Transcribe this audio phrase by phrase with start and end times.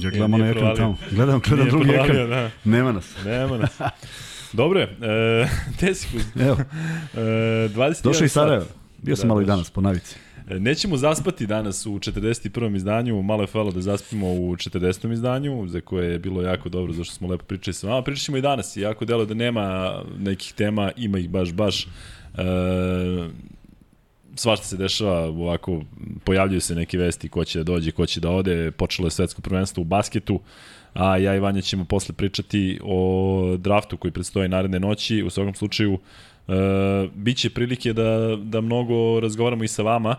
[0.00, 0.96] Ja gledam onaj ekran tamo.
[1.10, 2.30] Gledam, gledam drugi provalio, ekran.
[2.30, 2.50] Da.
[2.64, 3.14] Nema nas.
[3.24, 3.78] Nema nas.
[4.52, 5.48] Dobro je, e,
[5.80, 6.16] Tesiku.
[6.40, 6.56] Evo.
[7.14, 8.66] E, 21 Došao i Sarajevo.
[9.02, 10.16] Bio sam da, malo i danas, po navici.
[10.50, 12.76] E, nećemo zaspati danas u 41.
[12.76, 15.12] izdanju, malo je falo da zaspimo u 40.
[15.12, 18.02] izdanju, za koje je bilo jako dobro, zašto smo lepo pričali sa vama.
[18.02, 21.84] Pričat ćemo i danas, jako delo da nema nekih tema, ima ih baš, baš.
[21.84, 21.88] E,
[24.36, 25.82] svašta se dešava, ovako,
[26.24, 29.42] pojavljuju se neke vesti ko će da dođe, ko će da ode, počelo je svetsko
[29.42, 30.40] prvenstvo u basketu,
[30.94, 35.54] a ja i Vanja ćemo posle pričati o draftu koji predstoji naredne noći, u svakom
[35.54, 35.98] slučaju
[36.48, 36.52] e,
[37.14, 40.16] biće prilike da, da mnogo razgovaramo i sa vama,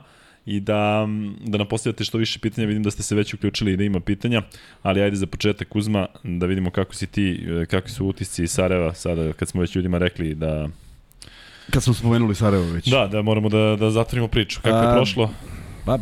[0.47, 1.07] i da,
[1.45, 2.67] da nam postavljate što više pitanja.
[2.67, 4.41] Vidim da ste se već uključili i da ima pitanja,
[4.81, 8.51] ali ajde za početak Uzma da vidimo kako si ti, e, kakvi su utisci iz
[8.51, 10.67] Sarajeva sada kad smo već ljudima rekli da
[11.71, 12.87] Kad smo spomenuli Sarajevo već.
[12.87, 14.59] Da, da moramo da, da zatvorimo priču.
[14.61, 15.29] Kako je prošlo?
[15.85, 15.97] Pa,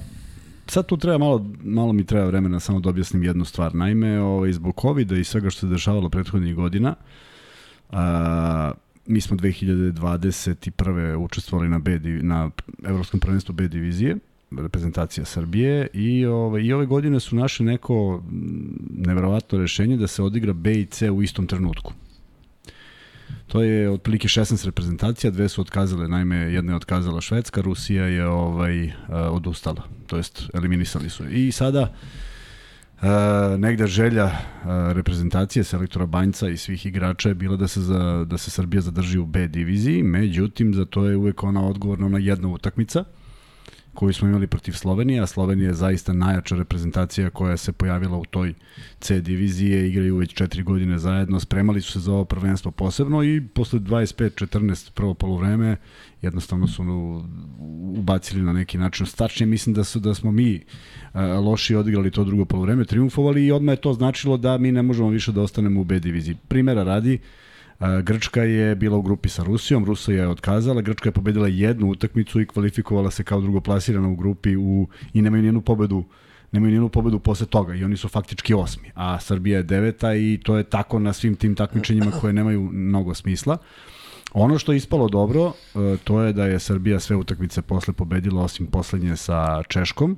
[0.68, 3.76] sad tu treba malo, malo mi treba vremena samo da objasnim jednu stvar.
[3.76, 6.96] Naime, ovaj, zbog covid i svega što se dešavalo prethodnih godina,
[7.92, 8.72] a,
[9.06, 11.16] mi smo 2021.
[11.16, 12.50] učestvovali na, B, na
[12.84, 14.18] Evropskom prvenstvu B divizije,
[14.58, 18.24] reprezentacija Srbije i ove, i ove godine su našli neko
[18.98, 21.94] neverovatno rešenje da se odigra B i C u istom trenutku.
[23.48, 28.28] To je otprilike 16 reprezentacija, dve su otkazale, naime jedna je otkazala Švedska, Rusija je
[28.28, 31.28] ovaj odustala, to jest eliminisali su.
[31.30, 31.94] I sada
[32.96, 34.32] Uh, negde želja uh,
[34.92, 39.20] reprezentacije selektora Banjca i svih igrača je bila da se za, da se Srbija zadrži
[39.20, 43.04] u B diviziji, međutim za to je uvek ona odgovorna na jedna utakmica
[43.96, 48.26] koju smo imali protiv Slovenije, a Slovenija je zaista najjača reprezentacija koja se pojavila u
[48.26, 48.54] toj
[49.00, 53.42] C divizije, igraju već četiri godine zajedno, spremali su se za ovo prvenstvo posebno i
[53.54, 55.78] posle 25-14 prvo polovreme
[56.22, 56.84] jednostavno su
[57.98, 59.06] ubacili na neki način.
[59.06, 60.64] Stačnije mislim da su da smo mi
[61.42, 65.10] loši odigrali to drugo polovreme, triumfovali i odmah je to značilo da mi ne možemo
[65.10, 66.36] više da ostanemo u B diviziji.
[66.48, 67.20] Primera radi,
[68.04, 72.42] Grčka je bila u grupi sa Rusijom, Rusija je otkazala, Grčka je pobedila jednu utakmicu
[72.42, 76.04] i kvalifikovala se kao drugoplasirana u grupi u, i nemaju nijednu pobedu
[76.52, 80.40] nemaju nijednu pobedu posle toga i oni su faktički osmi, a Srbija je deveta i
[80.44, 83.58] to je tako na svim tim takmičenjima koje nemaju mnogo smisla.
[84.38, 88.44] Ono što je ispalo dobro, e, to je da je Srbija sve utakmice posle pobedila
[88.44, 90.18] osim poslednje sa Češkom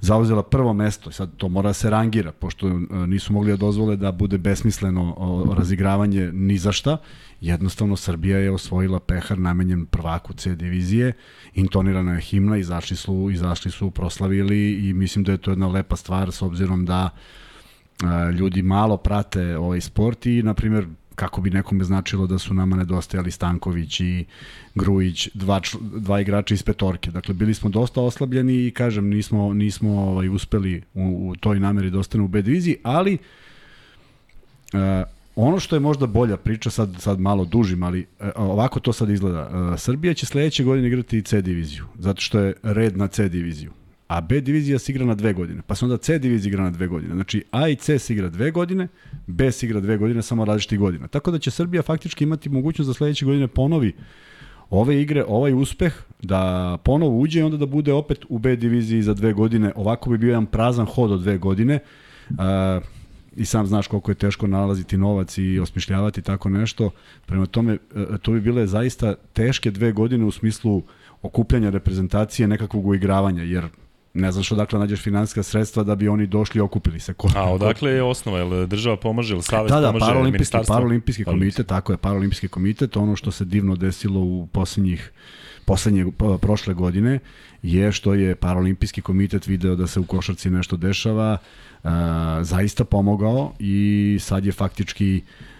[0.00, 1.10] zauzela prvo mesto.
[1.10, 2.72] Sad to mora da se rangira, pošto e,
[3.06, 5.14] nisu mogli da dozvole da bude besmisleno
[5.58, 6.96] razigravanje ni za šta.
[7.40, 11.12] Jednostavno Srbija je osvojila pehar namenjen prvaku C divizije,
[11.54, 15.96] intonirana je himna, izašli su, izašli su, proslavili i mislim da je to jedna lepa
[15.96, 20.86] stvar s obzirom da e, ljudi malo prate ovaj sport i, na primjer,
[21.22, 24.24] kako bi nekome značilo da su nama nedostajali Stanković i
[24.74, 27.10] Grujić, dva, dva igrača iz petorke.
[27.10, 31.90] Dakle, bili smo dosta oslabljeni i, kažem, nismo, nismo ovaj, uspeli u, u toj nameri
[31.90, 33.18] da ostane u B diviziji, ali
[34.72, 34.80] uh,
[35.36, 39.10] ono što je možda bolja priča, sad, sad malo dužim, ali uh, ovako to sad
[39.10, 39.46] izgleda.
[39.46, 43.70] Uh, Srbija će sledeće godine igrati C diviziju, zato što je red na C diviziju
[44.12, 46.70] a B divizija se igra na dve godine, pa se onda C divizija igra na
[46.70, 47.14] dve godine.
[47.14, 48.88] Znači A i C se igra dve godine,
[49.26, 51.08] B se igra dve godine, samo različitih godina.
[51.08, 53.92] Tako da će Srbija faktički imati mogućnost da sledeće godine ponovi
[54.70, 59.02] ove igre, ovaj uspeh, da ponovo uđe i onda da bude opet u B diviziji
[59.02, 59.72] za dve godine.
[59.76, 61.78] Ovako bi bio jedan prazan hod od dve godine.
[62.30, 62.36] Uh,
[63.36, 66.90] i sam znaš koliko je teško nalaziti novac i osmišljavati tako nešto.
[67.26, 67.78] Prema tome,
[68.22, 70.82] to bi bile zaista teške dve godine u smislu
[71.22, 73.68] okupljanja reprezentacije nekakvog uigravanja, jer
[74.14, 77.14] ne znaš odakle nađeš finansijska sredstva da bi oni došli i okupili se.
[77.14, 78.38] Ko, A odakle je osnova?
[78.38, 82.96] Je država pomaže, ili savjet da, da, pomaže, paralimpijski, paralimpijski komitet, tako je, paralimpijski komitet,
[82.96, 85.12] ono što se divno desilo u poslednjih
[85.64, 86.06] poslednje
[86.40, 87.18] prošle godine
[87.62, 91.38] je što je Paralimpijski komitet video da se u košarci nešto dešava,
[91.82, 91.90] uh,
[92.40, 95.51] zaista pomogao i sad je faktički uh,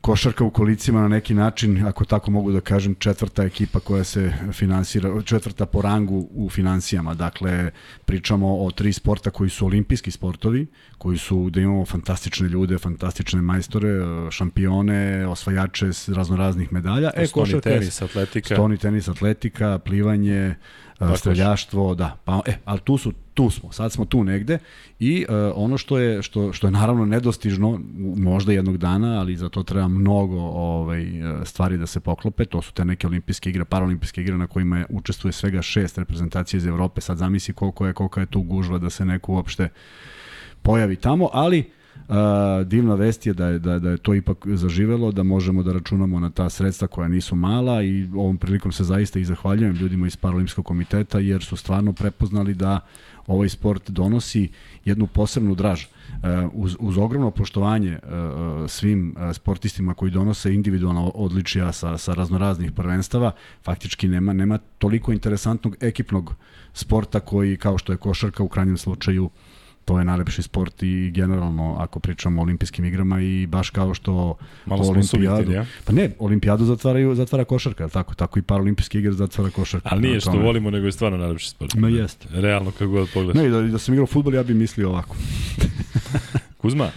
[0.00, 4.32] košarka u kolicima na neki način, ako tako mogu da kažem, četvrta ekipa koja se
[4.52, 7.14] finansira, četvrta po rangu u financijama.
[7.14, 7.70] Dakle,
[8.04, 10.66] pričamo o tri sporta koji su olimpijski sportovi,
[10.98, 13.88] koji su, da imamo fantastične ljude, fantastične majstore,
[14.30, 17.10] šampione, osvajače raznoraznih medalja.
[17.16, 18.54] E, košarka, tenis, atletika.
[18.54, 20.54] Stoni tenis, atletika, plivanje,
[21.00, 22.16] Tako streljaštvo, da.
[22.24, 24.58] Pa, e, ali tu su tu smo, sad smo tu negde
[24.98, 27.80] i uh, ono što je što što je naravno nedostižno
[28.16, 31.06] možda jednog dana, ali za to treba mnogo ovaj
[31.44, 34.86] stvari da se poklope, to su te neke olimpijske igre, paralimpijske igre na kojima je,
[34.90, 37.00] učestvuje svega šest reprezentacija iz Evrope.
[37.00, 39.68] Sad zamisli koliko je koliko je tu gužva da se neko uopšte
[40.62, 41.70] pojavi tamo, ali
[42.10, 45.72] A, divna vest je da, je da, da je to ipak zaživelo, da možemo da
[45.72, 50.06] računamo na ta sredstva koja nisu mala i ovom prilikom se zaista i zahvaljujem ljudima
[50.06, 52.80] iz Paralimpskog komiteta jer su stvarno prepoznali da
[53.26, 54.48] ovaj sport donosi
[54.84, 55.84] jednu posebnu draž.
[56.52, 57.98] Uz, uz ogromno poštovanje
[58.68, 63.32] svim sportistima koji donose individualna odličija sa, sa raznoraznih prvenstava,
[63.62, 66.34] faktički nema, nema toliko interesantnog ekipnog
[66.72, 69.30] sporta koji, kao što je košarka u krajnjem slučaju, uh,
[69.84, 74.36] to je najlepši sport i generalno ako pričamo o olimpijskim igrama i baš kao što
[74.66, 75.52] Malo olimpijadu.
[75.52, 75.66] Ja?
[75.84, 79.88] Pa ne, olimpijadu zatvaraju zatvara košarka, tako tako i paralimpijske igre zatvara košarka.
[79.92, 81.74] Ali nije što volimo, nego je stvarno najlepši sport.
[81.74, 82.28] Ma jeste.
[82.32, 83.42] Realno kako god pogledaš.
[83.42, 85.16] Ne, da, da sam igrao fudbal, ja bih mislio ovako.
[86.60, 86.90] Kuzma, e,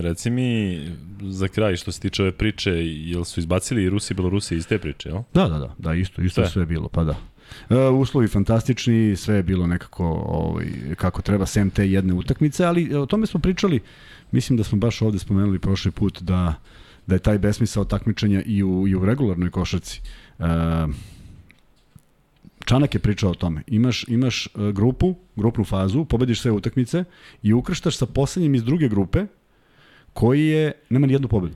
[0.00, 0.80] reci mi
[1.22, 4.66] za kraj što se tiče ove priče, jel su izbacili i Rusi i Belorusi iz
[4.66, 5.22] te priče, jel?
[5.34, 7.16] Da, da, da, da isto, isto sve, sve bilo, pa da.
[7.70, 10.66] Uh, uslovi fantastični, sve je bilo nekako ovaj,
[10.96, 13.80] kako treba, sem te jedne utakmice, ali o tome smo pričali,
[14.32, 16.54] mislim da smo baš ovde spomenuli prošli put da,
[17.06, 20.00] da je taj besmisao takmičenja i u, i u regularnoj košarci.
[20.38, 20.46] Uh,
[22.64, 23.62] Čanak je pričao o tome.
[23.66, 27.04] Imaš, imaš e, grupu, grupnu fazu, pobediš sve utakmice
[27.42, 29.26] i ukrštaš sa poslednjim iz druge grupe
[30.12, 31.54] koji je, nema ni jednu pobedu.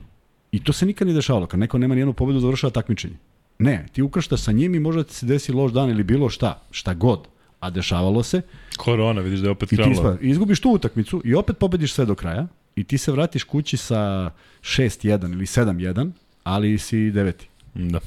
[0.51, 1.47] I to se nikad nije dešavalo.
[1.47, 3.15] Kad neko nema ni jednu pobedu, završava takmičenje.
[3.59, 6.61] Ne, ti ukrštaš sa njim i možda ti se desi loš dan ili bilo šta,
[6.71, 7.27] šta god.
[7.59, 8.41] A dešavalo se.
[8.77, 10.17] Korona, vidiš da je opet krenula.
[10.21, 13.77] I izgubiš tu utakmicu i opet pobediš sve do kraja i ti se vratiš kući
[13.77, 14.31] sa
[14.61, 16.11] 6-1 ili 7-1,
[16.43, 17.47] ali si deveti.
[17.73, 17.99] Da.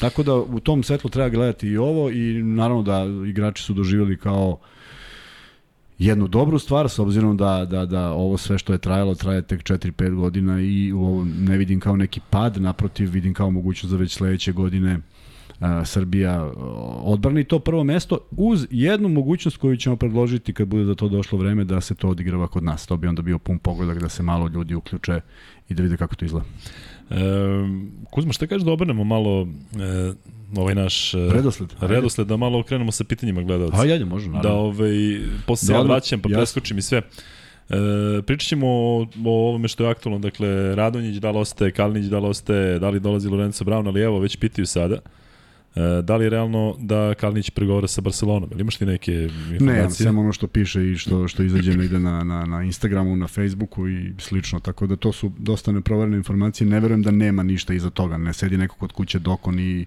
[0.00, 4.18] Tako da u tom svetlu treba gledati i ovo i naravno da igrači su doživjeli
[4.18, 4.58] kao
[6.00, 9.62] jednu dobru stvar s obzirom da, da, da ovo sve što je trajalo traje tek
[9.62, 14.14] 4-5 godina i ovo ne vidim kao neki pad, naprotiv vidim kao mogućnost za već
[14.14, 14.98] sledeće godine
[15.60, 16.52] a, Srbija
[17.02, 21.38] odbrani to prvo mesto uz jednu mogućnost koju ćemo predložiti kad bude za to došlo
[21.38, 22.86] vreme da se to odigrava kod nas.
[22.86, 25.20] To bi onda bio pun pogodak da se malo ljudi uključe
[25.68, 26.46] i da vide kako to izgleda.
[27.10, 27.14] E,
[28.10, 30.12] Kuzma, šta kažeš da obrnemo malo e,
[30.56, 33.80] ovaj naš e, redosled, redosled da malo okrenemo sa pitanjima gledalca.
[33.80, 34.48] Ajde, može, naravno.
[34.50, 36.98] Da ovaj, posle se ja vraćam pa preskočim i sve.
[36.98, 42.06] E, pričat ćemo o, o ovome što je aktualno, dakle, Radonjić da li ostaje, Kalinić
[42.06, 44.94] da li ostaje, da li dolazi Lorenzo Brown, ali evo, već pitaju sada.
[44.94, 45.19] E,
[46.02, 48.48] da li je realno da Kalinić pregovara sa Barcelonom?
[48.52, 49.12] Ili imaš ti neke
[49.52, 49.66] informacije?
[49.66, 53.26] Ne, samo ono što piše i što, što izađe negde na, na, na Instagramu, na
[53.26, 56.66] Facebooku i slično, tako da to su dosta neproverene informacije.
[56.66, 59.86] Ne verujem da nema ništa iza toga, ne sedi neko kod kuće dokon i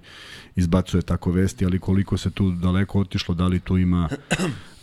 [0.55, 4.09] izbacuje tako vesti, ali koliko se tu daleko otišlo, da li tu ima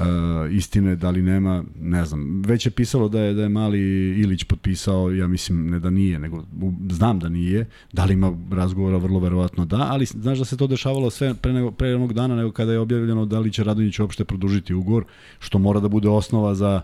[0.00, 2.42] uh, istine, da li nema, ne znam.
[2.42, 3.80] Već je pisalo da je da je mali
[4.20, 6.44] Ilić potpisao, ja mislim ne da nije, nego
[6.90, 7.66] znam da nije.
[7.92, 11.52] Da li ima razgovora, vrlo verovatno da, ali znaš da se to dešavalo sve pre,
[11.52, 15.04] nego, pre onog dana nego kada je objavljeno da li će Radonjić uopšte produžiti ugovor,
[15.38, 16.82] što mora da bude osnova za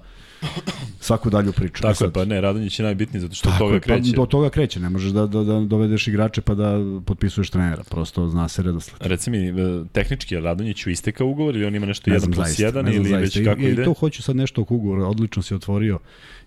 [1.01, 1.83] svaku dalju priču.
[1.83, 4.11] Tako je, pa ne, Radonjić je najbitniji zato što Tako toga je, pa kreće.
[4.13, 7.83] Pa, do toga kreće, ne možeš da, da, da dovedeš igrače pa da potpisuješ trenera,
[7.91, 8.97] prosto zna se redosled.
[9.01, 9.53] Reci mi, e,
[9.93, 13.39] tehnički je Radonjić u isteka ugovor ili on ima nešto 1 plus 1 ili zaista.
[13.39, 13.83] već kako I, ide?
[13.83, 15.99] I to hoću sad nešto oko ugovora, odlično si otvorio.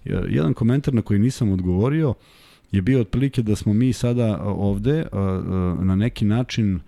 [0.05, 2.13] Jedan komentar na koji nisam odgovorio
[2.71, 5.05] je bio otprilike da smo mi sada ovde
[5.79, 6.81] na neki način uh,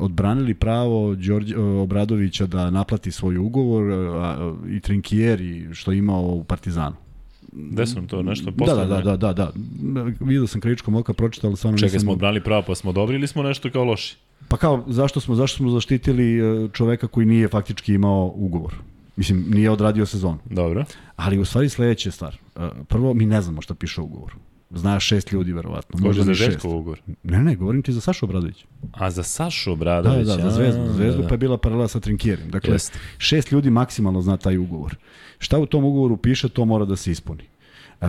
[0.00, 6.44] odbranili pravo Đorđe Obradovića da naplati svoj ugovor a, i Trinkieri što je imao u
[6.44, 6.96] Partizanu.
[7.52, 8.74] Gde sam to nešto posle?
[8.74, 9.52] Da, da, da, da, da.
[10.20, 12.00] Vidio sam kritičkom oka, pročitao, ali stvarno Čekaj, nisam...
[12.00, 14.16] smo odbranili pravo, pa smo dobri ili smo nešto kao loši?
[14.48, 16.40] Pa kao, zašto smo, zašto smo zaštitili
[16.72, 18.74] čoveka koji nije faktički imao ugovor?
[19.16, 20.38] Mislim, nije odradio sezonu.
[20.50, 20.84] Dobro.
[21.16, 22.36] Ali u stvari sledeća stvar.
[22.88, 24.34] Prvo, mi ne znamo šta piše u ugovoru.
[24.70, 25.98] Zna šest ljudi, verovatno.
[26.00, 27.00] Može za Željko ugovor?
[27.22, 28.64] Ne, ne, govorim ti za Sašu Obradović.
[28.92, 30.26] A za Sašu Obradović?
[30.26, 30.86] Da, da, za Zvezdu.
[30.86, 32.50] Za Zvezdu da, pa je bila paralela sa Trinkijerim.
[32.50, 32.98] Dakle, Jest.
[33.18, 34.96] šest ljudi maksimalno zna taj ugovor.
[35.38, 37.44] Šta u tom ugovoru piše, to mora da se ispuni.
[38.00, 38.06] E,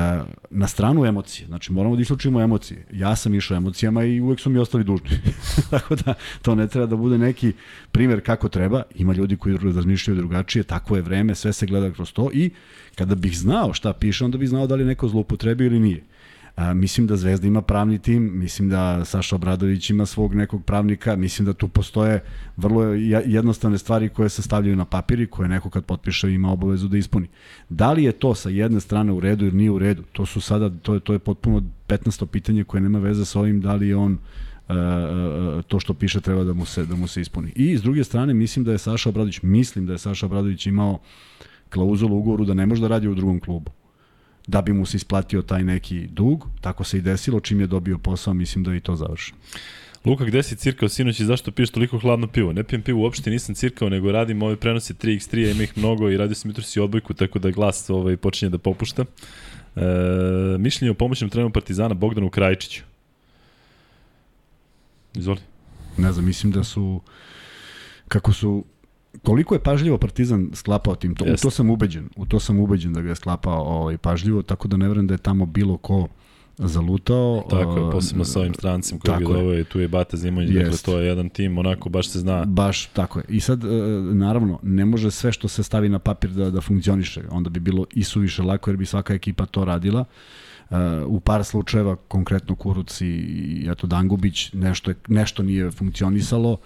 [0.50, 2.86] na stranu emocije, znači moramo da isključimo emocije.
[2.94, 5.10] Ja sam išao emocijama i uvek su mi ostali dužni.
[5.72, 7.54] tako da to ne treba da bude neki
[7.92, 8.84] primer kako treba.
[8.96, 12.50] Ima ljudi koji razmišljaju drugačije, tako je vreme, sve se gleda kroz to i
[12.96, 16.04] kada bih znao šta piše, onda bih znao da li neko zloupotrebio ili nije.
[16.60, 21.16] A, mislim da Zvezda ima pravni tim, mislim da Saša Obradović ima svog nekog pravnika,
[21.16, 22.24] mislim da tu postoje
[22.58, 22.84] vrlo
[23.26, 27.28] jednostavne stvari koje se stavljaju na papiri, koje neko kad potpiše ima obavezu da ispuni.
[27.70, 30.42] Da li je to sa jedne strane u redu ili nije u redu, to su
[30.42, 32.26] sada, to je, to je potpuno 15.
[32.26, 34.18] pitanje koje nema veze sa ovim da li je on
[34.70, 37.52] Uh, uh, to što piše treba da mu se da mu se ispuni.
[37.56, 41.00] I s druge strane mislim da je Saša Obradović, mislim da je Saša Obradović imao
[41.70, 43.72] klauzulu u ugovoru da ne može da radi u drugom klubu
[44.50, 46.48] da bi mu se isplatio taj neki dug.
[46.62, 49.38] Tako se i desilo, čim je dobio posao, mislim da je i to završeno.
[50.06, 52.54] Luka, gde si cirkao sinoć i zašto piješ toliko hladno pivo?
[52.54, 56.18] Ne pijem pivo uopšte, nisam cirkao, nego radim ove prenose 3x3, ima ih mnogo i
[56.18, 59.06] radio sam jutro si odbojku, tako da glas ovaj, počinje da popušta.
[59.76, 59.82] E,
[60.60, 62.84] mišljenje o pomoćnom treneru Partizana Bogdanu Krajčiću.
[65.16, 65.40] Izvoli.
[65.98, 67.02] Ne znam, mislim da su
[68.08, 68.64] kako su
[69.24, 72.94] koliko je pažljivo Partizan sklapao tim, to, u to sam ubeđen, u to sam ubeđen
[72.94, 76.08] da ga je sklapao ovaj, pažljivo, tako da ne verujem da je tamo bilo ko
[76.58, 77.44] zalutao.
[77.50, 80.78] Tako je, posebno sa ovim strancem koji je doveo i tu je Bata Zimonjić, dakle
[80.78, 82.46] to je jedan tim, onako baš se zna.
[82.46, 83.26] Baš, tako je.
[83.30, 83.68] I sad, e,
[84.14, 87.86] naravno, ne može sve što se stavi na papir da, da funkcioniše, onda bi bilo
[87.94, 90.06] i suviše lako jer bi svaka ekipa to radila.
[90.70, 96.52] Uh, u par slučajeva, konkretno Kuruc i, i eto Dangubić, nešto, je, nešto nije funkcionisalo,
[96.52, 96.60] uh,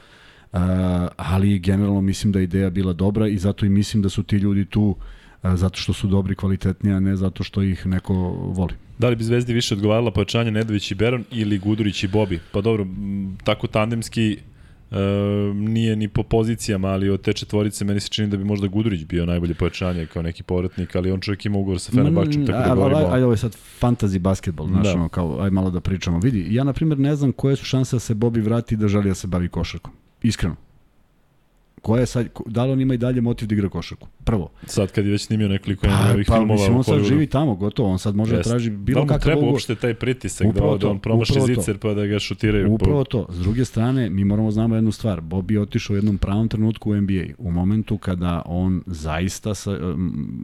[1.16, 4.36] ali generalno mislim da je ideja bila dobra i zato i mislim da su ti
[4.36, 4.96] ljudi tu uh,
[5.44, 8.14] zato što su dobri, kvalitetni, a ne zato što ih neko
[8.54, 8.74] voli.
[9.00, 12.40] Da li bi Zvezdi više odgovarala pojačanje Nedović i Beron ili Gudurić i Bobi?
[12.52, 12.88] Pa dobro,
[13.44, 14.38] tako tandemski
[14.92, 14.98] e,
[15.54, 19.06] nije ni po pozicijama, ali od te četvorice meni se čini da bi možda Gudurić
[19.06, 22.76] bio najbolje pojačanje kao neki povratnik, ali on čovjek ima ugovor sa Fenerbahčem, tako da
[22.76, 23.00] govorimo.
[23.12, 25.10] Ajde, ovo je sad fantasy basketbol, znaš, da.
[25.10, 26.20] kao, aj malo da pričamo.
[26.20, 29.10] Vidi, ja na primjer ne znam koje su šanse da se Bobi vrati da želi
[29.10, 29.94] da se bavi košarkom.
[30.24, 30.56] Iskreno
[31.84, 34.08] koja je sad, da li on ima i dalje motiv da igra košarku?
[34.24, 34.50] Prvo.
[34.66, 37.56] Sad kad je već snimio nekoliko pa, ovih pa, filmova mislim, on sad živi tamo,
[37.56, 38.46] gotovo, on sad može Jest.
[38.46, 41.42] da traži bilo da kakav treba uopšte taj pritisak upravo da, to, da on promaši
[41.46, 42.72] zicer pa da ga šutiraju.
[42.72, 43.04] Upravo po...
[43.04, 43.28] to.
[43.30, 45.22] S druge strane, mi moramo znamo jednu stvar.
[45.22, 47.24] Bobby je otišao u jednom pravom trenutku u NBA.
[47.38, 49.96] U momentu kada on zaista sa,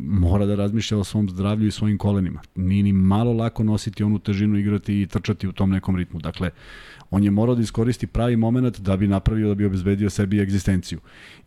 [0.04, 2.42] mora da razmišlja o svom zdravlju i svojim kolenima.
[2.56, 6.20] Nije ni malo lako nositi onu težinu, igrati i trčati u tom nekom ritmu.
[6.20, 6.50] Dakle,
[7.12, 11.00] on je morao da iskoristi pravi moment da bi napravio, da bi obezbedio sebi egzistenciju.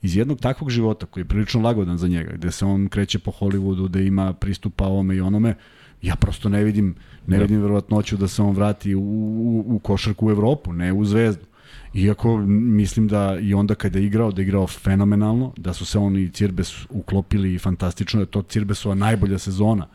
[0.03, 3.31] Iz jednog takvog života koji je prilično lagodan za njega, gde se on kreće po
[3.31, 5.55] Hollywoodu, da ima pristupa ovome i onome,
[6.03, 6.95] ja prosto ne vidim,
[7.27, 7.43] ne da.
[7.43, 11.45] vidim verovatnoću da se on vrati u, u, u košarku u Evropu, ne u Zvezdu.
[11.95, 15.99] Iako mislim da i onda kada je igrao, da je igrao fenomenalno, da su se
[15.99, 19.87] on i Cirbes uklopili fantastično, da je to Cirbesova najbolja sezona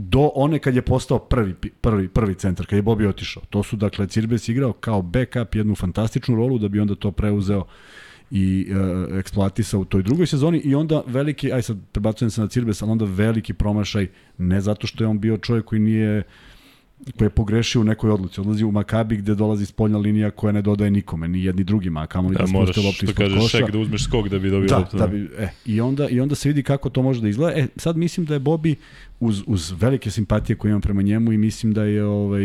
[0.00, 3.42] do one kad je postao prvi, prvi, prvi centar, kad je Bobi otišao.
[3.50, 7.64] To su, dakle, Cirbes igrao kao backup jednu fantastičnu rolu da bi onda to preuzeo
[8.30, 12.48] i e, eksploatisao u toj drugoj sezoni i onda veliki, aj sad prebacujem se na
[12.48, 14.06] Cirbes, ali onda veliki promašaj,
[14.38, 16.22] ne zato što je on bio čovjek koji nije
[17.18, 18.40] koji je pogrešio u nekoj odluci.
[18.40, 22.06] Odlazi u Makabi gde dolazi spoljna linija koja ne dodaje nikome, ni jedni drugima, a
[22.06, 23.34] kamoli da, da spuste loptu ispod koša.
[23.34, 24.96] Moraš, što kažeš, da uzmeš skok da bi dobio da, loptu.
[24.96, 27.60] Da, da bi, e, i, onda, I onda se vidi kako to može da izgleda.
[27.60, 28.76] E, sad mislim da je Bobi
[29.20, 32.44] uz, uz velike simpatije koje imam prema njemu i mislim da je ovaj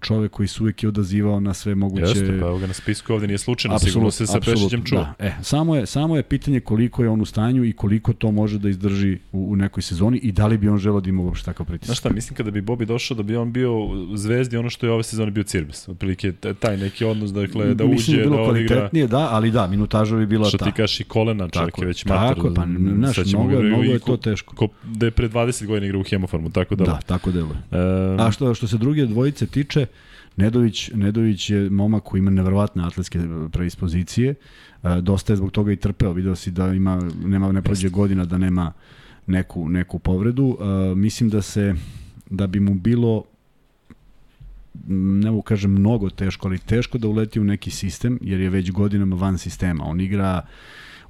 [0.00, 3.12] čovek koji se uvek je odazivao na sve moguće Jeste, pa evo ga na spisku
[3.12, 4.98] ovde nije slučajno, absolut, sigurno se sa Pešićem čuo.
[4.98, 8.30] Da, e, samo je samo je pitanje koliko je on u stanju i koliko to
[8.30, 11.22] može da izdrži u, u nekoj sezoni i da li bi on želeo da ima
[11.22, 11.86] uopšte takav pritisak.
[11.86, 13.72] Znaš šta, mislim kada bi Bobi došao da bi on bio
[14.14, 15.88] zvezdi ono što je ove sezone bio Cirbes.
[15.88, 19.66] Otprilike taj neki odnos dakle da mislim uđe da, bilo da kvalitetnije, da, ali da,
[19.66, 20.48] minutaža bi bila ta.
[20.48, 22.34] Što ti kažeš i kolena, čovjek je već mator.
[22.34, 24.56] Tako, pa, znaš, mnogo, mnogo je to teško.
[24.56, 26.84] Ko, da je pre 20 godina igrao u Hemofarmu, tako da.
[26.84, 27.56] Da, tako deluje.
[27.72, 27.76] E...
[28.18, 29.86] A što, što se druge dvojice tiče,
[30.36, 33.18] Nedović, Nedović je momak koji ima neverovatne atletske
[33.52, 34.34] predispozicije.
[34.82, 36.12] E, dosta je zbog toga i trpeo.
[36.12, 38.72] Video si da ima, nema, ne prođe godina da nema
[39.26, 40.56] neku, neku povredu.
[40.60, 41.74] E, mislim da se,
[42.30, 43.24] da bi mu bilo
[44.88, 48.70] ne mogu kažem mnogo teško, ali teško da uleti u neki sistem, jer je već
[48.70, 49.84] godinama van sistema.
[49.84, 50.42] On igra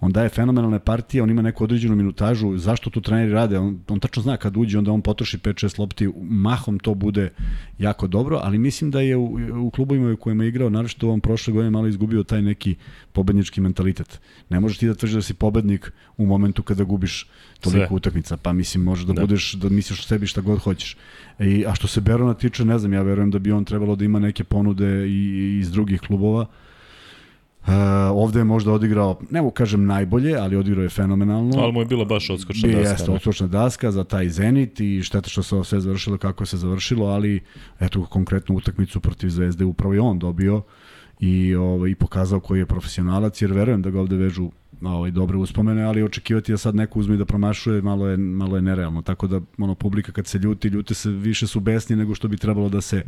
[0.01, 4.01] on daje fenomenalne partije, on ima neku određenu minutažu, zašto tu treneri rade, on, on
[4.01, 7.33] tačno zna kad uđe, onda on potroši 5-6 lopti, mahom to bude
[7.79, 11.09] jako dobro, ali mislim da je u, u klubovima u kojima je igrao, naročito u
[11.09, 12.75] ovom prošle godine malo izgubio taj neki
[13.13, 14.21] pobednički mentalitet.
[14.49, 17.29] Ne možeš ti da tvrdiš da si pobednik u momentu kada gubiš
[17.61, 17.97] toliko Sve.
[17.97, 20.97] utakmica, pa mislim možeš da, da, budeš, da misliš o sebi šta god hoćeš.
[21.39, 24.05] I, a što se Berona tiče, ne znam, ja verujem da bi on trebalo da
[24.05, 26.47] ima neke ponude i, i iz drugih klubova,
[27.67, 27.75] Uh,
[28.13, 31.59] ovde je možda odigrao, ne mu kažem najbolje, ali odigrao je fenomenalno.
[31.59, 32.89] Ali mu je bila baš odskočna daska.
[32.89, 37.07] Jeste, odskočna daska za taj Zenit i šteta što se sve završilo kako se završilo,
[37.07, 37.41] ali
[37.81, 40.63] eto konkretnu utakmicu protiv Zvezde upravo je on dobio
[41.21, 44.51] i, ovaj, i pokazao koji je profesionalac, jer verujem da ga ovde vežu
[44.83, 48.57] ovaj, dobre uspomene, ali očekivati da sad neko uzme i da promašuje malo je, malo
[48.57, 49.03] je nerealno.
[49.03, 52.37] Tako da ono, publika kad se ljuti, ljute se, više su besni nego što bi
[52.37, 53.03] trebalo da se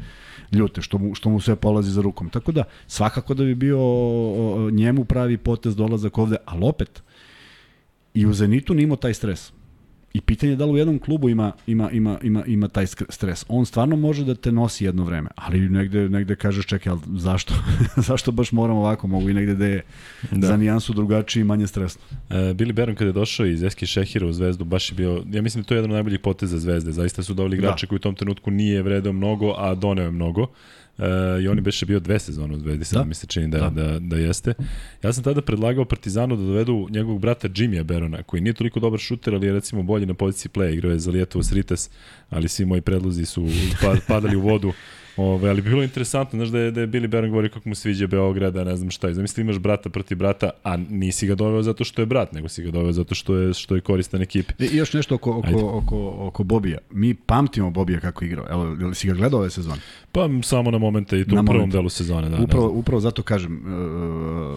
[0.53, 2.29] ljute, što mu, što mu sve polazi za rukom.
[2.31, 3.79] Tako da, svakako da bi bio
[4.73, 7.03] njemu pravi potez dolazak ovde, ali opet,
[8.15, 9.53] i u Zenitu nimo taj stres.
[10.15, 13.45] I pitanje je da li u jednom klubu ima, ima, ima, ima, ima taj stres.
[13.49, 17.55] On stvarno može da te nosi jedno vreme, ali negde, negde kažeš čekaj, ali zašto?
[18.09, 19.07] zašto baš moram ovako?
[19.07, 19.83] Mogu i negde da je
[20.31, 20.47] da.
[20.47, 22.03] za nijansu drugačiji i manje stresno.
[22.31, 25.43] E, Billy Baron kada je došao iz Eski Šehira u Zvezdu, baš je bio, ja
[25.43, 26.93] mislim da to je jedan od najboljih poteza Zvezde.
[26.93, 27.89] Zaista su doveli igrače da.
[27.89, 30.47] koji u tom trenutku nije vredao mnogo, a doneo je mnogo.
[30.99, 31.05] Uh,
[31.43, 33.05] I on je beše bio dve sezone u Zvezdi, sad Da.
[33.05, 33.71] mi se čini da, Da.
[33.83, 33.99] da.
[33.99, 34.55] Da, jeste.
[35.03, 39.01] Ja sam tada predlagao Partizanu da dovedu njegovog brata Jimmya Berona, koji nije toliko dobar
[39.01, 41.91] šuter, ali je recimo bolji na poziciji play, igrao je za Lijetovo Sritas,
[42.31, 43.47] ali svi moji predlozi su
[43.83, 44.73] pa- padali u vodu.
[45.17, 47.75] Ove, ali bi bilo interesantno, znaš da je, da je Billy Baron govori kako mu
[47.75, 49.11] sviđa Beograda, ne znam šta.
[49.11, 52.49] I zamisli imaš brata protiv brata, a nisi ga doveo zato što je brat, nego
[52.49, 54.65] si ga doveo zato što je, što je koristan ekipi.
[54.65, 55.57] I još nešto oko, Ajde.
[55.57, 56.79] oko, oko, oko Bobija.
[56.91, 58.47] Mi pamtimo Bobija kako igrao.
[58.51, 59.81] Evo, jel si ga gledao ove sezone?
[60.13, 61.77] Pa samo na momente i to Na u prvom momente.
[61.77, 62.29] delu sezone.
[62.29, 64.57] Da, upravo, upravo zato kažem, e,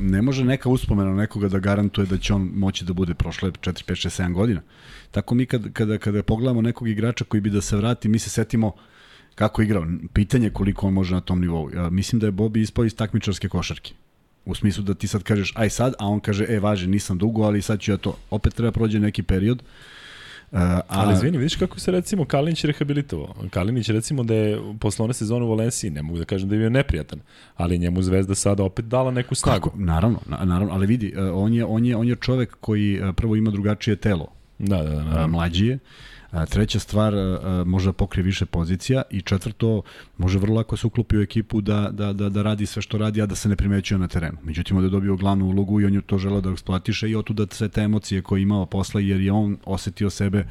[0.00, 3.50] ne može neka uspomena na nekoga da garantuje da će on moći da bude prošle
[3.50, 4.60] 4, 5, 6, 7 godina.
[5.10, 8.30] Tako mi kad, kada, kada pogledamo nekog igrača koji bi da se vrati, mi se
[8.30, 8.72] setimo
[9.34, 9.86] kako je igrao.
[10.12, 11.70] Pitanje je koliko on može na tom nivou.
[11.74, 13.92] Ja, mislim da je Bobby ispao iz takmičarske košarke.
[14.44, 17.42] U smislu da ti sad kažeš aj sad, a on kaže e važi nisam dugo,
[17.42, 18.16] ali sad ću ja to.
[18.30, 19.62] Opet treba prođe neki period.
[19.62, 23.34] Uh, a, Ali izvini, vidiš kako se recimo Kalinić rehabilitovao.
[23.50, 26.58] Kalinić recimo da je posle one sezone u Valenciji, ne mogu da kažem da je
[26.58, 27.20] bio neprijatan,
[27.56, 29.70] ali njemu Zvezda sada opet dala neku snagu.
[29.70, 29.78] Kako?
[29.78, 33.12] Naravno, na, naravno, ali vidi, e, on je, on je, on je čovek koji e,
[33.12, 34.26] prvo ima drugačije telo,
[34.58, 35.02] Da, da, da.
[35.02, 35.28] naravno.
[35.28, 35.78] mlađi je.
[36.34, 37.14] A, treća stvar,
[37.66, 39.82] može da pokrije više pozicija i četvrto,
[40.18, 43.22] može vrlo lako se uklopi u ekipu da, da, da, da radi sve što radi,
[43.22, 44.38] a da se ne primećuje na terenu.
[44.42, 47.46] Međutim, ovde je dobio glavnu ulogu i on je to želeo da eksploatiše i otuda
[47.50, 50.46] sve te emocije koje je imao posle, jer je on osetio sebe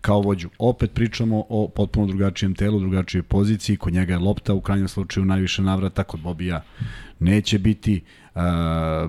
[0.00, 0.48] kao vođu.
[0.58, 5.26] Opet pričamo o potpuno drugačijem telu, drugačijoj poziciji, kod njega je lopta u krajnjem slučaju
[5.26, 6.62] najviše navrata, kod Bobija
[7.18, 8.02] neće biti,
[8.34, 8.42] uh,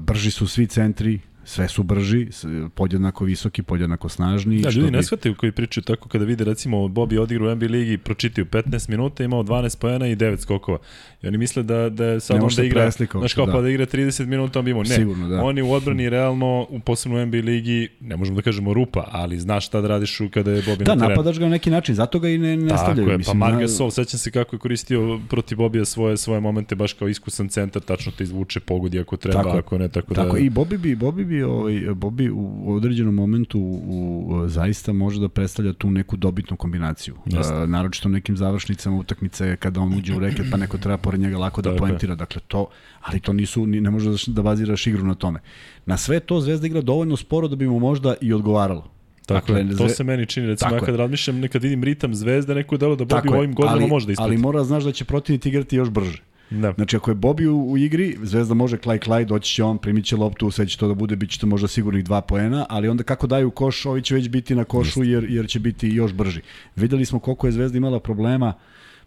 [0.02, 2.28] brži su svi centri, sve su brži,
[2.70, 4.60] podjednako visoki, podjednako snažni.
[4.60, 7.66] Da, ljudi bi- ne shvataju koji pričaju tako kada vide recimo Bobby odigra u NBA
[7.68, 10.78] ligi, pročitaju 15 minuta, imao 12 poena i 9 skokova.
[11.22, 13.52] I oni misle da da je sad on da igra, znaš kao da.
[13.52, 14.84] pa da igra 30 minuta on bi imao.
[14.84, 15.44] Ne, Sigurno, da.
[15.44, 19.08] on je u odbrani realno u posebno u NBA ligi, ne možemo da kažemo rupa,
[19.12, 21.10] ali znaš šta da radiš kada je Bobby Da, na terenu.
[21.10, 23.08] napadaš ga na neki način, zato ga i ne, ne Tako stavljaju.
[23.08, 26.42] je, pa mislim, Marc na- Gasol, sećam se kako je koristio protiv Bobija svoje svoje
[26.42, 30.14] momente baš kao iskusan centar, tačno te izvuče, pogodi ako treba, Tako ako ne, tako,
[30.14, 30.40] Tako da...
[30.40, 35.30] i Bobby bi Bobby bi ovaj Bobby u određenom momentu u, u, zaista može da
[35.30, 37.16] predstavlja tu neku dobitnu kombinaciju.
[37.26, 37.54] Jeste.
[37.56, 41.20] Uh, naročito u nekim završnicama utakmice kada on uđe u reket pa neko treba pored
[41.20, 41.78] njega lako da je.
[41.78, 42.16] poentira.
[42.16, 42.68] Dakle to,
[43.02, 45.40] ali to nisu ni- ne možeš da baziraš igru na tome.
[45.86, 48.92] Na sve to Zvezda igra dovoljno sporo da bi mu možda i odgovaralo.
[49.26, 52.56] Tako Dakle, je, to se meni čini, recimo ja kad razmišljam, nekad vidim ritam zvezde,
[52.56, 54.30] neko delo da Bobby Tako u ovim godinama može da isprati.
[54.30, 56.22] ali mora da znaš da će protivnik igrati još brže.
[56.50, 56.74] Da.
[56.76, 60.06] Znači, ako je Bobby u, u igri, Zvezda može klaj klaj, doći će on, primit
[60.06, 62.88] će loptu, sve će to da bude, bit će to možda sigurnih dva poena, ali
[62.88, 66.14] onda kako daju koš, ovi će već biti na košu jer, jer će biti još
[66.14, 66.42] brži.
[66.76, 68.54] Videli smo koliko je Zvezda imala problema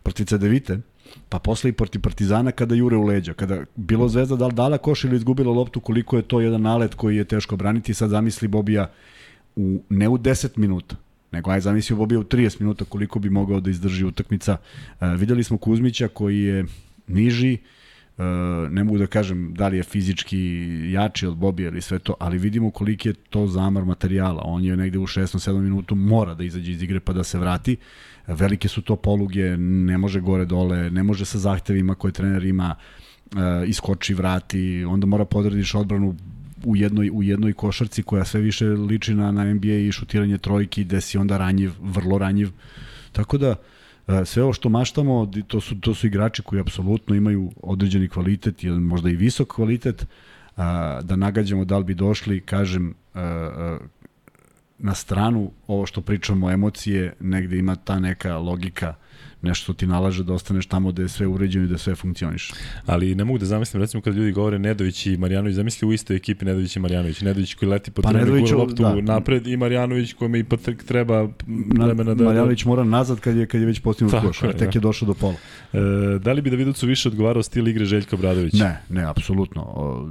[0.03, 0.81] protiv Cedevite,
[1.29, 3.35] pa posle i protiv Partizana kada jure u leđa.
[3.35, 6.95] Kada bilo Zvezda da li dala koš ili izgubila loptu, koliko je to jedan nalet
[6.95, 8.91] koji je teško braniti, sad zamisli Bobija
[9.57, 10.97] u, ne u 10 minuta,
[11.33, 14.57] nego aj zamisli Bobija u 30 minuta koliko bi mogao da izdrži utakmica.
[15.01, 16.65] E, videli smo Kuzmića koji je
[17.09, 17.53] niži,
[18.19, 18.23] e,
[18.71, 20.39] ne mogu da kažem da li je fizički
[20.93, 24.43] jači od Bobija ili sve to, ali vidimo koliki je to zamar materijala.
[24.45, 27.77] On je negde u 6-7 minutu mora da izađe iz igre pa da se vrati.
[28.27, 32.75] Velike su to poluge, ne može gore dole, ne može sa zahtevima koje trener ima,
[33.37, 36.17] e, iskoči, vrati, onda mora podradiš odbranu
[36.65, 40.85] u jednoj, u jednoj košarci koja sve više liči na, na NBA i šutiranje trojki,
[40.85, 42.51] gde si onda ranjiv, vrlo ranjiv.
[43.13, 43.57] Tako da, e,
[44.25, 48.83] sve ovo što maštamo, to su, to su igrači koji apsolutno imaju određeni kvalitet, jedan
[48.83, 50.07] možda i visok kvalitet,
[50.57, 53.79] a, da nagađamo da li bi došli, kažem, a,
[54.79, 58.95] na stranu ovo što pričamo emocije, negde ima ta neka logika,
[59.43, 62.55] nešto ti nalaže da ostaneš tamo gde je sve uređeno i da sve funkcioniše.
[62.87, 66.17] Ali ne mogu da zamislim, recimo kad ljudi govore Nedović i Marjanović, zamisli u istoj
[66.17, 67.21] ekipi Nedović i Marjanović.
[67.21, 68.95] Nedović koji leti po Pa gura loptu da.
[68.95, 72.25] napred i Marjanović kome ipak tek treba Na, vremena da...
[72.25, 74.79] Marjanović mora nazad kad je, kad je već postignut koš, a tek da.
[74.79, 75.35] je došao do pola.
[75.73, 75.79] E,
[76.19, 78.65] da li bi Davidovcu više odgovarao stil igre Željka Bradovića?
[78.65, 79.65] Ne, ne, apsolutno.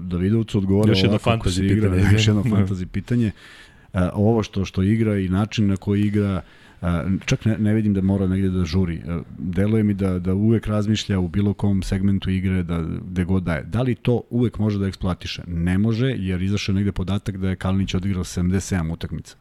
[0.04, 2.14] Davidovcu odgovara Još jedno fantasy se igra, pitanje.
[2.16, 2.50] Još jedno Da.
[2.50, 3.32] fantasy pitanje.
[3.94, 6.42] E, ovo što što igra i način na koji igra,
[7.26, 9.02] čak ne, ne vidim da mora negde da žuri.
[9.38, 13.64] Deluje mi da, da uvek razmišlja u bilo kom segmentu igre, da gde god daje.
[13.64, 15.42] Da li to uvek može da eksploatiše?
[15.48, 19.36] Ne može, jer izašao negde podatak da je Kalinić odigrao 77 utakmica.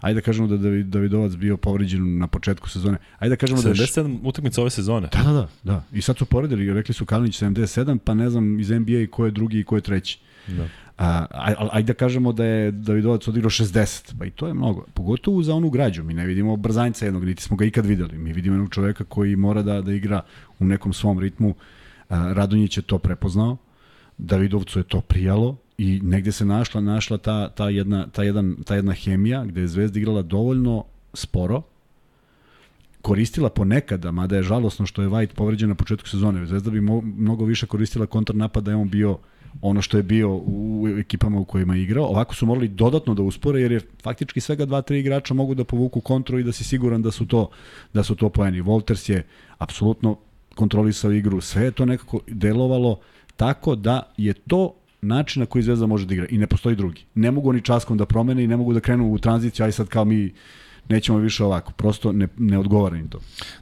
[0.00, 2.98] Ajde da kažemo da je David- Davidovac bio povređen na početku sezone.
[3.18, 5.08] Ajde da kažemo da je 77 utakmica ove sezone.
[5.12, 5.84] Da, da, da, da.
[5.92, 9.30] I sad su poredili, rekli su Kalinić 77, pa ne znam iz NBA ko je
[9.30, 10.18] drugi i ko je treći.
[10.46, 10.68] Da.
[11.00, 14.54] A, aj- aj- ajde da kažemo da je Davidovac odigrao 60, pa i to je
[14.54, 14.84] mnogo.
[14.94, 18.18] Pogotovo za onu građu, mi ne vidimo brzanjca jednog, niti smo ga ikad videli.
[18.18, 20.22] Mi vidimo jednog čoveka koji mora da, da igra
[20.58, 21.54] u nekom svom ritmu.
[22.08, 23.56] A, Radonjić je to prepoznao,
[24.18, 28.74] Davidovcu je to prijalo i negde se našla našla ta, ta, jedna, ta, jedan, ta
[28.74, 30.84] jedna hemija gde je Zvezda igrala dovoljno
[31.14, 31.62] sporo,
[33.02, 36.46] koristila ponekada, mada je žalosno što je White povređen na početku sezone.
[36.46, 39.18] Zvezda bi mo mnogo više koristila kontrnapad da je on bio
[39.62, 42.04] ono što je bio u ekipama u kojima je igrao.
[42.04, 45.64] Ovako su morali dodatno da uspore jer je faktički svega dva, tri igrača mogu da
[45.64, 47.50] povuku kontru i da si siguran da su to
[47.92, 48.62] da su to poeni.
[48.62, 49.26] Wolters je
[49.58, 50.16] apsolutno
[50.54, 53.00] kontrolisao igru, sve je to nekako delovalo
[53.36, 57.04] tako da je to način na koji Zvezda može da igra i ne postoji drugi.
[57.14, 59.88] Ne mogu oni časkom da promene i ne mogu da krenu u tranziciju, aj sad
[59.88, 60.32] kao mi
[60.88, 61.72] nećemo više ovako.
[61.72, 63.18] Prosto ne, ne odgovara im to.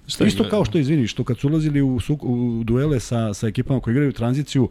[0.06, 3.80] Šta Isto kao što, izvini, što kad su ulazili u, u duele sa, sa ekipama
[3.80, 4.68] koji igraju tranziciju,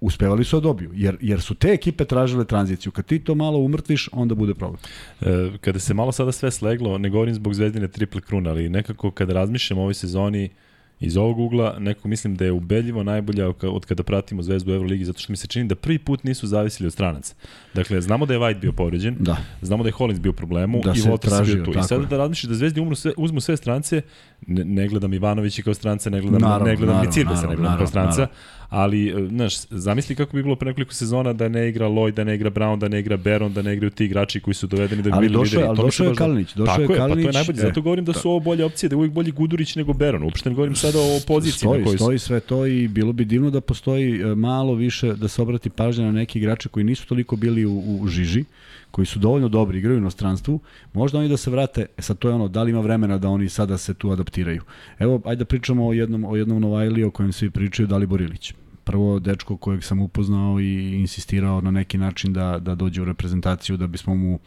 [0.00, 2.92] uspevali su da dobiju, jer, jer su te ekipe tražile tranziciju.
[2.92, 4.80] Kad ti to malo umrtviš, onda bude problem.
[5.20, 9.10] E, kada se malo sada sve sleglo, ne govorim zbog zvezdine triple kruna, ali nekako
[9.10, 10.50] kada razmišljam o ovoj sezoni,
[11.00, 15.04] iz ovog ugla neko mislim da je ubedljivo najbolja od kada pratimo Zvezdu u Euroligi
[15.04, 17.34] zato što mi se čini da prvi put nisu zavisili od stranaca.
[17.74, 19.36] Dakle, znamo da je White bio povređen, da.
[19.62, 21.78] znamo da je Hollins bio problemu da i Walters bio tu.
[21.78, 24.02] I sada da razmišljaš da Zvezdi umru sve, uzmu sve strance,
[24.46, 27.76] ne, ne gledam Ivanovića kao strance, ne gledam, naravno, ne gledam ni Cirbesa, ne gledam
[27.78, 31.68] kao stranca, naravno ali, e, znaš, zamisli kako bi bilo pre nekoliko sezona da ne
[31.68, 34.40] igra Lloyd, da ne igra Brown, da ne igra Baron, da ne igraju ti igrači
[34.40, 35.62] koji su dovedeni da bi bili lideri.
[35.62, 37.08] Ali došao je Kalinić, došao je Kalinić.
[37.08, 39.30] Pa to je najbolje, zato govorim da su ovo bolje opcije, da je uvijek bolji
[39.30, 40.22] Gudurić nego Baron.
[40.22, 42.04] Uopšte ne govorim sada o poziciji stoji, na kojoj su.
[42.04, 45.70] Stoji sve to i bilo bi divno da postoji e, malo više, da se obrati
[45.70, 48.44] pažnja na neki igrače koji nisu toliko bili u, u žiži,
[48.90, 50.60] koji su dovoljno dobri, igraju u inostranstvu,
[50.92, 53.28] možda oni da se vrate, e sad to je ono, da li ima vremena da
[53.28, 54.62] oni sada se tu adaptiraju.
[54.98, 58.54] Evo, ajde da pričamo o jednom, o jednom Novajli o kojem svi pričaju, Dalibor Ilić
[58.88, 63.76] prvo dečko kojeg sam upoznao i insistirao na neki način da, da dođe u reprezentaciju
[63.76, 64.38] da bismo mu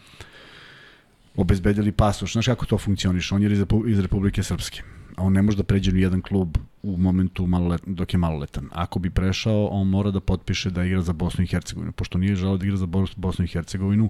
[1.36, 2.34] obezbedili pasoš.
[2.34, 3.36] Znaš kako to funkcioniše?
[3.36, 4.82] On je iz Republike Srpske.
[5.18, 8.70] A on ne može da pređe ni jedan klub u momentu malolet, dok je maloletan.
[8.72, 11.92] Ako bi prešao, on mora da potpiše da igra za Bosnu i Hercegovinu.
[11.92, 14.10] Pošto nije želeo da igra za Bosnu i Hercegovinu,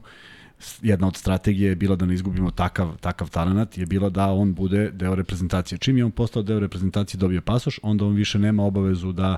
[0.82, 4.54] jedna od strategije je bila da ne izgubimo takav, takav talent, je bila da on
[4.54, 5.78] bude deo reprezentacije.
[5.78, 9.38] Čim je on postao deo reprezentacije dobije pasoš, onda on više nema obavezu da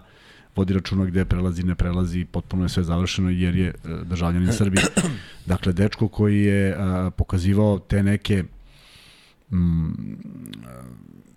[0.55, 3.73] vodi računa gde prelazi, ne prelazi, potpuno je sve završeno jer je e,
[4.03, 4.83] državljanin Srbije.
[5.45, 8.43] Dakle, dečko koji je a, pokazivao te neke
[9.51, 9.91] mm,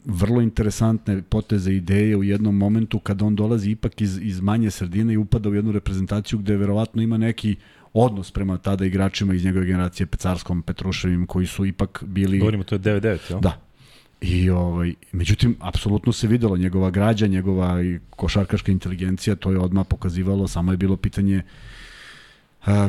[0.07, 5.13] vrlo interesantne poteze ideje u jednom momentu kada on dolazi ipak iz, iz manje sredine
[5.13, 7.57] i upada u jednu reprezentaciju gde verovatno ima neki
[7.93, 12.39] odnos prema tada igračima iz njegove generacije Pecarskom, Petruševim, koji su ipak bili...
[12.39, 13.41] Govorimo, to je 9-9, jel?
[13.41, 13.61] Da,
[14.21, 17.79] I ovaj, međutim, apsolutno se videlo njegova građa, njegova
[18.11, 21.43] košarkaška inteligencija, to je odmah pokazivalo, samo je bilo pitanje a,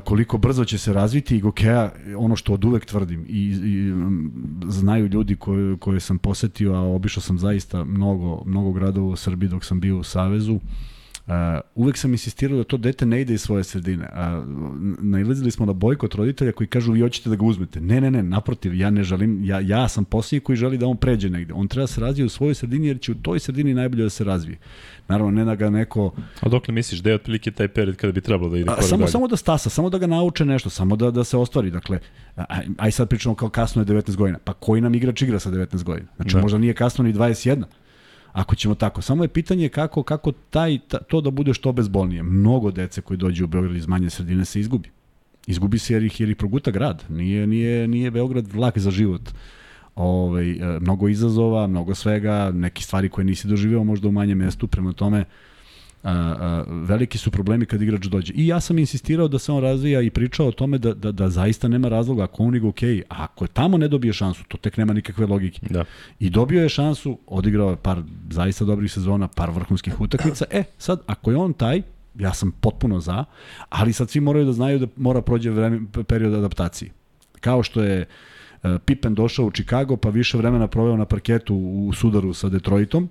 [0.04, 3.94] koliko brzo će se razviti i Gokeja, ono što od uvek tvrdim i, i
[4.72, 9.50] znaju ljudi koje, koje sam posetio, a obišao sam zaista mnogo, mnogo gradova u Srbiji
[9.50, 10.62] dok sam bio u Savezu, Uh,
[11.76, 14.10] uvek sam insistirao da to dete ne ide iz svoje sredine.
[14.12, 14.44] Uh,
[15.00, 17.82] nailazili smo na bojkot roditelja koji kažu vi hoćete da ga uzmete.
[17.82, 20.98] Ne, ne, ne, naprotiv, ja ne želim, ja, ja sam posljednji koji želi da on
[20.98, 21.54] pređe negde.
[21.54, 24.10] On treba da se razvije u svojoj sredini jer će u toj sredini najbolje da
[24.10, 24.58] se razvije.
[25.08, 26.12] Naravno, ne da ga neko...
[26.40, 28.84] A dok li misliš da je otprilike taj period kada bi trebalo da ide korak
[28.84, 29.12] samo, dalje?
[29.12, 31.72] Samo da stasa, samo da ga nauče nešto, samo da, da se ostvari.
[31.72, 32.00] Dakle,
[32.36, 34.40] aj, aj sad pričamo kao kasno je 19 godina.
[34.44, 36.08] Pa koji nam igrač igra sa 19 godina?
[36.16, 36.42] Znači, da.
[36.42, 37.64] možda nije kasno ni 21
[38.38, 39.02] ako ćemo tako.
[39.02, 42.24] Samo je pitanje kako, kako taj, ta, to da bude što bezbolnije.
[42.24, 44.90] Mnogo dece koji dođe u Beograd iz manje sredine se izgubi.
[45.48, 47.04] Izgubi se jer ih, jer ih proguta grad.
[47.10, 49.22] Nije, nije, nije Beograd vlak za život.
[49.96, 54.68] Ove, ovaj, mnogo izazova, mnogo svega, neke stvari koje nisi doživeo možda u manjem mestu,
[54.68, 55.26] prema tome
[56.08, 58.34] a, a, veliki su problemi kad igrač dođe.
[58.34, 61.30] I ja sam insistirao da se on razvija i pričao o tome da, da, da
[61.30, 64.78] zaista nema razloga, ako on igra ok, a ako tamo ne dobije šansu, to tek
[64.78, 65.60] nema nikakve logike.
[65.70, 65.86] Da.
[66.20, 70.46] I dobio je šansu, odigrao je par zaista dobrih sezona, par vrhunskih utakmica.
[70.52, 71.82] E, sad, ako je on taj,
[72.20, 73.26] ja sam potpuno za,
[73.70, 76.92] ali sad svi moraju da znaju da mora prođe vreme, period adaptacije.
[77.42, 78.06] Kao što je
[78.64, 83.10] uh, Pippen došao u Chicago, pa više vremena proveo na parketu u sudaru sa Detroitom,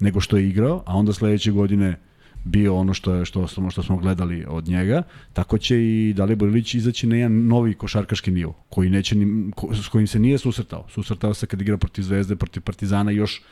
[0.00, 1.96] nego što je igrao, a onda sledeće godine
[2.44, 5.02] bio ono što što smo što smo gledali od njega,
[5.32, 9.74] tako će i Dalibor Ilić izaći na jedan novi košarkaški nivo, koji neće ni, ko,
[9.74, 10.86] s kojim se nije susretao.
[10.88, 13.42] Susretao se kad igra protiv Zvezde, protiv Partizana i još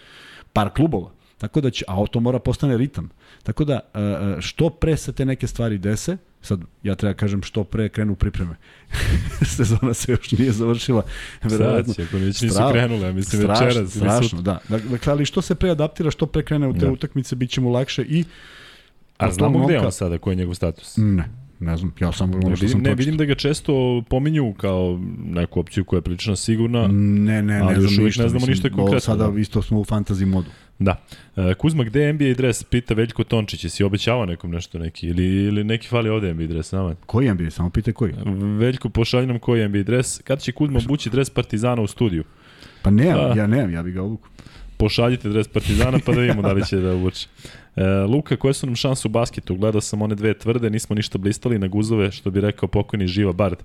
[0.53, 1.11] par klubova.
[1.41, 3.11] Tako da će, a to mora postane ritam.
[3.43, 7.43] Tako da, e, e, što pre se te neke stvari dese, sad ja treba kažem
[7.43, 8.57] što pre krenu pripreme.
[9.57, 11.03] Sezona se još nije završila.
[11.43, 11.95] Verovatno.
[11.95, 13.91] Sad će, ako već nisu krenule, ja mislim strašno, večeras.
[13.91, 14.59] Strašno, da.
[14.69, 16.93] Dakle, ali što se pre adaptira, što pre krene u te da.
[16.93, 18.25] utakmice, bit će mu lakše i
[19.21, 20.97] A znamo gde je on sada, koji je njegov status?
[20.97, 21.25] Ne,
[21.61, 25.61] ne znam, ja sam ono što sam Ne, vidim da ga često pominju kao neku
[25.61, 26.89] opciju koja je prilično sigurna.
[26.89, 28.23] Ne, ne, ne znam ništa.
[28.23, 29.01] Ne znamo ništa konkretno.
[29.01, 29.41] Sada da.
[29.41, 30.51] isto smo u fantasy modu.
[30.79, 30.97] Da.
[31.37, 32.65] E, Kuzma, gde je NBA dres?
[32.65, 35.07] Pita Veljko Tončić, jesi obećavao nekom nešto neki?
[35.07, 36.95] Ili, ili neki fali ovde NBA dres nama?
[37.07, 37.51] Koji NBA?
[37.51, 38.15] Samo pite koji.
[38.59, 40.21] Veljko, pošalji nam koji NBA dres.
[40.25, 42.25] Kad će Kuzma bući dres Partizana u studiju?
[42.83, 44.29] Pa nemam, pa, ja nemam, ja bih ga obuku.
[44.77, 47.29] pošaljite dres Partizana pa da vidimo da li će da uvuče.
[47.81, 49.55] E, Luka, koje su nam šanse u basketu?
[49.55, 53.33] Gledao sam one dve tvrde, nismo ništa blistali na guzove, što bi rekao pokojni Živa
[53.33, 53.59] Bard.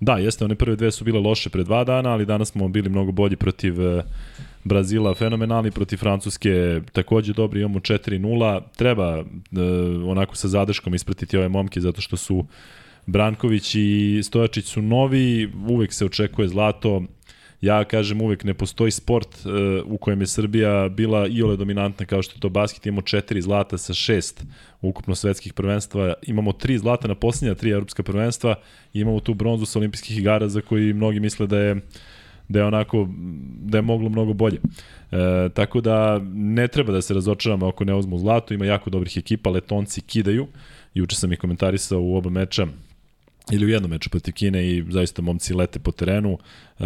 [0.00, 2.88] Da, jeste, one prve dve su bile loše pre dva dana, ali danas smo bili
[2.88, 4.02] mnogo bolji protiv e,
[4.64, 8.60] Brazila fenomenalni, protiv Francuske takođe dobri, imamo 4-0.
[8.76, 9.24] Treba e,
[10.06, 12.44] onako sa zadrškom ispratiti ove momke zato što su
[13.06, 17.02] Branković i Stojačić su novi, uvek se očekuje zlato,
[17.60, 22.06] ja kažem uvek ne postoji sport uh, u kojem je Srbija bila i ole dominantna
[22.06, 24.44] kao što je to basket, imamo četiri zlata sa šest
[24.80, 28.54] ukupno svetskih prvenstva, imamo tri zlata na posljednja tri evropska prvenstva.
[28.92, 31.76] I imamo tu bronzu sa olimpijskih igara za koji mnogi misle da je
[32.48, 33.08] da je onako
[33.60, 34.58] da je moglo mnogo bolje.
[35.12, 39.16] E, tako da ne treba da se razočaramo ako ne uzmu zlato, ima jako dobrih
[39.16, 40.46] ekipa, letonci kidaju.
[40.94, 42.66] Juče sam ih komentarisao u oba meča
[43.52, 46.38] ili u jednom meču protiv Kine i zaista momci lete po terenu.
[46.78, 46.84] E,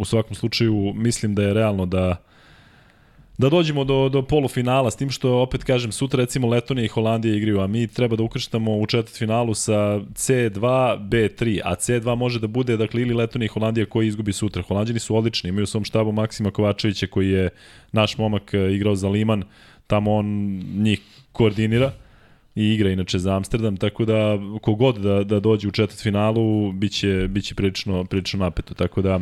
[0.00, 2.16] u svakom slučaju mislim da je realno da
[3.40, 7.34] da dođemo do, do polufinala, s tim što, opet kažem, sutra recimo Letonija i Holandija
[7.34, 10.60] igraju, a mi treba da ukrštamo u četvrt finalu sa C2,
[11.08, 14.62] B3, a C2 može da bude, dakle, ili Letonija i Holandija koji izgubi sutra.
[14.62, 17.48] Holandjani su odlični, imaju u svom štabu Maksima Kovačevića koji je
[17.92, 19.42] naš momak e, igrao za Liman,
[19.86, 20.26] tamo on
[20.76, 21.00] njih
[21.32, 21.92] koordinira
[22.60, 27.28] i igra inače za Amsterdam, tako da kogod da, da dođe u četvrt finalu, biće,
[27.28, 29.20] biće prilično, prilično napeto, tako da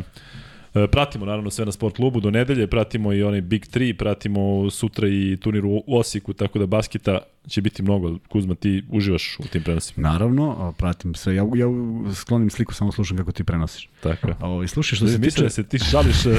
[0.73, 4.69] E, pratimo naravno sve na sport klubu do nedelje, pratimo i onaj Big 3, pratimo
[4.69, 8.17] sutra i turnir u Osijeku, tako da basketa će biti mnogo.
[8.29, 10.09] Kuzma, ti uživaš u tim prenosima?
[10.09, 11.35] Naravno, pratim sve.
[11.35, 11.67] Ja, ja
[12.15, 13.89] sklonim sliku, samo slušam kako ti prenosiš.
[14.03, 14.27] Tako.
[14.41, 15.43] Ovo, slušaj, što se tiče...
[15.43, 16.25] Da se ti žališ...
[16.25, 16.31] E,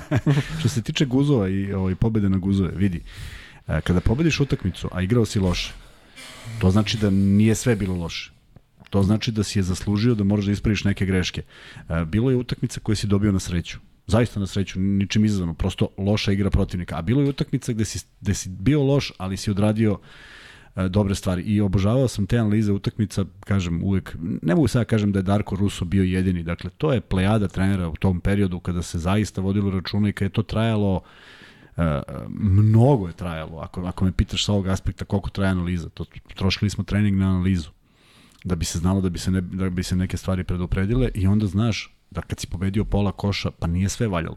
[0.60, 3.00] što se tiče guzova i ovaj, pobede na guzove, vidi,
[3.68, 5.72] e, kada pobediš utakmicu, a igrao si loše,
[6.58, 8.32] to znači da nije sve bilo loše.
[8.90, 11.42] To znači da si je zaslužio da moraš da ispraviš neke greške.
[11.88, 13.78] E, bilo je utakmica koje si dobio na sreću.
[14.06, 16.98] Zaista na sreću, ničim izazvano, prosto loša igra protivnika.
[16.98, 19.98] A bilo je utakmica gde si, gde si bio loš, ali si odradio
[20.76, 21.42] e, dobre stvari.
[21.42, 25.22] I obožavao sam te analize utakmica, kažem uvek, ne mogu sada da kažem da je
[25.22, 29.40] Darko Russo bio jedini, dakle to je plejada trenera u tom periodu kada se zaista
[29.40, 31.02] vodilo računa i kada je to trajalo Uh,
[32.28, 36.04] mnogo je trajalo, ako, ako me pitaš sa ovog aspekta koliko traje analiza, to
[36.34, 37.70] trošili smo trening na analizu
[38.44, 41.26] da bi se znalo da bi se, ne, da bi se neke stvari predupredile i
[41.26, 44.36] onda znaš da kad si pobedio pola koša, pa nije sve valjalo.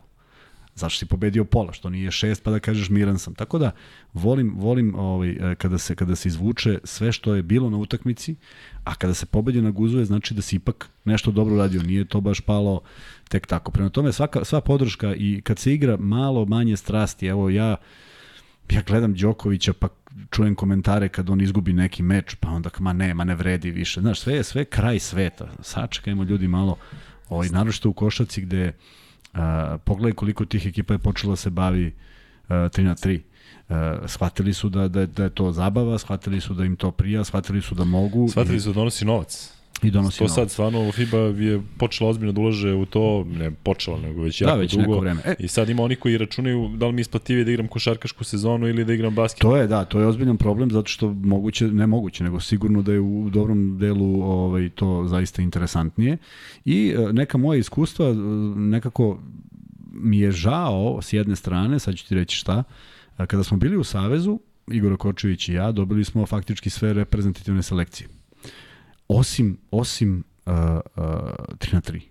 [0.76, 3.36] Zašto si pobedio pola, što nije šest, pa da kažeš miran sam.
[3.36, 3.72] Tako da
[4.14, 8.36] volim, volim ovaj, e, kada, se, kada se izvuče sve što je bilo na utakmici,
[8.84, 11.84] a kada se pobedi na guzuje, znači da si ipak nešto dobro radio.
[11.84, 12.82] Nije to baš palo
[13.30, 13.72] tek tako.
[13.72, 17.76] Prema tome, svaka, sva podrška i kad se igra malo manje strasti, evo ja
[18.72, 19.88] ja gledam Đokovića pa
[20.32, 24.02] čujem komentare kad on izgubi neki meč, pa onda ma ne, ma ne vredi više.
[24.02, 25.52] Znaš, sve je sve kraj sveta.
[25.62, 26.78] Sačekajmo ljudi malo,
[27.30, 28.74] ovaj, naročito u košaci gde
[29.34, 31.94] a, pogledaj koliko tih ekipa je počela da se bavi
[32.50, 33.20] a, 3 na 3.
[33.70, 33.76] Uh,
[34.08, 37.62] shvatili su da, da, da je to zabava, shvatili su da im to prija, shvatili
[37.62, 38.28] su da mogu.
[38.30, 39.54] Shvatili su da donosi novac.
[39.82, 44.00] I donosi to sad stvarno FIBA je počela ozbiljno da ulaže u to, ne počela,
[44.00, 44.88] nego već da, jako već dugo.
[44.88, 45.22] Neko vreme.
[45.26, 45.36] E.
[45.40, 48.86] I sad ima oni koji računaju da li mi isplativije da igram košarkašku sezonu ili
[48.86, 49.42] da igram basket.
[49.42, 52.92] To je, da, to je ozbiljan problem zato što moguće, ne moguće, nego sigurno da
[52.92, 56.18] je u dobrom delu ovaj, to zaista interesantnije.
[56.66, 58.14] I e, neka moja iskustva, e,
[58.56, 59.20] nekako
[59.92, 62.64] mi je žao s jedne strane, sad ću ti reći šta,
[63.18, 64.40] e, kada smo bili u Savezu,
[64.72, 68.08] Igor Kočević i ja, dobili smo faktički sve reprezentativne selekcije
[69.08, 71.04] osim, osim uh, uh,
[71.58, 72.02] 3 na 3.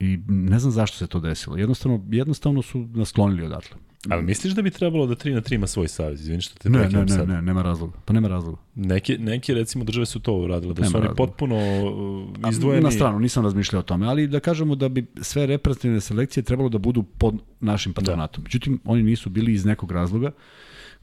[0.00, 1.56] I ne znam zašto se to desilo.
[1.56, 3.76] Jednostavno, jednostavno su nas sklonili odatle.
[4.08, 6.20] Ali misliš da bi trebalo da 3 na 3 ima svoj savez?
[6.20, 7.98] Izvini što te ne, ne, ne, ne, nema razloga.
[8.04, 8.58] Pa nema razloga.
[8.74, 11.16] Neke, neke recimo države su to uradile, da nema su oni razloga.
[11.16, 12.84] potpuno uh, izdvojeni.
[12.84, 16.68] Na stranu, nisam razmišljao o tome, ali da kažemo da bi sve reprezentativne selekcije trebalo
[16.68, 18.42] da budu pod našim patronatom.
[18.42, 18.46] Da.
[18.46, 20.30] Međutim, oni nisu bili iz nekog razloga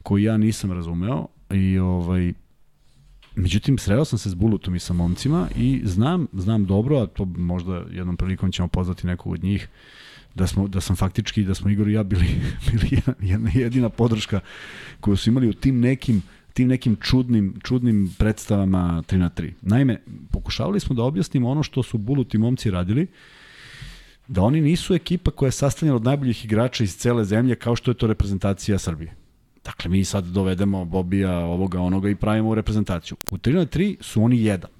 [0.02, 2.32] koji ja nisam razumeo i ovaj
[3.36, 7.24] Međutim, sreo sam se s Bulutom i sa momcima i znam, znam dobro, a to
[7.24, 9.68] možda jednom prilikom ćemo pozvati nekog od njih,
[10.34, 12.26] da, smo, da sam faktički, da smo Igor i ja bili,
[12.70, 14.40] bili jedna, jedina podrška
[15.00, 16.22] koju su imali u tim nekim
[16.56, 19.52] tim nekim čudnim, čudnim predstavama 3 na 3.
[19.62, 23.06] Naime, pokušavali smo da objasnimo ono što su Bulut i momci radili,
[24.28, 27.90] da oni nisu ekipa koja je sastavljena od najboljih igrača iz cele zemlje kao što
[27.90, 29.14] je to reprezentacija Srbije.
[29.66, 33.16] Dakle, mi sad dovedemo Bobija, ovoga, onoga i pravimo reprezentaciju.
[33.30, 34.70] U 3 na 3 su oni jedan.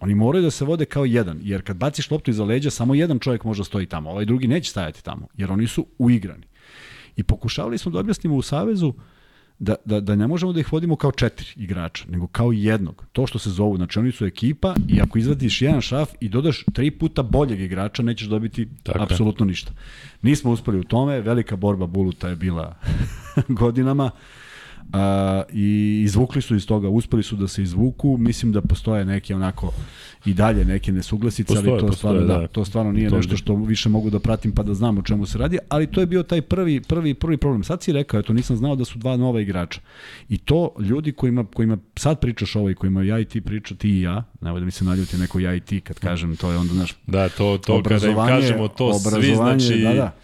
[0.00, 3.18] Oni moraju da se vode kao jedan, jer kad baciš loptu iza leđa, samo jedan
[3.18, 6.46] čovjek može da stoji tamo, ovaj drugi neće stajati tamo, jer oni su uigrani.
[7.16, 8.94] I pokušavali smo da objasnimo u Savezu
[9.60, 13.04] da, da, da ne možemo da ih vodimo kao četiri igrača, nego kao jednog.
[13.12, 16.64] To što se zovu, znači oni su ekipa i ako izvadiš jedan šaf i dodaš
[16.72, 19.02] tri puta boljeg igrača, nećeš dobiti Tako je.
[19.02, 19.72] apsolutno ništa.
[20.22, 22.76] Nismo uspeli u tome, velika borba Buluta je bila
[23.48, 24.10] godinama.
[24.92, 29.34] A, I izvukli su iz toga, uspeli su da se izvuku, mislim da postoje neke
[29.34, 29.72] onako
[30.24, 32.40] i dalje neke nesuglasice, Postoje, ali to postoje, stvarno, da.
[32.40, 32.46] da.
[32.46, 35.26] to stvarno nije To nešto što više mogu da pratim pa da znam o čemu
[35.26, 37.64] se radi, ali to je bio taj prvi, prvi, prvi problem.
[37.64, 39.80] Sad si rekao, eto, nisam znao da su dva nova igrača.
[40.28, 43.90] I to ljudi kojima, kojima sad pričaš ovo i kojima ja i ti priča, ti
[43.90, 46.58] i ja, nemoj da mi se naljuti neko ja i ti kad kažem, to je
[46.58, 49.80] onda, znaš, Da, to, to kada im kažemo to svi, znači...
[49.82, 50.14] da, da.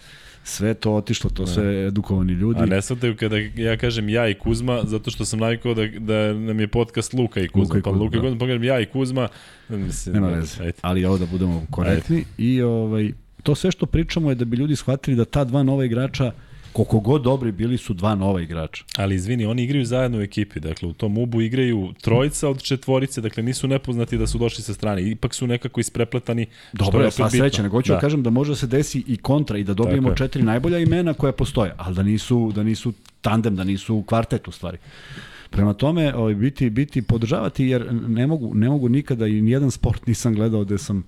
[0.49, 2.63] Sve to otišlo, to sve edukovani ljudi.
[2.63, 6.33] A ne shvataju kada ja kažem ja i Kuzma, zato što sam navikao da, da
[6.33, 7.63] nam je podcast Luka i Kuzma.
[7.63, 8.23] Luka i pa Kuzma, Luka i da.
[8.23, 9.29] Kuzma, pa kažem ja i Kuzma.
[9.69, 10.63] Mislim, Nema da, veze.
[10.63, 10.73] ajde.
[10.81, 14.77] Ali ovo da budemo korektni i ovaj to sve što pričamo je da bi ljudi
[14.77, 16.33] shvatili da ta dva nova igrača
[16.77, 18.85] koliko god dobri bili su dva nova igrača.
[18.97, 23.21] Ali izvini, oni igraju zajedno u ekipi, dakle u tom ubu igraju trojica od četvorice,
[23.21, 26.47] dakle nisu nepoznati da su došli sa strane, ipak su nekako isprepletani.
[26.73, 27.95] Dobro, je, sva sreća, nego hoću da.
[27.95, 30.79] da kažem da može da se desi i kontra i da dobijemo Tako četiri najbolja
[30.79, 34.79] imena koja postoje, ali da nisu da nisu tandem, da nisu kvartet u stvari.
[35.51, 40.07] Prema tome, ovaj biti biti podržavati jer ne mogu ne mogu nikada i nijedan sport
[40.07, 41.05] nisam gledao da sam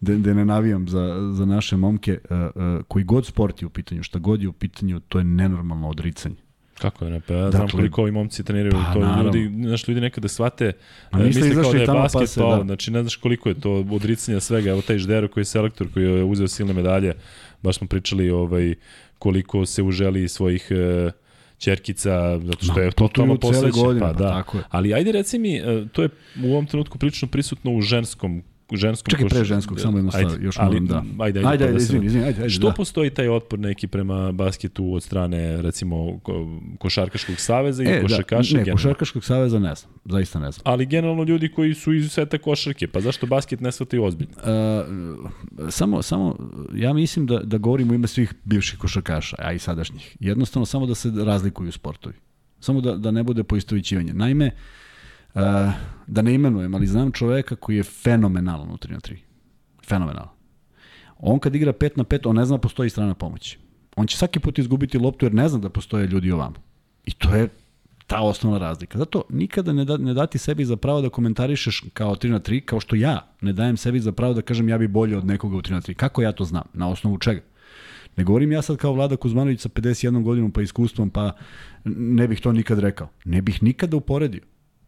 [0.00, 3.70] da, da ne navijam za, za naše momke uh, uh, koji god sport je u
[3.70, 6.36] pitanju, šta god je u pitanju, to je nenormalno odricanje.
[6.78, 9.22] Kako je, ne, pa ja znam Dakle, koliko ovi momci treniraju, pa, to naravno.
[9.22, 10.72] ljudi, znaš, ljudi nekada shvate,
[11.10, 12.64] A misle kao da je tamo pa basket, se, pa, da.
[12.64, 16.04] znači ne znaš koliko je to odricanja svega, evo taj Ždero koji je selektor, koji
[16.04, 17.14] je uzeo silne medalje,
[17.62, 18.74] baš smo pričali ovaj,
[19.18, 21.10] koliko se uželi svojih e,
[21.58, 24.30] ćerkica, zato što Ma, je totalno cele posvećen, godine, pa pa da.
[24.30, 24.64] tako je.
[24.70, 26.08] Ali ajde reci mi, e, to je
[26.44, 30.58] u ovom trenutku prilično prisutno u ženskom ženskom Čekaj, pre ženskog, samo jednu stvar, još
[30.58, 31.24] ali, moram da.
[31.24, 32.74] Ajde, Ajde, ajde, pa ajde, da se- izvini, izvini, ajde, ajde, Što da.
[32.74, 36.46] postoji taj otpor neki prema basketu od strane, recimo, ko-
[36.78, 38.36] košarkaškog saveza i E, košarkaša?
[38.42, 38.72] da, ne, generalno?
[38.74, 40.62] košarkaškog saveza ne znam, zaista ne znam.
[40.64, 44.34] Ali generalno ljudi koji su iz sveta košarke, pa zašto basket ne shvataju ozbiljno?
[44.36, 45.30] Uh,
[45.70, 46.36] samo, samo,
[46.74, 50.16] ja mislim da, da govorim u ime svih bivših košarkaša, a i sadašnjih.
[50.20, 52.14] Jednostavno samo da se razlikuju sportovi.
[52.60, 54.12] Samo da, da ne bude poistovićivanje.
[54.12, 54.52] Naime, uh,
[56.06, 59.16] da ne imenujem, ali znam čoveka koji je fenomenalan u 3 na 3.
[59.88, 60.28] Fenomenalan.
[61.18, 63.58] On kad igra 5 na 5, on ne zna da postoji strana pomoći.
[63.96, 66.54] On će svaki put izgubiti loptu jer ne zna da postoje ljudi ovamo.
[67.04, 67.48] I to je
[68.06, 68.98] ta osnovna razlika.
[68.98, 72.64] Zato nikada ne, da, ne dati sebi za pravo da komentarišeš kao 3 na 3,
[72.64, 75.56] kao što ja ne dajem sebi za pravo da kažem ja bi bolje od nekoga
[75.56, 75.94] u 3 na 3.
[75.94, 76.64] Kako ja to znam?
[76.72, 77.40] Na osnovu čega?
[78.16, 81.32] Ne govorim ja sad kao Vlada Kuzmanović sa 51 godinom pa iskustvom, pa
[81.84, 83.08] ne bih to nikad rekao.
[83.24, 84.42] Ne bih nikada uporedio.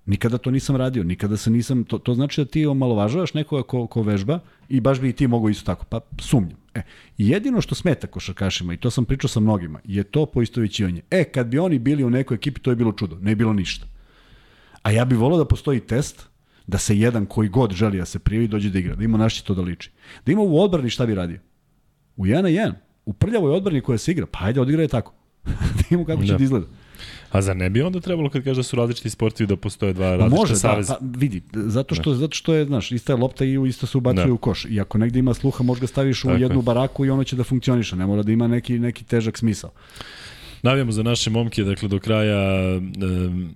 [0.09, 3.87] Nikada to nisam radio, nikada se nisam, to, to znači da ti omalovažavaš nekoga ko,
[3.87, 6.59] ko vežba i baš bi i ti mogao isto tako, pa sumnjam.
[6.75, 6.83] E,
[7.19, 11.03] jedino što smeta košarkašima, i to sam pričao sa mnogima, je to poistovićivanje.
[11.11, 13.53] E, kad bi oni bili u nekoj ekipi, to je bilo čudo, ne je bilo
[13.53, 13.87] ništa.
[14.83, 16.27] A ja bih volao da postoji test,
[16.67, 19.45] da se jedan koji god želi da se prijavi dođe da igra, da ima naši
[19.45, 19.91] to da liči.
[20.27, 21.41] Da ima u odbrani šta bi radio.
[22.17, 22.73] U 1 na 1,
[23.05, 25.15] u prljavoj odbrani koja se igra, pa ajde odigraj tako.
[25.77, 26.39] da imamo kako će Da.
[26.39, 26.67] da izgleda.
[27.33, 30.05] A za ne bi onda trebalo kad kaže da su različiti sportovi da postoje dva
[30.07, 30.95] Pa različita može, da, saveza?
[30.95, 34.27] pa vidi, zato što, zato što je, znaš, ista je lopta i isto se ubacuje
[34.27, 34.33] Da.
[34.33, 34.65] u koš.
[34.65, 36.63] I ako negde ima sluha, možeš ga staviš u Tako jednu je.
[36.63, 37.97] baraku i ono će da funkcioniše.
[37.97, 39.71] Ne mora da ima neki, neki težak smisao.
[40.63, 42.39] Navijamo za naše momke, dakle do kraja
[42.77, 43.55] um,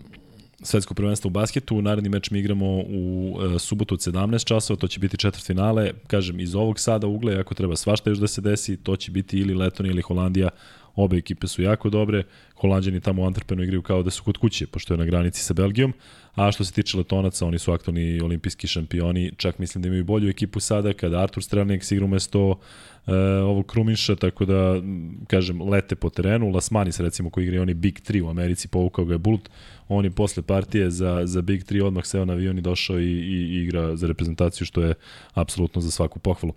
[0.62, 1.82] svetsko prvenstvo u basketu.
[1.82, 5.90] Naredni meč mi igramo u uh, subotu od 17 časova, to će biti četvrt finale.
[6.06, 9.38] Kažem, iz ovog sada ugla, ako treba svašta još da se desi, to će biti
[9.38, 10.48] ili Letonija ili Holandija.
[10.94, 12.22] Obe ekipe su jako dobre.
[12.54, 15.54] Holandjani tamo u Antwerpenu igraju kao da su kod kuće, pošto je na granici sa
[15.54, 15.92] Belgijom.
[16.34, 19.32] A što se tiče Letonaca, oni su aktualni olimpijski šampioni.
[19.36, 22.58] Čak mislim da imaju bolju ekipu sada, kada Artur Strelnik igra umesto
[23.06, 24.82] e, ovog Kruminša, tako da,
[25.26, 26.50] kažem, lete po terenu.
[26.50, 29.48] Lasmanis, recimo, koji igra oni Big 3 u Americi, povukao ga je Bulut.
[29.88, 33.04] On je posle partije za, za Big 3 odmah seo na avion i došao i,
[33.04, 34.94] i, i igra za reprezentaciju, što je
[35.34, 36.54] apsolutno za svaku pohvalu.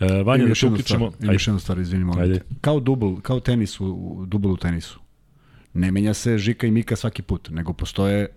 [0.00, 1.12] E, Vanja, da jednu uključimo...
[1.22, 2.40] ima još jednu stvar, izvini, molim te.
[2.60, 5.00] Kao dubl, kao tenis u, u dubl u tenisu.
[5.74, 8.28] Ne menja se Žika i Mika svaki put, nego postoje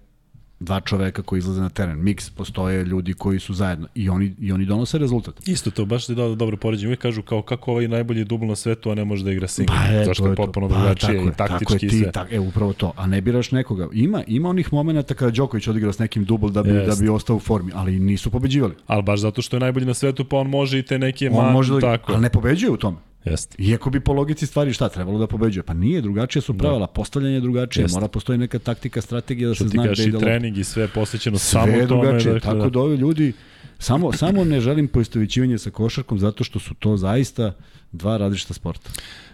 [0.60, 2.04] dva čoveka koji izlaze na teren.
[2.04, 5.48] Miks postoje ljudi koji su zajedno i oni, i oni donose rezultat.
[5.48, 6.88] Isto to, baš ti dao dobro poređenje.
[6.88, 9.76] Uvijek kažu kao kako ovaj najbolji dubl na svetu, a ne može da igra single.
[9.92, 12.12] e, Zašto to je potpuno drugačije tako je, i taktički tako je, ti, sve.
[12.12, 12.94] Tak, e, upravo to.
[12.96, 13.88] A ne biraš nekoga.
[13.94, 17.00] Ima, ima onih momenata kada Đoković odigra s nekim dubl da bi, Jest.
[17.00, 18.74] da bi ostao u formi, ali nisu pobeđivali.
[18.88, 21.36] Ali baš zato što je najbolji na svetu, pa on može i te neke On
[21.44, 22.12] man, može da, tako.
[22.12, 22.98] ali ne pobeđuje u tome.
[23.26, 23.56] Jeste.
[23.60, 25.64] Iako bi po logici stvari šta trebalo da pobeđuje.
[25.64, 27.96] Pa nije, drugačije su pravila, postavljanje je drugačije, Jeste.
[27.96, 30.26] mora postoji neka taktika, strategija da Što se zna gde ide lopta.
[30.26, 32.02] trening i sve posvećeno Sve samo je tome.
[32.02, 33.34] drugačije, dakle, tako da ovi ljudi
[33.82, 37.54] Samo, samo ne želim poistovićivanje sa košarkom zato što su to zaista
[37.92, 38.90] dva različita sporta.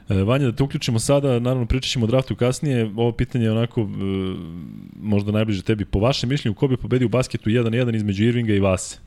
[0.10, 3.52] E, Vanja, da te uključimo sada, naravno pričat ćemo o draftu kasnije, ovo pitanje je
[3.52, 3.86] onako e,
[5.02, 5.86] možda najbliže tebi.
[5.86, 8.98] Po vašem mišljenju, ko bi pobedio u basketu 1-1 između Irvinga i Vase?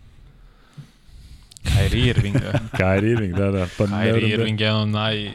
[1.68, 2.52] Kyrie Irvinga.
[2.80, 3.66] Kyrie Irving, da, da.
[3.78, 5.30] Pa Kyrie Irving je jedan od naj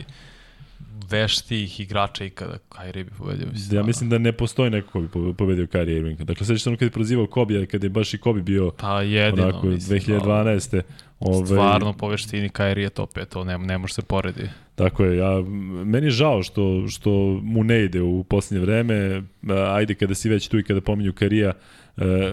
[1.10, 3.48] veštijih igrača ikada Kyrie bi pobedio.
[3.52, 6.22] Mislim, ja mislim da ne postoji neko ko bi pobedio Kyrie Irving.
[6.22, 9.02] Dakle, sećaš se ono kad je prozivao Kobe, kad je baš i Kobe bio pa,
[9.02, 10.82] jedino, onako, mislim, 2012.
[11.20, 14.50] Ove, Stvarno po veštini Kyrie je top 5, to ne, ne može se poredi.
[14.76, 15.42] Tako je, ja,
[15.86, 17.10] meni je žao što, što
[17.44, 19.24] mu ne ide u posljednje vreme,
[19.68, 21.54] ajde kada si već tu i kada pominju Karija,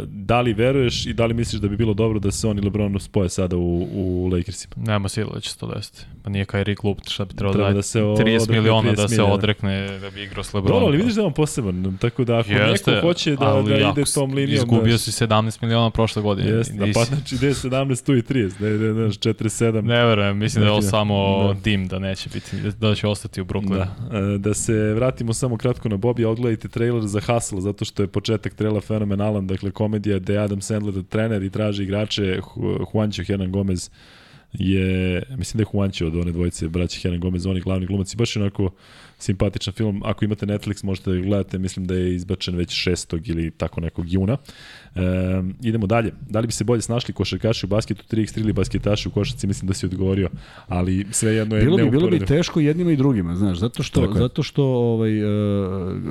[0.06, 2.60] da li veruješ i da li misliš da bi bilo dobro da se on i
[2.60, 4.74] LeBron spoje sada u, u Lakersima?
[4.76, 6.04] Nema sila da će to desiti.
[6.22, 9.98] Pa nije Kyrie klub, šta bi trebalo da, da se 30 miliona da se odrekne
[9.98, 10.80] da bi igrao s LeBronom.
[10.80, 13.76] Dobro, ali vidiš da je on poseban, tako da ako Jeste, neko hoće da, da
[13.76, 14.56] ide tom linijom...
[14.56, 16.48] Izgubio da, si 17 miliona prošle godine.
[16.48, 19.82] Jeste, da pa znači gde je 17, tu i 30, da je, da je 47.
[19.82, 21.60] Ne verujem, mislim da je ovo samo da.
[21.60, 23.86] dim, da neće biti, da će ostati u Brooklynu.
[24.10, 24.18] Da.
[24.18, 28.06] E, da se vratimo samo kratko na Bobby, odgledajte trailer za Hustle, zato što je
[28.06, 32.40] početak trailera fenomenalan, dakle komedija gde Adam Sandler trener i traži igrače,
[32.92, 33.90] Juancho Hernan Gomez
[34.52, 38.16] je, mislim da je Juancho od one dvojice braća Hernan Gomez, oni glavni glumac i
[38.16, 38.70] baš onako
[39.18, 40.02] simpatičan film.
[40.04, 43.30] Ako imate Netflix, možete da gledate, mislim da je izbačen već 6.
[43.30, 44.36] ili tako nekog juna.
[44.94, 45.00] E,
[45.62, 46.12] idemo dalje.
[46.28, 49.68] Da li bi se bolje snašli košarkaši u basketu 3x3 ili basketaši u košarci, mislim
[49.68, 50.28] da si odgovorio,
[50.68, 54.00] ali sve jedno je bilo bi, Bilo bi teško jednima i drugima, znaš, zato što,
[54.00, 55.24] tako zato što ovaj, e,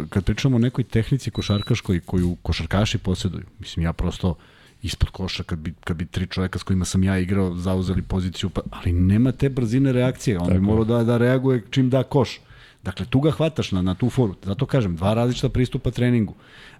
[0.09, 4.35] kad pričamo o nekoj tehnici košarkaškoj koju košarkaši posjeduju, mislim ja prosto
[4.83, 8.49] ispod koša kad bi, kad bi tri čoveka s kojima sam ja igrao zauzeli poziciju,
[8.49, 12.39] pa, ali nema te brzine reakcije, on bi morao da, da reaguje čim da koš.
[12.83, 14.35] Dakle, tu ga hvataš na, na tu foru.
[14.43, 16.33] Zato kažem, dva različita pristupa treningu.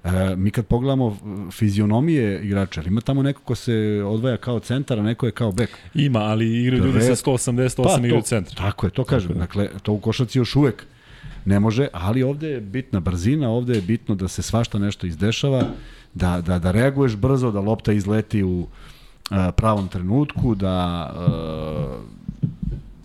[0.04, 1.18] E, mi kad pogledamo
[1.52, 5.70] fizionomije igrača, ima tamo neko ko se odvaja kao centar, a neko je kao bek.
[5.93, 8.56] Ima, ali igraju ljudi sa 188 pa, igraju centra.
[8.56, 9.28] Tako je, to kažem.
[9.28, 10.86] Tako dakle, to u košaci još uvek
[11.45, 15.64] ne može, ali ovde je bitna brzina, ovde je bitno da se svašta nešto izdešava,
[16.14, 18.68] da, da, da reaguješ brzo, da lopta izleti u
[19.30, 20.76] a, pravom trenutku, da...
[21.18, 21.97] A,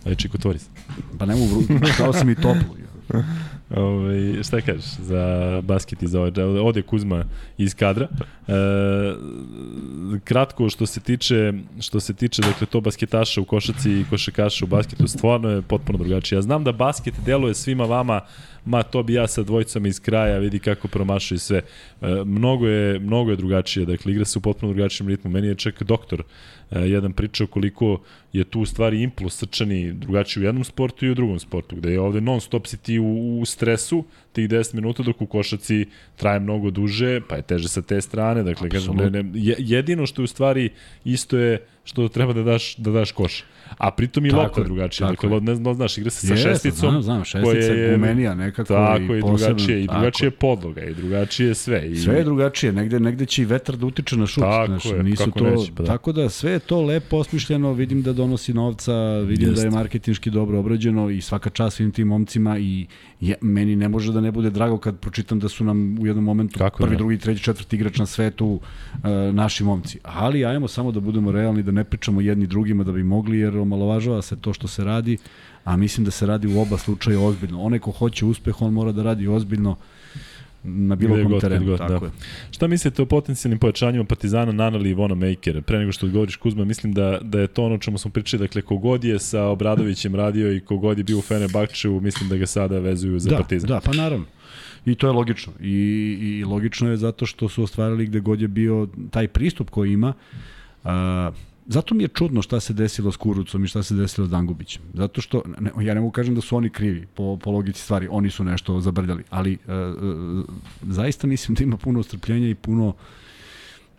[0.05, 0.69] Ajde, Čiko, tvori se.
[1.17, 1.63] Pa ne mogu,
[1.97, 2.75] dao si mi toplu.
[3.69, 7.25] Ove, ovaj, šta kažeš za basket i za ovaj, ode Kuzma
[7.57, 8.07] iz kadra.
[8.47, 8.53] E,
[10.23, 14.67] kratko što se tiče što se tiče dakle to basketaša u košaci i košakaša u
[14.67, 16.37] basketu stvarno je potpuno drugačije.
[16.37, 18.21] Ja znam da basket deluje svima vama
[18.65, 21.57] ma to bi ja sa dvojicama iz kraja, vidi kako promašuje sve.
[21.57, 21.63] E,
[22.25, 25.31] mnogo je mnogo je drugačije, dakle igra se u potpuno drugačijem ritmu.
[25.31, 26.23] Meni je čak doktor
[26.71, 28.01] jedan pričao koliko
[28.33, 31.91] je tu u stvari impuls srčani drugačiji u jednom sportu i u drugom sportu, gde
[31.91, 34.03] je ovde non stop si ti u, u stresu
[34.33, 35.85] tih 10 minuta dok u košaci
[36.15, 39.23] traje mnogo duže, pa je teže sa te strane, dakle kažem, ne, ne,
[39.57, 40.69] jedino što je u stvari
[41.05, 43.43] isto je što treba da daš, da daš koš.
[43.77, 45.09] A pritom i lopta drugačija.
[45.09, 45.41] Dakle, je.
[45.41, 46.89] ne znam, znaš, igra se sa Jeste, šesticom.
[46.89, 48.73] Znam, znam, šestica je gumenija nekako.
[48.73, 50.39] Tako, i, i drugačije, i drugačije tako.
[50.39, 51.91] podloga, i drugačije sve.
[51.91, 51.95] I...
[51.95, 54.43] Sve je drugačije, negde, negde će i vetar da utiče na šut.
[54.43, 55.87] Tako znaš, je, nisu to, neći, pa da.
[55.87, 59.61] Tako da sve je to lepo osmišljeno, vidim da donosi novca, vidim Jest.
[59.61, 62.85] da je marketinški dobro obrađeno i svaka čast svim tim momcima i
[63.19, 66.23] je, meni ne može da ne bude drago kad pročitam da su nam u jednom
[66.23, 66.97] momentu Kako prvi, ne?
[66.97, 68.59] drugi, treći, četvrti igrač na svetu uh,
[69.33, 69.99] naši momci.
[70.03, 73.57] Ali ajmo samo da budemo realni, da ne pričamo jedni drugima da bi mogli, jer
[73.57, 75.17] omalovažava se to što se radi,
[75.63, 77.61] a mislim da se radi u oba slučaja ozbiljno.
[77.61, 79.75] Onaj ko hoće uspeh, on mora da radi ozbiljno
[80.65, 81.65] na bilo kom terenu.
[81.65, 82.05] God, tako da.
[82.05, 82.11] je.
[82.51, 85.61] Šta mislite o potencijalnim pojačanjima Partizana, Nanali i Vona Makera?
[85.61, 88.61] Pre nego što odgovoriš Kuzma, mislim da, da je to ono čemu smo pričali, dakle,
[88.61, 92.79] kogod je sa Obradovićem radio i kogod je bio u Fenerbahčevu, mislim da ga sada
[92.79, 93.67] vezuju za da, Partizan.
[93.67, 94.25] Da, pa naravno.
[94.85, 95.53] I to je logično.
[95.61, 99.93] I, I logično je zato što su ostvarili gde god je bio taj pristup koji
[99.93, 100.13] ima.
[100.83, 101.31] A,
[101.67, 104.81] Zato mi je čudno šta se desilo s Kurucom i šta se desilo s Dangubićem.
[104.93, 108.07] Zato što, ne, ja ne mogu kažem da su oni krivi po, po logici stvari,
[108.11, 109.85] oni su nešto zabrljali, ali e, e,
[110.81, 112.93] zaista mislim da ima puno strpljenja i puno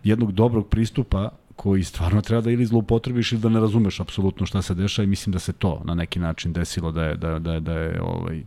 [0.03, 4.61] jednog dobrog pristupa koji stvarno treba da ili zloupotrebiš ili da ne razumeš apsolutno šta
[4.61, 7.59] se dešava i mislim da se to na neki način desilo da je, da, da,
[7.59, 8.43] da je ovaj,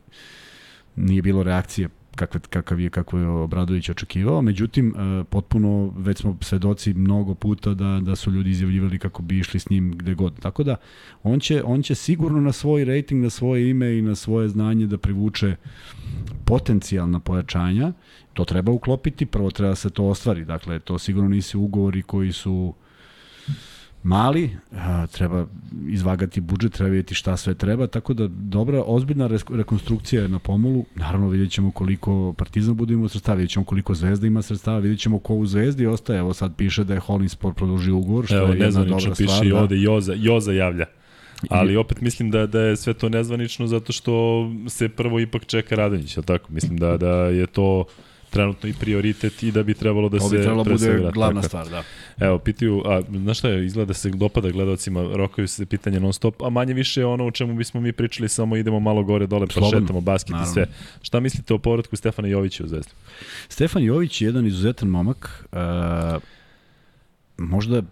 [0.96, 6.36] nije bilo reakcije kakve, kakav je, kako je Obradović očekivao, međutim, e, potpuno, već smo
[6.40, 10.40] svedoci mnogo puta da, da su ljudi izjavljivali kako bi išli s njim gde god.
[10.40, 10.76] Tako da,
[11.22, 14.86] on će, on će sigurno na svoj rating, na svoje ime i na svoje znanje
[14.86, 15.56] da privuče
[16.44, 17.92] potencijalna pojačanja,
[18.32, 22.74] to treba uklopiti, prvo treba se to ostvari, dakle, to sigurno nisi ugovori koji su
[24.02, 25.46] mali, a, treba
[25.88, 30.84] izvagati budžet, treba vidjeti šta sve treba, tako da dobra, ozbiljna rekonstrukcija je na pomolu,
[30.94, 35.00] naravno vidjet ćemo koliko Partizan bude imao sredstava, vidjet ćemo koliko Zvezda ima sredstava, vidjet
[35.00, 38.36] ćemo ko u Zvezdi ostaje, evo sad piše da je Holland Sport produžio ugovor, što
[38.36, 39.16] Evo, je jedna dobra stvar.
[39.16, 39.60] piše i da.
[39.60, 40.84] ovde Joza, Joza javlja.
[41.48, 45.74] Ali opet mislim da da je sve to nezvanično zato što se prvo ipak čeka
[45.74, 46.52] Radonjić, al tako?
[46.52, 47.84] Mislim da da je to
[48.30, 51.82] trenutno i prioritet i da bi trebalo da se bi trebalo bude glavna stvar, da.
[52.18, 56.12] Evo, pitaju, a znaš šta je, izgleda da se dopada gledalcima, rokaju se pitanje non
[56.12, 59.46] stop, a manje više ono o čemu bismo mi pričali, samo idemo malo gore, dole,
[59.46, 59.80] pa Slobodno.
[59.80, 60.50] šetamo basket Naravno.
[60.50, 60.66] i sve.
[61.02, 62.92] Šta mislite o povratku Stefana Jovića u Zvezdu?
[63.48, 66.22] Stefan Jović je jedan izuzetan momak, uh,
[67.38, 67.82] možda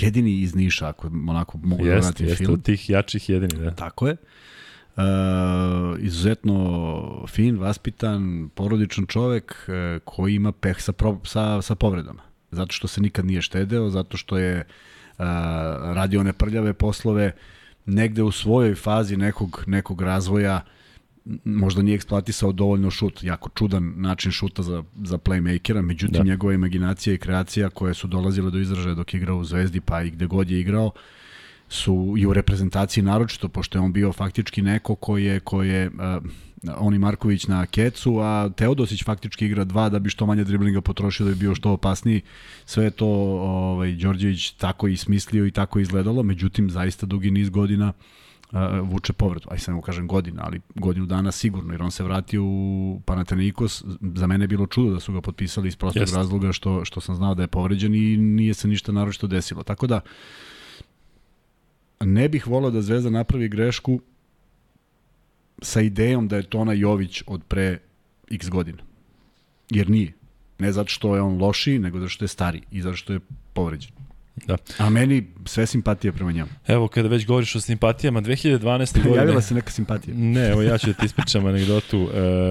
[0.00, 2.30] jedini iz Niša, ako onako mogu jest, da vratim film.
[2.30, 3.70] Jeste, od tih jačih jedini, da.
[3.70, 4.12] Tako je.
[4.12, 4.18] Uh,
[5.98, 12.22] izuzetno fin, vaspitan, porodičan čovek uh, koji ima peh sa, pro, sa, sa povredama.
[12.50, 15.24] Zato što se nikad nije štedeo, zato što je uh,
[15.94, 17.32] radio one prljave poslove
[17.86, 20.60] negde u svojoj fazi nekog, nekog razvoja
[21.44, 26.24] možda nije eksploatisao dovoljno šut, jako čudan način šuta za, za playmakera, međutim da.
[26.24, 30.02] njegova imaginacija i kreacija koje su dolazile do izražaja dok je igrao u Zvezdi pa
[30.02, 30.92] i gde god je igrao, uh,
[31.70, 35.86] su i u reprezentaciji naročito, pošto je on bio faktički neko koji je, koji je
[35.88, 36.24] uh,
[36.76, 41.26] Oni Marković na kecu, a Teodosić faktički igra dva da bi što manje driblinga potrošio
[41.26, 42.20] da bi bio što opasniji.
[42.64, 47.50] Sve je to ovaj, Đorđević tako i smislio i tako izgledalo, međutim zaista dugi niz
[47.50, 47.92] godina
[48.52, 49.48] uh, vuče povredu.
[49.50, 53.84] Aj sam mu kažem godina, ali godinu dana sigurno, jer on se vratio u Panathinaikos.
[54.14, 56.16] Za mene je bilo čudo da su ga potpisali iz prostog Jest.
[56.16, 59.62] razloga što, što sam znao da je povređen i nije se ništa naročito desilo.
[59.62, 60.10] Tako da, uh,
[62.04, 64.00] ne bih volao da Zvezda napravi grešku
[65.62, 67.78] sa idejom da je to ona Jović od pre
[68.30, 68.82] x godina.
[69.70, 70.12] Jer nije.
[70.58, 73.20] Ne zato što je on lošiji, nego zato što je stari i zato što je
[73.52, 73.99] povređen.
[74.46, 74.56] Da.
[74.78, 76.50] A meni sve simpatije prema njemu.
[76.66, 79.02] Evo, kada već govoriš o simpatijama, 2012.
[79.02, 79.16] godine...
[79.16, 80.14] Javila se neka simpatija.
[80.16, 81.98] Ne, evo ja ću da ti ispričam anegdotu.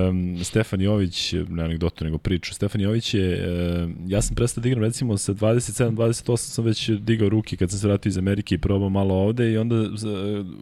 [0.09, 2.53] Um, Stefan Jović, ne anegdotu, nego priču.
[2.53, 3.47] Stefan Jović je,
[3.83, 7.79] um, ja sam prestao da igram recimo sa 27-28 sam već digao ruke kad sam
[7.79, 9.89] se vratio iz Amerike i probao malo ovde i onda uh,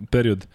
[0.09, 0.47] period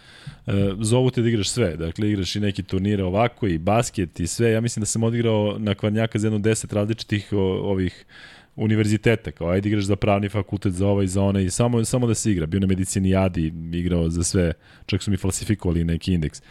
[0.46, 1.76] uh, zovu te da igraš sve.
[1.76, 4.50] Dakle, igraš i neki turnire ovako i basket i sve.
[4.50, 8.04] Ja mislim da sam odigrao na Kvarnjaka za jedno 10 različitih o, ovih
[8.56, 12.32] univerziteta, kao ajde igraš za pravni fakultet, za ovaj, za onaj, samo, samo da se
[12.32, 12.46] igra.
[12.46, 14.52] Bio na medicinijadi, igrao za sve,
[14.86, 16.42] čak su mi falsifikovali neki indeks.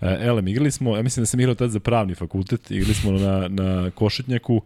[0.00, 3.12] E, elem, igrali smo, ja mislim da sam igrao tad za pravni fakultet, igrali smo
[3.12, 4.62] na, na Košetnjaku,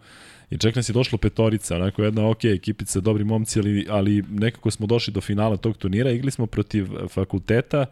[0.51, 4.71] I čak nas je došlo petorica, onako jedna ok ekipica, dobri momci, ali, ali nekako
[4.71, 6.11] smo došli do finala tog turnira.
[6.11, 7.87] Igrali smo protiv fakulteta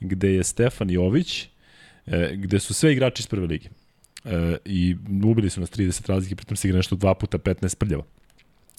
[0.00, 1.48] gde je Stefan Jović,
[2.06, 3.68] e, gde su sve igrači iz prve lige.
[4.24, 8.04] E, I ubili su nas 30 razlike, pritom se igra nešto dva puta 15 prljava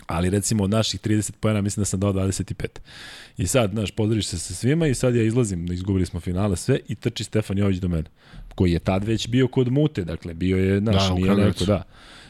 [0.07, 2.67] ali recimo od naših 30 pojena mislim da sam dao 25.
[3.37, 6.79] I sad, znaš, pozdariš se sa svima i sad ja izlazim, izgubili smo finale sve
[6.87, 8.09] i trči Stefan Jović do mene,
[8.55, 11.83] koji je tad već bio kod mute, dakle, bio je, znaš, da, nije neko, da.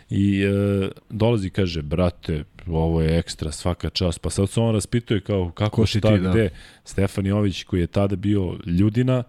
[0.10, 4.22] I e, dolazi kaže, brate, ovo je ekstra, svaka čast.
[4.22, 6.30] Pa sad se on raspituje kao kako, Ko šta, ti, da.
[6.30, 6.50] gde.
[6.84, 9.24] Stefan Jović koji je tada bio ljudina,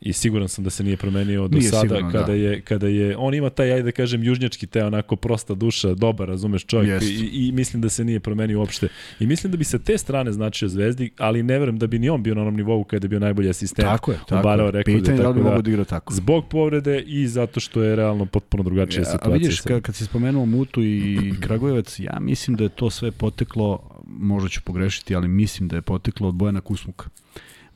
[0.00, 2.32] i siguran sam da se nije promenio do nije sada sigurno, kada da.
[2.32, 6.28] je kada je on ima taj ajde da kažem južnjački taj onako prosta duša, dobar,
[6.28, 8.88] razumeš čovjek i, i mislim da se nije promenio uopšte.
[9.20, 12.08] I mislim da bi se te strane značio Zvezdi, ali ne verujem da bi ni
[12.08, 13.88] on bio na onom nivou kada je bio najbolji asistent.
[13.88, 14.70] Tako je, tako je.
[14.70, 16.14] Rekao Pitanje da li bi da, mogu da igra tako.
[16.14, 19.34] Zbog povrede i zato što je realno potpuno drugačija ja, situacija.
[19.34, 23.12] A vidiš, kad, kad si spomenuo Mutu i Kragujevac, ja mislim da je to sve
[23.12, 27.08] poteklo, možda ću pogrešiti, ali mislim da je poteklo od Bojana Kusmuka.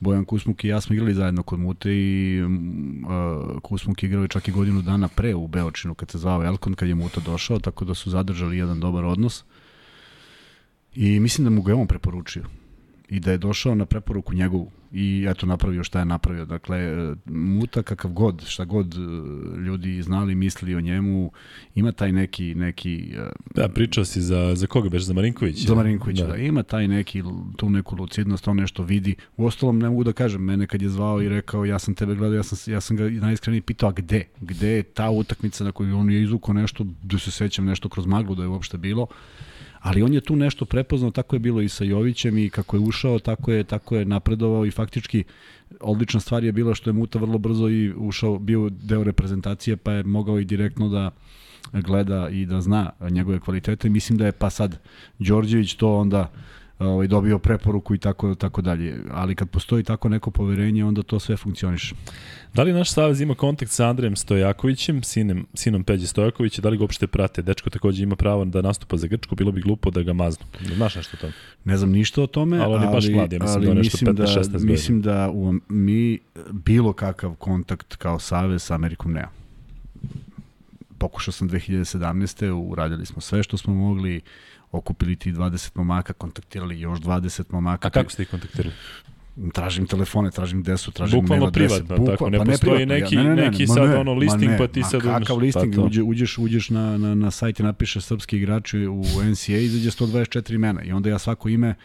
[0.01, 4.47] Bojan Kusmuk i ja smo igrali zajedno kod Mute i uh, Kusmuk je igrao čak
[4.47, 7.85] i godinu dana pre u Beočinu kad se zvao Elkon, kad je Muta došao, tako
[7.85, 9.43] da su zadržali jedan dobar odnos.
[10.95, 12.43] I mislim da mu ga je on preporučio
[13.11, 16.45] i da je došao na preporuku njegovu i eto napravio šta je napravio.
[16.45, 16.77] Dakle,
[17.25, 18.97] Muta kakav god, šta god e,
[19.59, 21.31] ljudi znali, mislili o njemu,
[21.75, 22.55] ima taj neki...
[22.55, 25.65] neki e, da, pričao si za, za koga beš, za Marinković?
[25.67, 26.27] Za Marinković, da.
[26.27, 26.35] da.
[26.35, 27.23] Ima taj neki,
[27.57, 29.15] tu neku lucidnost, on nešto vidi.
[29.37, 32.15] U ostalom, ne mogu da kažem, mene kad je zvao i rekao ja sam tebe
[32.15, 34.23] gledao, ja sam, ja sam ga najiskreniji pitao, a gde?
[34.41, 38.05] Gde je ta utakmica na kojoj on je izvukao nešto, da se sećam nešto kroz
[38.05, 39.07] maglu da je uopšte bilo
[39.81, 42.79] ali on je tu nešto prepoznao, tako je bilo i sa Jovićem i kako je
[42.79, 45.23] ušao, tako je, tako je napredovao i faktički
[45.79, 49.91] odlična stvar je bila što je Muta vrlo brzo i ušao, bio deo reprezentacije pa
[49.91, 51.11] je mogao i direktno da
[51.73, 53.89] gleda i da zna njegove kvalitete.
[53.89, 54.79] Mislim da je pa sad
[55.19, 56.31] Đorđević to onda
[56.87, 58.95] ovaj, dobio preporuku i tako, tako dalje.
[59.11, 61.95] Ali kad postoji tako neko poverenje, onda to sve funkcioniše.
[62.53, 66.77] Da li naš savez ima kontakt sa Andrejem Stojakovićem, sinem, sinom Peđe Stojakovića, da li
[66.77, 67.41] ga uopšte prate?
[67.41, 70.45] Dečko takođe ima pravo da nastupa za Grčku, bilo bi glupo da ga maznu.
[70.75, 71.33] Znaš nešto o tome?
[71.63, 74.23] Ne znam ništa o tome, ali, ali, baš mlad, ja mislim, ali da mislim, da,
[74.23, 76.19] 16 mislim da u, mi
[76.51, 79.29] bilo kakav kontakt kao savez sa Amerikom nema.
[80.97, 82.51] Pokušao sam 2017.
[82.51, 84.21] uradili smo sve što smo mogli,
[84.71, 87.87] okupili ti 20 momaka, kontaktirali još 20 momaka.
[87.87, 88.75] A kako ste ih kontaktirali?
[89.53, 91.75] tražim telefone, tražim gde su, tražim Bukvalno mail adrese.
[91.75, 94.13] privatno, Bukva, tako, ne pa postoji ne neki, ne, ne, ne, neki sad ne, ono
[94.13, 95.01] listing, ne, pa ti sad...
[95.01, 99.03] Kakav listing, pa uđe, uđeš, uđeš na, na, na sajt i napišeš srpski igrači u
[99.31, 101.75] NCA, izađe 124 imena i onda ja svako ime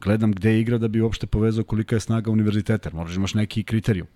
[0.00, 4.06] gledam gde igra da bi uopšte povezao kolika je snaga univerziteta, moraš imaš neki kriterijum.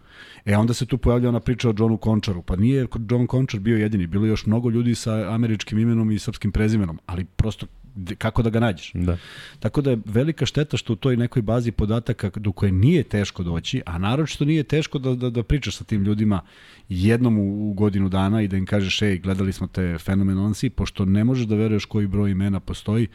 [0.45, 3.76] E onda se tu pojavlja ona priča o Johnu Končaru, pa nije John Končar bio
[3.76, 7.66] jedini, bilo je još mnogo ljudi sa američkim imenom i srpskim prezimenom, ali prosto
[8.18, 8.93] kako da ga nađeš.
[8.95, 9.16] Da.
[9.59, 13.43] Tako da je velika šteta što u toj nekoj bazi podataka do koje nije teško
[13.43, 16.41] doći, a naročito nije teško da, da, da pričaš sa tim ljudima
[16.89, 21.05] jednom u, u godinu dana i da im kažeš, ej, gledali smo te fenomenalci, pošto
[21.05, 23.09] ne možeš da veruješ koji broj imena postoji.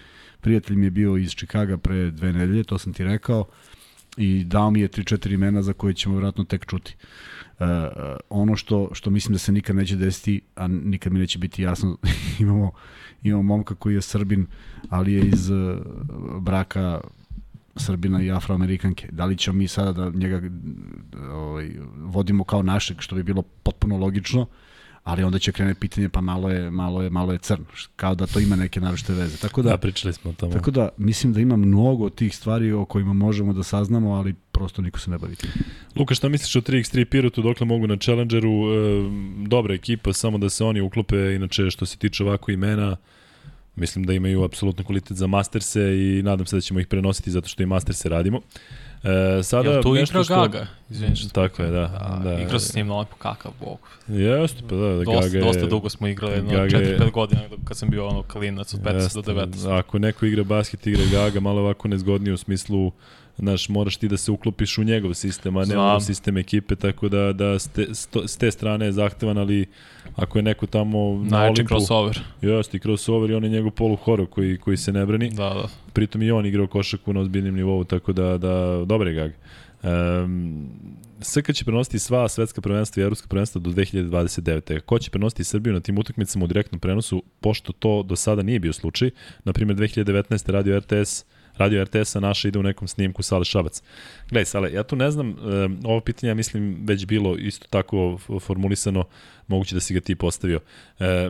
[0.46, 3.46] Prijatelj mi je bio iz Čikaga pre dve nedelje, to sam ti rekao,
[4.18, 6.96] i dao mi je 3-4 imena za koje ćemo vjerojatno tek čuti.
[7.60, 7.66] Uh,
[8.30, 11.98] ono što, što mislim da se nikad neće desiti, a nikad mi neće biti jasno,
[12.40, 12.72] imamo
[13.24, 14.48] imamo momka koji je Srbin,
[14.90, 15.78] ali je iz uh,
[16.40, 17.02] braka
[17.76, 19.08] Srbina i Afroamerikanke.
[19.12, 20.42] Da li ćemo mi sada da njega
[21.32, 24.48] ovaj, vodimo kao našeg, što bi bilo potpuno logično,
[25.06, 28.28] ali onda će krene pitanje pa malo je malo je malo je crno kao da
[28.28, 29.38] to ima neke naročite veze.
[29.38, 30.54] Tako da, da pričali smo o tome.
[30.54, 34.82] Tako da mislim da ima mnogo tih stvari o kojima možemo da saznamo ali prosto
[34.82, 35.50] niko se ne bavi tim.
[35.96, 37.42] Luka šta misliš o 3x3 Pirotu?
[37.42, 38.50] Dokle mogu na Challengeru?
[38.50, 38.76] E,
[39.48, 42.98] dobra ekipa samo da se oni uklope inače što se tiče ovako imena
[43.76, 47.48] Mislim da imaju apsolutno kvalitet za Masterse i nadam se da ćemo ih prenositi zato
[47.48, 48.42] što i Masterse radimo.
[49.06, 50.36] E, sada Jel tu igra što...
[50.36, 50.68] Gaga?
[50.90, 51.88] Izvini što tako je, da.
[52.24, 53.80] da, da igrao sam s njim lepo kakav bog.
[54.08, 55.44] Jeste, pa da, da dosta, Gaga je...
[55.44, 59.34] Dosta dugo smo igrali, jedno 4-5 godina kad sam bio ono klinac od 15 do
[59.34, 59.80] 19.
[59.80, 62.92] Ako neko igra basket, igra Gaga, malo ovako nezgodnije u smislu
[63.38, 67.10] znaš, moraš ti da se uklopiš u njegov sistem, a ne u sistem ekipe, tako
[67.10, 67.88] da, da s, te,
[68.26, 69.66] s te strane je zahtevan, ali
[70.16, 71.70] ako je neko tamo na Najveći Olimpu...
[71.70, 72.20] crossover.
[72.42, 75.30] Jeste, crossover i on je njegov polu horo koji, koji se ne brani.
[75.30, 75.68] Da, da.
[75.94, 79.32] Pritom i on igrao košaku na ozbiljnim nivou, tako da, da dobre gag.
[79.84, 80.70] Um,
[81.22, 84.80] SK će prenositi sva svetska prvenstva i evropska prvenstva do 2029.
[84.80, 88.60] Ko će prenositi Srbiju na tim utakmicama u direktnom prenosu, pošto to do sada nije
[88.60, 89.10] bio slučaj,
[89.44, 90.52] na primjer 2019.
[90.52, 91.26] radio RTS
[91.58, 93.82] radio RTS-a naša ide u nekom snimku Sale Šabac.
[94.30, 95.34] Gledaj, Sale, ja tu ne znam, e,
[95.84, 99.04] ovo pitanje, ja mislim, već bilo isto tako formulisano,
[99.48, 100.60] moguće da si ga ti postavio.
[101.00, 101.30] E,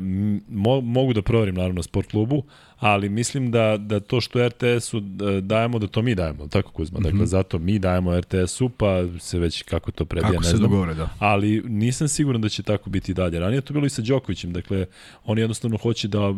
[0.50, 2.44] mo, mogu da proverim, naravno, sport klubu,
[2.86, 7.00] ali mislim da, da to što RTS-u e, dajemo, da to mi dajemo, tako Kuzma,
[7.00, 7.12] mm -hmm.
[7.12, 10.62] dakle, zato mi dajemo RTS-u, pa se već kako to prebija, kako ne znam.
[10.62, 11.10] Dogovore, da.
[11.20, 13.40] Ali nisam siguran da će tako biti dalje.
[13.40, 14.86] Ranije to bilo i sa Đokovićem, dakle,
[15.24, 16.34] oni jednostavno hoće da,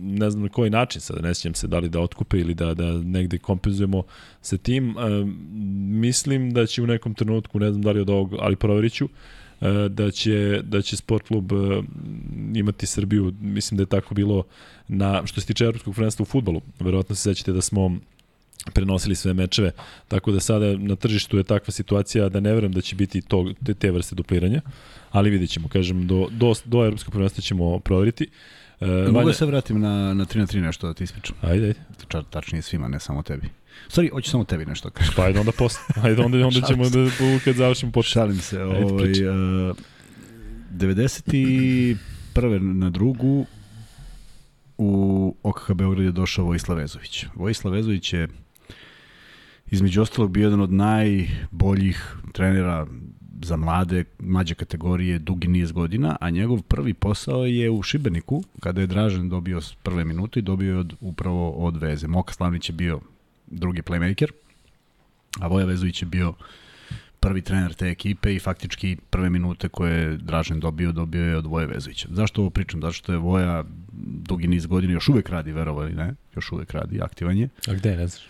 [0.00, 2.74] ne znam na koji način sad, ne sjećam se da li da otkupe ili da,
[2.74, 4.02] da negde kompenzujemo
[4.40, 4.90] sa tim.
[4.90, 5.24] E,
[6.06, 9.08] mislim da će u nekom trenutku, ne znam da li od ovog, ali proverit ću,
[9.88, 11.56] da će, da će sport klub e,
[12.54, 14.44] imati Srbiju, mislim da je tako bilo
[14.88, 16.60] na, što se tiče evropskog prvenstva u futbolu.
[16.80, 17.96] Verovatno se sećate da smo
[18.72, 19.70] prenosili sve mečeve,
[20.08, 23.52] tako da sada na tržištu je takva situacija da ne verujem da će biti to,
[23.66, 24.60] te, te vrste dupliranja,
[25.10, 28.28] ali vidjet ćemo, kažem, do, do, do evropskog prvenstva ćemo proveriti.
[28.80, 31.36] E, Mogu da se vratim na, na 3 na 3 nešto da ti ispričam?
[31.40, 31.80] Ajde, ajde.
[32.30, 33.61] Tačnije svima, ne samo tebi.
[33.88, 35.12] Sorry, hoću samo tebi nešto da kažem.
[35.16, 35.80] Pa ajde onda posle.
[36.02, 37.10] Ajde onda, onda ćemo da
[37.44, 38.12] kad završimo početi.
[38.12, 38.60] Šalim se.
[38.60, 39.76] Ajde, ovaj, uh,
[40.72, 41.96] 91.
[42.60, 43.46] na drugu
[44.78, 47.26] u OKH Beograd je došao Vojislav Vezović.
[47.34, 48.28] Vojislav Vezović je
[49.66, 52.86] između ostalog bio jedan od najboljih trenera
[53.42, 58.80] za mlade, mlađe kategorije dugi niz godina, a njegov prvi posao je u Šibeniku, kada
[58.80, 62.06] je Dražen dobio prve minute i dobio je od, upravo od Veze.
[62.06, 63.00] Moka Slavnić je bio
[63.52, 64.30] drugi playmaker,
[65.40, 66.34] a Voja Vezović je bio
[67.20, 71.46] prvi trener te ekipe i faktički prve minute koje je Dražen dobio, dobio je od
[71.46, 72.08] Voje Vezovića.
[72.10, 72.80] Zašto ovo pričam?
[72.80, 73.64] Zato što je Voja
[74.28, 77.48] dugi niz godina još uvek radi, verovali ne, još uvek radi aktivanje.
[77.68, 78.26] A gde, ne znaš?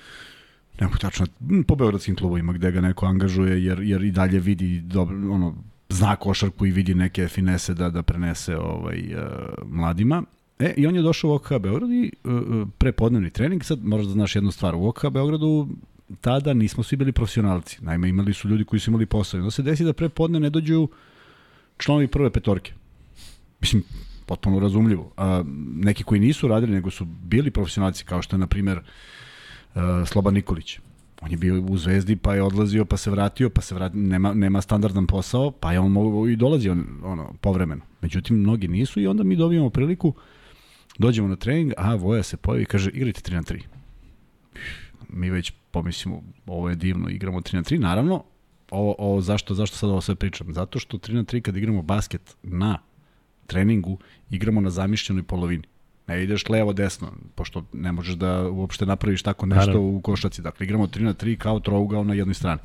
[0.80, 1.26] Neko tačno,
[1.68, 5.56] po beogradskim klubovima gde ga neko angažuje, jer, jer i dalje vidi dobro, ono,
[5.88, 9.22] zna košarku i vidi neke finese da, da prenese ovaj, uh,
[9.66, 10.22] mladima.
[10.62, 13.64] E, i on je došao u OKH Beograd i uh, prepodnevni trening.
[13.64, 14.74] Sad moraš da znaš jednu stvar.
[14.74, 15.68] U OKH Beogradu
[16.20, 17.78] tada nismo svi bili profesionalci.
[17.80, 19.40] Naime, imali su ljudi koji su imali posao.
[19.40, 20.88] Onda se desi da prepodne ne dođu
[21.78, 22.72] članovi prve petorke.
[23.60, 23.82] Mislim,
[24.26, 25.12] potpuno razumljivo.
[25.16, 25.42] A,
[25.74, 28.80] neki koji nisu radili, nego su bili profesionalci, kao što je, na primer,
[30.06, 30.78] Sloba Nikolić.
[31.22, 34.34] On je bio u Zvezdi, pa je odlazio, pa se vratio, pa se vratio, nema,
[34.34, 37.82] nema standardan posao, pa je on mogu i dolazi on, ono, povremeno.
[38.00, 40.14] Međutim, mnogi nisu i onda mi dobijamo priliku,
[40.98, 43.60] dođemo na trening, a Voja se pojavi i kaže, igrajte 3 na 3.
[45.08, 47.78] Mi već pomislimo, ovo je divno, igramo 3 na 3.
[47.78, 48.24] Naravno,
[48.70, 50.54] ovo, ovo zašto, zašto sad ovo sve pričam?
[50.54, 52.78] Zato što 3 na 3 kad igramo basket na
[53.46, 53.98] treningu,
[54.30, 55.62] igramo na zamišljenoj polovini.
[56.06, 59.88] Ne ideš levo desno, pošto ne možeš da uopšte napraviš tako nešto Naravno.
[59.88, 60.42] u košaci.
[60.42, 62.60] Dakle, igramo 3 na 3 kao trougao na jednoj strani.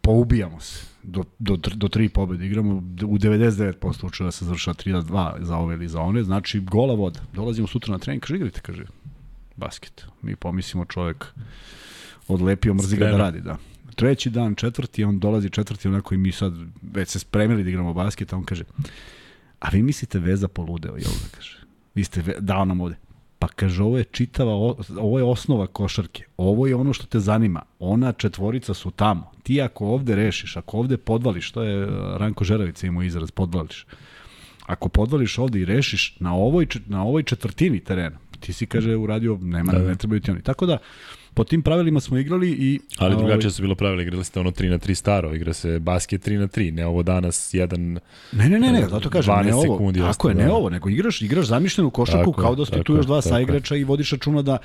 [0.00, 2.46] Poubijamo se do, do, do tri pobjede.
[2.46, 2.74] Igramo
[3.06, 6.22] u 99% slučaja da se završava 3 na 2 za ove ili za one.
[6.22, 7.20] Znači, gola voda.
[7.32, 8.84] Dolazimo sutra na trening, kaže, igrajte, kaže,
[9.56, 10.04] basket.
[10.22, 11.26] Mi pomislimo čovjek
[12.28, 13.56] odlepio, mrzi ga da radi, da.
[13.94, 16.52] Treći dan, četvrti, on dolazi četvrti, onako i mi sad
[16.82, 18.64] već se spremili da igramo basket, a on kaže,
[19.60, 21.58] A vi mislite veza poludeo, jel da kaže?
[21.94, 22.96] Vi ste dao nam ovde.
[23.44, 24.52] Pa kaže, ovo je čitava,
[24.96, 26.24] ovo je osnova košarke.
[26.36, 27.62] Ovo je ono što te zanima.
[27.78, 29.30] Ona četvorica su tamo.
[29.42, 33.86] Ti ako ovde rešiš, ako ovde podvališ, to je uh, Ranko Žeravica imao izraz, podvališ.
[34.66, 39.38] Ako podvališ ovde i rešiš na ovoj, na ovoj četvrtini terena, ti si, kaže, uradio,
[39.42, 39.88] nema, da, da.
[39.88, 40.42] ne trebaju ti oni.
[40.42, 40.78] Tako da,
[41.34, 42.80] po tim pravilima smo igrali i...
[42.98, 45.78] Ali drugačije ovaj, su bilo pravila, igrali ste ono 3 na 3 staro, igra se
[45.78, 47.98] basket 3 na 3, ne ovo danas jedan...
[48.32, 51.22] Ne, ne, ne, ne, zato kažem, ne ovo, sekundi tako je, ne ovo, nego igraš,
[51.22, 54.58] igraš zamišljenu košarku tako kao da ste tu još dva saigrača i vodiš računa da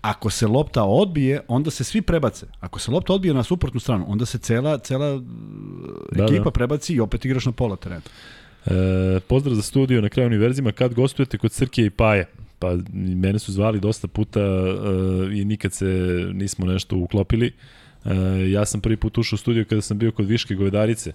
[0.00, 2.46] ako se lopta odbije, onda se svi prebace.
[2.60, 5.20] Ako se lopta odbije na suprotnu stranu, onda se cela, cela
[6.12, 6.50] da, ekipa da.
[6.50, 8.00] prebaci i opet igraš na pola terena.
[8.66, 10.72] E, pozdrav za studio na kraju univerzima.
[10.72, 12.26] Kad gostujete kod Srke i Paje?
[12.58, 15.86] Pa mene su zvali dosta puta uh, i nikad se
[16.32, 17.52] nismo nešto uklopili.
[18.04, 18.12] Uh,
[18.50, 21.12] ja sam prvi put ušao u studio kada sam bio kod Viške Govedarice.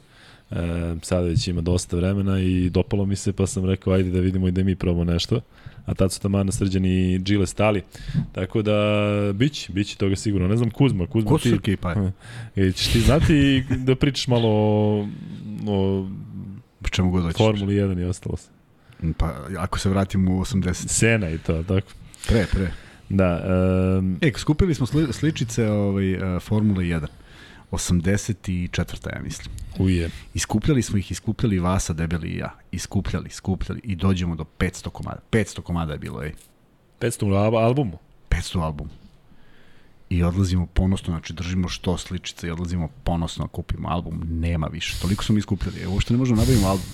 [0.51, 0.57] Uh,
[1.01, 4.47] sada već ima dosta vremena i dopalo mi se pa sam rekao ajde da vidimo
[4.47, 5.41] i da mi probamo nešto.
[5.85, 7.81] A tad su tamo Srđan i Džile stali.
[8.31, 8.73] Tako da
[9.35, 10.47] biće, biće toga sigurno.
[10.47, 11.57] Ne znam Kuzma, Kuzma Ko ti...
[11.57, 11.95] Ko pa
[12.55, 14.49] E, ćeš ti znati da pričaš malo
[15.67, 16.07] o,
[16.85, 17.37] o čemu god hoćeš.
[17.37, 18.60] Formuli 1 i ostalo se.
[19.17, 20.87] Pa, ako se vratimo u 80.
[20.87, 21.87] Sena i to, tako.
[22.27, 22.71] Pre, pre.
[23.09, 23.43] Da.
[23.99, 24.17] Um...
[24.21, 27.07] E, skupili smo sli, sličice ovaj, uh, Formule 1.
[27.71, 29.15] 84.
[29.15, 29.55] ja mislim.
[29.79, 30.09] Uje.
[30.33, 32.55] Iskupljali smo ih, iskupljali Vasa, Debeli i ja.
[32.71, 35.19] Iskupljali, skupljali i dođemo do 500 komada.
[35.31, 36.33] 500 komada je bilo, ej.
[36.99, 37.97] 500 albumu?
[38.29, 39.00] 500 albumu
[40.11, 44.97] i odlazimo ponosno, znači držimo što sličice i odlazimo ponosno, kupimo album, nema više.
[45.01, 45.81] Toliko smo iskupili.
[45.83, 46.85] Evo što ne možemo nabavimo album.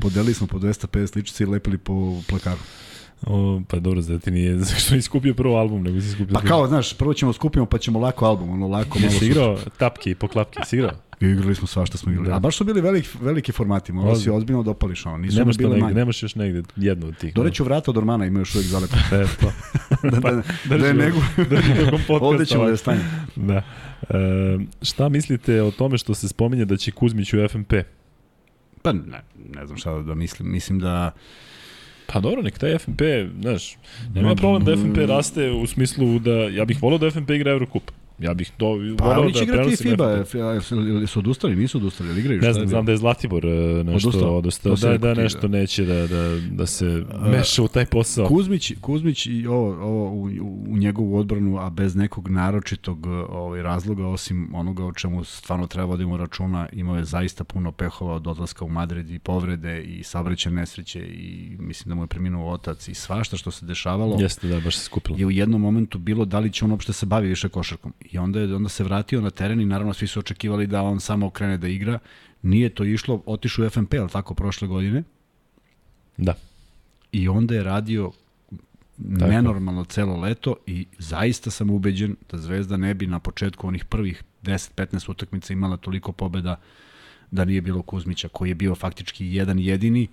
[0.00, 2.60] Podelili smo po 250 sličice i lepili po plakaru.
[3.26, 6.34] O, pa dobro, da ti nije, zašto nisi skupio prvo album, nego si skupio...
[6.34, 8.98] Pa kao, znaš, prvo ćemo skupimo, pa ćemo lako album, ono lako.
[8.98, 10.92] Jesi igrao tapke i poklapke, si igrao?
[11.30, 12.28] Igrali smo svašta smo igrali.
[12.28, 12.36] Da.
[12.36, 15.18] A baš su bili veliki, veliki formati, morao si ozbiljno dopališ ono.
[15.18, 15.94] Nisu nemaš, negde, manje.
[15.94, 17.34] nemaš još negde jednu od tih.
[17.34, 18.96] Doreću vrata od Ormana, ima još uvijek zalepo.
[19.12, 19.52] e, to.
[20.10, 21.18] da, da, da, da je nego.
[22.20, 23.00] Ovde ćemo da stanje.
[23.36, 23.62] Da.
[24.10, 27.72] E, šta mislite o tome što se spominje da će Kuzmić u FMP?
[28.82, 29.22] Pa ne,
[29.54, 30.52] ne znam šta da mislim.
[30.52, 31.12] Mislim da
[32.06, 33.02] Pa dobro, nek taj FNP,
[33.40, 33.76] znaš,
[34.14, 37.90] nema problem da FNP raste u smislu da, ja bih volao da FNP igra Eurocup.
[38.18, 40.24] Ja bih to pa, volao da igrati FIBA,
[40.70, 42.40] ili su odustali, nisu odustali, ili igraju?
[42.40, 46.06] Ne znam, znam da je Zlatibor e, nešto odustao, odustao da, da nešto neće da,
[46.06, 48.26] da, da se meša u taj posao.
[48.26, 50.28] Kuzmić, Kuzmić i ovo, ovo u,
[50.68, 55.86] u njegovu odbranu, a bez nekog naročitog ovaj, razloga, osim onoga o čemu stvarno treba
[55.86, 60.50] vodimo računa, imao je zaista puno pehova od odlaska u Madrid i povrede i sabreće
[60.50, 64.16] nesreće i mislim da mu je preminuo otac i svašta što se dešavalo.
[64.20, 65.18] Jeste da, baš se skupilo.
[65.18, 67.92] Je u jednom momentu bilo da li će on uopšte se bavi više košarkom.
[68.04, 71.00] I onda, je, onda se vratio na teren i naravno svi su očekivali da on
[71.00, 71.98] samo krene da igra.
[72.42, 75.02] Nije to išlo, otišao u FNP, ali tako, prošle godine.
[76.16, 76.34] Da.
[77.12, 78.12] I onda je radio
[79.18, 79.30] tako.
[79.30, 84.22] nenormalno celo leto i zaista sam ubeđen da Zvezda ne bi na početku onih prvih
[84.42, 86.56] 10-15 utakmica imala toliko pobeda
[87.30, 90.08] da nije bilo Kuzmića, koji je bio faktički jedan jedini.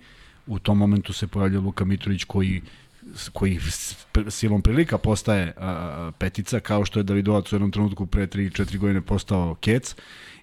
[0.46, 2.62] U tom momentu se pojavljao Luka Mitrović koji
[3.32, 3.58] koji
[4.28, 9.00] silom prilika postaje a, petica, kao što je Davidovac u jednom trenutku pre 3-4 godine
[9.00, 9.94] postao kec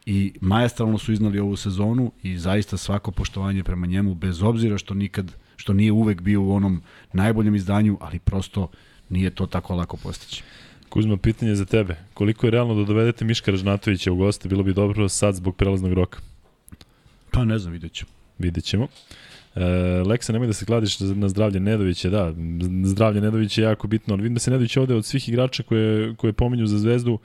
[0.06, 4.94] i majestralno su iznali ovu sezonu i zaista svako poštovanje prema njemu, bez obzira što
[4.94, 6.82] nikad, što nije uvek bio u onom
[7.14, 8.70] najboljem izdanju, ali prosto
[9.10, 10.44] nije to tako lako postići.
[10.90, 11.96] Kuzma, pitanje za tebe.
[12.14, 14.50] Koliko je realno da dovedete Miška Ražnatovića u goste?
[14.50, 16.20] Bilo bi dobro sad zbog prelaznog roka.
[17.32, 18.12] Pa ne znam, vidjet ćemo.
[18.38, 18.88] Vidjet ćemo.
[19.60, 19.64] E,
[20.06, 22.34] Leksa, nemoj da se kladiš na zdravlje Nedovića, da,
[22.84, 26.16] zdravlje Nedovića je jako bitno, ali vidim da se Nedović ovde od svih igrača koje,
[26.16, 27.20] koje pominju za zvezdu,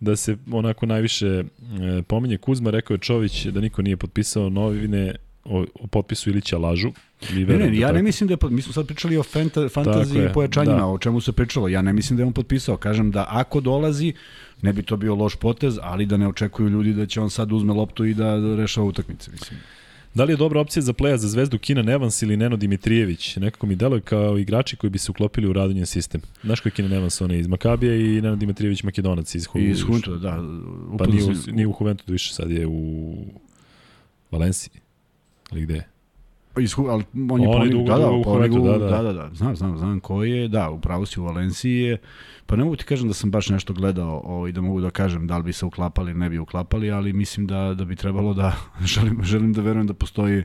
[0.00, 1.44] da se onako najviše e,
[2.02, 5.14] pominje Kuzma, rekao je Čović da niko nije potpisao novine
[5.44, 6.92] o, o potpisu Ilića lažu,
[7.32, 7.96] I ne, ne, ja tako.
[7.96, 10.86] ne mislim da je, mi smo sad pričali o fanta, fantaziji pojačanjima, da.
[10.86, 11.68] o čemu se pričalo.
[11.68, 12.76] Ja ne mislim da je on potpisao.
[12.76, 14.12] Kažem da ako dolazi,
[14.62, 17.52] ne bi to bio loš potez, ali da ne očekuju ljudi da će on sad
[17.52, 19.60] uzme loptu i da rešava utakmice, mislim.
[20.16, 23.36] Da li je dobra opcija za pleja za zvezdu Kina Evans ili Neno Dimitrijević?
[23.36, 26.20] Nekako mi deluje kao igrači koji bi se uklopili u radonjen sistem.
[26.42, 29.80] Znaš koji je Kina Evans, on je iz Makabija i Neno Dimitrijević Makedonac iz Juventusa.
[29.80, 30.42] Iz Juventusa, da.
[30.98, 33.14] Pa nije u, nije u Juventusu više, sad je u
[34.30, 34.80] Valenciji.
[35.50, 35.88] Ali gde je?
[36.58, 39.78] Iz, ali on je ponigu, da, da, ponigu, da, da, da, da, da, znam, znam,
[39.78, 41.98] znam ko je, da, upravo si u Valenciji je,
[42.46, 45.26] pa ne mogu ti kažem da sam baš nešto gledao ovaj, da mogu da kažem
[45.26, 48.56] da li bi se uklapali ne bi uklapali, ali mislim da, da bi trebalo da,
[48.94, 50.44] želim, želim da verujem da postoji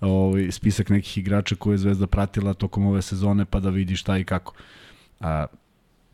[0.00, 4.18] ovaj, spisak nekih igrača koje je Zvezda pratila tokom ove sezone pa da vidi šta
[4.18, 4.54] i kako.
[5.20, 5.46] A,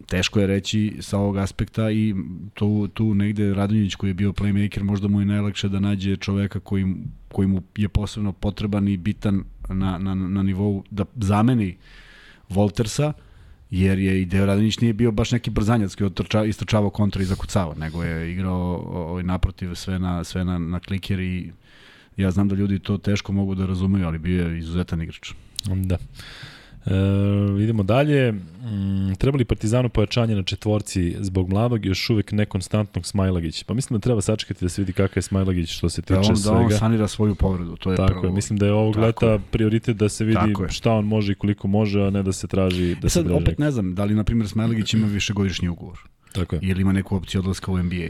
[0.06, 2.14] teško je reći sa ovog aspekta i
[2.54, 6.60] tu, tu negde Radonjić koji je bio playmaker možda mu je najlakše da nađe čoveka
[6.60, 6.94] koji,
[7.32, 11.76] koji mu je posebno potreban i bitan na, na, na nivou da zameni
[12.48, 13.12] Voltersa
[13.70, 17.24] jer je i Deo Radonjić nije bio baš neki brzanjac koji otrča, istrčavao kontra i
[17.24, 21.52] zakucavao, nego je igrao ovaj, naprotiv sve na, sve na, na kliker i
[22.16, 25.32] ja znam da ljudi to teško mogu da razumeju, ali bio je izuzetan igrač.
[25.64, 25.98] Da.
[26.86, 28.32] E, idemo dalje.
[28.32, 33.64] Mm, treba li Partizanu pojačanje na četvorci zbog mladog i još uvek nekonstantnog Smajlagića?
[33.66, 36.20] Pa mislim da treba sačekati da se vidi kakav je Smajlagić što se tiče da
[36.20, 36.58] on, svega.
[36.58, 38.26] Da on sanira svoju povredu, to je Tako prvo.
[38.26, 41.68] Je, mislim da je ovog leta prioritet da se vidi šta on može i koliko
[41.68, 44.14] može, a ne da se traži da e sad, se opet ne znam, da li
[44.14, 45.98] na primjer Smajlagić ima višegodišnji ugovor.
[46.32, 46.60] Tako je.
[46.62, 48.08] Ili ima neku opciju odlaska u NBA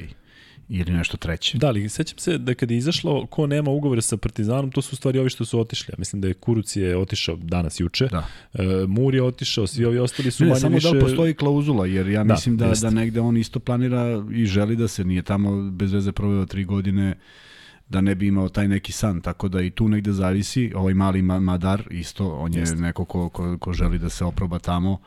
[0.69, 1.59] ili nešto treće.
[1.59, 4.97] Da, ali sećam se da kada je izašlo ko nema ugovore sa Partizanom, to su
[4.97, 5.95] stvari ovi što su otišli.
[5.99, 8.27] Mislim da je Kuruc je otišao danas juče, da.
[8.55, 10.93] E, Mur je otišao, svi ovi ostali su ne, manje samo više...
[10.93, 14.47] da postoji klauzula, jer ja da, mislim da, da, da negde on isto planira i
[14.47, 17.14] želi da se nije tamo bez veze proveo tri godine
[17.89, 21.23] da ne bi imao taj neki san, tako da i tu negde zavisi, ovaj mali
[21.23, 22.77] Madar isto, on je Jeste.
[22.77, 25.01] neko ko, ko, ko želi da se oproba tamo,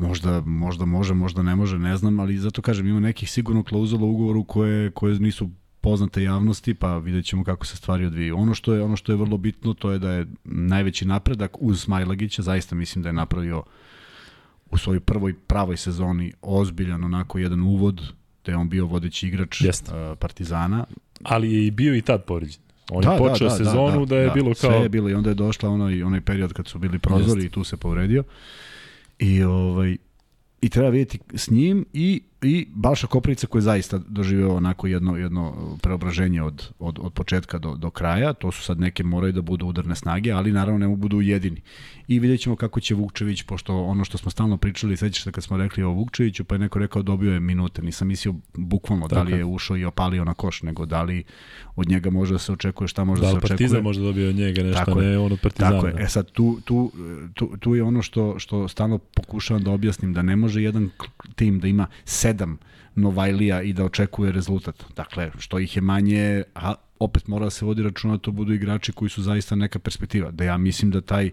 [0.00, 4.06] Možda, možda može, možda ne može, ne znam, ali zato kažem, ima nekih sigurno klauzula
[4.06, 8.36] u ugovoru koje, koje nisu poznate javnosti, pa vidjet ćemo kako se stvari odvijaju.
[8.36, 11.82] Ono što je ono što je vrlo bitno, to je da je najveći napredak uz
[11.82, 13.62] Smajlagića, zaista mislim da je napravio
[14.70, 18.02] u svojoj prvoj pravoj sezoni ozbiljan onako jedan uvod,
[18.44, 19.68] da je on bio vodeći igrač uh,
[20.18, 20.84] Partizana.
[21.22, 22.62] Ali je i bio i tad poređen.
[22.90, 24.70] On da, je počeo da, da, sezonu da, da, da je da, bilo kao...
[24.70, 27.52] Sve je bilo i onda je došla onaj, onaj period kad su bili prozori Jest.
[27.52, 28.24] i tu se povredio.
[29.20, 29.96] I, ovaj,
[30.60, 35.16] i treba vidjeti s njim i i Balša Koprivica koji je zaista doživeo onako jedno,
[35.16, 39.42] jedno preobraženje od, od, od početka do, do kraja, to su sad neke moraju da
[39.42, 41.60] budu udarne snage, ali naravno ne budu jedini.
[42.08, 45.44] I vidjet ćemo kako će Vukčević, pošto ono što smo stalno pričali, sećaš se kad
[45.44, 49.14] smo rekli o Vukčeviću, pa je neko rekao dobio je minute, nisam mislio bukvalno Tako.
[49.14, 51.24] da li je ušao i opalio na koš, nego da li
[51.76, 53.48] od njega može da se očekuje, šta može da, da se očekuje.
[53.48, 55.76] Da Partizan može da dobije od njega nešto, Tako ne on od Partizana.
[55.76, 56.92] Tako je, e sad tu, tu,
[57.34, 60.90] tu, tu je ono što, što stalno pokušavam da objasnim, da ne može jedan
[61.34, 61.86] tim da ima
[62.30, 62.58] sedam
[62.94, 64.84] Novajlija i da očekuje rezultat.
[64.96, 68.52] Dakle, što ih je manje, a opet mora da se vodi računa da to budu
[68.52, 70.30] igrači koji su zaista neka perspektiva.
[70.30, 71.30] Da ja mislim da taj,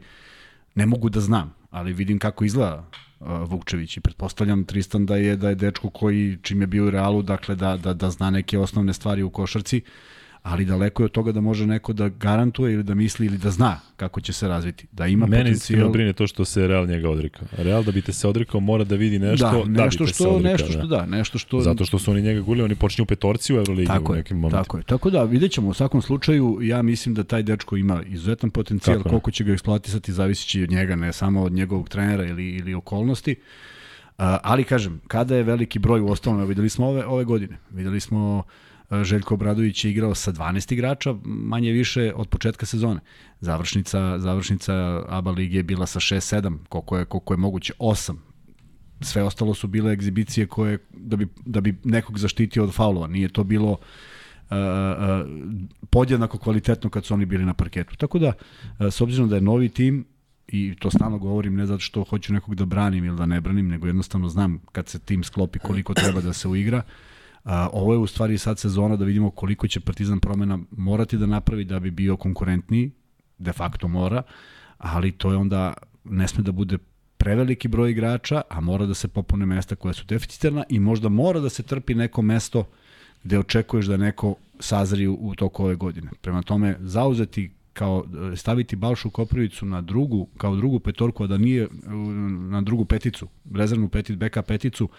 [0.76, 2.86] ne mogu da znam, ali vidim kako izgleda
[3.20, 7.22] Vukčević i pretpostavljam Tristan da je da je dečko koji čim je bio u Realu,
[7.22, 9.82] dakle da, da, da zna neke osnovne stvari u košarci,
[10.50, 13.52] ali daleko je od toga da može neko da garantuje ili da misli ili da
[13.52, 14.88] zna kako će se razviti.
[14.92, 15.90] Da ima Mene potencijal...
[15.90, 17.48] brine to što se Real njega odrekao.
[17.58, 20.14] Real da bi te se odrekao mora da vidi nešto da, da nešto bi te
[20.14, 20.52] što, se odrekao.
[20.52, 20.98] Nešto što da.
[20.98, 21.62] da, nešto što...
[21.62, 24.38] Zato što su oni njega gulili, oni počinju u petorci u Euroligi tako u nekim
[24.38, 24.64] momentima.
[24.64, 25.70] Tako je, tako da vidjet ćemo.
[25.70, 29.54] U svakom slučaju ja mislim da taj dečko ima izuzetan potencijal, tako koliko će ga
[29.54, 33.36] eksploatisati zavisići od njega, ne samo od njegovog trenera ili, ili okolnosti.
[34.18, 38.00] Uh, ali kažem, kada je veliki broj u ostalom, videli smo ove, ove godine, videli
[38.00, 38.44] smo
[39.04, 43.00] Željko Obradović je igrao sa 12 igrača, manje više od početka sezone.
[43.40, 48.16] Završnica, završnica ABA lige je bila sa 6-7, koliko je, koliko je moguće, 8.
[49.02, 53.08] Sve ostalo su bile egzibicije koje, da bi, da bi nekog zaštitio od faulova.
[53.08, 53.78] Nije to bilo uh,
[54.50, 54.58] uh,
[55.90, 57.96] podjednako kvalitetno kad su oni bili na parketu.
[57.96, 60.06] Tako da, uh, s obzirom da je novi tim,
[60.48, 63.68] i to stalno govorim ne zato što hoću nekog da branim ili da ne branim,
[63.68, 67.17] nego jednostavno znam kad se tim sklopi koliko treba da se uigra, uh,
[67.48, 71.26] A, ovo je u stvari sad sezona da vidimo koliko će Partizan promena morati da
[71.26, 72.92] napravi da bi bio konkurentniji,
[73.38, 74.24] de facto mora,
[74.78, 75.74] ali to je onda,
[76.04, 76.78] ne sme da bude
[77.18, 81.40] preveliki broj igrača, a mora da se popune mesta koja su deficitarna i možda mora
[81.40, 82.66] da se trpi neko mesto
[83.24, 86.12] gde očekuješ da neko sazri u, u toku ove godine.
[86.22, 88.06] Prema tome, zauzeti kao
[88.36, 91.68] staviti Balšu Koprivicu na drugu, kao drugu petorku, a da nije
[92.50, 94.90] na drugu peticu, rezervnu petit, beka peticu,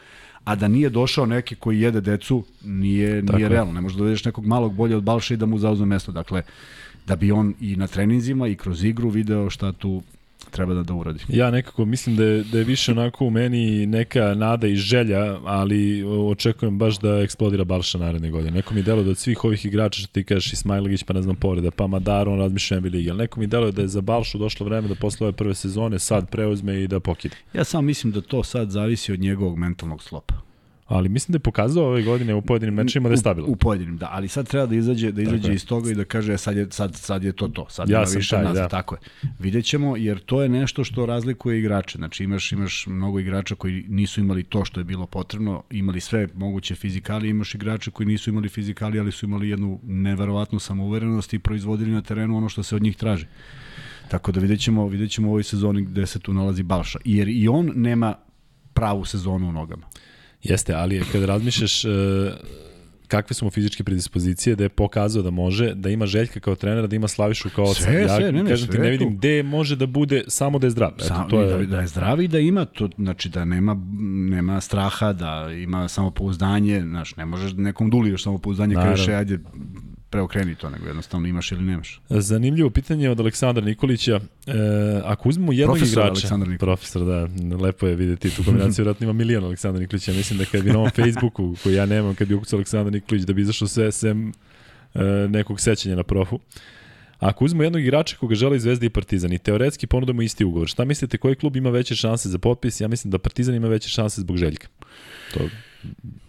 [0.45, 3.73] a da nije došao neki koji jede decu, nije, Tako nije realno.
[3.73, 6.13] Ne možeš da dovedeš nekog malog bolje od Balša i da mu zauzme mesto.
[6.13, 6.43] Dakle,
[7.07, 10.03] da bi on i na treninzima i kroz igru video šta tu
[10.51, 11.21] treba da, da uradi.
[11.29, 15.39] Ja nekako mislim da je, da je više onako u meni neka nada i želja,
[15.45, 18.51] ali očekujem baš da eksplodira Balša naredne godine.
[18.51, 21.37] Neko mi delo da od svih ovih igrača što ti kažeš Ismailović pa ne znam
[21.37, 24.39] povreda, pa Madar, on razmišlja NBA ligi, ali neko mi delo da je za Balšu
[24.39, 27.37] došlo vreme da posle ove prve sezone sad preuzme i da pokide.
[27.55, 30.48] Ja sam mislim da to sad zavisi od njegovog mentalnog slopa
[30.89, 33.51] ali mislim da je pokazao ove godine u pojedinim mečima da je stabilan.
[33.51, 36.05] U, u pojedinim, da, ali sad treba da izađe da izađe iz toga i da
[36.05, 37.67] kaže e, sad je sad sad je to to.
[37.69, 38.69] Sad ja više taj, nazad, da.
[38.69, 39.01] tako je.
[39.39, 41.99] Videćemo jer to je nešto što razlikuje igrače.
[41.99, 46.29] Znači imaš imaš mnogo igrača koji nisu imali to što je bilo potrebno, imali sve
[46.35, 51.39] moguće fizikali, imaš igrače koji nisu imali fizikali, ali su imali jednu neverovatnu samouverenost i
[51.39, 53.27] proizvodili na terenu ono što se od njih traži.
[54.09, 56.99] Tako da videćemo, videćemo u ovoj sezoni gde se tu nalazi Balša.
[57.05, 58.15] Jer i on nema
[58.75, 59.87] pravu sezonu u nogama.
[60.43, 61.91] Jeste, ali kada razmišljaš uh,
[63.09, 66.87] kakve su mu fizičke predispozicije, da je pokazao da može, da ima Željka kao trenera,
[66.87, 67.83] da ima Slavišu kao oca.
[67.83, 70.67] Sve, ja, sve, ne, ne, kažem ti, ne vidim gde može da bude samo da
[70.67, 70.93] je zdrav.
[71.05, 71.57] Eto, to je...
[71.57, 73.77] Da, da je zdrav i da ima to, znači da nema,
[74.31, 79.39] nema straha, da ima samopouzdanje, znaš, ne možeš nekom duliješ samopouzdanje, kažeš, ajde,
[80.11, 82.01] preokreni to, nego jednostavno imaš ili nemaš.
[82.09, 84.21] Zanimljivo pitanje od Aleksandra Nikolića.
[84.47, 84.53] E,
[85.05, 86.11] ako uzmemo jednog profesor igrača...
[86.11, 86.61] Aleksandar Nikolić.
[86.61, 87.29] Profesor, da.
[87.57, 88.85] Lepo je videti tu kombinaciju.
[88.85, 90.13] Vratno ima milion Aleksandra Nikolića.
[90.13, 93.23] Mislim da kad bi na ovom Facebooku, koji ja nemam, kad bi ukucao Aleksandar Nikolić,
[93.25, 94.33] da bi izašao sve sem
[94.95, 96.41] e, nekog sećanja na profu.
[97.19, 100.85] Ako uzmemo jednog igrača koga žele Zvezda i Partizan i teoretski ponudamo isti ugovor, šta
[100.85, 102.81] mislite koji klub ima veće šanse za potpis?
[102.81, 104.69] Ja mislim da Partizan ima veće šanse zbog Željka.
[105.35, 105.41] To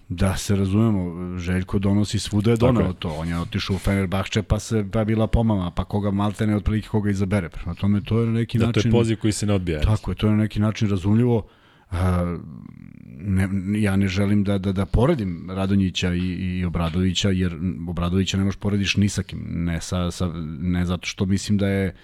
[0.10, 3.10] Da se razumemo, Željko donosi svuda je donao to.
[3.10, 6.88] On je otišao u Fenerbahče pa se pa bila pomama, pa koga malte ne otprilike
[6.88, 7.50] koga izabere.
[7.50, 8.80] Prema tome to je na neki da, način...
[8.80, 9.82] Da, to je poziv koji se ne odbija.
[9.82, 11.48] Tako je, to je na neki način razumljivo.
[11.92, 12.38] A,
[13.18, 13.50] ne,
[13.82, 17.58] ja ne želim da, da, da poredim Radonjića i, i Obradovića, jer
[17.88, 19.46] Obradovića ne možeš porediš ni sa kim.
[19.50, 21.96] Ne, sa, sa, ne zato što mislim da je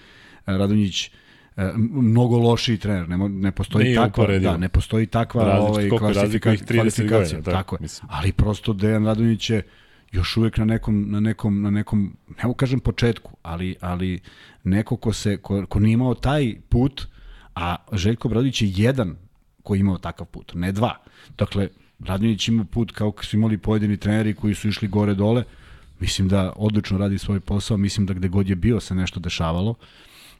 [0.46, 1.10] Radonjić
[1.56, 4.52] mnogo lošiji trener, ne, ne postoji Nije takva, uporedivo.
[4.52, 7.88] da, ne postoji takva Različ, ovaj, klasifika, kvalifikacija, tako, tako je.
[8.08, 9.62] Ali prosto Dejan Radonjić je
[10.12, 14.20] još uvek na nekom, na nekom, na nekom, ne kažem početku, ali, ali
[14.64, 17.06] neko ko, se, ko, ko nije imao taj put,
[17.54, 19.16] a Željko Bradović je jedan
[19.62, 20.96] koji je imao takav put, ne dva.
[21.38, 21.68] Dakle,
[22.04, 25.44] Radonjić ima put kao su imali pojedini treneri koji su išli gore dole,
[26.00, 29.70] mislim da odlično radi svoj posao, mislim da gde god je bio se nešto dešavalo.
[29.70, 29.76] Uh,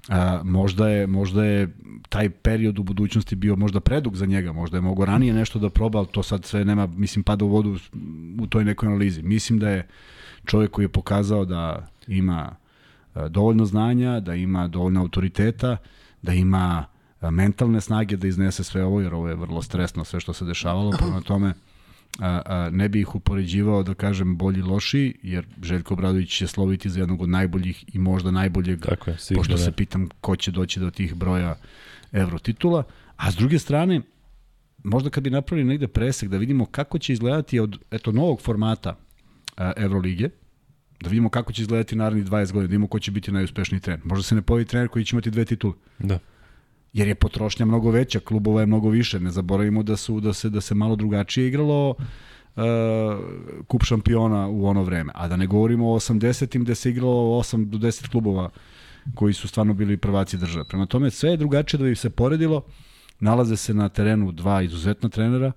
[0.08, 1.76] A, možda, je, možda je
[2.08, 5.70] taj period u budućnosti bio možda predug za njega, možda je mogo ranije nešto da
[5.70, 7.76] proba, ali to sad sve nema, mislim, pada u vodu
[8.40, 9.22] u toj nekoj analizi.
[9.22, 9.88] Mislim da je
[10.44, 12.56] čovjek koji je pokazao da ima
[13.28, 15.76] dovoljno znanja, da ima dovoljno autoriteta,
[16.22, 16.84] da ima
[17.30, 20.90] mentalne snage da iznese sve ovo, jer ovo je vrlo stresno sve što se dešavalo,
[20.98, 21.54] prema tome
[22.18, 26.90] a, a, ne bih ih upoređivao da kažem bolji loši, jer Željko Obradović će sloviti
[26.90, 30.80] za jednog od najboljih i možda najboljeg, Tako je, pošto se pitam ko će doći
[30.80, 31.54] do tih broja
[32.12, 32.82] evro titula.
[33.16, 34.00] A s druge strane,
[34.84, 38.96] možda kad bi napravili negde presek da vidimo kako će izgledati od eto novog formata
[39.56, 40.28] a, Evrolige,
[41.00, 44.00] da vidimo kako će izgledati narednih 20 godina, da vidimo ko će biti najuspešniji trener.
[44.04, 45.74] Možda se ne pojavi trener koji će imati dve titule.
[45.98, 46.18] Da
[46.96, 49.20] jer je potrošnja mnogo veća, klubova je mnogo više.
[49.20, 52.62] Ne zaboravimo da su da se da se malo drugačije igralo uh,
[53.66, 55.12] kup šampiona u ono vreme.
[55.14, 58.50] A da ne govorimo o 80-im gde se igralo 8 do 10 klubova
[59.14, 60.64] koji su stvarno bili prvaci države.
[60.64, 62.62] Prema tome sve je drugačije da bi se poredilo.
[63.20, 65.52] Nalaze se na terenu dva izuzetna trenera,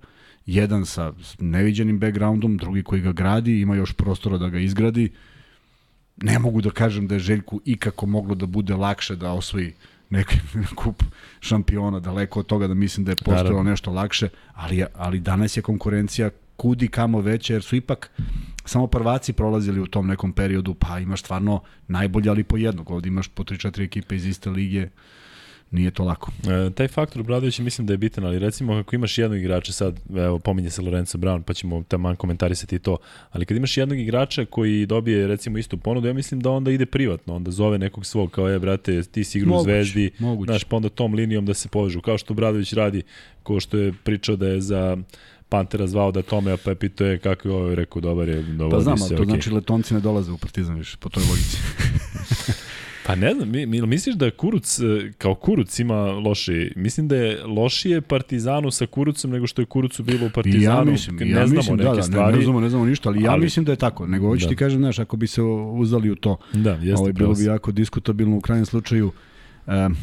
[0.46, 5.08] jedan sa neviđenim backgroundom, drugi koji ga gradi, ima još prostora da ga izgradi.
[6.16, 9.72] Ne mogu da kažem da je Željku ikako moglo da bude lakše da osvoji
[10.10, 10.38] neki
[10.82, 11.02] kup
[11.40, 15.62] šampiona, daleko od toga da mislim da je postojalo nešto lakše, ali, ali danas je
[15.62, 18.10] konkurencija kudi kamo veća, jer su ipak
[18.64, 22.90] samo prvaci prolazili u tom nekom periodu, pa imaš stvarno najbolje, ali po jednog.
[22.90, 24.88] Ovde imaš po 3-4 ekipe iz iste lige,
[25.70, 26.30] nije to lako.
[26.68, 30.00] E, taj faktor Bradović mislim da je bitan, ali recimo ako imaš jednog igrača sad,
[30.16, 32.96] evo pominje se Lorenzo Brown, pa ćemo taman komentarisati to,
[33.30, 36.86] ali kad imaš jednog igrača koji dobije recimo istu ponudu, ja mislim da onda ide
[36.86, 40.50] privatno, onda zove nekog svog kao je brate, ti si igru u Zvezdi, moguće.
[40.50, 43.02] znaš, pa onda tom linijom da se povežu, kao što Bradović radi,
[43.42, 44.96] ko što je pričao da je za
[45.48, 48.70] Pantera zvao da tome, pa je pitao je kako je ovo, rekao dobar je, dovodi
[48.70, 49.02] pa znam, se.
[49.02, 49.26] Pa znam, to okay.
[49.26, 51.56] znači letonci ne dolaze u Partizan više, po toj logici.
[53.10, 57.16] Pa ne znam, mi, mi, misliš da Kuruc, e, kao Kuruc ima loši, mislim da
[57.16, 60.78] je lošije Partizanu sa Kurucom nego što je Kurucu bilo u Partizanu.
[60.78, 62.32] ja mislim, ne ja znamo mislim, neke da, da, stvari.
[62.32, 64.06] Ne, ne, znamo, ne znamo ništa, ali ja ali, mislim da je tako.
[64.06, 64.48] Nego hoću da.
[64.48, 67.72] ti kažem, znaš, ako bi se uzali u to, da, jeste ovaj, bilo bi jako
[67.72, 69.12] diskutabilno u krajnjem slučaju.
[69.66, 69.96] Um,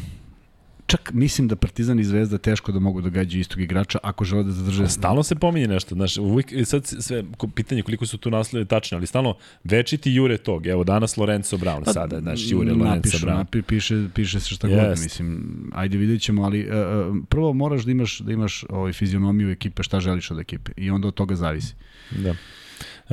[0.88, 4.42] čak mislim da Partizan i Zvezda teško da mogu da gađaju istog igrača ako žele
[4.42, 4.88] da zadrže.
[4.88, 7.24] Stalno se pominje nešto, znaš, uvijek, sad sve,
[7.54, 10.66] pitanje koliko su tu naslede tačne, ali stalno večiti jure tog.
[10.66, 13.36] Evo danas Lorenzo Brown pa, sada, znaš, jure Lorenzo napišu, Brown.
[13.36, 14.88] Napi, piše, piše se šta yes.
[14.88, 19.50] god, mislim, ajde vidjet ćemo, ali uh, prvo moraš da imaš, da imaš ovaj, fizionomiju
[19.50, 21.74] ekipe, šta želiš od ekipe i onda od toga zavisi.
[22.10, 22.34] Da.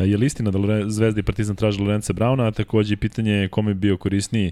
[0.03, 3.80] Je li istina da Zvezda i Partizan traže Lorenza Brauna, a takođe pitanje kome bi
[3.80, 4.51] bio korisniji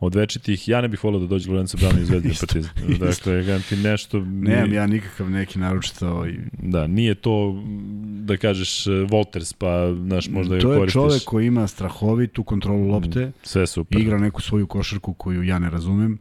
[0.00, 2.72] od večitih, ja ne bih volio da dođe Lorenzo Brown iz Zvezde Partizan.
[2.98, 4.20] Dakle, ga ti nešto...
[4.20, 6.08] Nemam ja nikakav neki naručito...
[6.08, 6.34] Ovaj...
[6.52, 7.62] Da, nije to,
[8.02, 10.94] da kažeš, Wolters, pa, znaš, možda to koristiš...
[10.94, 13.26] To je čovek koji ima strahovitu kontrolu lopte.
[13.26, 14.00] Mm, sve super.
[14.00, 16.18] Igra neku svoju košarku koju ja ne razumem.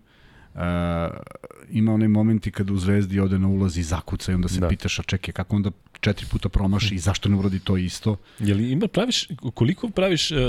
[0.54, 0.62] Uh,
[1.70, 4.68] ima onaj momenti kada u Zvezdi ode na ulaz i zakuca i onda se da.
[4.68, 8.16] pitaš, a čekaj, kako onda četiri puta promaši i zašto ne uradi to isto.
[8.40, 10.40] Je li ima praviš, koliko praviš e, e,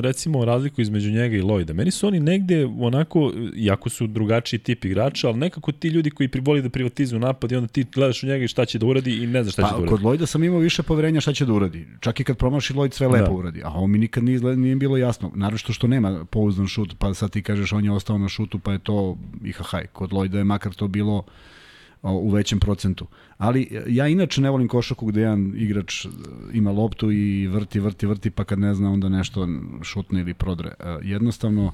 [0.00, 1.72] recimo razliku između njega i Lloyda?
[1.72, 6.28] Meni su oni negde onako, jako su drugačiji tip igrača, ali nekako ti ljudi koji
[6.42, 9.22] voli da privatizuju napad i onda ti gledaš u njega i šta će da uradi
[9.22, 9.90] i ne znaš šta pa, će da uradi.
[9.90, 11.86] Kod Lloyda sam imao više poverenja šta će da uradi.
[12.00, 13.32] Čak i kad promaši Lloyd sve lepo da.
[13.32, 13.62] uradi.
[13.64, 15.32] A ovo mi nikad nije, nije bilo jasno.
[15.34, 18.72] Naravno što nema pouzdan šut, pa sad ti kažeš on je ostao na šutu, pa
[18.72, 19.86] je to ihahaj.
[19.86, 21.24] Kod Lloyda je makar to bilo
[22.02, 23.06] u većem procentu.
[23.42, 26.08] Ali e, ja inače ne volim košaku gde jedan igrač e,
[26.52, 29.48] ima loptu i vrti, vrti, vrti, pa kad ne zna onda nešto
[29.82, 30.70] šutne ili prodre.
[30.78, 31.72] E, jednostavno,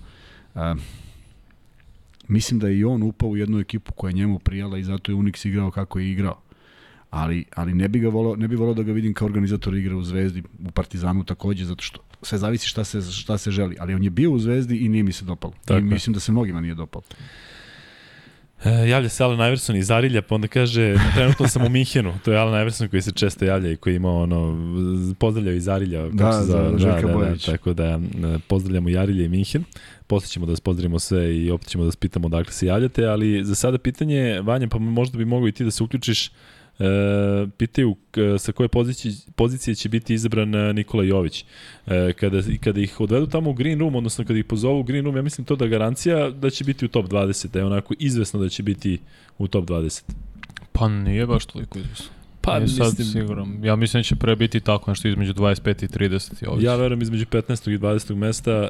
[2.28, 5.12] mislim da je i on upao u jednu ekipu koja je njemu prijala i zato
[5.12, 6.40] je Unix igrao kako je igrao.
[7.10, 9.94] Ali, ali ne bi ga volao, ne bi volao da ga vidim kao organizator igre
[9.94, 13.76] u Zvezdi, u Partizanu takođe, zato što sve zavisi šta se, šta se želi.
[13.80, 15.52] Ali on je bio u Zvezdi i nije mi se dopalo.
[15.64, 15.78] Tako.
[15.78, 17.04] I mislim da se mnogima nije dopalo.
[18.64, 22.32] E, javlja se Alan Iverson iz Arilja, pa onda kaže, trenutno sam u Minhenu, to
[22.32, 24.56] je Alan Iverson koji se često javlja i koji ima ono,
[25.18, 26.04] pozdravljaju iz Arilja.
[26.04, 27.98] Kako da, za, da, da, da, da, tako da e,
[28.48, 29.64] pozdravljamo i Arilje i Minhen.
[30.06, 33.04] Posle ćemo da vas pozdravimo sve i opet ćemo da vas pitamo dakle se javljate,
[33.04, 36.30] ali za sada pitanje, Vanja, pa možda bi mogo i ti da se uključiš,
[36.78, 37.96] E, pitaju
[38.38, 41.44] sa koje pozicije, pozicije će biti izabran e, Nikola Jović.
[41.86, 45.04] E, kada, kada ih odvedu tamo u Green Room, odnosno kada ih pozovu u Green
[45.04, 47.94] Room, ja mislim to da garancija da će biti u top 20, da je onako
[47.98, 48.98] izvesno da će biti
[49.38, 50.02] u top 20.
[50.72, 52.17] Pa nije baš toliko izvesno.
[52.48, 53.64] Pa, Nije sad mislim, siguran.
[53.64, 56.48] Ja mislim da će pre biti tako nešto između 25 i 30.
[56.48, 56.66] Ovdje.
[56.66, 57.74] Ja verujem između 15.
[57.74, 58.14] i 20.
[58.14, 58.52] mesta.
[58.52, 58.68] E,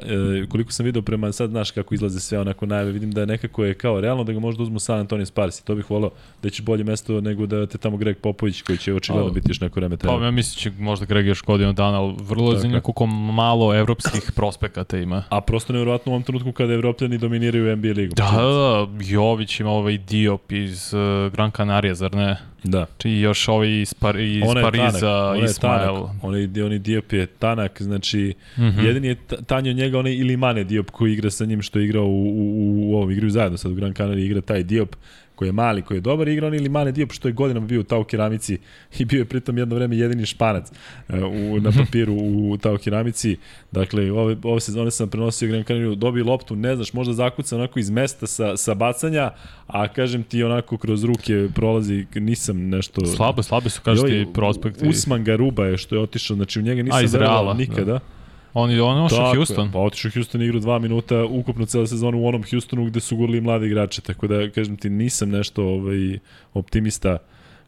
[0.49, 3.65] koliko sam video prema sad, znaš kako izlaze sve onako najave, vidim da je nekako
[3.65, 6.09] je kao realno da ga možda uzmu San Antonio Spars i to bih volao
[6.43, 9.61] da će bolje mesto nego da te tamo Greg Popović koji će očigledno biti još
[9.61, 10.17] neko vreme treba.
[10.17, 13.75] Pa ja mislim da će možda Greg još godinu dana, ali vrlo za koliko malo
[13.75, 15.23] evropskih prospekata ima.
[15.29, 18.15] A prosto nevjerojatno u ovom trenutku kada evropljani dominiraju NBA ligu.
[18.15, 22.37] Da, da, Jović ima ovaj Diop iz uh, Gran Canaria, zar ne?
[22.63, 22.85] Da.
[23.03, 26.05] I još ovaj iz, Par, iz on Pariza, Ismael.
[26.21, 28.85] On je, on je Diop je tanak, znači mm -hmm.
[28.85, 31.85] jedini je tanji od njega onaj ili Mane Diop koji igra sa njim što je
[31.85, 34.95] igrao u, u, u ovom igru zajedno sad u Gran Canaria igra taj Diop
[35.39, 37.79] koji je mali, koji je dobar igra, on ili Mane Diop što je godinama bio
[37.79, 38.57] u Tau Keramici
[38.99, 40.71] i bio je pritom jedno vreme jedini španac
[41.09, 43.37] uh, u, na papiru u Tau Keramici.
[43.71, 47.79] Dakle, ove, ove sezone sam prenosio Gran Canaria, dobio loptu, ne znaš, možda zakuca onako
[47.79, 49.31] iz mesta sa, sa bacanja,
[49.67, 53.05] a kažem ti onako kroz ruke prolazi, nisam nešto...
[53.05, 54.87] Slabo, slabe su, kažeš ti, prospekti.
[54.87, 57.93] Usman Garuba je što je otišao, znači u njega nisam verovao nikada.
[57.93, 58.18] Da.
[58.53, 59.71] On je on otišao Houston.
[59.71, 63.41] Pa otišao Houston igra dva minuta ukupno cela sezona u onom Houstonu gde su gurali
[63.41, 66.19] mlade igrače, tako da kažem ti nisam nešto ovaj
[66.53, 67.17] optimista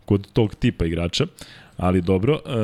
[0.06, 1.26] kod tog tipa igrača.
[1.78, 2.56] Ali dobro, e,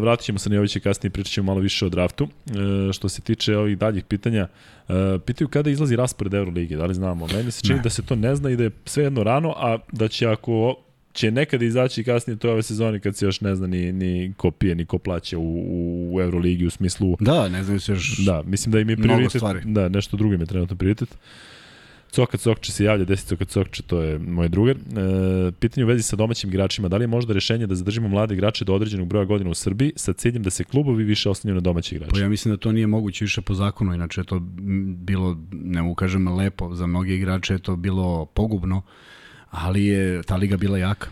[0.00, 2.28] vratit ćemo se na Jovića kasnije, pričat ćemo malo više o draftu.
[2.46, 4.48] E, što se tiče ovih daljih pitanja,
[4.88, 7.26] e, pitaju kada izlazi raspored Euroligije, da li znamo?
[7.26, 7.82] Meni se čini ne.
[7.82, 10.76] da se to ne zna i da je sve jedno rano, a da će ako
[11.16, 14.50] će nekada izaći kasnije to ove sezone kad se još ne zna ni, ni ko
[14.50, 17.16] pije, ni ko plaća u, u Euroligi u smislu...
[17.20, 19.42] Da, ne znaju se još Da, mislim da im je prioritet...
[19.64, 21.08] Da, nešto drugo im je trenutno prioritet.
[22.10, 24.76] Coka Cokče se javlja, desi Coka Cokče, to je moj drugar.
[24.76, 28.34] E, pitanje u vezi sa domaćim igračima, da li je možda rešenje da zadržimo mlade
[28.34, 31.60] igrače do određenog broja godina u Srbiji sa ciljem da se klubovi više oslanjaju na
[31.60, 32.12] domaće igrače?
[32.12, 34.40] Pa ja mislim da to nije moguće više po zakonu, inače je to
[34.96, 38.82] bilo, ne mu kažem lepo, za mnoge igrače je to bilo pogubno
[39.50, 41.08] ali je ta liga bila jaka.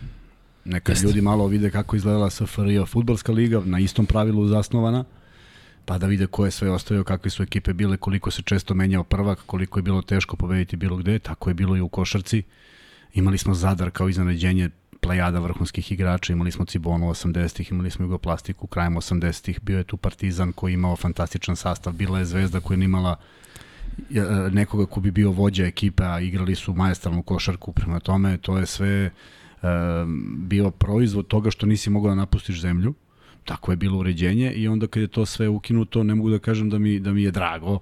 [0.65, 1.07] Neka Jeste.
[1.07, 5.03] ljudi malo vide kako izgledala SFRJ futbalska liga, na istom pravilu zasnovana,
[5.85, 9.03] pa da vide ko je sve ostavio, kakve su ekipe bile, koliko se često menjao
[9.03, 12.43] prvak, koliko je bilo teško pobediti bilo gde, tako je bilo i u košarci.
[13.13, 14.69] Imali smo Zadar kao iznenađenje
[15.01, 19.97] plejada vrhunskih igrača, imali smo Cibonu 80-ih, imali smo Jugoplastiku krajem 80-ih, bio je tu
[19.97, 23.15] Partizan koji imao fantastičan sastav, bila je Zvezda koja je imala
[24.51, 28.65] nekoga ko bi bio vođa ekipe, a igrali su majestralnu košarku prema tome, to je
[28.65, 29.11] sve
[30.37, 32.93] bio proizvod toga što nisi mogao da napustiš zemlju,
[33.45, 36.69] tako je bilo uređenje i onda kad je to sve ukinuto ne mogu da kažem
[36.69, 37.79] da mi, da mi je drago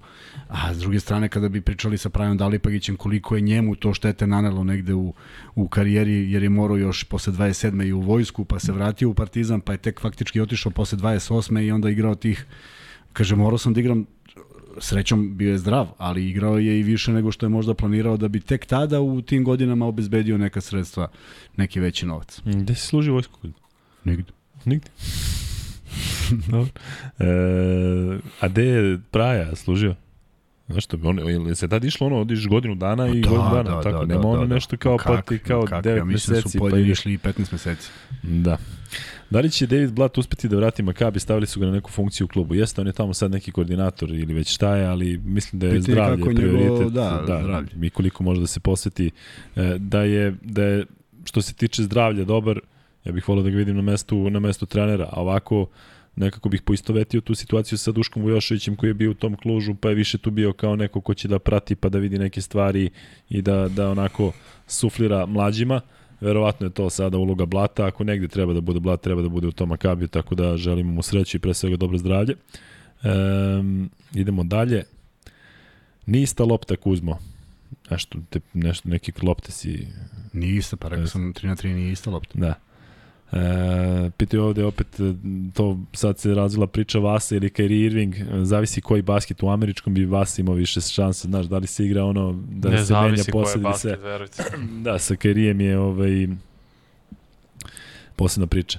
[0.48, 4.26] a s druge strane kada bi pričali sa Pravim Dalipagićem koliko je njemu to štete
[4.26, 5.14] nanelo negde u,
[5.54, 7.86] u karijeri jer je morao još posle 27.
[7.86, 11.62] i u vojsku pa se vratio u Partizan pa je tek faktički otišao posle 28.
[11.62, 12.46] i onda igrao tih
[13.12, 14.06] kaže morao sam da igram
[14.78, 18.28] srećom bio je zdrav, ali igrao je i više nego što je možda planirao da
[18.28, 21.08] bi tek tada u tim godinama obezbedio neka sredstva,
[21.56, 22.40] neki veći novac.
[22.44, 23.38] Gde si služi vojsku?
[24.04, 24.32] Nigde.
[24.64, 24.90] Nigde.
[26.50, 26.70] Dobro.
[27.18, 29.94] E, a gde je Praja služio?
[30.68, 33.62] Znaš što, on, ili se tad išlo ono, odiš godinu dana i da, godinu dana,
[33.62, 35.96] da, tako, da, nema da, ono da, nešto kao kak, pa ti kao kak, 9
[35.96, 36.34] ja meseci.
[36.34, 37.90] Ja su pa išli i 15 meseci.
[38.22, 38.56] Da.
[39.30, 42.24] Da li će David Blatt uspeti da vrati Makabi, stavili su ga na neku funkciju
[42.24, 42.54] u klubu.
[42.54, 45.72] Jeste, on je tamo sad neki koordinator ili već šta je, ali mislim da je
[45.72, 46.70] Piti zdravlje prioritet.
[46.70, 47.70] Njegov, da, da, zdravlje.
[47.74, 49.10] Mi koliko može da se posveti.
[49.56, 50.84] E, da je, da je,
[51.24, 52.60] što se tiče zdravlja, dobar,
[53.04, 55.66] ja bih volio da ga vidim na mestu, na mestu trenera, a ovako
[56.16, 59.88] nekako bih poistovetio tu situaciju sa Duškom Vujoševićem koji je bio u tom klužu, pa
[59.88, 62.90] je više tu bio kao neko ko će da prati pa da vidi neke stvari
[63.28, 64.32] i da, da onako
[64.66, 65.80] suflira mlađima.
[66.20, 69.46] Verovatno je to sada uloga Blata, ako negde treba da bude Blat, treba da bude
[69.46, 72.34] u tom Akabiju, tako da želimo mu sreću i pre svega dobro zdravlje.
[73.04, 74.82] Um, idemo dalje.
[76.06, 77.18] Nista lopta Kuzmo.
[77.90, 79.86] Nešto, te, nešto, neki lopte si...
[80.32, 82.38] Nije ista, pa rekao sam 3 na 3 nije ista lopta.
[82.38, 82.54] Da.
[83.34, 85.14] E, pitaju ovde opet, e,
[85.54, 89.94] to sad se razvila priča Vasa ili Kyrie Irving, e, zavisi koji basket u američkom
[89.94, 93.24] bi Vasa imao više šanse, znaš, da li se igra ono, da ne se menja
[93.32, 93.98] posledi se.
[94.84, 96.28] Da, sa Kyrijem je ovaj,
[98.16, 98.78] posebna priča.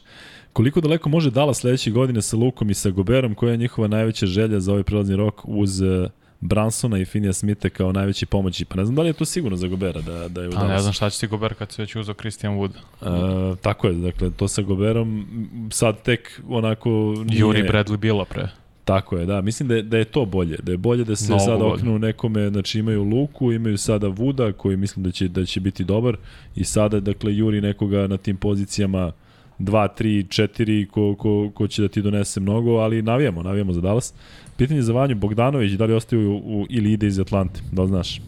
[0.53, 4.25] Koliko daleko može Dala sledeće godine sa Lukom i sa Goberom, koja je njihova najveća
[4.25, 6.09] želja za ovaj prelazni rok uz uh,
[6.41, 8.65] Bransona i Finija Smitha kao najveći pomoći.
[8.65, 10.67] Pa ne znam da li je to sigurno za Gobera da, da je u A
[10.67, 12.71] ne znam šta će ti Gober kad se već uzao Christian Wood.
[13.01, 15.27] Uh, tako je, dakle, to sa Goberom
[15.71, 16.89] sad tek onako...
[17.25, 17.39] Nije...
[17.39, 18.47] Juri Bradley bila pre.
[18.85, 19.41] Tako je, da.
[19.41, 20.57] Mislim da je, da je to bolje.
[20.63, 24.51] Da je bolje da se Mnogo sada oknu nekome, znači imaju Luku, imaju sada Vuda
[24.51, 26.17] koji mislim da će, da će biti dobar
[26.55, 29.11] i sada, dakle, Juri nekoga na tim pozicijama
[29.59, 33.81] 2, 3, 4 ko, ko, ko će da ti donese mnogo, ali navijamo, navijamo za
[33.81, 34.13] Dallas.
[34.57, 37.87] Pitanje za Vanju Bogdanović, da li ostaje u, u, ili ide iz Atlante, da li
[37.87, 38.21] znaš?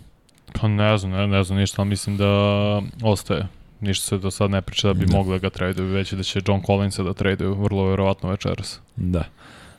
[0.54, 2.28] Pa ne znam, ne, ne znam ništa, ali mislim da
[3.04, 3.48] ostaje.
[3.82, 5.18] Ništa se do sad ne priča da bi da.
[5.18, 8.80] mogli da ga traduju, već da će John Collinsa da traduju, vrlo verovatno večeras.
[8.96, 9.24] Da.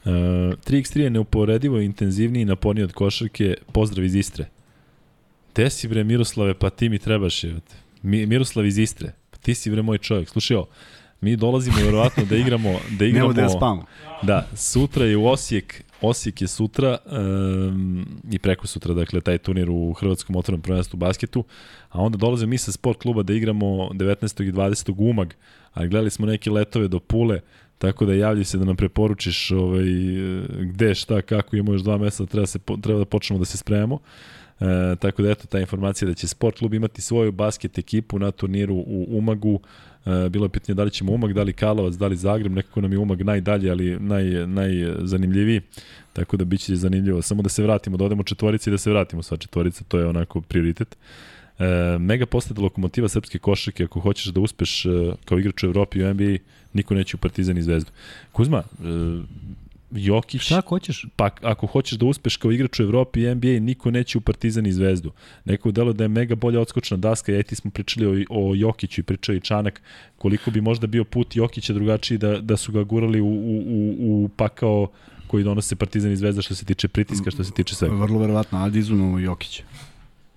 [0.04, 3.54] Uh, 3x3 je neuporedivo intenzivniji i naporniji od košarke.
[3.72, 4.48] Pozdrav iz Istre.
[5.52, 7.56] Te si bre Miroslave, pa ti mi trebaš je.
[8.02, 9.12] Mi, Miroslav iz Istre.
[9.30, 10.28] Pa ti si bre moj čovjek.
[10.28, 10.66] Slušaj ovo,
[11.20, 13.84] mi dolazimo verovatno da igramo da igramo da spamo.
[14.22, 19.70] Da, sutra je u Osijek Osijek je sutra um, i preko sutra, dakle, taj turnir
[19.70, 21.44] u Hrvatskom otvornom prvenstvu u basketu,
[21.88, 24.48] a onda dolazimo mi sa sport kluba da igramo 19.
[24.48, 24.94] i 20.
[25.10, 25.32] umag,
[25.74, 27.40] a gledali smo neke letove do Pule,
[27.78, 29.84] tako da javlji se da nam preporučiš ovaj,
[30.60, 33.98] gde, šta, kako, imamo još dva meseca, treba, se, treba da počnemo da se spremamo.
[34.60, 38.30] E, tako da eto ta informacija da će sport klub imati svoju basket ekipu na
[38.30, 39.60] turniru u Umagu
[40.30, 42.92] bilo je pitanje da li ćemo Umag, da li Kalovac, da li Zagreb, nekako nam
[42.92, 45.60] je Umag najdalje, ali naj, najzanimljiviji,
[46.12, 47.22] tako da biće zanimljivo.
[47.22, 50.06] Samo da se vratimo, da odemo četvorici i da se vratimo sva četvorica, to je
[50.06, 50.96] onako prioritet.
[51.58, 54.88] E, mega postade lokomotiva srpske košarke, ako hoćeš da uspeš e,
[55.24, 56.36] kao igrač u Evropi u NBA,
[56.72, 57.90] niko neće u Partizan i Zvezdu.
[58.32, 58.84] Kuzma, e,
[59.90, 60.42] Jokić...
[60.42, 61.06] Šta hoćeš?
[61.16, 64.66] Pa ako hoćeš da uspeš kao igrač u Evropi i NBA, niko neće u Partizan
[64.66, 65.12] i Zvezdu.
[65.44, 69.00] Neko delo da je mega bolja odskočna daska, ja ti smo pričali o, o Jokiću
[69.00, 69.82] i pričao i Čanak,
[70.18, 74.24] koliko bi možda bio put Jokića drugačiji da, da su ga gurali u, u, u,
[74.24, 74.88] u pakao
[75.26, 77.94] koji donose Partizan i Zvezda što se tiče pritiska, što se tiče svega.
[77.94, 79.62] Vrlo verovatno, ali izumemo Jokića.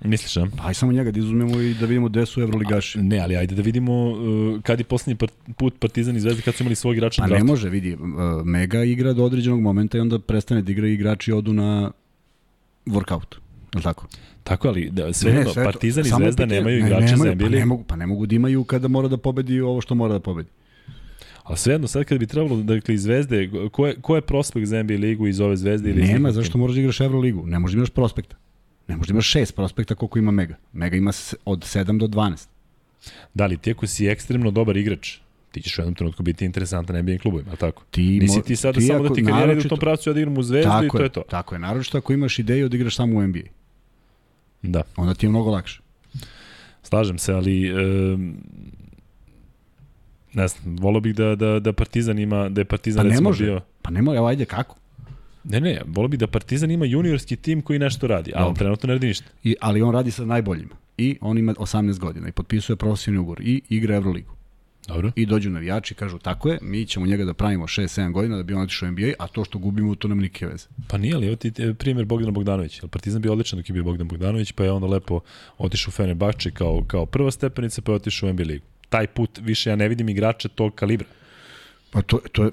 [0.04, 0.48] Misliš, a?
[0.58, 3.00] Pa aj samo njega da izuzmemo i da vidimo gde su Evroligaši.
[3.00, 6.56] A, ne, ali ajde da vidimo uh, kad je poslednji put Partizan i Zvezda kad
[6.56, 8.00] su imali svog igrača na Pa ne može, vidi, uh,
[8.46, 11.92] Mega igra do određenog momenta i onda prestane da igra i igrači odu na
[12.86, 13.36] workout.
[13.76, 14.08] Je tako?
[14.44, 17.46] Tako, ali da, sve, ne, sve Partizan i Zvezda pite, nemaju igrače ne, za NBA.
[17.46, 20.14] Pa ne, mogu, pa ne mogu da imaju kada mora da pobedi ovo što mora
[20.14, 20.50] da pobedi.
[21.44, 24.84] A svejedno, sad kad bi trebalo, dakle, iz Zvezde, ko je, ko je prospekt za
[24.84, 25.90] NBA ligu iz ove Zvezde?
[25.90, 27.48] Ili Nema, zašto moraš da igraš Evroligu?
[27.48, 28.36] Ne možeš da imaš prospekta.
[28.92, 30.56] Ne možda imaš šest prospekta koliko ima Mega.
[30.74, 31.12] Mega ima
[31.46, 32.48] od 7 do 12.
[33.34, 35.18] Da li ti ako si ekstremno dobar igrač,
[35.52, 37.84] ti ćeš u jednom trenutku biti interesantan NBA klubovima, tako?
[37.92, 40.20] Ti Nisi ti sada ti samo da ti karijera ide u tom pravcu, ja da
[40.20, 41.22] igram u Zvezdu i to je, je to.
[41.30, 43.40] Tako je, naročito ako imaš ideju da igraš samo u NBA.
[44.62, 44.84] Da.
[44.96, 45.82] Onda ti je mnogo lakše.
[46.84, 47.74] Slažem se, ali e,
[50.34, 53.44] ne znam, volio bih da, da, da Partizan ima, da je Partizan pa recimo može.
[53.44, 53.62] bio...
[53.82, 54.76] Pa ne može, evo ajde kako?
[55.44, 58.60] Ne, ne, volio bih da Partizan ima juniorski tim koji nešto radi, a on Dobro.
[58.60, 59.26] trenutno ne radi ništa.
[59.44, 60.76] I, ali on radi sa najboljima.
[60.98, 64.32] I on ima 18 godina i potpisuje profesionalni ugovor i igra Euroligu.
[64.88, 65.12] Dobro.
[65.16, 68.44] I dođu navijači i kažu tako je, mi ćemo njega da pravimo 6-7 godina da
[68.44, 70.68] bi on otišao u NBA, a to što gubimo to nam nikakve veze.
[70.88, 72.88] Pa nije li, evo ti primjer Bogdana Bogdanovića.
[72.88, 75.20] Partizan bio odličan dok je bio Bogdan Bogdanović, pa je onda lepo
[75.58, 78.66] otišao u Fenerbahče kao, kao prva stepenica, pa je otišao u NBA ligu.
[78.90, 81.08] Taj put više ja ne vidim igrača tog kalibra.
[81.92, 82.52] Pa to, to je,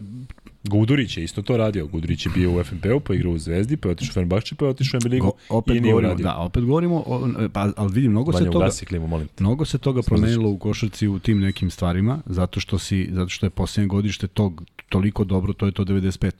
[0.64, 1.86] Gudurić je isto to radio.
[1.86, 4.64] Gudurić je bio u FNP-u, pa igrao u Zvezdi, pa je otišao u Fenerbahče, pa
[4.64, 6.24] je otišao u NBA ligu go, opet i nije govorimo, uradio.
[6.24, 9.44] da, opet govorimo, o, pa, ali vidim, mnogo se Vanja, toga, ugasi klimu, molim te.
[9.44, 13.46] mnogo se toga promenilo u košarci u tim nekim stvarima, zato što si zato što
[13.46, 16.30] je poslednje godište tog toliko dobro, to je to 95.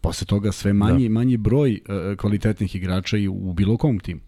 [0.00, 1.12] Posle toga sve manji da.
[1.12, 4.20] manji broj uh, kvalitetnih igrača i u bilo kom timu.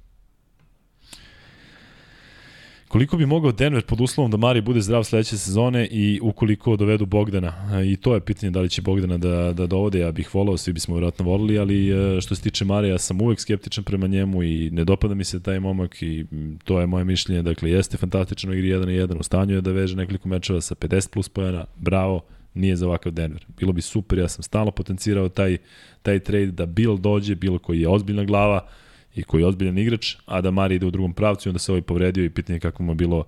[2.94, 7.06] Koliko bi mogao Denver pod uslovom da Mari bude zdrav sledeće sezone i ukoliko dovedu
[7.06, 7.52] Bogdana?
[7.84, 10.72] I to je pitanje da li će Bogdana da, da dovode, ja bih volao, svi
[10.72, 14.42] bismo vjerojatno volili, ali e, što se tiče Marija, ja sam uvek skeptičan prema njemu
[14.42, 16.24] i ne dopada mi se taj momak i
[16.64, 17.42] to je moje mišljenje.
[17.42, 20.74] Dakle, jeste fantastično igri 1 na 1, u stanju je da veže nekoliko mečeva sa
[20.74, 22.20] 50 plus pojena, bravo,
[22.54, 23.46] nije za ovakav Denver.
[23.58, 25.58] Bilo bi super, ja sam stalno potencirao taj,
[26.02, 28.68] taj trade da Bill dođe, Bill koji je ozbiljna glava,
[29.16, 31.72] i koji je ozbiljan igrač, a da Mari ide u drugom pravcu i onda se
[31.72, 33.24] ovaj povredio i pitanje kako mu je bilo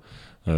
[0.46, 0.50] e,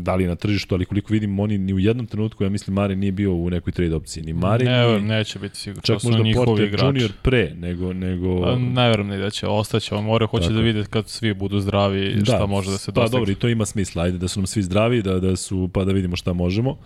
[0.00, 2.74] da li je na tržištu, ali koliko vidim, oni ni u jednom trenutku, ja mislim,
[2.74, 4.22] Mari nije bio u nekoj trade opciji.
[4.22, 5.82] Ni Mari, Ne, ni, neće biti sigurno.
[5.82, 6.86] čak možda Porter igrači.
[6.86, 7.92] Junior pre, nego...
[7.92, 9.94] nego Pa, ne verujem ni da će, ostaće.
[9.94, 13.00] On mora hoće Tako da vide kad svi budu zdravi šta može da se Pa
[13.00, 13.20] dostigne.
[13.20, 14.02] dobro, i to ima smisla.
[14.02, 16.78] Ajde da su nam svi zdravi, da, da su, pa da vidimo šta možemo.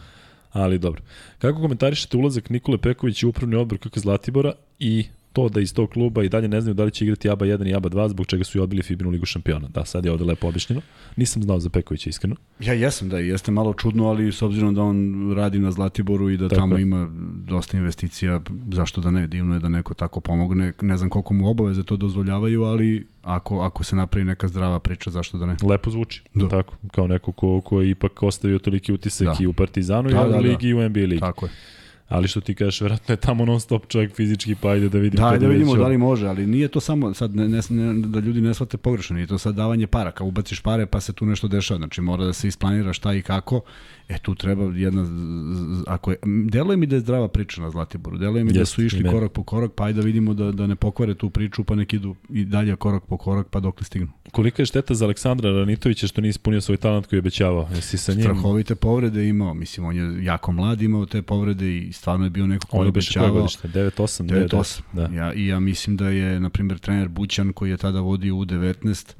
[0.52, 1.02] Ali dobro.
[1.38, 5.90] Kako komentarišete ulazak Nikole Peković u upravni odbor KK Zlatibora i to da iz tog
[5.90, 8.26] kluba i dalje ne znaju da li će igrati ABA 1 i ABA 2, zbog
[8.26, 9.68] čega su i odbili Fibinu ligu šampiona.
[9.68, 10.82] Da, sad je ovde lepo objašnjeno.
[11.16, 12.36] Nisam znao za Pekovića, iskreno.
[12.60, 14.96] Ja jesam da jeste malo čudno, ali s obzirom da on
[15.34, 16.82] radi na Zlatiboru i da Tako tamo je.
[16.82, 17.10] ima
[17.46, 18.40] dosta investicija,
[18.72, 20.72] zašto da ne, divno je da neko tako pomogne.
[20.82, 25.10] Ne znam koliko mu obaveze to dozvoljavaju, ali ako, ako se napravi neka zdrava priča,
[25.10, 25.56] zašto da ne?
[25.62, 26.22] Lepo zvuči.
[26.34, 26.48] Da.
[26.48, 29.36] Tako, kao neko ko, ko je ipak ostavio toliki utisak Da.
[29.40, 30.38] i u Partizanu i Da, u da, da.
[30.38, 31.20] ligi i u NBA ligi.
[31.20, 31.52] Tako je.
[32.10, 35.30] Ali što ti kažeš, vjerojatno je tamo non stop čovjek fizički, pa ajde da vidimo.
[35.30, 35.90] Da, da vidimo već da on.
[35.90, 39.16] li može, ali nije to samo, sad ne, ne, ne, da ljudi ne shvate pogrešno,
[39.16, 42.24] nije to sad davanje para, kao ubaciš pare pa se tu nešto dešava, znači mora
[42.24, 43.60] da se isplanira šta i kako,
[44.10, 45.06] e tu treba jedna,
[45.86, 46.16] ako je,
[46.50, 49.14] deluje mi da je zdrava priča na Zlatiboru, deluje mi da Jeste, su išli meni.
[49.14, 51.92] korak po korak, pa ajde da vidimo da, da ne pokvare tu priču, pa nek
[51.92, 54.08] idu i dalje korak po korak, pa dok li stignu.
[54.32, 57.68] Kolika je šteta za Aleksandra Ranitovića što nije ispunio svoj talent koji je obećavao?
[57.74, 58.22] Jesi sa njim?
[58.22, 62.46] Strahovite povrede imao, mislim, on je jako mlad imao te povrede i stvarno je bio
[62.46, 63.32] neko ko On je obećavao.
[63.32, 63.68] godište?
[63.68, 64.48] 9-8?
[64.48, 64.80] 9-8.
[64.92, 65.08] Da.
[65.14, 69.14] Ja, I ja mislim da je, na primjer, trener Bućan koji je tada vodio U19,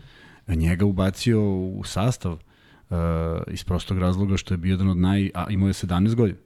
[0.48, 2.38] njega ubacio u sastav
[2.90, 2.96] uh,
[3.46, 5.30] iz prostog razloga što je bio jedan od naj...
[5.34, 6.38] a imao je 17 godina.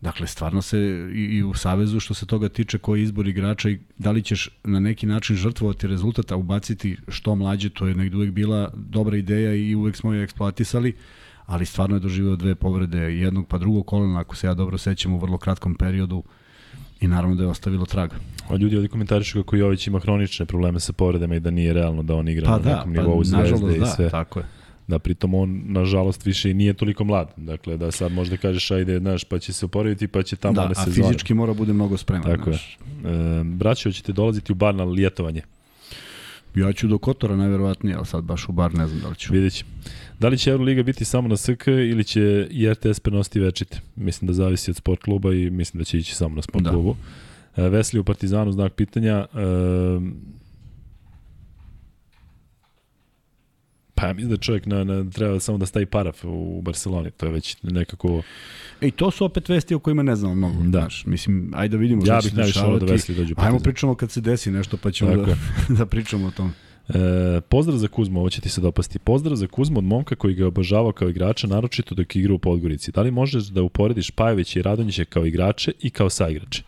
[0.00, 0.78] Dakle, stvarno se
[1.14, 4.22] i, i u Savezu što se toga tiče koji je izbor igrača i da li
[4.22, 8.70] ćeš na neki način žrtvovati rezultat, a ubaciti što mlađe, to je negdje uvek bila
[8.74, 10.96] dobra ideja i uvek smo je eksploatisali,
[11.46, 15.12] ali stvarno je doživio dve povrede, jednog pa drugog kolena, ako se ja dobro sećam,
[15.12, 16.22] u vrlo kratkom periodu
[17.00, 18.16] i naravno da je ostavilo traga.
[18.48, 22.02] A ljudi ovdje komentarišu kako Jović ima hronične probleme sa povredama i da nije realno
[22.02, 24.10] da on igra Pa na da, nekom pa nivou zvezde nažalost i da, sve.
[24.10, 24.59] tako je.
[24.90, 27.32] Da pritom on, nažalost, više i nije toliko mlad.
[27.36, 30.62] Dakle, da sad možda kažeš, ajde, znaš, pa će se oporaviti, pa će tamo da,
[30.62, 31.06] one a sezone.
[31.08, 32.22] fizički mora bude mnogo spreman.
[32.24, 32.56] Tako je.
[32.56, 32.78] znaš.
[33.04, 35.42] E, braćo, hoćete dolaziti u bar na ljetovanje?
[36.54, 39.32] Ja ću do Kotora najverovatnije, ali sad baš u bar ne znam da li ću.
[39.32, 39.64] Vidjet.
[40.20, 43.80] Da li će Euroliga biti samo na SK ili će i RTS prenositi večite?
[43.96, 46.70] Mislim da zavisi od sport kluba i mislim da će ići samo na sport Da.
[46.70, 46.96] klubu.
[47.56, 49.14] E, Vesli u Partizanu, znak pitanja.
[49.14, 49.26] E,
[54.00, 57.10] pa ja mislim da čovjek na, na, treba samo da stavi paraf u Barceloni.
[57.10, 58.22] To je već nekako...
[58.80, 60.62] Ej, to su opet vesti o kojima ne znamo mnogo.
[60.62, 60.80] Da.
[60.80, 62.92] Znaš, mislim, ajde da vidimo Ja šta će bih se najviše volao da dešavati.
[62.92, 65.36] Vesli dođe u Ajmo pričamo kad se desi nešto, pa ćemo Tako da,
[65.78, 66.52] da pričamo o tom.
[66.88, 68.98] E, pozdrav za Kuzmu, ovo će ti se dopasti.
[68.98, 72.34] Pozdrav za Kuzmu od momka koji ga je obožavao kao igrača, naročito dok je igrao
[72.34, 72.92] u Podgorici.
[72.92, 76.62] Da li možeš da uporediš Pajevića i Radonjića kao igrače i kao saigrače?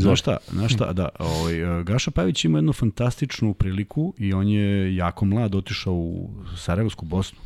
[0.00, 4.96] Znaš šta, znaš šta, da, ovaj, Gaša Pavić ima jednu fantastičnu priliku i on je
[4.96, 7.38] jako mlad otišao u Sarajevsku Bosnu,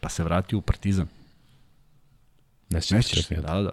[0.00, 1.06] pa se vratio u Partizan.
[2.70, 3.70] Ne sjećaš se, da, da.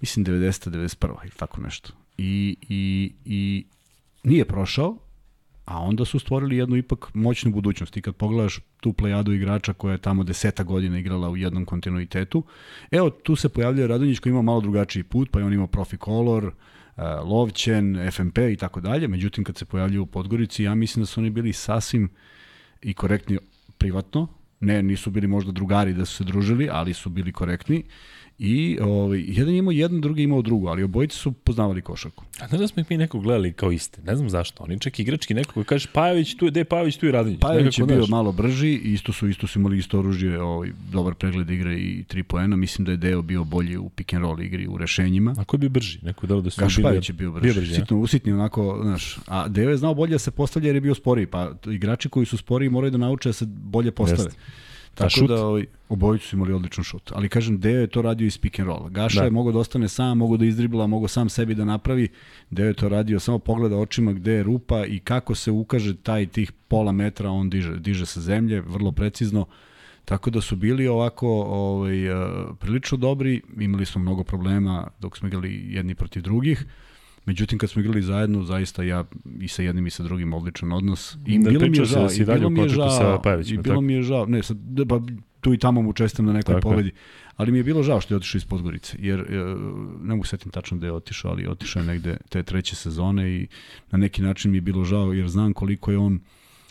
[0.00, 0.70] Mislim 90.
[0.70, 1.14] 91.
[1.22, 1.92] ili tako nešto.
[2.18, 3.64] I, i, i
[4.22, 4.96] nije prošao,
[5.64, 7.96] a onda su stvorili jednu ipak moćnu budućnost.
[7.96, 12.42] I kad pogledaš tu plejadu igrača koja je tamo deseta godina igrala u jednom kontinuitetu,
[12.90, 15.96] evo tu se pojavljuje Radonjić koji ima malo drugačiji put, pa je on imao profi
[15.96, 16.52] kolor,
[17.24, 19.08] Lovćen, FMP i tako dalje.
[19.08, 22.08] Međutim, kad se pojavljaju u Podgorici, ja mislim da su oni bili sasvim
[22.82, 23.38] i korektni
[23.78, 24.28] privatno
[24.64, 27.84] Ne, nisu bili možda drugari da su se družili, ali su bili korektni.
[28.38, 32.24] I ovaj, jedan je imao jedno, drugi je imao drugo, ali obojice su poznavali košarku.
[32.40, 34.64] A ne da smo ih mi nekog gledali kao iste, ne znam zašto.
[34.64, 37.40] Oni čak igrački neko koji kaže Pajović tu je, de Pajović tu je Radonjić.
[37.40, 41.50] Pajović je bio malo brži, isto su isto su imali isto oružje, ovaj, dobar pregled
[41.50, 42.56] igre i tri poena.
[42.56, 45.34] Mislim da je Deo bio bolji u pick and roll igri, u rešenjima.
[45.38, 45.98] A ko je bio brži?
[46.02, 49.48] Neko delo da su Gašpavić je bio brži, Bio brži, sitno usitni onako, znaš, a
[49.48, 52.36] Deo je znao bolje da se postavlja jer je bio sporiji, pa igrači koji su
[52.36, 54.22] sporiji moraju da nauče da se bolje postave.
[54.22, 54.40] Jeste.
[54.94, 55.28] Tako šut?
[55.28, 57.12] da ovaj, obojicu su imali odličan šut.
[57.14, 58.88] Ali kažem, Deo je to radio iz pick and roll.
[58.88, 59.24] Gaša Da.
[59.24, 62.08] je mogao da ostane sam, mogao da izdribla, mogao sam sebi da napravi.
[62.50, 66.26] Deo je to radio, samo pogleda očima gde je rupa i kako se ukaže taj
[66.26, 69.46] tih pola metra, on diže, diže sa zemlje, vrlo precizno.
[70.04, 72.26] Tako da su bili ovako ovaj, eh,
[72.60, 76.66] prilično dobri, imali smo mnogo problema dok smo igrali jedni protiv drugih.
[77.26, 79.04] Međutim, kad smo igrali zajedno, zaista ja
[79.40, 81.16] i sa jednim i sa drugim odličan odnos.
[81.26, 83.02] I Da, bilo mi je si žao, da si i bilo mi je kontaktu sa
[83.02, 83.80] žao, Pajevićem, i je bilo tako?
[83.80, 85.00] mi je žao, ne, sad, da, pa
[85.40, 86.72] tu i tamo mu čestam na nekoj Tako je.
[86.72, 86.92] pobedi,
[87.36, 89.24] ali mi je bilo žao što je otišao iz Podgorice, jer e,
[90.02, 93.46] ne mogu setim tačno da je otišao, ali otišao je negde te treće sezone i
[93.90, 96.20] na neki način mi je bilo žao, jer znam koliko je on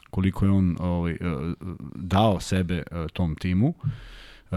[0.09, 1.17] koliko je on ovaj, e,
[1.95, 3.73] dao sebe e, tom timu.
[3.85, 3.87] E,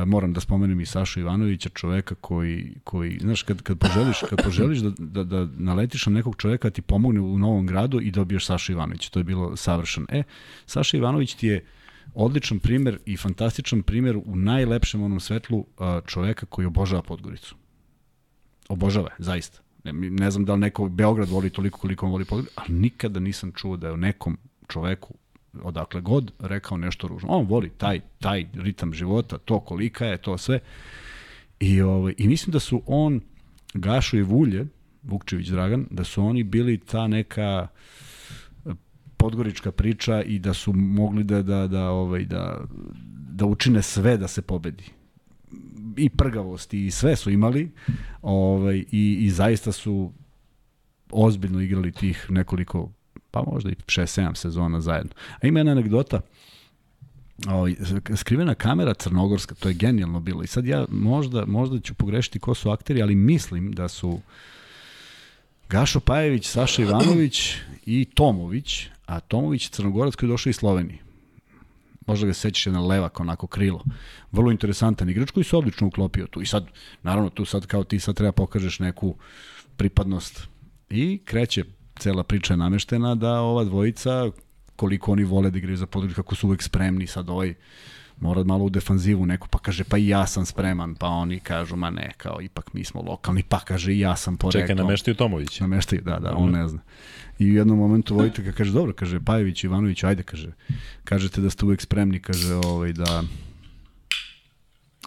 [0.05, 4.79] Moram da spomenem i Sašu Ivanovića, čoveka koji, koji znaš, kad, kad poželiš, kad poželiš
[4.79, 8.73] da, da, da naletiš na nekog čoveka, ti pomogne u novom gradu i dobiješ Sašu
[8.73, 9.11] Ivanovića.
[9.11, 10.07] To je bilo savršeno.
[10.11, 10.23] E,
[10.67, 11.65] Saša Ivanović ti je
[12.15, 17.57] odličan primer i fantastičan primer u najlepšem onom svetlu a, čoveka koji obožava Podgoricu.
[18.69, 19.61] Obožava je, zaista.
[19.85, 23.21] Ne, ne znam da li neko Beograd voli toliko koliko on voli Podgoricu, ali nikada
[23.21, 25.15] nisam čuo da je o nekom čoveku
[25.63, 27.29] odakle god rekao nešto ružno.
[27.29, 30.59] On voli taj, taj ritam života, to kolika je, to sve.
[31.61, 33.21] I, ovaj, I mislim da su on,
[33.75, 34.67] Gašo i Vulje,
[35.03, 37.69] Vukčević Dragan, da su oni bili ta neka
[38.67, 38.71] e,
[39.17, 42.61] podgorička priča i da su mogli da da da ovaj da
[43.31, 44.85] da učine sve da se pobedi
[45.97, 47.71] i prgavosti i sve su imali
[48.23, 50.13] ovaj i i zaista su
[51.11, 52.91] ozbiljno igrali tih nekoliko
[53.37, 55.13] pa možda i 6-7 sezona zajedno.
[55.43, 56.21] A ima jedna anegdota
[57.49, 57.75] Ovaj,
[58.17, 60.43] skrivena kamera crnogorska, to je genijalno bilo.
[60.43, 64.21] I sad ja možda, možda ću pogrešiti ko su akteri, ali mislim da su
[65.69, 67.55] Gašo Pajević, Saša Ivanović
[67.87, 70.99] i Tomović, a Tomović je crnogorac koji je došao iz Slovenije.
[72.07, 73.85] Možda ga se sećaš jedan levak, onako krilo.
[74.33, 76.43] Vrlo interesantan igrač koji se odlično uklopio tu.
[76.43, 76.67] I sad,
[77.03, 79.15] naravno, tu sad kao ti sad treba pokažeš neku
[79.77, 80.49] pripadnost.
[80.91, 81.65] I kreće,
[81.99, 84.31] cela priča je nameštena da ova dvojica,
[84.77, 87.55] koliko oni vole da igraju za područje, kako su uvek spremni, sad ovaj
[88.21, 91.77] mora malo u defanzivu neku, pa kaže pa i ja sam spreman, pa oni kažu
[91.77, 94.61] ma ne, kao ipak mi smo lokalni, pa kaže i ja sam porekao.
[94.61, 95.61] Čekaj, nameštaju Tomović.
[95.61, 96.81] Nameštaju, da, da, on ne zna.
[97.39, 100.53] I u jednom momentu Vojteka kaže, dobro, kaže, Pajević, Ivanović, ajde, kaže,
[101.05, 103.23] kažete da ste uvek spremni, kaže, ovaj, da,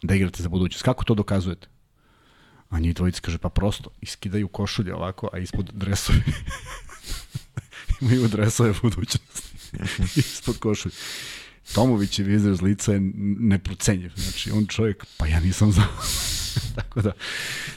[0.04, 0.84] da igrate za budućnost.
[0.84, 1.68] Kako to dokazujete?
[2.70, 6.24] A njih dvojica kaže, pa prosto, iskidaju košulje ovako, a ispod dresovi.
[8.02, 9.42] Imaju dresove budućnosti.
[10.20, 10.96] ispod košulje.
[11.74, 13.00] Tomović je izraz lica je
[13.40, 14.12] neprocenjiv.
[14.16, 15.88] Znači, on čovjek, pa ja nisam znao.
[16.76, 17.12] tako da,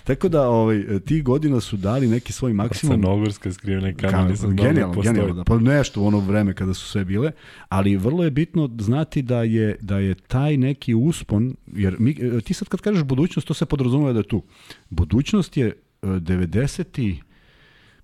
[0.05, 2.97] tako da ovaj, ti godina su dali neki svoj maksimum.
[2.97, 4.11] Crnogorska skrivena kamera.
[4.11, 5.15] Kamera, nisam da genijalno, postoji.
[5.15, 5.45] genijalno, da.
[5.45, 7.33] Pa nešto u ono vreme kada su sve bile,
[7.69, 12.41] ali vrlo je bitno znati da je da je taj neki uspon, jer mi, e,
[12.41, 14.43] ti sad kad kažeš budućnost, to se podrazumeva da je tu.
[14.91, 17.17] Budućnost je e, 90.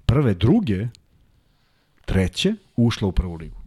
[0.07, 0.87] prve, druge,
[2.05, 3.58] treće ušla u prvu ligu.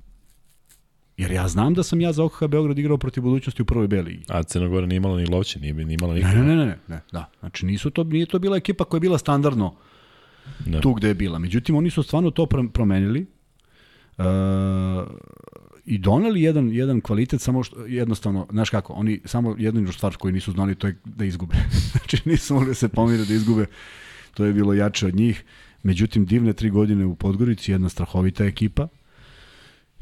[1.18, 4.02] Jer ja znam da sam ja za OKH Beograd igrao protiv budućnosti u prvoj B
[4.02, 4.24] ligi.
[4.30, 6.36] A Crna Gora nije imala ni Lovće, nije, nije imala Ne, nikog.
[6.36, 7.30] ne, ne, ne, ne, da.
[7.40, 9.76] Znači nisu to, nije to bila ekipa koja je bila standardno
[10.66, 10.82] Da.
[10.82, 11.40] tu gde je bila.
[11.40, 13.26] Međutim, oni su stvarno to prom- promenili
[14.18, 14.26] uh,
[15.86, 20.32] i doneli jedan, jedan kvalitet, samo što, jednostavno, znaš kako, oni samo jednu stvar koju
[20.34, 21.56] nisu znali, to je da izgube.
[21.92, 23.66] znači nisu mogli da se pomire da izgube,
[24.34, 25.44] to je bilo jače od njih.
[25.84, 28.88] Međutim, divne tri godine u Podgorici, jedna strahovita ekipa,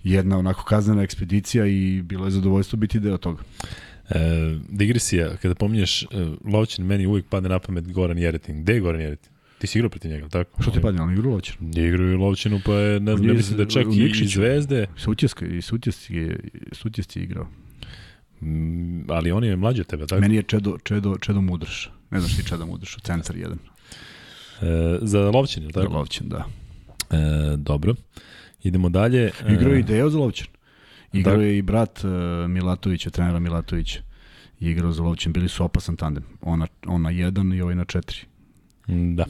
[0.03, 3.43] jedna onako kaznena ekspedicija i bilo je zadovoljstvo biti deo toga.
[4.09, 4.19] E,
[4.69, 6.07] digresija, kada pominješ e,
[6.45, 8.61] Lovćin, meni uvijek padne na pamet Goran Jeretin.
[8.61, 9.31] Gde je Goran Jeretin?
[9.59, 10.61] Ti si igrao protiv njega, tako?
[10.61, 11.57] Što ti padne, ali igru Loćer?
[11.61, 14.27] Je igrao i Lovćinu, pa je, ne znam, ne mislim da čak u i.
[14.27, 16.39] Zvezde, Sutjeska, i Sutjesci je,
[16.71, 17.47] Sutjesci je igrao.
[18.41, 20.21] mm, ali on je mlađi od tebe, tako?
[20.21, 21.91] Meni je Čedo, Čedo, Čedo Mudrš.
[22.11, 23.57] Ne znaš ti Čedo Mudrš, centar jedan.
[24.61, 25.85] E, za Lovćin, je li Tako?
[25.85, 25.97] tako?
[25.97, 26.45] Lovćen, da.
[27.11, 27.95] E, dobro.
[28.63, 29.25] Idemo dalje.
[29.25, 30.47] E, Igrao je i Deo za Lovćen.
[31.13, 31.43] Igrao Da.
[31.43, 32.11] je i brat uh,
[32.49, 33.99] Milatovića, trenera Milatovića.
[34.59, 36.23] Igrao za Lovćen, bili su opasan tandem.
[36.41, 38.17] Ona, ona jedan i ovaj na četiri.
[38.87, 39.25] Da.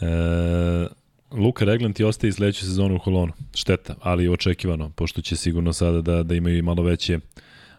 [0.00, 0.86] E,
[1.30, 3.32] Luka Regland ti ostaje i sledeću sezonu u Holonu.
[3.54, 7.18] Šteta, ali očekivano, pošto će sigurno sada da, da imaju i malo veće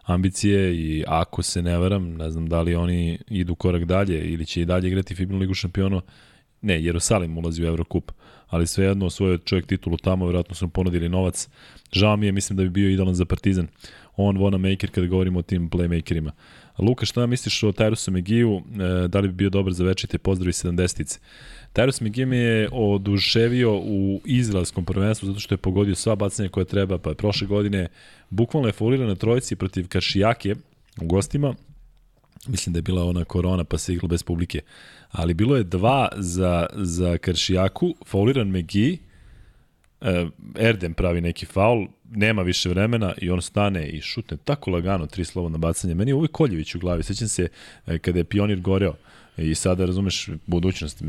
[0.04, 4.46] ambicije i ako se ne varam, ne znam da li oni idu korak dalje ili
[4.46, 6.00] će i dalje igrati Fibnu ligu šampiona,
[6.62, 8.12] ne, Jerusalim ulazi u Evrokup,
[8.48, 11.48] ali svejedno osvojio čovjek titulu tamo, vjerojatno su mu ponudili novac.
[11.92, 13.66] Žao mi je, mislim da bi bio idealan za Partizan.
[14.16, 16.30] On, Vona Maker, kada govorimo o tim playmakerima.
[16.78, 18.62] Luka, šta misliš o Tyrusu Megiju?
[19.04, 21.18] E, da li bi bio dobar za večite pozdravi 70-ice?
[21.74, 26.64] Tyrus McGee me je oduševio u izraelskom prvenstvu zato što je pogodio sva bacanja koje
[26.64, 27.88] treba, pa je prošle godine
[28.30, 30.54] bukvalno je fauliran na trojici protiv Kašijake
[31.00, 31.54] u gostima.
[32.46, 34.60] Mislim da je bila ona korona pa se igralo bez publike.
[35.10, 38.96] Ali bilo je dva za, za Karšijaku, fauliran McGee,
[40.00, 40.08] uh,
[40.58, 45.24] Erden pravi neki faul, nema više vremena i on stane i šutne tako lagano tri
[45.24, 45.94] slobodna bacanja.
[45.94, 47.02] Meni je uvijek Koljević u glavi.
[47.02, 47.48] Sećam se
[47.86, 48.94] uh, kada je pionir goreo
[49.36, 51.02] i sada razumeš budućnost,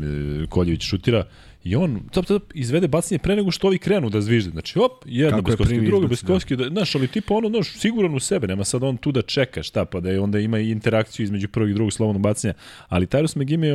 [0.48, 1.24] Koljević šutira
[1.64, 4.50] i on top, top, izvede bacanje pre nego što ovi krenu da zvižde.
[4.50, 8.46] Znači, op, jedna Beskovski, druga Beskovski, da, znaš, ali tipa ono, znaš, siguran u sebe,
[8.46, 11.48] nema sad on tu da čeka šta, pa da je onda ima i interakciju između
[11.48, 12.54] prvog i drugog slobodnog bacanja,
[12.88, 13.74] ali Tyrus McGee je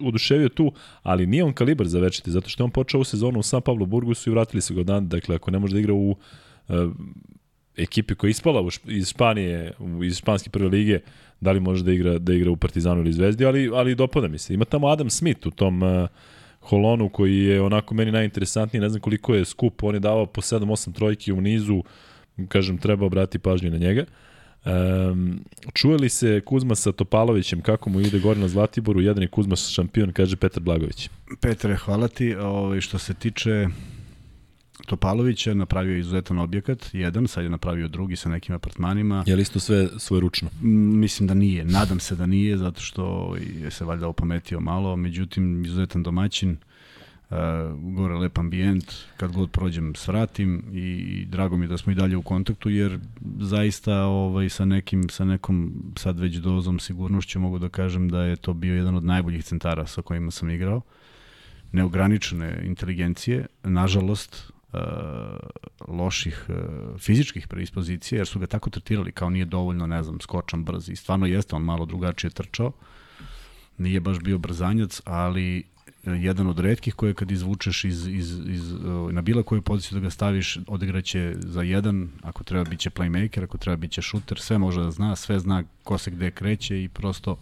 [0.00, 0.72] oduševio tu,
[1.02, 3.60] ali nije on kalibar za večiti, zato što je on počeo u sezonu u San
[3.60, 6.76] Pablo Burgosu i vratili se ga dan, dakle, ako ne može da igra u uh,
[7.76, 9.72] ekipi koja je ispala iz Španije,
[10.04, 11.00] iz španske prve lige,
[11.40, 14.38] da li može da igra da igra u Partizanu ili Zvezdi, ali ali dopada mi
[14.38, 14.54] se.
[14.54, 16.08] Ima tamo Adam Smith u tom uh,
[16.62, 20.40] Holonu koji je onako meni najinteresantniji, ne znam koliko je skup, on je davao po
[20.40, 21.82] 7-8 trojki u nizu,
[22.48, 24.04] kažem, treba obrati pažnju na njega.
[24.64, 25.40] Um,
[25.72, 29.56] čuje li se Kuzma sa Topalovićem, kako mu ide gore na Zlatiboru, jedan je Kuzma
[29.56, 31.08] šampion, kaže Petar Blagović.
[31.40, 32.34] Petre, hvala ti.
[32.34, 33.66] Ovo, ovaj, što se tiče
[34.86, 39.24] Topalović je napravio izuzetan objekat, jedan, sad je napravio drugi sa nekim apartmanima.
[39.26, 40.48] Je li isto sve svoje ručno?
[41.00, 45.64] Mislim da nije, nadam se da nije, zato što je se valjda opametio malo, međutim,
[45.64, 47.36] izuzetan domaćin, uh,
[47.94, 52.16] gore lep ambijent, kad god prođem svratim i drago mi je da smo i dalje
[52.16, 52.98] u kontaktu, jer
[53.40, 58.36] zaista ovaj, sa, nekim, sa nekom sad već dozom sigurnošću mogu da kažem da je
[58.36, 60.82] to bio jedan od najboljih centara sa kojima sam igrao
[61.72, 63.46] neograničene inteligencije.
[63.62, 64.80] Nažalost, uh,
[65.88, 70.64] loših uh, fizičkih predispozicija, jer su ga tako tretirali kao nije dovoljno, ne znam, skočan
[70.64, 72.72] brz i stvarno jeste on malo drugačije trčao.
[73.78, 75.64] Nije baš bio brzanjac, ali
[76.04, 78.74] jedan od redkih koje kad izvučeš iz, iz, iz,
[79.10, 83.58] na bilo koju poziciju da ga staviš, odigraće za jedan, ako treba biće playmaker, ako
[83.58, 87.36] treba biće šuter, sve može da zna, sve zna ko se gde kreće i prosto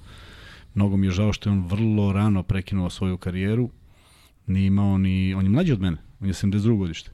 [0.74, 3.70] mnogo mi je žao što je on vrlo rano prekinuo svoju karijeru,
[4.46, 7.10] nije imao ni, on je mlađi od mene, on je 72 godište.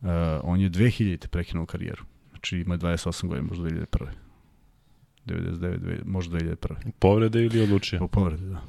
[0.00, 0.08] Uh,
[0.42, 1.26] on je 2000.
[1.26, 2.04] prekinuo karijeru.
[2.30, 4.06] Znači ima 28 godina, možda 2001.
[5.26, 6.74] 99, možda 2001.
[6.98, 7.98] Povrede ili odlučio?
[7.98, 8.62] Po povrede, da.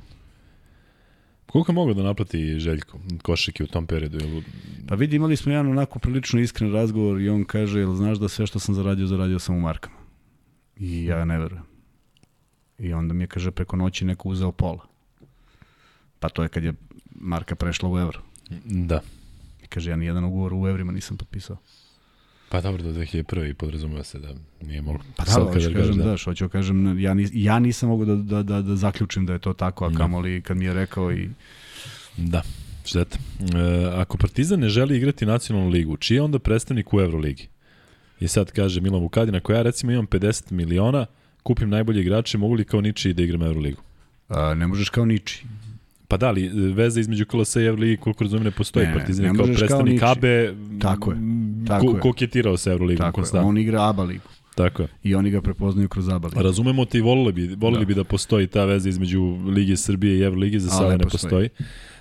[1.45, 4.17] Koliko je mogao da naplati Željko Košiki u tom periodu?
[4.17, 4.43] Ili...
[4.87, 8.27] Pa vidi, imali smo jedan onako prilično iskren razgovor i on kaže, jel znaš da
[8.27, 9.95] sve što sam zaradio, zaradio sam u markama.
[10.77, 11.63] I ja ne verujem.
[12.77, 14.85] I onda mi je, kaže, preko noći neko uzeo pola.
[16.19, 16.73] Pa to je kad je
[17.15, 18.21] marka prešla u evro.
[18.65, 19.01] Da.
[19.69, 21.57] Kaže, ja nijedan ugovor u evrima nisam potpisao.
[22.49, 23.49] Pa dobro, do 2001.
[23.49, 24.27] i podrazumeva se da
[24.61, 25.01] nije moglo.
[25.15, 28.43] Pa da, hoću kažem, da, da hoću kažem, ja, nis, ja nisam mogu da, da,
[28.43, 29.97] da, da zaključim da je to tako, a da.
[29.97, 31.29] kamoli kad mi je rekao i...
[32.17, 32.41] Da,
[32.85, 33.17] šteta.
[33.39, 37.47] E, ako Partizan ne želi igrati nacionalnu ligu, čiji je onda predstavnik u Euroligi?
[38.19, 41.05] I sad kaže Milan Vukadin, ako ja recimo imam 50 miliona,
[41.43, 43.81] kupim najbolje igrače, mogu li kao niči da igram Euroligu?
[44.29, 45.43] A, ne možeš kao niči.
[46.09, 48.87] Pa da li, veza između KLS i Euroligi, koliko razumijem, ne postoji.
[48.87, 51.17] Ne, Partizan ne kao predstavnik kao tako je,
[51.67, 52.97] tako ko, koketirao sa Euroligom.
[52.97, 54.29] Tako je, on igra ABA ligu.
[54.55, 54.87] Tako je.
[55.03, 56.41] I oni ga prepoznaju kroz ABA ligu.
[56.41, 57.87] Razumemo te i volili bi, volili da.
[57.87, 61.21] bi da postoji ta veza između Lige Srbije i Euroligi, za sada ne postoji.
[61.21, 61.49] postoji.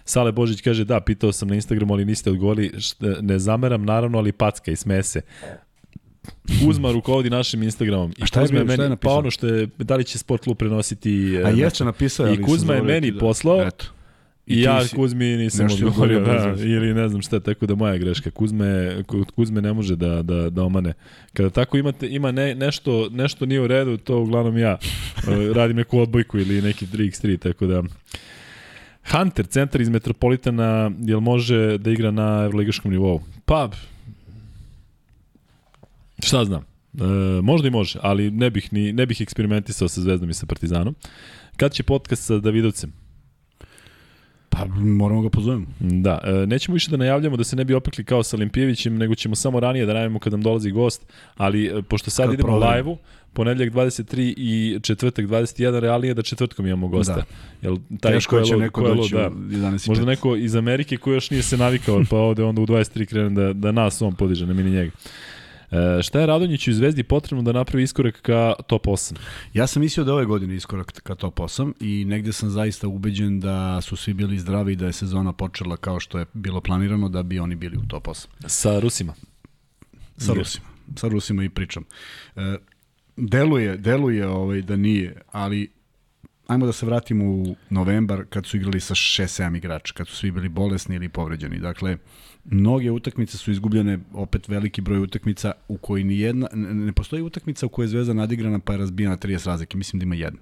[0.05, 2.73] Sale Božić kaže, da, pitao sam na Instagramu, ali niste odgovorili,
[3.21, 5.21] ne zameram naravno, ali packa i smese.
[6.69, 8.13] Uzma rukovodi našim Instagramom.
[8.17, 10.19] I A šta je, Kuzma je, meni, je Pa ono što je, da li će
[10.19, 11.39] Sport Klub prenositi...
[11.45, 13.21] A jeste napisao, I Kuzma je meni da.
[13.21, 13.98] poslao, Eto
[14.49, 17.97] I, I ja si, Kuzmi nisam odgovorio, da, ili ne znam šta, tako da moja
[17.97, 18.31] greška.
[18.31, 18.97] Kuzme,
[19.35, 20.93] Kuzme ne može da, da, da omane.
[21.33, 24.71] Kada tako imate, ima ne, nešto, nešto nije u redu, to uglavnom ja
[25.29, 27.83] e, radim neku odbojku ili neki 3x3, tako da...
[29.11, 33.21] Hunter, centar iz Metropolitana, jel može da igra na evroligaškom nivou?
[33.45, 33.71] Pa,
[36.19, 36.63] šta znam.
[36.95, 37.03] E,
[37.43, 40.95] možda i može, ali ne bih, ni, ne bih eksperimentisao sa Zvezdom i sa Partizanom.
[41.57, 43.08] Kad će podcast sa Davidovcem?
[44.49, 45.67] Pa moramo ga pozovemo.
[45.81, 49.15] Da, e, nećemo više da najavljamo da se ne bi opekli kao sa Olimpijevićem, nego
[49.15, 51.07] ćemo samo ranije da najavimo kad nam dolazi gost,
[51.37, 52.77] ali e, pošto sad Kad idemo proverim.
[52.77, 52.97] live-u,
[53.33, 57.15] ponedeljak 23 i četvrtak 21, realnije da četvrtkom imamo gosta.
[57.15, 57.25] Da.
[57.63, 61.43] Jel, taj Teško će neko doći da, 11 Možda neko iz Amerike koji još nije
[61.43, 64.71] se navikao, pa ovde onda u 23 krene da, da nas on podiže, ne mini
[64.71, 64.91] njega.
[65.71, 69.17] E, šta je Radonjiću i Zvezdi potrebno da napravi iskorak ka top 8?
[69.55, 73.41] Ja sam mislio da ove godine iskorak ka top 8 i negde sam zaista ubeđen
[73.41, 77.09] da su svi bili zdravi i da je sezona počela kao što je bilo planirano
[77.09, 78.27] da bi oni bili u top 8.
[78.47, 79.15] Sa Rusima?
[80.17, 80.67] Sa Rusima.
[80.97, 81.85] Sa Rusima i pričam.
[82.37, 82.57] E,
[83.17, 85.71] deluje, deluje ovaj, da nije, ali
[86.47, 90.31] ajmo da se vratimo u novembar kad su igrali sa 6-7 igrača, kad su svi
[90.31, 91.59] bili bolesni ili povređeni.
[91.59, 91.97] Dakle,
[92.51, 97.67] mnoge utakmice su izgubljene, opet veliki broj utakmica u koji ni jedna, ne postoji utakmica
[97.67, 100.41] u kojoj je Zvezda nadigrana pa je razbijena 30 razlike, mislim da ima jedna.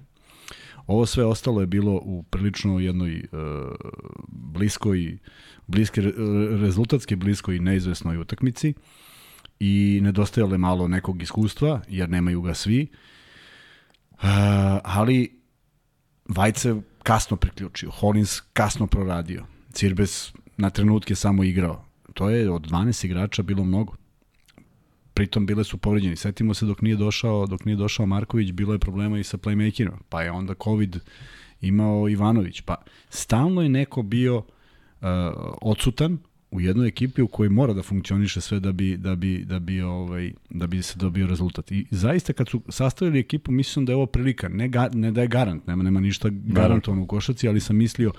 [0.87, 3.75] Ovo sve ostalo je bilo u prilično jednoj uh,
[4.27, 5.17] bliskoj,
[5.67, 6.01] bliske,
[6.61, 8.73] rezultatske bliskoj i neizvesnoj utakmici
[9.59, 12.87] i nedostajale malo nekog iskustva, jer nemaju ga svi.
[14.11, 14.19] Uh,
[14.83, 15.37] ali
[16.29, 21.86] Vajce kasno priključio, Hollins kasno proradio, Cirbes na trenutke samo igrao.
[22.17, 23.93] To je od 12 igrača bilo mnogo.
[25.13, 26.15] Pritom bile su povređeni.
[26.15, 29.97] Setimo se dok nije došao, dok nije došao Marković, bilo je problema i sa playmakerom.
[30.09, 30.99] Pa je onda COVID
[31.61, 32.61] imao Ivanović.
[32.61, 32.75] Pa
[33.09, 34.45] stalno je neko bio uh,
[35.61, 36.17] odsutan
[36.51, 39.81] u jednoj ekipi u kojoj mora da funkcioniše sve da bi da bi da bi
[39.81, 41.71] ovaj da bi se dobio rezultat.
[41.71, 45.21] I zaista kad su sastavili ekipu mislim da je ovo prilika, ne ga, ne da
[45.21, 48.11] je garant, nema nema ništa garantovano u košarci, ali sam mislio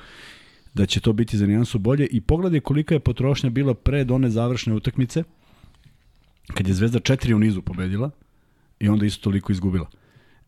[0.78, 4.30] da će to biti za nijansu bolje i pogledaj kolika je potrošnja bila pred one
[4.30, 5.24] završne utakmice
[6.54, 8.10] kad je Zvezda četiri u nizu pobedila
[8.80, 9.88] i onda isto toliko izgubila.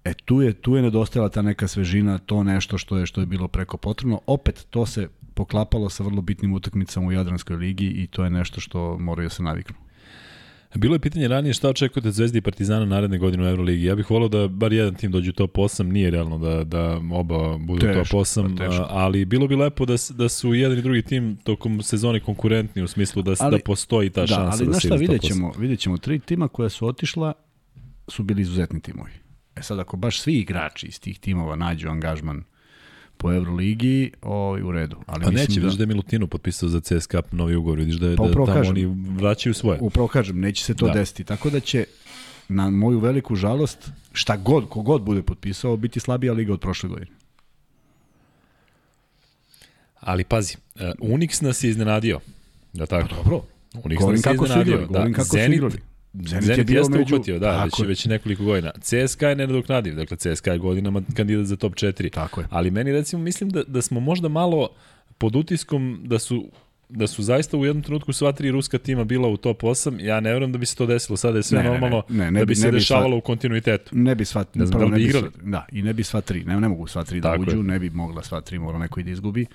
[0.05, 3.27] E tu je tu je nedostajala ta neka svežina, to nešto što je što je
[3.27, 4.21] bilo preko potrebno.
[4.27, 8.61] Opet to se poklapalo sa vrlo bitnim utakmicama u Jadranskoj ligi i to je nešto
[8.61, 9.77] što moraju se naviknu.
[10.75, 13.85] Bilo je pitanje ranije šta očekujete od Zvezdi i Partizana naredne godine u Euroligi.
[13.85, 17.01] Ja bih volao da bar jedan tim dođe u top 8, nije realno da, da
[17.13, 18.87] oba budu teško, top 8, teško.
[18.89, 22.89] ali bilo bi lepo da, da su jedan i drugi tim tokom sezone konkurentni u
[22.89, 25.81] smislu da, ali, da postoji ta da, šansa ali, da se Ali vidjet ćemo, vidjet
[25.81, 27.33] ćemo, tri tima koja su otišla
[28.09, 29.11] su bili izuzetni timovi.
[29.57, 32.45] E sad, ako baš svi igrači iz tih timova nađu angažman
[33.21, 34.97] po Euroligi, o, u redu.
[35.07, 35.61] Ali pa neće, da...
[35.61, 38.47] vidiš da je Milutino potpisao za CSKA novi ugovor, vidiš da, je, pa, da tamo
[38.47, 38.87] kažem, oni
[39.17, 39.79] vraćaju svoje.
[39.81, 40.93] Upravo kažem, neće se to da.
[40.93, 41.25] desiti.
[41.25, 41.85] Tako da će,
[42.49, 47.11] na moju veliku žalost, šta god, kogod bude potpisao, biti slabija liga od prošle godine.
[50.01, 52.21] Ali pazi, uh, Unix nas je iznenadio.
[52.73, 53.09] Da tako?
[53.09, 53.43] Pa dobro.
[53.75, 54.77] Unix govorim nas je kako iznenadio.
[54.77, 55.90] Su igrali, da, kako Zenit, su igrali.
[56.15, 57.15] Zenit, Zenit je bio jeste među...
[57.15, 58.73] uhvatio, da, već, već nekoliko godina.
[58.81, 62.11] CSKA je nenadoknadiv, dakle CSKA je godinama kandidat za top 4.
[62.11, 62.47] Tako je.
[62.51, 64.69] Ali meni recimo mislim da, da smo možda malo
[65.19, 66.51] pod utiskom da su
[66.93, 70.21] da su zaista u jednom trenutku sva tri ruska tima bila u top 8, ja
[70.21, 71.17] ne verujem da bi se to desilo.
[71.17, 73.21] Sada je sve ne, normalno ne, ne, ne, da bi se ne dešavalo sva, u
[73.21, 73.97] kontinuitetu.
[73.97, 75.31] Ne bi sva, ne znam da bi igrali.
[75.31, 77.57] Sva, da, i ne bi sva tri, ne, ne mogu sva tri da Tako uđu,
[77.57, 77.63] je.
[77.63, 79.47] ne bi mogla sva tri, mora neko i da izgubi.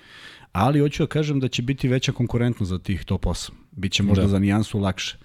[0.51, 3.49] Ali hoću da kažem da će biti veća konkurentnost za tih top 8.
[3.71, 4.27] Biće možda da.
[4.27, 5.17] za nijansu lakše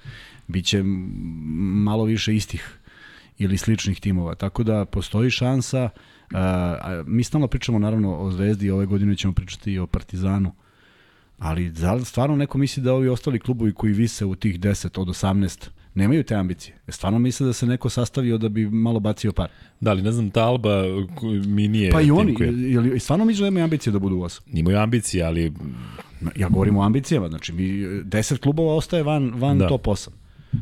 [0.50, 0.82] biće
[1.84, 2.78] malo više istih
[3.38, 4.34] ili sličnih timova.
[4.34, 5.88] Tako da postoji šansa.
[6.32, 6.38] Uh,
[7.06, 10.52] mi stalno pričamo naravno o Zvezdi ove godine ćemo pričati i o Partizanu.
[11.38, 15.08] Ali da stvarno neko misli da ovi ostali klubovi koji vise u tih 10 od
[15.08, 16.76] 18 nemaju te ambicije.
[16.86, 19.48] E, stvarno misle da se neko sastavio da bi malo bacio par.
[19.80, 20.82] Da, ali ne znam, ta Alba
[21.46, 21.90] mi nije...
[21.90, 24.42] Pa i oni, ili, stvarno misle da imaju ambicije da budu u osu?
[24.52, 25.52] Imaju ambicije, ali...
[26.36, 29.68] Ja govorim o ambicijama, znači mi 10 klubova ostaje van, van da.
[29.68, 30.08] top 8.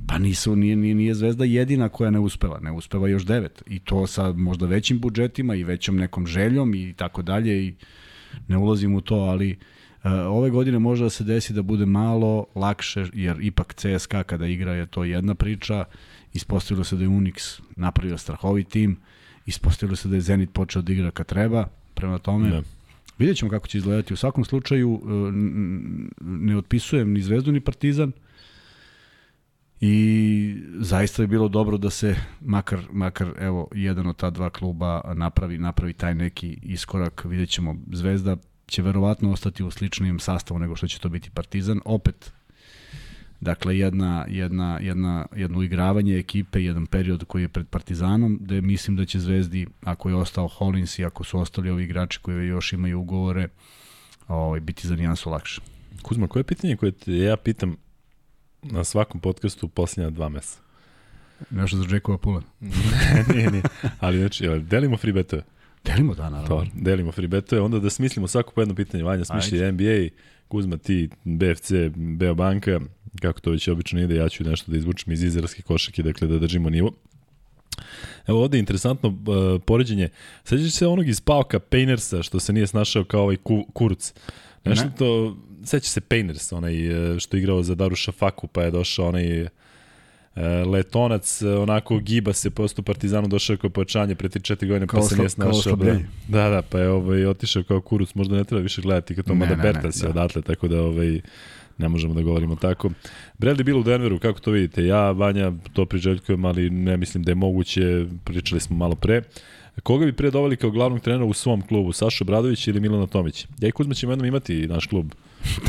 [0.07, 3.63] Pa nisu, nije, nije, nije Zvezda jedina koja ne uspeva, ne uspeva još devet.
[3.67, 7.75] I to sa možda većim budžetima i većom nekom željom i tako dalje i
[8.49, 12.47] ne ulazim u to, ali uh, ove godine može da se desi da bude malo
[12.55, 15.85] lakše, jer ipak CSKA kada igra je to jedna priča,
[16.35, 18.97] ispostavilo se da je Unix napravio strahovi tim,
[19.47, 22.49] ispostavilo se da je Zenit počeo da igra kad treba, prema tome...
[22.49, 22.63] Ne.
[23.19, 24.15] Vidjet ćemo kako će izgledati.
[24.15, 25.01] U svakom slučaju
[26.21, 28.13] ne otpisujem ni Zvezdu ni Partizan,
[29.81, 35.01] i zaista je bilo dobro da se makar, makar evo jedan od ta dva kluba
[35.15, 37.77] napravi, napravi taj neki iskorak, vidjet ćemo.
[37.93, 38.37] Zvezda
[38.67, 42.33] će verovatno ostati u sličnijem sastavu nego što će to biti Partizan, opet
[43.41, 48.97] Dakle, jedna, jedna, jedna, jedno igravanje ekipe, jedan period koji je pred Partizanom, gde mislim
[48.97, 52.73] da će Zvezdi, ako je ostao Hollins i ako su ostali ovi igrači koji još
[52.73, 53.49] imaju ugovore,
[54.29, 55.61] ovaj, biti za nijansu lakše.
[56.03, 57.77] Kuzma, koje je pitanje koje te ja pitam
[58.63, 60.59] na svakom podcastu posljednja dva mesa.
[61.51, 62.43] Nešto za Jackova Pula.
[62.61, 63.63] ne, nije, nije.
[64.01, 65.43] Ali znači, delimo free betove.
[65.85, 66.49] Delimo, da, naravno.
[66.49, 69.05] To, delimo free betove, onda da smislimo svako po jedno pitanje.
[69.05, 69.73] Vanja smišlja Ajde.
[69.73, 70.17] NBA,
[70.49, 72.81] Kuzma ti, BFC, Beobanka,
[73.21, 76.39] kako to već obično ide, ja ću nešto da izvučem iz izraelske košake, dakle da
[76.39, 76.93] držimo nivo.
[78.27, 80.09] Evo ovde je interesantno uh, poređenje.
[80.45, 84.13] Sećaš se onog iz Pauka Painersa što se nije snašao kao ovaj ku, Kurc.
[84.65, 84.95] Nešto ne.
[84.99, 89.09] to seća se Painters, onaj e, što je igrao za Daruša Faku, pa je došao
[89.09, 89.49] onaj
[90.39, 94.91] E, Letonac e, onako giba se posto Partizanu došao kao pojačanje pre 3-4 godine pa
[94.91, 95.77] Kao se oslo- nije kao snašao.
[95.77, 95.99] Da,
[96.29, 99.35] da, da, pa je ovaj, otišao kao kuruc, možda ne treba više gledati kad to
[99.35, 100.11] mada Bertans je da.
[100.11, 101.21] odatle, tako da ovaj,
[101.79, 102.91] ne možemo da govorimo tako.
[103.39, 104.85] Bradley bilo u Denveru, kako to vidite?
[104.87, 109.23] Ja, Vanja, to priželjkujem, ali ne mislim da je moguće, pričali smo malo pre.
[109.83, 113.47] Koga bi pre doveli kao glavnog trenera u svom klubu, Sašo Bradović ili Milana Tomić?
[113.61, 115.13] Ja i Kuzma ćemo jednom imati naš klub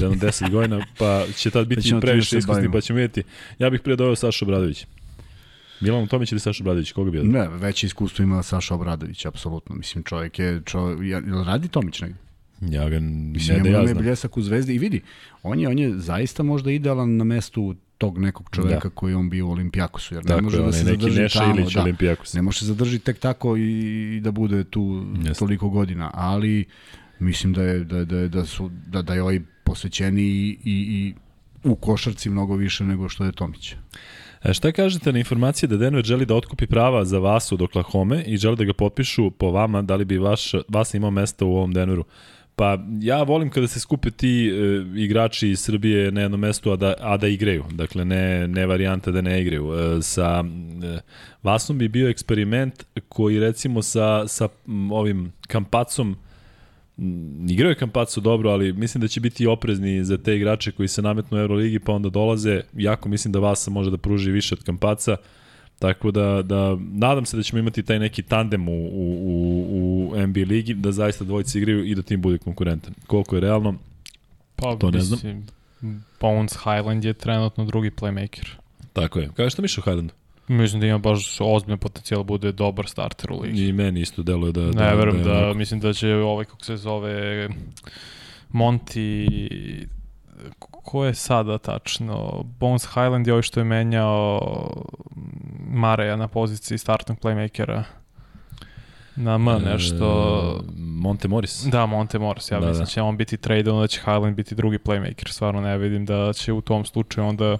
[0.01, 3.23] jedno 10 godina, pa će tad Pa biti time previše se iskusni, pa ćemo vidjeti.
[3.59, 4.85] Ja bih pre doveo Sašo Bradović.
[5.81, 7.31] Milan Tomić ili Sašo Bradović, koga bi odao?
[7.31, 9.75] Ne, veće iskustvo ima Saša Obradović, apsolutno.
[9.75, 12.17] Mislim, čovjek je, čovjek, ja, radi Tomić negdje?
[12.61, 14.03] Ja ga Mislim, ne da ja znam.
[14.03, 15.01] bljesak u zvezdi i vidi,
[15.43, 18.79] on je, on je zaista možda idealan na mestu tog nekog čoveka Da.
[18.83, 18.89] da.
[18.89, 21.55] koji on bio u Olimpijakosu, jer ne Tako može je, da se zadrži Neša tamo.
[21.55, 21.81] Ilić da.
[21.81, 22.33] Olimpijakos.
[22.33, 23.61] Ne može se zadrži tek tako i,
[24.17, 25.39] i da bude tu Jeste.
[25.39, 26.65] toliko godina, ali
[27.19, 31.13] mislim da je, da, da, da, su, da, da je ovaj posvećeni i, i, i
[31.63, 33.75] u košarci mnogo više nego što je Tomić.
[34.43, 38.23] E, šta kažete na informacije da Denver želi da otkupi prava za vas od Oklahoma
[38.23, 41.55] i želi da ga potpišu po vama, da li bi vaš, vas imao mesta u
[41.55, 42.05] ovom Denveru?
[42.55, 44.51] Pa ja volim kada se skupe ti e,
[44.95, 47.63] igrači iz Srbije na jednom mestu, a da, a da igraju.
[47.71, 49.73] Dakle, ne, ne varijanta da ne igraju.
[49.73, 50.43] E, sa
[50.83, 50.99] e,
[51.43, 56.15] Vasom bi bio eksperiment koji recimo sa, sa m, ovim Kampacom
[57.49, 61.01] igrao je Kampaco dobro, ali mislim da će biti oprezni za te igrače koji se
[61.01, 62.61] nametnu u Euroligi pa onda dolaze.
[62.73, 65.15] Jako mislim da Vasa može da pruži više od Kampaca.
[65.79, 70.27] Tako da, da nadam se da ćemo imati taj neki tandem u, u, u, u
[70.27, 72.93] NBA ligi, da zaista dvojice igraju i da tim bude konkurentan.
[73.07, 73.75] Koliko je realno,
[74.61, 75.47] Pa, To ne znam.
[76.19, 78.47] Bones Highland je trenutno drugi playmaker.
[78.93, 79.29] tako je.
[79.35, 80.13] Kao što mišli o Highlandu?
[80.49, 83.67] Mislim da ima baš ozbiljan potencijal da bude dobar starter u ligi.
[83.67, 84.61] I meni isto deluje da...
[84.61, 87.49] Ne, verujem da, onako- mislim da će ovaj, kako se zove,
[88.53, 89.27] Monty,
[90.59, 92.43] ko je sada tačno?
[92.59, 94.39] Bones Highland je ovaj što je menjao
[95.71, 97.83] Mareja na poziciji startnog playmakera.
[99.15, 100.05] Na M nešto...
[100.69, 101.63] E, Monte Morris.
[101.63, 102.85] Da, Monte Morris, ja Da, da, mislim da.
[102.85, 105.27] da će on biti trade, onda će Highland biti drugi playmaker.
[105.31, 107.57] Stvarno ne vidim da će u tom slučaju onda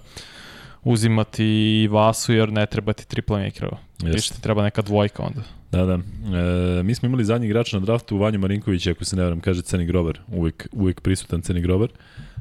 [0.84, 3.76] uzimati i Vasu, jer ne treba ti tri playmakera.
[4.02, 5.42] Više ti treba neka dvojka onda.
[5.72, 5.94] Da, da.
[6.38, 9.62] E, mi smo imali zadnji igrača na draftu, Vanju Marinković, ako se ne varam, kaže
[9.62, 11.90] Ceni Grober, uvijek, uvijek prisutan Ceni Grober.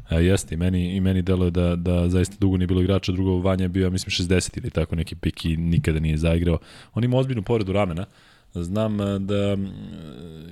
[0.09, 3.37] E, jeste, i meni, i meni deluje da, da zaista dugo nije bilo igrača, drugo
[3.37, 6.57] Vanja je bio, ja mislim, 60 ili tako neki pik i nikada nije zaigrao.
[6.93, 8.05] On ima ozbiljnu povredu ramena,
[8.53, 9.69] Znam e, da mm,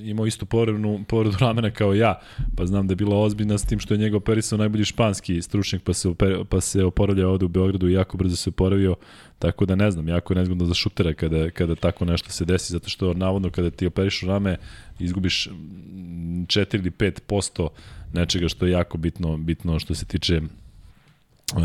[0.03, 2.19] imao istu povredu, povredu ramena kao ja,
[2.55, 5.81] pa znam da je bila ozbiljna s tim što je njega operisao najbolji španski stručnjak,
[5.83, 8.95] pa se, oper, pa se oporavljao ovde u Beogradu i jako brzo se oporavio,
[9.39, 12.73] tako da ne znam, jako je nezgodno za šutera kada, kada tako nešto se desi,
[12.73, 14.57] zato što navodno kada ti operišu rame
[14.99, 17.67] izgubiš mm, 4 ili 5%
[18.13, 20.41] nečega što je jako bitno, bitno što se tiče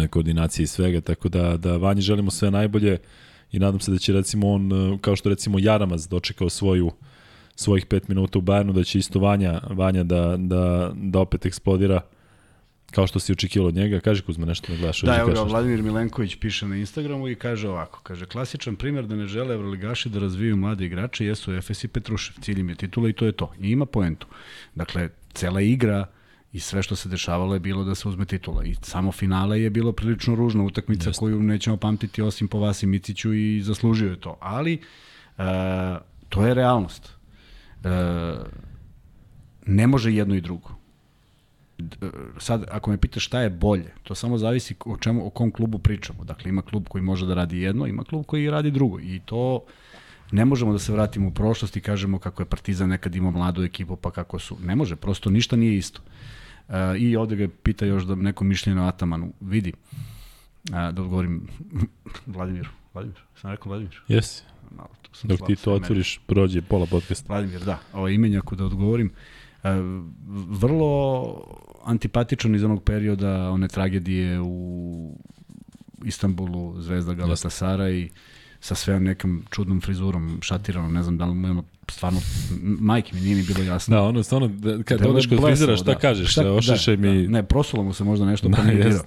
[0.02, 2.98] e, koordinacije i svega, tako da, da Vanji želimo sve najbolje
[3.52, 6.92] i nadam se da će recimo on, e, kao što recimo Jaramaz dočekao svoju
[7.54, 12.00] svojih 5 minuta u Bayernu, da će isto Vanja, Vanja da, da, da opet eksplodira
[12.92, 14.00] kao što si očekivao od njega.
[14.00, 15.00] Kaži Kuzma nešto da gledaš.
[15.00, 15.50] Da, hoćeš evo ga?
[15.50, 20.08] Vladimir Milenković piše na Instagramu i kaže ovako, kaže, klasičan primjer da ne žele evroligaši
[20.08, 23.32] da razviju mlade igrače jesu Efes i Petrušev, cilj im je titula i to je
[23.32, 23.52] to.
[23.60, 24.26] I ima poentu.
[24.74, 26.06] Dakle, cela igra
[26.52, 28.64] i sve što se dešavalo je bilo da se uzme titula.
[28.64, 31.20] I samo finale je bilo prilično ružna utakmica Jeste.
[31.20, 34.36] koju nećemo pamtiti osim po Vasi Miciću i zaslužio je to.
[34.40, 34.74] Ali,
[35.38, 35.42] e,
[36.28, 37.10] to je realnost.
[37.84, 37.88] E,
[39.66, 40.82] ne može jedno i drugo
[41.82, 45.50] d- sad ako me pitaš šta je bolje, to samo zavisi o čemu o kom
[45.50, 46.24] klubu pričamo.
[46.24, 49.64] Dakle ima klub koji može da radi jedno, ima klub koji radi drugo i to
[50.32, 53.64] ne možemo da se vratimo u prošlost i kažemo kako je Partizan nekad imao mladu
[53.64, 54.56] ekipu pa kako su.
[54.62, 56.00] Ne može, prosto ništa nije isto.
[56.00, 56.41] E,
[56.98, 59.32] I ovde ga pita još da neko mišljenje o Atamanu.
[59.40, 59.72] Vidi,
[60.72, 61.48] a, da odgovorim
[62.26, 62.70] Vladimiru.
[62.94, 64.00] Vladimir, sam rekao Vladimir?
[64.08, 64.42] Jesi.
[64.76, 67.32] Malo, tu sam Dok ti to otvoriš, prođe pola podcasta.
[67.32, 67.78] Vladimir, da.
[67.92, 69.12] Ovo imenjaku da odgovorim.
[69.64, 69.68] E,
[70.48, 71.42] vrlo
[71.84, 75.16] antipatičan iz onog perioda one tragedije u
[76.04, 78.10] Istanbulu, Zvezda Galatasara i
[78.62, 82.20] sa sve nekom čudnom frizurom, šatiranom, ne znam da li mu je ono stvarno,
[82.62, 83.96] majke mi nije mi bilo jasno.
[83.96, 85.98] Da, ono, stvarno, da, kad Deluje odeš kod frizera, šta da.
[85.98, 86.32] kažeš?
[86.32, 87.22] Šta- ošišaj da, mi...
[87.22, 88.88] Da, ne, prosulo mu se možda nešto, Da, pa nije jest.
[88.88, 89.04] dirao.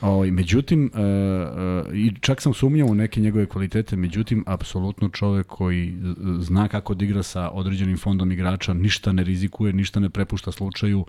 [0.00, 5.46] Ovaj, međutim, uh, uh, i čak sam sumnjao u neke njegove kvalitete, međutim, apsolutno čovek
[5.46, 5.94] koji
[6.40, 10.98] zna kako da igra sa određenim fondom igrača, ništa ne rizikuje, ništa ne prepušta slučaju.
[11.00, 11.06] Uh,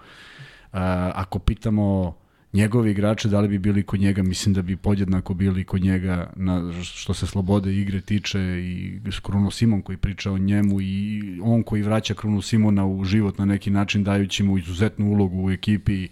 [1.14, 2.16] ako pitamo
[2.56, 6.32] njegovi igrače da li bi bili kod njega, mislim da bi podjednako bili kod njega
[6.36, 11.64] na što se slobode igre tiče i Kruno Simon koji priča o njemu i on
[11.64, 16.08] koji vraća Kruno Simona u život na neki način dajući mu izuzetnu ulogu u ekipi.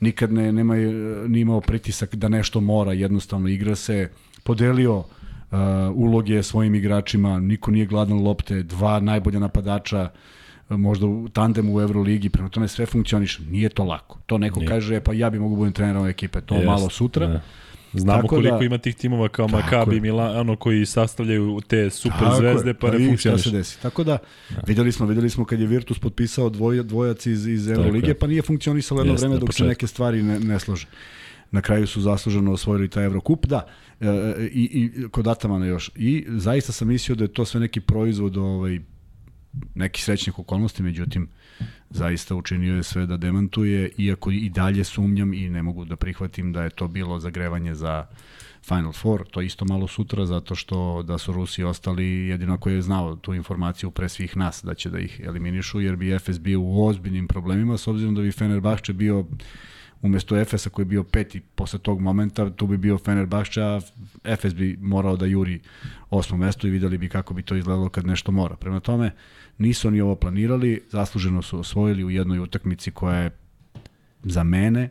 [0.00, 0.74] Nikad ne, nema,
[1.28, 4.08] nije imao pritisak da nešto mora, jednostavno igra se,
[4.42, 5.06] podelio uh,
[5.94, 10.10] uloge svojim igračima, niko nije gladan lopte, dva najbolja napadača,
[10.76, 13.42] možda u tandemu u Euroligi, prema tome sve funkcioniše.
[13.50, 14.18] Nije to lako.
[14.26, 14.68] To neko Nije.
[14.68, 17.26] kaže, e, pa ja bi mogu budem trener ove ekipe, to Jest, malo sutra.
[17.26, 17.40] da.
[17.94, 19.48] Znamo Tako koliko da- ima tih timova kao
[19.92, 20.00] je.
[20.00, 23.50] Milano koji sastavljaju te super Tako zvezde je, pa ne funkcioniše.
[23.50, 23.82] se desi.
[23.82, 24.18] Tako da,
[24.66, 28.18] videli smo, videli smo kad je Virtus potpisao dvoj, dvojac iz, iz Eurolige, je.
[28.18, 30.86] pa nije funkcionisalo jedno Jeste, vreme dok se neke stvari ne, ne slože.
[31.50, 33.66] Na kraju su zasluženo osvojili taj Evrokup, da,
[34.00, 35.90] e, e, i, i kod Atamana još.
[35.96, 38.80] I zaista sam mislio da je to sve neki proizvod ovaj,
[39.74, 41.28] nekih srećnih okolnosti, međutim,
[41.90, 46.52] zaista učinio je sve da demantuje, iako i dalje sumnjam i ne mogu da prihvatim
[46.52, 48.06] da je to bilo zagrevanje za
[48.68, 52.82] Final Four, to isto malo sutra, zato što da su Rusi ostali jedino ko je
[52.82, 56.60] znao tu informaciju pre svih nas da će da ih eliminišu, jer bi FS bio
[56.60, 59.26] u ozbiljnim problemima, s obzirom da bi Fenerbahče bio
[60.02, 63.80] umesto Efesa koji je bio peti posle tog momenta, tu bi bio Fenerbahče, a
[64.24, 65.60] Efes bi morao da juri
[66.10, 68.56] osmo mesto i videli bi kako bi to izgledalo kad nešto mora.
[68.56, 69.10] Prema tome,
[69.62, 73.30] nisu oni ovo planirali, zasluženo su osvojili u jednoj utakmici koja je
[74.22, 74.90] za mene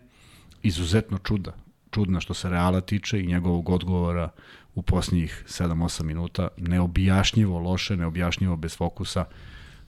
[0.64, 1.54] izuzetno čuda.
[1.92, 4.30] Čudna što se Reala tiče i njegovog odgovora
[4.76, 6.48] u posljednjih 7-8 minuta.
[6.58, 9.26] Neobjašnjivo loše, neobjašnjivo bez fokusa.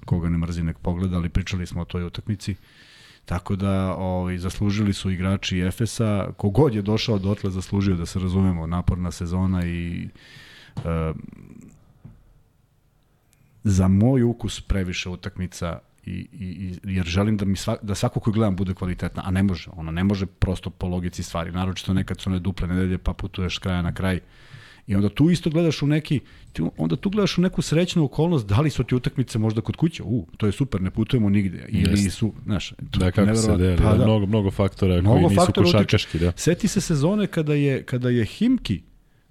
[0.06, 2.56] Koga ne mrzi nek pogleda, ali pričali smo o toj utakmici.
[3.26, 6.30] Tako da ovaj, zaslužili su igrači Efesa.
[6.38, 8.68] Kogod je došao dotle zaslužio da se razumemo.
[8.68, 10.08] Naporna sezona i
[10.76, 11.14] e,
[13.64, 18.20] za moj ukus previše utakmica i, i, i jer želim da mi sva, da svako
[18.20, 21.94] koji gledam bude kvalitetna, a ne može, ona ne može prosto po logici stvari, naročito
[21.94, 24.20] nekad su one duple nedelje pa putuješ kraja na kraj
[24.88, 26.20] i onda tu isto gledaš u neki
[26.54, 29.76] ti onda tu gledaš u neku srećnu okolnost da li su ti utakmice možda kod
[29.76, 32.10] kuće, u, to je super, ne putujemo nigde ili Jeste.
[32.10, 34.04] su, znaš, to Da, kako se deli, Pa da, da.
[34.06, 36.32] mnogo, mnogo faktora Mnogo koji nisu košarkaški, da.
[36.36, 38.82] Seti se sezone kada je, kada je Himki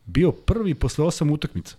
[0.07, 1.77] bio prvi posle osam utakmica.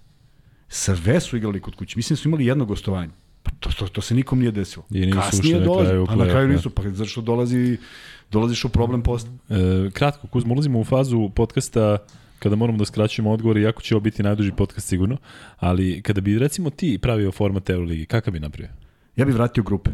[0.76, 1.94] Sve su igrali kod kuće.
[1.98, 3.12] Mislim da su imali jedno gostovanje.
[3.44, 4.86] Pa to, to, to se nikom nije desilo.
[4.90, 7.78] I nisu Kasnije ušli na dolazi, kraju u Pa na kraju nisu, pa zašto dolazi,
[8.32, 9.30] dolaziš u problem posle.
[9.50, 11.98] E, kratko, Kuzma, ulazimo u fazu podcasta
[12.40, 15.18] kada moramo da skraćujemo odgovor, iako će ovo biti najduži podcast sigurno,
[15.58, 18.72] ali kada bi recimo ti pravio format Euroligi, kakav bi napravio?
[19.16, 19.92] Ja bih vratio grupe.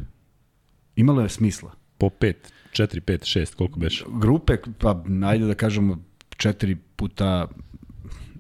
[0.96, 1.72] Imalo je smisla.
[1.98, 2.34] Po 5,
[2.72, 4.04] 4, 5, 6, koliko beš?
[4.22, 5.98] Grupe, pa ajde da kažemo
[6.38, 7.48] četiri puta,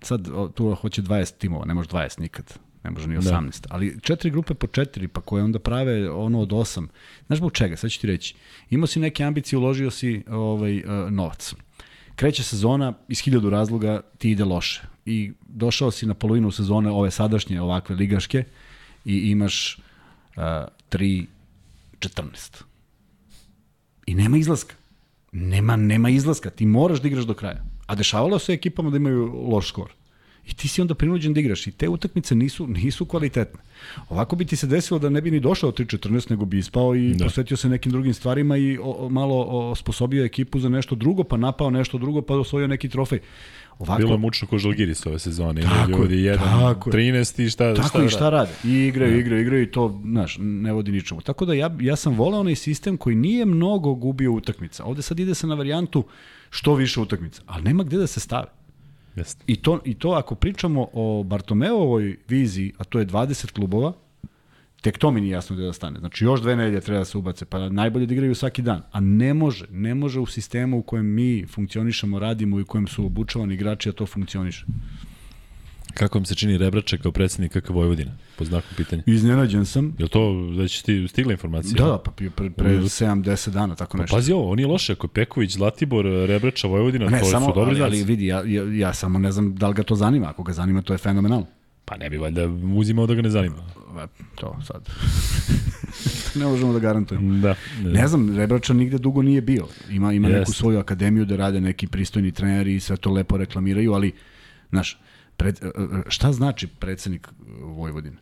[0.01, 2.59] sad tu hoće 20 timova, ne može 20 nikad.
[2.83, 3.61] Ne može ni 18.
[3.61, 3.67] Da.
[3.69, 6.87] Ali četiri grupe po četiri, pa koje onda prave ono od osam.
[7.27, 7.77] Znaš zbog čega?
[7.77, 8.35] Sad ću ti reći.
[8.69, 11.53] Imao si neke ambicije, uložio si ovaj, uh, novac.
[12.15, 14.81] Kreće sezona, iz hiljadu razloga ti ide loše.
[15.05, 18.43] I došao si na polovinu sezone ove sadašnje ovakve ligaške
[19.05, 19.77] i imaš
[20.35, 20.43] uh,
[20.91, 21.25] 3
[21.99, 22.63] 14.
[24.05, 24.75] I nema izlaska.
[25.31, 26.49] Nema, nema izlaska.
[26.49, 27.63] Ti moraš da igraš do kraja.
[27.89, 29.93] A dešavalo se ekipama da imaju loš skor.
[30.49, 31.67] I ti si onda prinuđen da igraš.
[31.67, 33.59] I te utakmice nisu, nisu kvalitetne.
[34.09, 37.13] Ovako bi ti se desilo da ne bi ni došao 3-14, nego bi ispao i
[37.13, 37.25] da.
[37.25, 41.37] posvetio se nekim drugim stvarima i o, o, malo osposobio ekipu za nešto drugo, pa
[41.37, 43.19] napao nešto drugo, pa osvojio neki trofej.
[43.79, 45.61] Ovako, Bilo je mučno ko Žalgiris ove sezone.
[45.61, 47.13] Tako ljudi, je, jedan, tako je.
[47.13, 48.51] 13 i šta, Tako šta, i šta rade.
[48.63, 49.17] I igraju, da.
[49.17, 51.21] igraju, igraju i to, znaš, ne vodi ničemu.
[51.21, 54.83] Tako da ja, ja sam voleo onaj sistem koji nije mnogo gubio utakmica.
[54.83, 56.03] Ovde sad ide se na varijantu
[56.49, 58.58] što više utakmica, ali nema gde da se stave.
[59.19, 59.43] Jeste.
[59.47, 63.93] I to, I to ako pričamo o Bartomeovoj viziji, a to je 20 klubova,
[64.81, 65.99] tek to mi nije jasno gde da stane.
[65.99, 68.81] Znači još dve nedelje treba da se ubace, pa najbolje da igraju svaki dan.
[68.91, 72.87] A ne može, ne može u sistemu u kojem mi funkcionišemo, radimo i u kojem
[72.87, 74.65] su obučavani igrači, a to funkcioniše.
[75.99, 78.11] Kako vam se čini Rebrače kao predsednik KK Vojvodina?
[78.37, 79.03] Po znaku pitanja.
[79.05, 79.95] Iznenađen sam.
[79.97, 81.85] Je to već ti stigla informacija?
[81.85, 84.15] Da, pa pre, pre, pre 7-10 dana, tako nešto.
[84.15, 87.45] Pa, pazi ovo, on nije loše, ako je Peković, Zlatibor, Rebrača, Vojvodina, ne, to samo,
[87.45, 87.87] su dobri znaci.
[87.87, 90.29] ali vidi, ja, ja, ja samo ne znam da li ga to zanima.
[90.29, 91.45] Ako ga zanima, to je fenomenalno.
[91.85, 93.55] Pa ne bi valjda uzimao da ga ne zanima.
[94.03, 94.89] E, To sad.
[96.39, 97.41] ne možemo da garantujemo.
[97.41, 97.55] Da.
[97.83, 99.67] Ne, ne znam, Rebrača nigde dugo nije bio.
[99.89, 100.39] Ima, ima Jest.
[100.39, 104.11] neku svoju akademiju da rade neki pristojni treneri i sve to lepo reklamiraju, ali,
[104.69, 104.97] znaš,
[105.39, 105.69] pred, e,
[106.07, 107.27] šta znači predsednik
[107.61, 108.17] Vojvodine?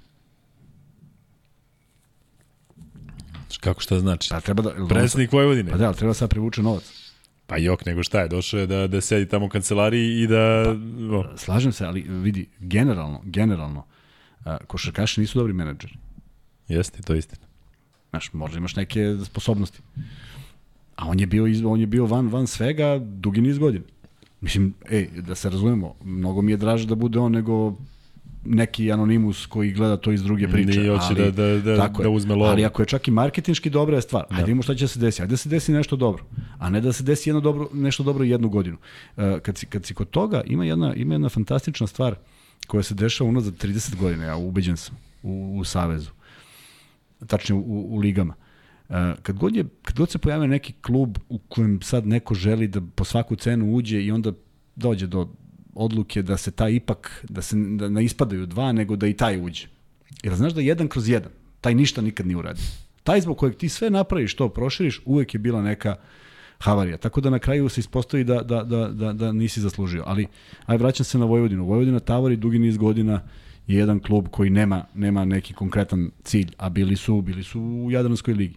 [3.59, 4.29] Kako šta znači?
[4.29, 4.87] Pa treba da...
[4.89, 5.71] Predsednik Vojvodine?
[5.71, 6.83] Pa da, treba sad privuče novac.
[7.47, 10.63] Pa jok, nego šta je, došao je da, da sedi tamo u kancelariji i da...
[11.09, 11.37] Pa, o.
[11.37, 13.85] Slažem se, ali vidi, generalno, generalno,
[14.67, 15.93] košarkaši nisu dobri menadžeri.
[16.67, 17.47] Jeste, to je istina.
[18.09, 19.79] Znaš, možda imaš neke sposobnosti.
[20.95, 23.85] A on je bio, on je bio van, van svega dugi niz godina.
[24.41, 27.73] Mislim, ej, da se razumemo, mnogo mi je draže da bude on nego
[28.45, 30.79] neki anonimus koji gleda to iz druge priče.
[30.79, 32.51] Nije hoće da, da, da, tako da uzme lovu.
[32.51, 35.21] Ali ako je čak i marketinški dobra je stvar, ajde vidimo šta će se desiti.
[35.21, 36.25] Ajde da se desi nešto dobro,
[36.59, 38.77] a ne da se desi jedno dobro, nešto dobro jednu godinu.
[39.17, 42.15] Uh, kad, si, kad si kod toga, ima jedna, ima jedna fantastična stvar
[42.67, 46.11] koja se dešava unazad 30 godina, ja ubeđen sam, u, u Savezu.
[47.27, 48.33] Tačnije u, u ligama.
[48.37, 48.46] Uh,
[49.21, 52.81] kad, god je, kad god se pojavio neki klub u kojem sad neko želi da
[52.95, 54.31] po svaku cenu uđe i onda
[54.75, 55.29] dođe do
[55.73, 59.41] odluke da se taj ipak, da se da ne ispadaju dva, nego da i taj
[59.45, 59.67] uđe.
[60.23, 61.31] Jer znaš da jedan kroz jedan,
[61.61, 62.63] taj ništa nikad nije uradio.
[63.03, 65.95] Taj zbog kojeg ti sve napraviš, to proširiš, uvek je bila neka
[66.59, 66.97] havarija.
[66.97, 70.03] Tako da na kraju se ispostavi da, da, da, da, da nisi zaslužio.
[70.05, 70.27] Ali,
[70.65, 71.65] aj vraćam se na Vojvodinu.
[71.65, 73.21] Vojvodina Tavari dugi niz godina
[73.67, 77.91] je jedan klub koji nema, nema neki konkretan cilj, a bili su, bili su u
[77.91, 78.55] Jadranskoj ligi.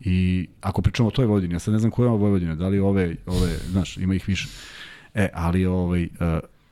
[0.00, 2.78] I ako pričamo o toj Vojvodini, ja sad ne znam koja je Vojvodina, da li
[2.78, 4.48] ove, ove, znaš, ima ih više.
[5.14, 6.08] E, ali ovaj, uh,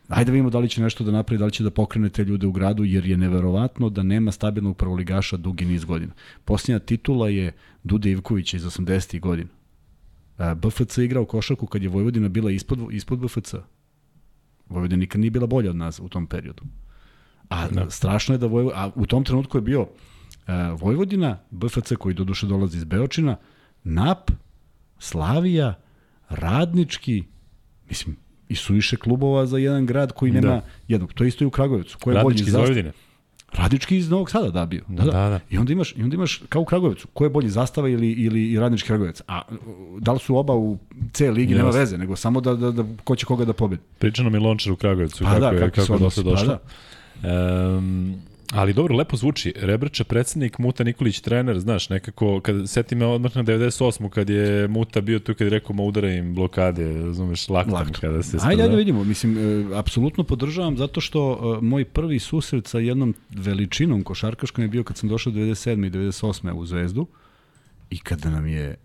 [0.08, 2.24] ajde da vidimo da li će nešto da napravi, da li će da pokrene te
[2.24, 6.12] ljude u gradu, jer je neverovatno da nema stabilnog prvoligaša dugi niz godina.
[6.44, 7.52] Posljednja titula je
[7.84, 9.20] Dude Ivkovića iz 80.
[9.20, 9.50] godina.
[10.38, 13.54] Uh, BFC igrao košarku kad je Vojvodina bila ispod, ispod BFC.
[14.68, 16.62] Vojvodina nikad nije bila bolja od nas u tom periodu.
[17.48, 17.90] A da.
[17.90, 19.86] strašno je da Vojvodina, a u tom trenutku je bio
[20.78, 23.36] Vojvodina, BFC koji do duše dolazi iz Beočina,
[23.84, 24.30] NAP,
[24.98, 25.74] Slavija,
[26.28, 27.24] Radnički,
[27.88, 28.16] mislim,
[28.48, 30.62] i suviše klubova za jedan grad koji nema da.
[30.88, 31.12] jednog.
[31.12, 31.98] To je isto i u Kragujevcu.
[31.98, 32.92] Ko je Radnički iz Vojvodine.
[33.52, 34.84] Radnički iz Novog Sada da bio.
[34.88, 35.10] Da, da.
[35.10, 35.40] da, da.
[35.50, 38.44] I onda imaš i onda imaš kao u Kragujevcu, ko je bolji zastava ili ili
[38.50, 39.20] i Radnički Kragujevac.
[39.28, 39.42] A
[39.98, 40.78] da li su oba u
[41.12, 43.82] C ligi nema veze, nego samo da da da ko će koga da pobedi.
[43.98, 46.58] Pričano mi Lončar u Kragujevcu pa kako da, je kako, kako je došlo došlo.
[47.22, 47.76] Pa da.
[47.76, 48.16] Um,
[48.52, 49.52] Ali dobro, lepo zvuči.
[49.56, 54.08] Rebrča predsednik, Muta Nikolić trener, znaš, nekako, kad seti me odmah na 98.
[54.08, 58.00] kad je Muta bio tu, kad je rekao ma udara im blokade, razumeš, laktom, laktom.
[58.00, 62.66] kada se Ajde, ajde vidimo, mislim, e, apsolutno podržavam zato što e, moj prvi susret
[62.66, 65.86] sa jednom veličinom košarkaškom je bio kad sam došao 97.
[65.86, 66.52] i 98.
[66.52, 67.06] u Zvezdu
[67.90, 68.76] i kada nam je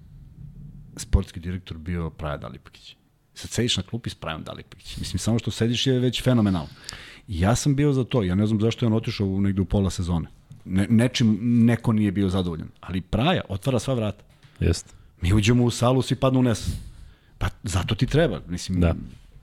[0.95, 2.95] sportski direktor bio Praja Dalipakić.
[3.33, 4.97] Sad sediš na klupi s Prajom Dalipakić.
[4.97, 6.69] Mislim, samo što sediš je već fenomenalno.
[7.27, 9.65] Ja sam bio za to, ja ne znam zašto je on otišao u negde u
[9.65, 10.27] pola sezone.
[10.65, 14.23] Ne, nečim neko nije bio zadovoljan, ali Praja otvara sva vrata.
[14.59, 14.93] Jeste.
[15.21, 16.69] Mi uđemo u salu, svi padnu u nes.
[17.37, 18.79] Pa zato ti treba, mislim.
[18.79, 18.95] Da.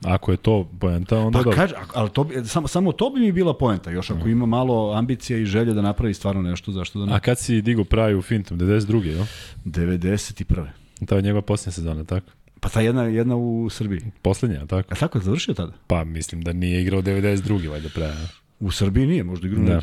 [0.03, 1.51] Ako je to poenta, onda pa.
[1.51, 5.39] Kaže, ali to, samo, samo to bi mi bila poenta, još ako ima malo ambicija
[5.39, 7.13] i želje da napravi stvarno nešto, zašto da ne?
[7.13, 9.05] A kad si digo Praju u Fintom, 92.
[9.05, 9.25] jo?
[9.65, 10.65] 91.
[11.05, 12.31] To je njegova posljednja sezona, tako?
[12.65, 14.01] Pa ta jedna, jedna u Srbiji.
[14.21, 14.93] Poslednja, tako?
[14.93, 15.73] A tako je završio tada?
[15.87, 17.69] Pa mislim da nije igrao 92.
[17.69, 18.11] valjda pre.
[18.59, 19.81] U Srbiji nije, možda igrao da.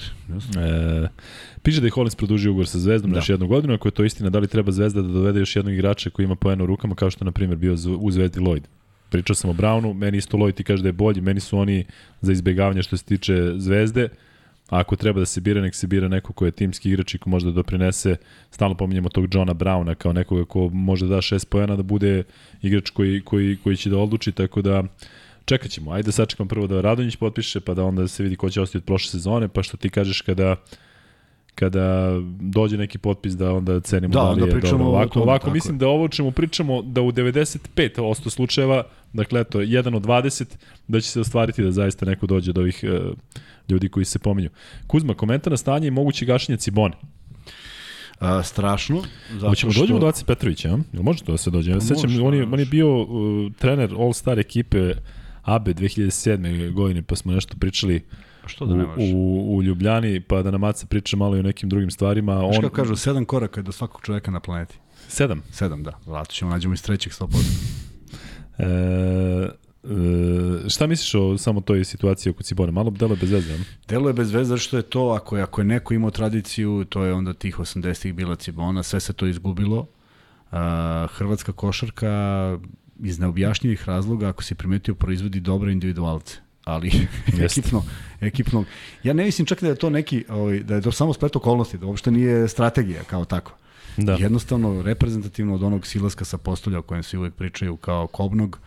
[0.60, 1.08] E,
[1.62, 3.14] piše da je Hollins produžio ugovor sa Zvezdom da.
[3.14, 5.56] na još jednu godinu, ako je to istina, da li treba Zvezda da dovede još
[5.56, 8.62] jednog igrača koji ima poena u rukama, kao što na primjer bio u Zvezdi Lloyd.
[9.10, 11.84] Pričao sam o Brownu, meni isto Lloyd ti kaže da je bolji, meni su oni
[12.20, 14.08] za izbegavanje što se tiče Zvezde,
[14.68, 17.30] Ako treba da se bira, nek se bira neko ko je timski igrač i ko
[17.30, 18.16] može da doprinese,
[18.50, 22.22] stalno pominjemo tog Johna Browna kao nekoga ko može da da šest pojena da bude
[22.62, 24.84] igrač koji, koji, koji će da odluči, tako da
[25.44, 25.92] čekat ćemo.
[25.92, 28.84] Ajde sačekam prvo da Radonjić potpiše, pa da onda se vidi ko će ostati od
[28.84, 30.56] prošle sezone, pa što ti kažeš kada
[31.54, 34.86] kada dođe neki potpis da onda cenimo da, da li je dobro.
[34.86, 39.94] Ovako, tom, ovako mislim da ovo čemu pričamo da u 95% slučajeva, dakle eto, jedan
[39.94, 40.44] od 20,
[40.88, 43.16] da će se ostvariti da zaista neko dođe od ovih uh,
[43.68, 44.50] ljudi koji se pominju.
[44.86, 46.94] Kuzma, komentar na stanje i moguće gašenje Cibone.
[48.18, 49.02] A, strašno.
[49.32, 49.80] Zato Hoćemo što...
[49.80, 50.78] dođemo do Aci Petrovića, a?
[50.92, 51.70] Jel može to da se dođe?
[51.70, 54.94] Ja sećam, on je, on je bio uh, trener All-Star ekipe
[55.42, 56.72] ABE 2007.
[56.72, 58.02] godine, pa smo nešto pričali
[58.46, 61.42] Što da ne u, u, u Ljubljani, pa da nam Aca priča malo i o
[61.42, 62.38] nekim drugim stvarima.
[62.38, 62.62] Znaš on...
[62.62, 64.78] kako kažu, sedam koraka je do svakog čoveka na planeti.
[65.08, 65.42] Sedam?
[65.50, 65.98] Sedam, da.
[66.06, 67.28] Zato ćemo nađemo iz trećeg 100%.
[68.58, 72.72] E, E, šta misliš o samo toj situaciji oko Cibone?
[72.72, 73.64] Malo delo je bez veze, ne?
[73.88, 76.84] Delo je bez veze zato što je to, ako je, ako je neko imao tradiciju,
[76.84, 79.78] to je onda tih 80-ih bila Cibona, sve se to izgubilo.
[79.80, 80.58] Uh,
[81.10, 82.58] Hrvatska košarka
[83.02, 87.08] iz neobjašnjivih razloga, ako si primetio, proizvodi dobre individualce ali
[87.44, 87.84] ekipno,
[88.20, 88.64] ekipno.
[89.02, 91.78] Ja ne mislim čak da je to neki, ovaj, da je to samo splet okolnosti,
[91.78, 93.52] da uopšte nije strategija kao tako.
[93.96, 94.12] Da.
[94.12, 98.60] Jednostavno, reprezentativno od onog silaska sa postolja o kojem svi uvek pričaju kao kobnog,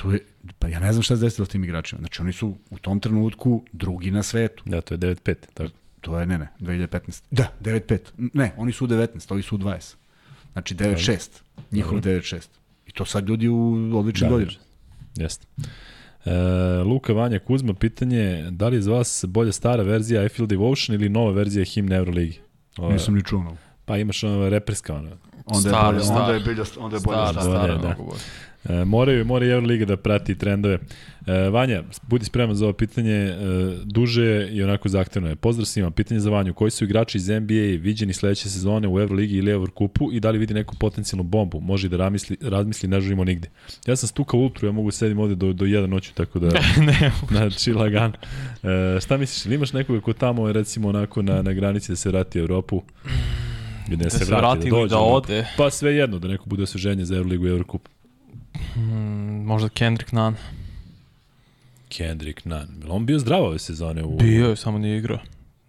[0.00, 0.20] tu je,
[0.58, 1.98] pa ja ne znam šta se desilo s tim igračima.
[1.98, 4.62] Znači oni su u tom trenutku drugi na svetu.
[4.66, 5.70] Da, to je 9-5, tako.
[6.00, 7.22] To je, ne, ne, 2015.
[7.30, 7.98] Da, 9-5.
[8.16, 9.94] Ne, oni su u 19, ovi su u 20.
[10.52, 11.28] Znači 9-6.
[11.70, 12.46] Njihov 9-6.
[12.86, 14.58] I to sad ljudi u odličnim Da, godinama.
[15.16, 15.46] Jeste.
[16.22, 16.30] E,
[16.80, 18.20] Luka Vanja Kuzma, pitanje
[18.50, 21.96] da li je za vas bolja stara verzija I Feel Devotion ili nova verzija himne
[21.96, 22.40] Euroligi?
[22.78, 23.56] Ova- Nisam ni čuo.
[23.84, 25.10] Pa imaš ono reperska ono.
[25.46, 26.20] Onda je Stara, bolje, stara.
[26.20, 27.58] onda je bilja, onda je bolje Stara, stara.
[27.58, 27.96] stara, da.
[28.68, 30.78] E, moraju, mora i Euroliga da prati trendove.
[31.26, 33.36] E, Vanja, budi spreman za ovo pitanje, e,
[33.84, 35.36] duže je i onako zahtevno je.
[35.36, 39.36] Pozdrav svima, pitanje za Vanju, koji su igrači iz NBA viđeni sledeće sezone u Euroligi
[39.36, 41.60] ili Eurocupu i da li vidi neku potencijalnu bombu?
[41.60, 43.48] Može da razmisli, razmisli ne žurimo nigde.
[43.86, 46.48] Ja sam stukao ultru, ja mogu sedim ovde do, do jedan noću, tako da...
[46.86, 48.12] ne, Znači, lagan.
[48.62, 51.96] E, šta misliš, ili imaš nekoga ko tamo je recimo onako na, na granici da
[51.96, 52.82] se vrati u Evropu?
[53.90, 55.46] I da, da se vrati ili dođe, da ode.
[55.56, 57.88] Pa sve jedno, da neko bude osveženje za Euroligu i Eurocup.
[58.76, 60.34] Mm, možda Kendrick Nunn.
[61.88, 62.82] Kendrick Nunn.
[62.82, 64.04] Jel on bio zdrav ove sezone?
[64.04, 64.16] U...
[64.16, 65.18] Bio je, samo nije igrao.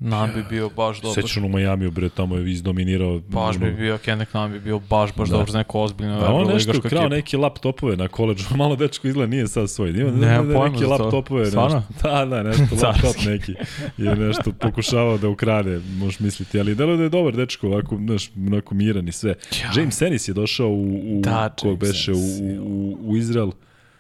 [0.04, 1.24] Nunn bi bio baš dobar.
[1.24, 3.20] Sećam u Majamiju, bre, tamo je izdominirao.
[3.28, 5.34] Baš bi bio, Kendrick Nunn bi bio baš, baš Da.
[5.34, 9.08] dobar za neko ozbiljno Pa on nešto evroligaško krao neke laptopove na koleđu, malo dečko
[9.08, 9.90] izgleda nije sad svoj.
[9.90, 11.04] Ima Nemam ne, pojma neke za to.
[11.04, 11.46] laptopove.
[11.46, 11.84] Stvarno?
[11.90, 13.54] Nešto, da, da, nešto laptop neki
[13.98, 18.32] je nešto pokušavao da ukrade, možeš misliti, ali delo da je dobar dečko, ovako, znaš,
[18.48, 19.36] onako miran i sve.
[19.62, 19.82] Ja.
[19.82, 22.16] James Ennis je došao u, u Da, kog beše, u,
[22.62, 23.52] u, u Izrael.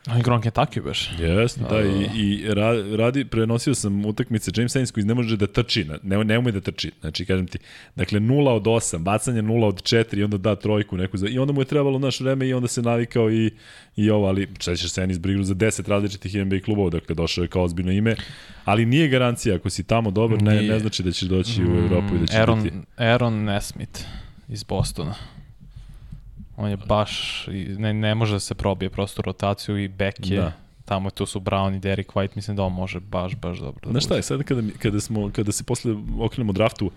[0.10, 1.10] On igrao na Kentucky baš.
[1.20, 5.48] Jeste, da, i, i ra, radi, prenosio sam utakmice James Ennis koji ne može da
[5.48, 7.58] trči, ne, ne ume da trči, znači kažem ti,
[7.96, 11.40] dakle 0 od 8, bacanje 0 od 4 i onda da trojku neku, za, i
[11.40, 13.52] onda mu je trebalo naš vreme i onda se navikao i,
[13.96, 17.48] i ovo, ali sećaš se Ennis brigru za 10 različitih NBA klubova, dakle došao je
[17.48, 18.16] kao ozbiljno ime,
[18.66, 22.16] ali nije garancija, ako si tamo dobar, ne, ne znači da ćeš doći u Evropu
[22.16, 22.76] i da ćeš Aaron, biti.
[22.98, 24.02] Aaron Nesmith
[24.50, 25.16] iz Bostona.
[26.58, 27.46] On je baš,
[27.78, 30.38] ne, ne može da se probije prosto rotaciju i back je.
[30.38, 30.52] Da.
[30.86, 33.92] Tamo tu su Brown i Derek White, mislim da on može baš, baš dobro da
[33.92, 36.92] Znaš šta je, sad kada, kada, smo, kada se posle okrenemo draftu,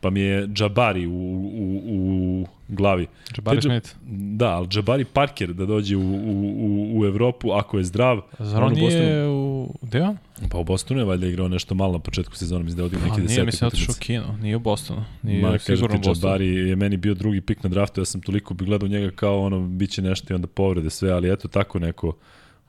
[0.00, 3.06] pa mi je Jabari u, u, u glavi.
[3.36, 3.90] Jabari Smith.
[4.10, 8.20] Da, ali Jabari Parker da dođe u, u, u, Evropu ako je zdrav.
[8.38, 9.74] Zar on nije u...
[9.82, 10.16] Gde on?
[10.50, 13.08] Pa u Bostonu je valjda igrao nešto malo na početku sezona, mislim da je odigrao
[13.08, 14.06] Pa neki nije, desetak mislim, otišao u utakmica.
[14.06, 14.42] kino.
[14.42, 15.04] Nije u Bostonu.
[15.22, 16.08] Nije Ma, Ma, kažem sigurno u ti.
[16.08, 19.40] Jabari je meni bio drugi pik na draftu, ja sam toliko bi gledao njega kao
[19.40, 22.16] ono, bit će nešto i onda povrede sve, ali eto tako neko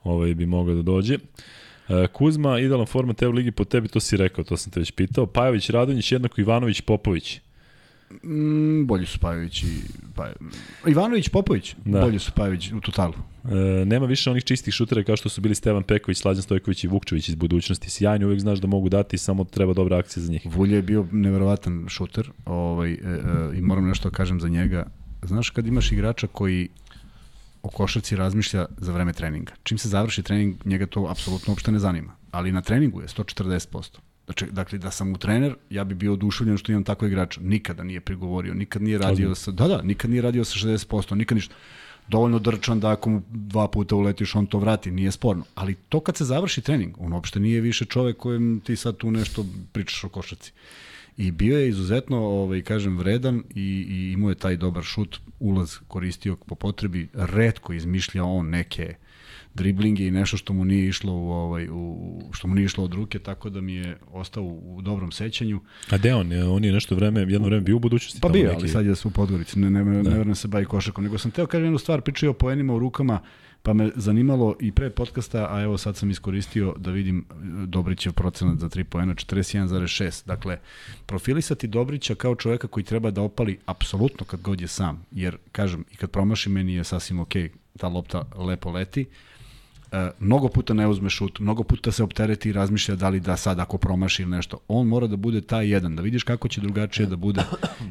[0.04, 1.14] ovaj, bi mogao da dođe.
[1.14, 1.18] E,
[2.12, 5.26] Kuzma, idealan format Evo Ligi po tebi, to si rekao, to sam te već pitao.
[5.26, 7.40] Pajović, Radonjić, jednako Ivanović, Popović.
[8.24, 9.66] Mm, bolji su Pajović i
[10.14, 10.28] pa,
[10.86, 12.00] Ivanović, Popović, Da.
[12.00, 13.12] bolji su Pajović u totalu.
[13.44, 16.88] E, nema više onih čistih šutera kao što su bili Stevan Peković, Slađan Stojković i
[16.88, 17.90] Vukčević iz budućnosti.
[17.90, 20.42] Sjajni, uvek znaš da mogu dati, samo treba dobra akcija za njih.
[20.44, 24.86] Vulje je bio neverovatan šuter ovaj, e, e, i moram nešto da kažem za njega.
[25.22, 26.68] Znaš kad imaš igrača koji
[27.62, 29.52] o košarci razmišlja za vreme treninga.
[29.62, 32.16] Čim se završi trening, njega to apsolutno uopšte ne zanima.
[32.30, 33.98] Ali na treningu je 140%.
[34.24, 37.40] Znači, dakle, da sam mu trener, ja bi bio oduševljen što imam tako igrača.
[37.40, 41.36] Nikada nije prigovorio, nikad nije radio sa, da, da, nikad nije radio sa 60%, nikad
[41.36, 41.54] ništa.
[42.08, 45.44] Dovoljno drčan da ako mu dva puta uletiš, on to vrati, nije sporno.
[45.54, 49.10] Ali to kad se završi trening, on uopšte nije više čovek kojem ti sad tu
[49.10, 50.52] nešto pričaš o košarci.
[51.16, 55.76] I bio je izuzetno, ovaj, kažem, vredan i, i imao je taj dobar šut, ulaz
[55.88, 58.94] koristio po potrebi, redko izmišljao on neke
[59.54, 62.94] driblinge i nešto što mu nije išlo u ovaj u što mu nije išlo od
[62.94, 65.60] ruke tako da mi je ostao u, dobrom sećanju.
[65.90, 66.32] A gde on?
[66.32, 66.44] je?
[66.44, 68.20] On je nešto vreme, jedno vreme bio u budućnosti.
[68.20, 70.64] Pa bio, neki- ali sad je u Podgorici, ne, ne, ne, ne verujem se bavi
[70.64, 73.20] košarkom, nego sam teo kažem jednu stvar, pričao o poenima u rukama,
[73.62, 77.34] pa me zanimalo i pre podcasta, a evo sad sam iskoristio da vidim e,
[77.66, 80.26] Dobrićev procenat za 3 poena, 41,6.
[80.26, 80.58] Dakle,
[81.06, 85.84] profilisati Dobrića kao čoveka koji treba da opali apsolutno kad god je sam, jer, kažem,
[85.92, 89.06] i kad promaši meni je sasvim okej, ta lopta lepo leti,
[90.20, 93.58] mnogo puta ne uzme šut, mnogo puta se optereti i razmišlja da li da sad
[93.58, 94.58] ako promaši ili nešto.
[94.68, 97.42] On mora da bude taj jedan, da vidiš kako će drugačije da bude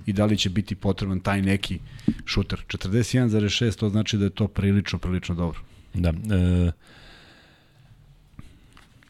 [0.06, 1.80] i da li će biti potreban taj neki
[2.26, 2.64] šuter.
[2.68, 5.60] 41,6 to znači da je to prilično, prilično dobro.
[5.94, 6.10] Da.
[6.10, 6.72] E,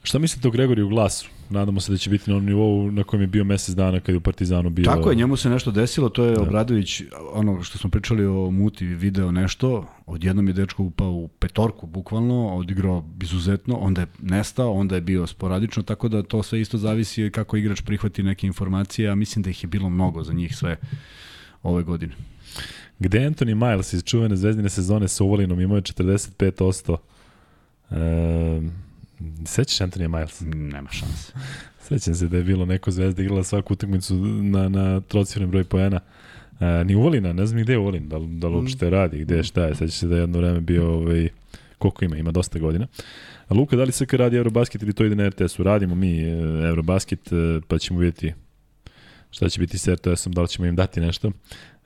[0.03, 1.29] šta mislite o Gregoriju Glasu?
[1.51, 4.15] Nadamo se da će biti na onom nivou na kojem je bio mesec dana kad
[4.15, 4.85] je u Partizanu bio.
[4.85, 6.41] Tako je, njemu se nešto desilo, to je da.
[6.41, 7.01] Obradović,
[7.33, 12.55] ono što smo pričali o Muti, video nešto, odjednom je dečko upao u petorku, bukvalno,
[12.55, 17.29] odigrao izuzetno, onda je nestao, onda je bio sporadično, tako da to sve isto zavisi
[17.33, 20.77] kako igrač prihvati neke informacije, a mislim da ih je bilo mnogo za njih sve
[21.63, 22.13] ove godine.
[22.99, 26.97] Gde je Anthony Miles iz čuvene zvezdine sezone sa Uvalinom imao je 45%.
[27.91, 28.61] E,
[29.45, 30.41] sećaš Anthony Miles?
[30.55, 31.33] Nema šanse.
[31.87, 35.99] Sećam se da je bilo neko zvezda igrala svaku utakmicu na, na trocifren broj poena.
[36.59, 39.43] E, ni Uvalina, ne znam gde je Uvalin, da, da li uopšte radi, gde je
[39.43, 39.75] šta je.
[39.75, 41.29] Sećaš se da je jedno vreme bio, ovaj,
[41.77, 42.87] koliko ima, ima dosta godina.
[43.47, 45.63] A Luka, da li SK radi Eurobasket ili to ide na RTS-u?
[45.63, 46.31] Radimo mi e,
[46.67, 48.33] Eurobasket, e, pa ćemo vidjeti
[49.31, 51.31] šta će biti s RTS-om, da li ćemo im dati nešto.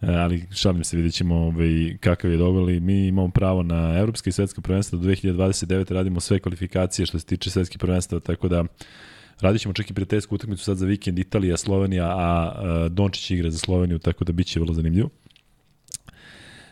[0.01, 2.81] E, ali šalim se, vidjet ćemo ovaj, kakav je dogovor.
[2.81, 5.93] Mi imamo pravo na evropske i svetske prvenstva do 2029.
[5.93, 8.63] radimo sve kvalifikacije što se tiče svetskih prvenstva, tako da
[9.41, 13.49] Radit ćemo čak i prijateljsku utakmicu sad za vikend Italija, Slovenija, a, a Dončić igra
[13.49, 15.09] za Sloveniju, tako da biće vrlo zanimljivo.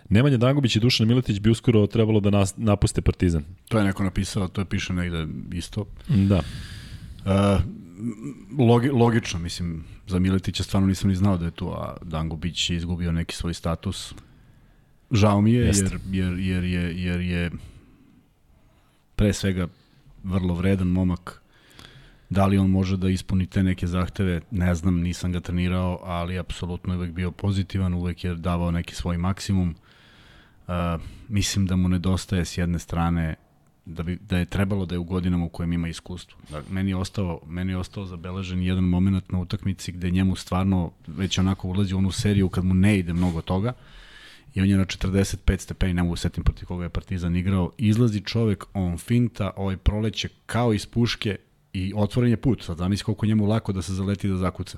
[0.09, 3.43] Nemanja Dangubić i Dušan Miletić bi uskoro trebalo da nas, napuste Partizan.
[3.69, 5.85] To je neko napisao, to je piše negde isto.
[6.07, 6.41] Da.
[7.25, 7.61] Uh,
[8.59, 12.77] logi, logično, mislim, za Miletića stvarno nisam ni znao da je tu, a Dangubić je
[12.77, 14.13] izgubio neki svoj status.
[15.11, 17.51] Žao mi je, jer, jer, jer, jer, jer je
[19.15, 19.67] pre svega
[20.23, 21.41] vrlo vredan momak.
[22.29, 26.39] Da li on može da ispuni te neke zahteve, ne znam, nisam ga trenirao, ali
[26.39, 29.75] apsolutno je uvek bio pozitivan, uvek je davao neki svoj maksimum.
[30.67, 30.73] Uh,
[31.29, 33.35] mislim da mu nedostaje s jedne strane
[33.85, 36.39] da, bi, da je trebalo da je u godinama u kojem ima iskustvo.
[36.49, 40.91] Da, meni, je ostao, meni je ostao zabeležen jedan moment na utakmici gde njemu stvarno
[41.07, 43.73] već onako ulazi u onu seriju kad mu ne ide mnogo toga
[44.53, 48.21] i on je na 45 stepeni, ne mogu setim protiv koga je Partizan igrao, izlazi
[48.21, 51.35] čovek, on finta, ovaj proleće kao iz puške
[51.73, 52.63] i otvoren je put.
[52.63, 54.77] Sad zamisli koliko njemu lako da se zaleti da zakuca.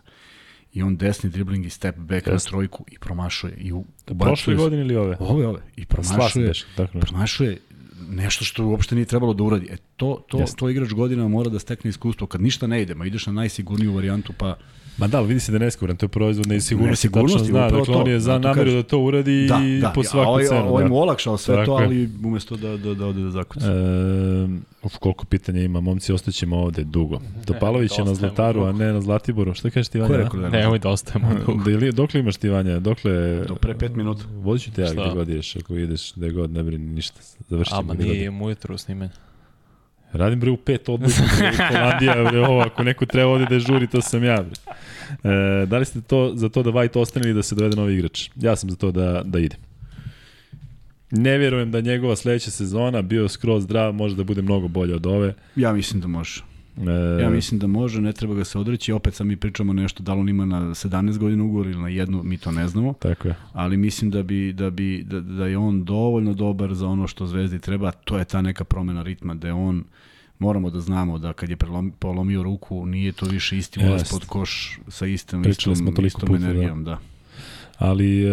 [0.73, 2.45] I on desni dribling i step back Just.
[2.45, 3.53] na trojku i promašuje.
[3.57, 3.85] I u,
[4.19, 5.17] Prošle godine ili ove?
[5.19, 5.61] Ove, ove.
[5.75, 6.51] I promašuje,
[7.01, 7.57] promašuje
[8.09, 9.67] nešto što uopšte nije trebalo da uradi.
[9.71, 10.57] E, to, to, Jeste.
[10.57, 12.27] to igrač godinama mora da stekne iskustvo.
[12.27, 14.57] Kad ništa ne ide, ma ideš na najsigurniju varijantu, pa...
[14.97, 17.93] Ma da, vidi se da je nesiguran, to je proizvod nesigurnosti, nesigurnosti zna, dakle to,
[17.93, 20.69] on je za da, nameru da to uradi da, da, po svaku ovaj, cenu.
[20.69, 20.89] Ovaj da.
[20.89, 23.65] mu olakšao sve Tako to, ali umesto da, da, da ode da zakuca.
[23.71, 24.47] E,
[24.83, 27.21] uf, koliko pitanja ima, momci, ostaćemo ovde dugo.
[27.47, 29.53] Topalović je na Zlataru, a ne na Zlatiboru.
[29.53, 30.07] Šta kažeš ti, Vanja?
[30.07, 30.59] Ko je rekao da ne?
[30.59, 31.63] Nemoj da ostajemo dugo.
[31.63, 32.79] Da ili, dokle imaš ti, Vanja?
[32.79, 33.43] Dokle...
[33.47, 34.23] Do pre pet minuta.
[34.33, 37.19] Vodit ću te ja gde god ideš, ako ideš gde god, ne brini ništa.
[37.49, 37.91] Završit ćemo.
[37.91, 39.11] A, ma nije mu ujutru snimanje.
[40.13, 41.23] Radim bre u pet odbojka,
[41.71, 44.75] Holandija, bre, ovo, ako neko treba ovde da žuri, to sam ja, bre.
[45.31, 47.93] E, da li ste to, za to da White ostane ili da se dovede novi
[47.93, 48.29] igrač?
[48.35, 49.55] Ja sam za to da, da ide.
[51.11, 55.05] Ne vjerujem da njegova sledeća sezona bio skroz zdrav, može da bude mnogo bolje od
[55.05, 55.33] ove.
[55.55, 56.43] Ja mislim da može.
[56.77, 57.21] E...
[57.21, 58.91] Ja mislim da može, ne treba ga se odreći.
[58.91, 61.89] Opet sam mi pričamo nešto, da li on ima na 17 godina ugovor ili na
[61.89, 62.93] jednu, mi to ne znamo.
[62.93, 63.35] Tako je.
[63.53, 67.25] Ali mislim da bi da bi da, da je on dovoljno dobar za ono što
[67.25, 69.83] Zvezdi treba, to je ta neka promena ritma da je on
[70.39, 74.25] moramo da znamo da kad je prelom, polomio ruku, nije to više isti ulaz pod
[74.25, 76.45] koš sa istom, Pričali istom, smo istom puta, da.
[76.45, 76.83] energijom.
[76.83, 76.91] Da.
[76.91, 76.99] da.
[77.77, 78.29] Ali, e,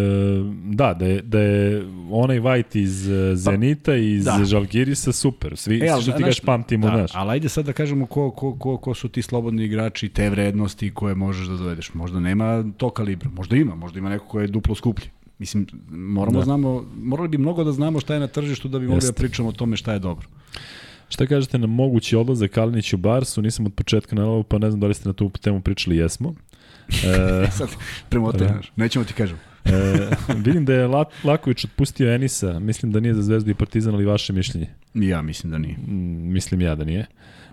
[0.64, 4.44] da, da je, da je onaj White iz e, pa, Zenita i iz da.
[4.44, 5.56] Žalgirisa super.
[5.56, 7.10] Svi, e, ali, što ti gaš pamtimo, da, znaš.
[7.14, 10.94] Ali ajde sad da kažemo ko, ko, ko, ko su ti slobodni igrači, te vrednosti
[10.94, 11.94] koje možeš da dovedeš.
[11.94, 15.10] Možda nema to kalibra, možda ima, možda ima neko ko je duplo skuplji.
[15.38, 16.44] Mislim, moramo da.
[16.44, 19.48] znamo, morali bi mnogo da znamo šta je na tržištu da bi mogli da pričamo
[19.48, 20.26] o tome šta je dobro.
[21.08, 23.42] Šta kažete na mogući odlazak Kalinić u Barsu?
[23.42, 25.96] Nisam od početka na ovo, pa ne znam da li ste na tu temu pričali,
[25.96, 26.34] jesmo.
[27.46, 27.68] E, Sad,
[28.08, 28.60] premotaj, da.
[28.76, 29.36] nećemo ti kažem.
[29.64, 29.70] e,
[30.44, 30.86] vidim da je
[31.24, 34.66] Laković otpustio Enisa, mislim da nije za Zvezdu i Partizan, ali vaše mišljenje?
[34.94, 35.76] Ja mislim da nije.
[35.76, 37.06] Mm, mislim ja da nije.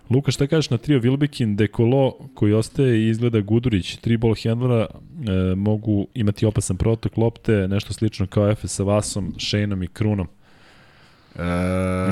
[0.10, 4.86] Luka, šta kažeš na trio Vilbekin, Dekolo, koji ostaje i izgleda Gudurić, tri ball handlera,
[4.86, 10.28] e, mogu imati opasan protok lopte, nešto slično kao Efe sa Vasom, Šejnom i Krunom.
[11.36, 11.42] E,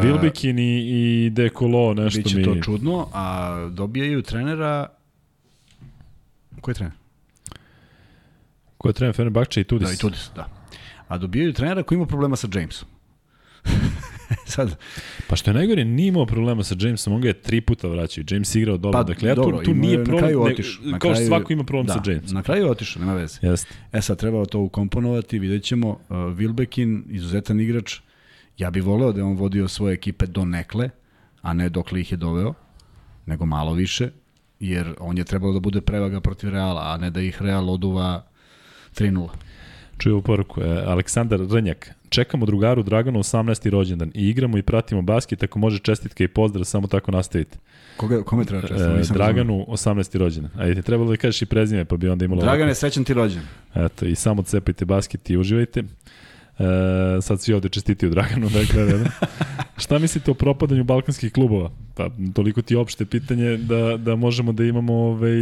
[0.03, 2.43] Vilbekin i, i Dekolo, nešto Biće mi...
[2.43, 4.87] Biće to čudno, a dobijaju trenera...
[6.61, 6.93] Ko je trener?
[8.87, 9.87] Ko je trener Fenerbahče i Tudis?
[9.87, 10.47] Da, i Tudis, da.
[11.07, 12.87] A dobijaju trenera koji ima problema sa Jamesom.
[14.55, 14.75] Sad.
[15.27, 18.23] Pa što je najgore, nije imao problema sa Jamesom, on ga je tri puta vraćao.
[18.29, 18.99] James igrao dobro.
[18.99, 20.15] Pa, dakle, ja dobro, tu, tu nije problem.
[20.15, 20.85] Na kraju otišao.
[20.85, 22.35] Ne, kao što svako ima problem da, sa Jamesom.
[22.35, 23.39] Na kraju je otišao, nema veze.
[23.41, 23.75] Jeste.
[23.91, 25.89] E sad trebalo to ukomponovati, vidjet ćemo.
[25.89, 27.99] Uh, Wilbekin, izuzetan igrač,
[28.57, 30.89] Ja bih voleo da je on vodio svoje ekipe do nekle,
[31.41, 32.53] a ne dokle ih je doveo,
[33.25, 34.09] nego malo više,
[34.59, 38.23] jer on je trebalo da bude prevaga protiv Reala, a ne da ih Real oduva
[38.99, 39.27] 3-0.
[39.97, 43.69] Čuju u poruku, e, Aleksandar Rnjak, čekamo drugaru Draganu 18.
[43.69, 47.57] rođendan i igramo i pratimo basket, ako može čestitke i pozdrav, samo tako nastavite.
[47.97, 49.13] Koga, kome treba čestitke?
[49.13, 50.17] E, Draganu 18.
[50.17, 50.51] rođendan.
[50.57, 52.41] Ajde, trebalo da kažeš i prezime, pa bi onda imalo...
[52.41, 53.41] Dragan je srećan ti rođen.
[53.75, 55.79] Eto, i samo cepajte basket i uživajte.
[55.79, 56.63] E,
[57.21, 59.09] sad svi ovde čestitiju Draganu, dakle, da, da.
[59.83, 61.71] Šta mislite o propadanju balkanskih klubova?
[61.97, 65.37] Pa, toliko ti opšte pitanje da, da možemo da imamo ovaj...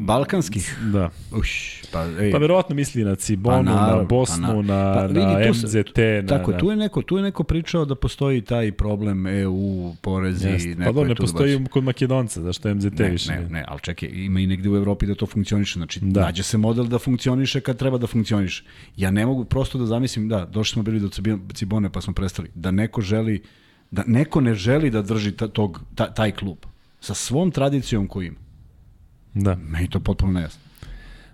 [0.00, 0.78] Balkanskih?
[0.92, 1.10] Da.
[1.32, 2.32] Uš, pa, ej.
[2.32, 5.98] pa verovatno misli na Cibonu, pa, na, na Bosnu, pa, na, pa, vidi, na MZT.
[6.22, 6.58] Na, tako, na...
[6.58, 10.66] tu je, neko, tu je neko pričao da postoji taj problem EU, porezi, Jest.
[10.66, 11.68] neko pa do, ne postoji baš...
[11.70, 13.32] kod Makedonca, zašto MZT ne, više?
[13.32, 16.20] Ne, ne, ali čekaj, ima i negde u Evropi da to funkcioniše, znači da.
[16.20, 18.64] nađe se model da funkcioniše kad treba da funkcioniše.
[18.96, 21.08] Ja ne mogu prosto da zamislim, da, došli smo bili do
[21.54, 23.42] Cibone pa smo prestali, da neko želi
[23.90, 26.58] da neko ne želi da drži ta, tog, ta, taj klub
[27.00, 28.38] sa svom tradicijom koju ima.
[29.34, 29.56] Da.
[29.56, 30.60] Meni to potpuno nejasno.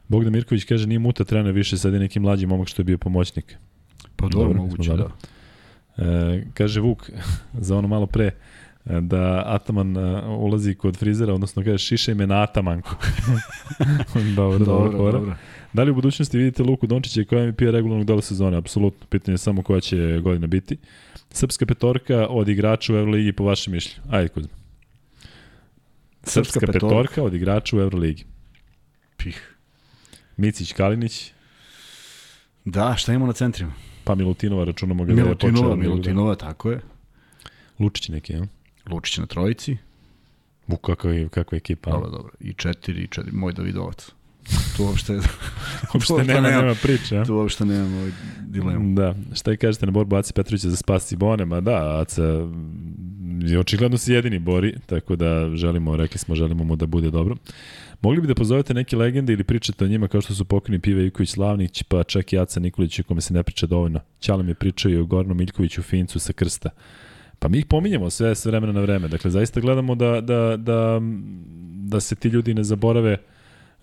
[0.09, 2.98] Bogdan Mirković kaže nije muta trener više, sad je neki mlađi momak što je bio
[2.98, 3.56] pomoćnik.
[4.16, 5.09] Pa dobro, Dobro, moguće, smo da.
[5.97, 7.10] E, kaže Vuk,
[7.66, 8.31] za ono malo pre,
[8.85, 12.90] da Ataman e, ulazi kod frizera, odnosno kaže šišaj me na Atamanku.
[14.36, 15.36] dobro, dobro, Dobro, dobro.
[15.73, 18.56] Da li u budućnosti vidite Luku Dončića koja MVP regularnog dela sezone?
[18.56, 20.77] Apsolutno, pitanje je samo koja će godina biti.
[21.31, 24.09] Srpska petorka od igrača u Euroligi po vašem mišljenju.
[24.11, 24.55] Ajde Kuzma.
[26.23, 28.24] Srpska, petorka od igrača u Euroligi.
[29.16, 29.55] Pih.
[30.36, 31.32] Micić Kalinić,
[32.65, 33.73] Da, šta imamo na centrima?
[34.05, 35.77] pa Milutinova računamo ga da je Milutinova.
[35.77, 36.81] Milutinova, tako je.
[37.78, 38.47] Lučić neki, ja?
[38.90, 39.77] Lučić na trojici.
[40.66, 41.90] Vuk, kakva je, kakva je ekipa.
[41.90, 42.32] Dobro, dobro.
[42.40, 43.32] I četiri, i četiri.
[43.32, 44.11] Moj Davidovac.
[44.77, 45.12] Tu uopšte,
[45.94, 47.24] Uopšte nema, nema priče, a?
[47.24, 48.94] tu uopšte nemam ovaj dilemu.
[48.94, 51.44] Da, šta i kažete na borbu Aci Petrovića za spas Cibone?
[51.44, 52.23] Ma da, Aca
[53.40, 57.36] je očigledno se jedini bori, tako da želimo, rekli smo, želimo mu da bude dobro.
[58.01, 61.05] Mogli bi da pozovete neke legende ili pričate o njima kao što su pokojni Pive
[61.05, 64.01] Ivković Slavnić, pa čak i Aca Nikolić, o kome se ne priča dovoljno.
[64.20, 66.70] Ćale mi je pričao i o Gornom Miljkoviću Fincu sa krsta.
[67.45, 69.09] Pa mi ih pominjemo sve s vremena na vreme.
[69.09, 71.01] Dakle, zaista gledamo da, da, da,
[71.75, 73.19] da se ti ljudi ne zaborave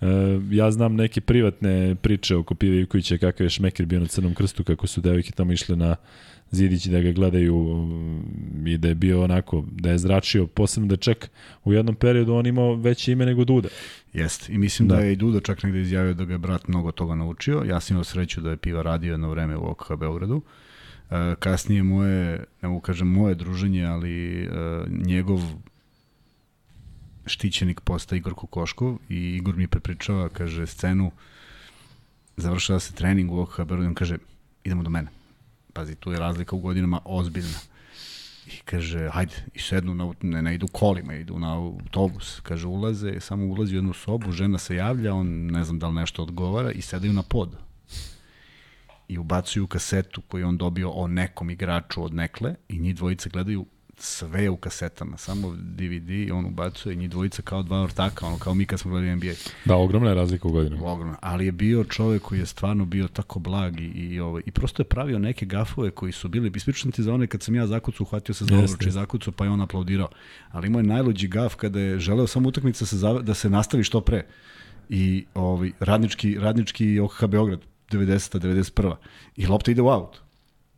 [0.02, 0.06] E,
[0.50, 4.64] ja znam neke privatne priče oko Pive Ivkovića, kakav je Šmeker bio na Crnom krstu,
[4.64, 5.96] kako su devojke tamo išle na
[6.50, 10.96] zidići da ga gledaju um, i da je bio onako, da je zračio, posebno da
[10.96, 11.30] čak
[11.64, 13.68] u jednom periodu on imao veće ime nego Duda.
[14.12, 14.52] Jeste.
[14.52, 14.96] I mislim da.
[14.96, 15.02] Da.
[15.02, 17.62] je i Duda čak negde izjavio da ga je brat mnogo toga naučio.
[17.68, 20.42] Ja sam imao sreću da je Piva radio jedno vreme u OKH Beogradu.
[21.38, 24.48] Kasnije moje, ne mogu kažem moje druženje, ali
[24.88, 25.40] njegov
[27.26, 31.10] štićenik posta Igor Kokoškov i Igor mi prepričava, kaže, scenu,
[32.36, 34.18] završava se trening u OKH Beogradu, on kaže,
[34.64, 35.08] idemo do mene.
[35.72, 37.58] Pazi, tu je razlika u godinama ozbiljna.
[38.46, 42.40] I kaže, hajde, i sednu, na, ne, ne idu kolima, idu na autobus.
[42.40, 45.94] Kaže, ulaze, samo ulazi u jednu sobu, žena se javlja, on ne znam da li
[45.94, 47.56] nešto odgovara i sedaju na pod.
[49.12, 53.66] I ubacuju kasetu koju on dobio o nekom igraču od nekle i njih dvojice gledaju
[53.98, 58.54] sve u kasetama, samo DVD i on ubacuje njih dvojica kao dva ortaka, ono kao
[58.54, 59.32] mi kad smo gledali NBA.
[59.64, 60.86] Da, ogromna je razlika u godinama.
[60.86, 61.16] Ogromno.
[61.20, 64.82] Ali je bio čovek koji je stvarno bio tako blag i, i, ovaj, i prosto
[64.82, 68.02] je pravio neke gafove koji su bili, ispričam ti za one kad sam ja zakucu,
[68.02, 70.08] uhvatio se za obruč i zakucu, pa je on aplaudirao.
[70.50, 73.84] Ali imao je najluđi gaf kada je želeo samo utakmica se zave, da se nastavi
[73.84, 74.26] što pre.
[74.88, 77.60] I ovaj, radnički, radnički OKH Beograd,
[77.92, 78.38] 90.
[78.38, 78.94] 91.
[79.36, 80.18] I lopta ide u aut.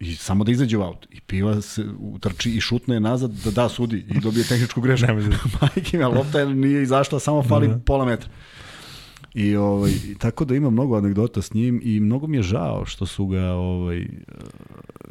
[0.00, 1.06] I samo da izađe u aut.
[1.10, 5.06] I piva se utrči i šutne nazad da da sudi i dobije tehničku grešku.
[5.12, 7.78] Da- Majke a lopta je, nije izašla, samo fali Da.
[7.78, 8.30] pola metra.
[9.34, 12.86] I ovaj i tako da ima mnogo anegdota s njim i mnogo mi je žao
[12.86, 14.06] što su ga ovaj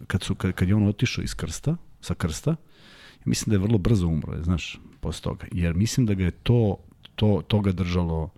[0.07, 3.67] kad su kad, kad je on otišao iz Krsta, sa Krsta, ja mislim da je
[3.67, 5.45] vrlo brzo umro, je, znaš, posle toga.
[5.51, 6.77] Jer mislim da ga je to
[7.15, 8.29] to to ga držalo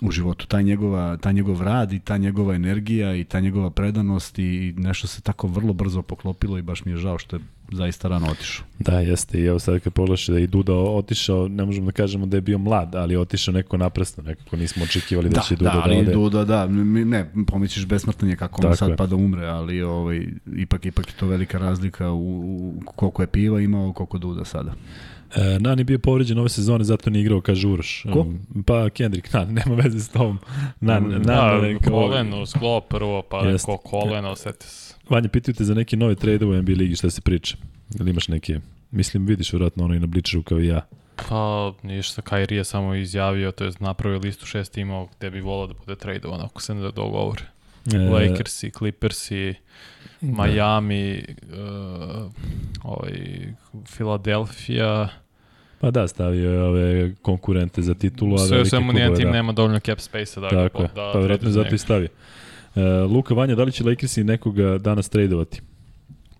[0.00, 4.38] u životu, taj njegova, taj njegov rad i ta njegova energija i ta njegova predanost
[4.38, 7.42] i nešto se tako vrlo brzo poklopilo i baš mi je žao što je
[7.72, 8.66] zaista rano otišao.
[8.78, 9.40] Da, jeste.
[9.40, 12.36] I evo sad kad pogledaš da je i Duda otišao, ne možemo da kažemo da
[12.36, 15.70] je bio mlad, ali je otišao neko naprasno, nekako nismo očekivali da, Da, će Duda
[15.70, 16.12] da, da, ali ode.
[16.12, 18.96] Duda, da, ne, pomisliš besmrtan je kako on sad je.
[18.96, 20.26] pa da umre, ali ovaj,
[20.56, 24.74] ipak, ipak je to velika razlika u, u koliko je piva imao, koliko Duda sada.
[25.30, 28.04] E, Nan je bio povređen ove sezone, zato nije igrao, kaže Uroš.
[28.12, 28.20] Ko?
[28.20, 30.38] Um, Pa Kendrick, Nan, nema veze s tom.
[30.80, 31.22] Nan, Nema Nan.
[31.60, 33.66] Da, je kao- koleno, sklop prvo, pa Jeste.
[33.66, 34.94] ko koleno, seti se.
[35.08, 37.56] Vanja, pitaju te za neke nove trade u NBA ligi, šta se priča?
[38.00, 38.60] Ili imaš neke,
[38.90, 40.86] mislim, vidiš vjerojatno ono i na Bličeru kao i ja.
[41.28, 45.66] Pa ništa, Kairi je samo izjavio, to je napravio listu šest timova gde bi volao
[45.66, 47.42] da bude tradovan ako se ne dogovore.
[47.94, 49.54] E, Lakersi, Clippersi,
[50.20, 52.32] Miami, uh,
[52.82, 53.12] ovaj,
[53.96, 55.08] Philadelphia,
[55.80, 59.20] Pa da, stavio je ove konkurente za titulu, a sve velike sve mu nijedan klubove,
[59.20, 59.32] tim da.
[59.32, 62.08] nema dovoljno cap space-a da, Tako je, da pa vjerojatno zato i stavio.
[62.74, 65.60] E, Luka Vanja, da li će Lakersi nekoga danas tradovati?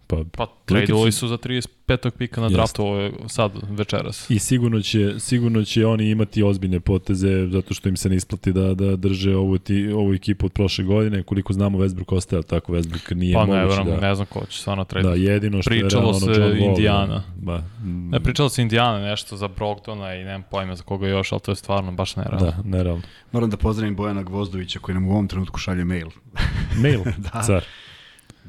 [0.08, 2.10] Pa Pa tradeovali su za 35.
[2.10, 4.30] pika na draftu ovo je sad, večeras.
[4.30, 8.52] I sigurno će, sigurno će oni imati ozbiljne poteze zato što im se ne isplati
[8.52, 11.22] da, da drže ovu, ti, ovu ekipu od prošle godine.
[11.22, 14.08] Koliko znamo, Westbrook ostaje, tako Westbrook nije Pa ne, moguće verujem, da...
[14.08, 15.20] ne znam ko će stvarno Da, trade.
[15.20, 17.22] jedino što Pričalo je realno ono se John Wall, Indiana.
[17.36, 21.32] Ba, mm, Ne, pričalo se Indiana nešto za Brogdona i nemam pojma za koga još,
[21.32, 22.46] ali to je stvarno baš nerealno.
[22.46, 23.02] Da, nerealno.
[23.32, 26.08] Moram da pozdravim Bojana Gvozdovića koji nam u ovom trenutku šalje mail.
[26.82, 27.00] Mail,
[27.32, 27.42] Da.
[27.42, 27.64] car.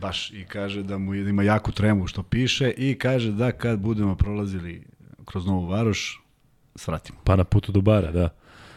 [0.02, 3.80] Baš i kaže da mu da ima jaku tremu što piše i kaže da kad
[3.80, 4.84] budemo prolazili
[5.26, 6.24] kroz Novu Varoš,
[6.76, 7.20] svratimo.
[7.24, 8.30] Pa na putu do bara, da.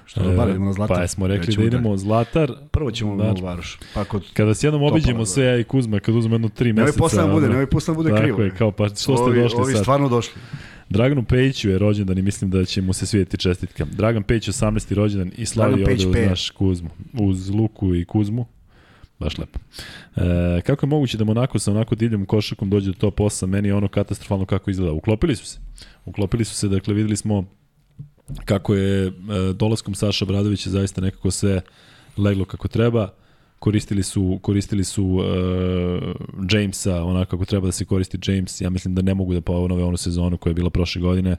[0.05, 0.97] Što do bara, idemo na Zlatar.
[0.97, 1.99] Pa jesmo rekli da idemo dalje.
[1.99, 2.53] Zlatar.
[2.71, 3.27] Prvo ćemo u Bar.
[3.27, 3.79] Novu Varoš.
[3.95, 6.83] Pa kod Kada se jednom obiđemo sve ja i Kuzma, kad uzmemo jedno tri Nemoj
[6.85, 6.99] meseca.
[6.99, 8.43] posle nam bude, ono, nemoj posle nam bude tako krivo.
[8.43, 9.83] je, kao pa što ste ovi, došli ovi sad?
[9.83, 10.41] stvarno došli.
[10.89, 13.85] Draganu Pejiću je rođendan i mislim da će mu se svijeti čestitka.
[13.85, 14.95] Dragan Pejić 18.
[14.95, 16.91] rođendan i slavi ovde uz naš Kuzmu.
[17.21, 18.47] Uz Luku i Kuzmu.
[19.23, 19.59] Baš lepo.
[20.17, 23.47] E, kako je moguće da Monako sa onako divljom košakom dođe do top 8?
[23.47, 24.93] Meni je ono katastrofalno kako izgleda.
[24.93, 25.59] Uklopili su se.
[26.05, 27.45] Uklopili su se, dakle videli smo
[28.45, 29.13] kako je e,
[29.55, 31.61] dolaskom Saša Bradovića zaista nekako sve
[32.17, 33.09] leglo kako treba.
[33.59, 38.61] Koristili su koristili su e, Jamesa onako kako treba da se koristi James.
[38.61, 41.31] Ja mislim da ne mogu da ponove onu sezonu koja je bila prošle godine.
[41.31, 41.37] E,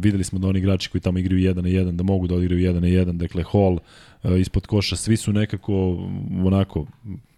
[0.00, 2.72] videli smo da oni igrači koji tamo igraju 1 na 1 da mogu da odigraju
[2.72, 3.78] 1 na 1, dakle Hall
[4.40, 5.72] ispod koša, svi su nekako
[6.44, 6.86] onako,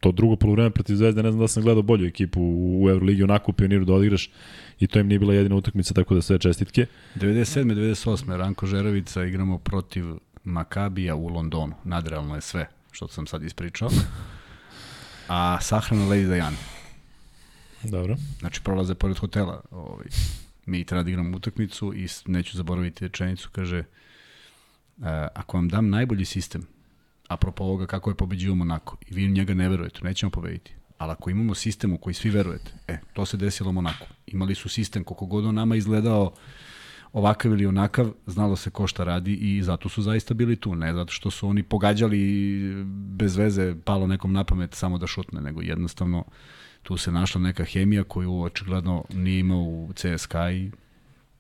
[0.01, 3.23] to drugo polovreme protiv Zvezde, ne znam da sam gledao bolju ekipu u, u Euroligi,
[3.23, 4.31] onako u pioniru da odigraš
[4.81, 6.87] i to im nije bila jedina utakmica, tako da sve čestitke.
[7.17, 7.75] 97.
[7.75, 8.37] 98.
[8.37, 10.05] Ranko Žerovica igramo protiv
[10.45, 11.75] Makabija u Londonu.
[11.85, 13.89] Nadrealno je sve što sam sad ispričao.
[15.29, 16.57] A sahrana Lady Diana.
[17.83, 18.17] Dobro.
[18.41, 19.61] Znači prolaze pored hotela.
[19.71, 20.07] Ovaj,
[20.67, 23.85] mi treba da igramo utakmicu i neću zaboraviti rečenicu, kaže e,
[25.35, 26.67] ako vam dam najbolji sistem,
[27.29, 30.75] apropo ovoga kako je pobeđivo Monako, i vi njega ne verujete, nećemo pobediti.
[30.99, 34.07] Ali ako imamo sistem u koji svi verujete, e, to se desilo Monaku.
[34.27, 36.33] Imali su sistem, koliko god on nama izgledao
[37.13, 40.75] ovakav ili onakav, znalo se ko šta radi i zato su zaista bili tu.
[40.75, 45.41] Ne zato što su oni pogađali bez veze palo nekom na pamet samo da šutne,
[45.41, 46.25] nego jednostavno
[46.83, 50.71] tu se našla neka hemija koju očigledno nije imao u CSKA i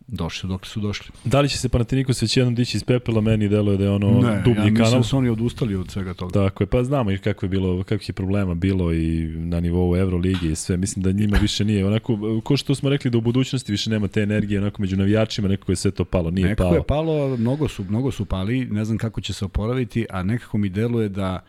[0.09, 1.06] došli dok su došli.
[1.24, 4.10] Da li će se Panathinaikos već jednom dići iz pepela, meni deluje da je ono
[4.10, 4.98] ne, dublji ja mislim kanal.
[4.98, 6.32] da su oni odustali od svega toga.
[6.32, 9.97] Tako je, pa znamo i kako je bilo, kakvih je problema bilo i na nivou
[9.97, 10.76] Euroligi i sve.
[10.76, 11.86] Mislim da njima više nije.
[11.86, 15.48] Onako, ko što smo rekli da u budućnosti više nema te energije, onako među navijačima
[15.48, 16.30] nekako je sve to palo.
[16.30, 16.76] Nije nekako palo.
[16.76, 20.59] je palo, mnogo su, mnogo su pali, ne znam kako će se oporaviti, a nekako
[20.59, 21.44] mi deluje da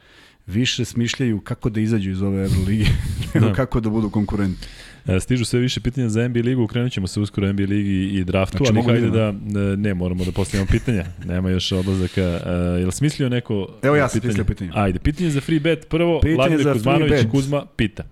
[0.48, 2.86] više smišljaju kako da izađu iz ove Euroligi
[3.34, 3.54] nego Da.
[3.54, 4.68] kako da budu konkurenti.
[5.08, 8.24] E, Stižu sve više pitanja za NBA ligu, krenut ćemo se uskoro NBA ligi i
[8.24, 12.22] draftu, Znači, ali hajde da da, e, ne, moramo da postavimo pitanja, nema još odlazaka.
[12.22, 14.34] E, jel smislio neko Evo ja sam pitanje?
[14.34, 14.72] smislio pitanje.
[14.74, 17.32] Ajde, pitanje za free bet, prvo, Pitanje Vladimir Kuzmanović, bet.
[17.32, 18.04] Kuzma, pita.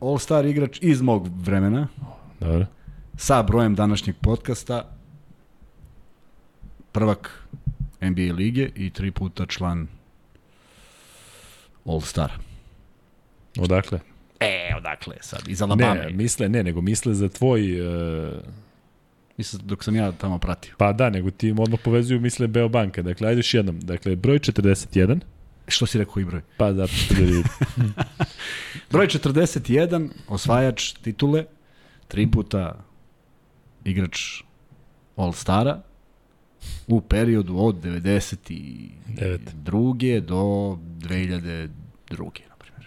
[0.00, 1.88] All-star igrač iz mog vremena,
[2.40, 2.66] Dobro.
[3.16, 4.96] sa brojem današnjeg podcasta,
[6.92, 7.48] prvak
[8.00, 9.86] NBA lige i tri puta član
[11.84, 12.28] All-Star.
[13.58, 14.00] Odakle?
[14.44, 15.48] E, odakle sad?
[15.48, 15.94] Iz Alabama.
[15.94, 17.80] Ne, misle, ne, nego misle za tvoj...
[17.80, 17.84] E,
[19.36, 20.74] Mislim, dok sam ja tamo pratio.
[20.78, 23.02] pa da, nego ti im odmah povezuju misle Beobanka.
[23.02, 23.80] Dakle, ajde još jednom.
[23.80, 25.20] Dakle, broj 41,
[25.68, 26.40] Što si rekao koji broj?
[26.56, 27.42] pa zato što ljudi...
[28.90, 31.44] Broj 41, osvajač titule,
[32.08, 32.84] tri puta
[33.84, 34.42] igrač
[35.16, 35.80] All-Stara
[36.86, 40.20] u periodu od 92.
[40.20, 40.36] do
[40.98, 41.68] 2002.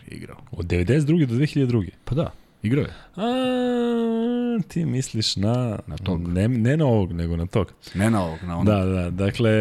[0.07, 0.37] igrao.
[0.51, 1.25] Od 92.
[1.25, 1.89] do 2002.
[2.05, 2.31] Pa da,
[2.63, 2.93] igrao je.
[3.15, 5.79] A, ti misliš na...
[5.87, 6.27] Na tog.
[6.27, 7.73] Ne, ne na ovog, nego na tog.
[7.95, 8.65] Ne na ovog, na onog.
[8.65, 9.51] Da, da, dakle,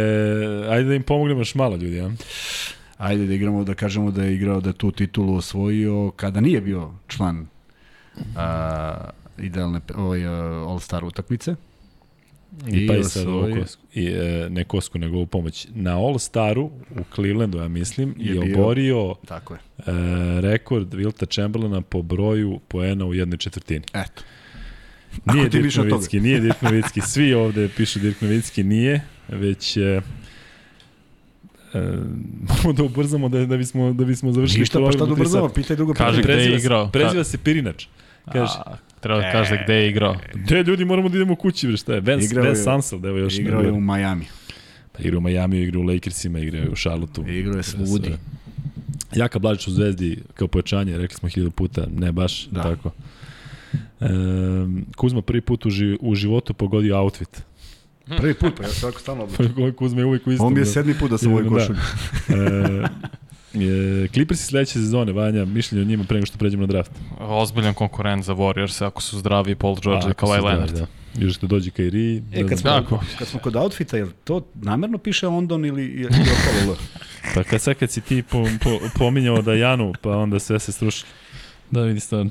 [0.71, 2.11] ajde da im pomognemo još malo ljudi, ja?
[2.99, 6.61] Ajde da igramo, da kažemo da je igrao, da je tu titulu osvojio kada nije
[6.61, 7.47] bio član
[8.37, 11.55] a, idealne ovaj, All-Star utakmice.
[12.67, 13.57] I, I pa i sad osvojio.
[13.57, 15.67] kosku, i, e, ne kosku, nego u pomoć.
[15.71, 19.61] Na All-Staru u Clevelandu, ja mislim, je, Je bio- oborio Tako je.
[19.79, 19.93] e,
[20.41, 23.85] rekord Vilta Chamberlaina po broju poena u jednoj četvrtini.
[23.95, 24.23] Eto.
[25.27, 25.77] Nije Dirk.
[25.77, 30.01] Novicki, nije Dirk Novicki, svi ovde pišu Dirk Novicki, nije, već e, e,
[32.43, 35.77] moramo da ubrzamo da, da, bismo, da bismo završili Ništa, pa šta da ubrzamo, pitaj
[35.77, 36.91] drugo Kaže gde je Preziva se- igrao.
[36.91, 37.87] Preziva se Pirinač.
[38.27, 40.17] Kaže, A, treba da kaže gde je igrao.
[40.35, 42.01] gde ljudi moramo da idemo kući, bre, šta je?
[42.01, 44.25] Vance, Igrao je- Vance Sansel, evo još Igrao je u Miami.
[44.93, 47.29] Pa igra u Majamiju, igra u Lakersima, igra u Charlotteu.
[47.29, 48.13] Igrao je svudi.
[49.15, 52.63] Jaka Blažić u Zvezdi kao pojačanje, rekli smo hiljadu puta, ne baš, Da.
[52.63, 52.91] tako.
[54.01, 54.07] E,
[54.97, 57.43] Kuzma prvi put u, ži, u životu pogodio outfit.
[58.09, 59.73] Prvi put, pa ja se ovako stalno obličam.
[59.73, 60.47] Kuzma je uvijek u istom.
[60.47, 60.71] Ovo mi je da.
[60.71, 61.51] sedmi put da sam u ovoj Da.
[61.51, 61.79] košulji.
[63.57, 66.93] E, e, Clippersi sledeće sezone, Vanja, mišljenje o njima pre nego što pređemo na draft.
[67.21, 70.79] Ozbiljan konkurent za Warriors ako su zdravi Paul George i Kawhi Leonard.
[70.79, 70.87] Da.
[71.19, 72.23] Još što dođe Kairi.
[72.33, 73.01] E, kad smo, Tako.
[73.19, 76.77] kad smo kod outfita, jel to namerno piše London ili, ili ostalo L?
[77.35, 80.73] Pa kad sad kad si ti po, po, pominjao da Janu, pa onda sve se
[80.73, 81.11] srušilo.
[81.71, 82.31] Da vidi stvarno.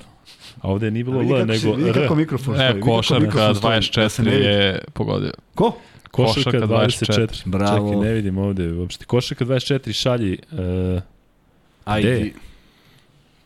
[0.61, 1.93] A ovde nije bilo L, nego vidi R.
[1.93, 2.77] kako mikrofon stoji.
[2.77, 4.43] E, košarka mikrofon stoji, da se 24 ne vidi.
[4.45, 5.31] je pogodio.
[5.56, 5.77] Ko?
[6.11, 7.27] Košarka Košarka 24.
[7.27, 7.49] 24.
[7.49, 7.89] Bravo.
[7.89, 9.06] Čekaj, ne vidim ovde uopšte.
[9.06, 10.38] Košarka 24 šalji...
[10.52, 11.02] Uh,
[11.85, 12.31] Ajde.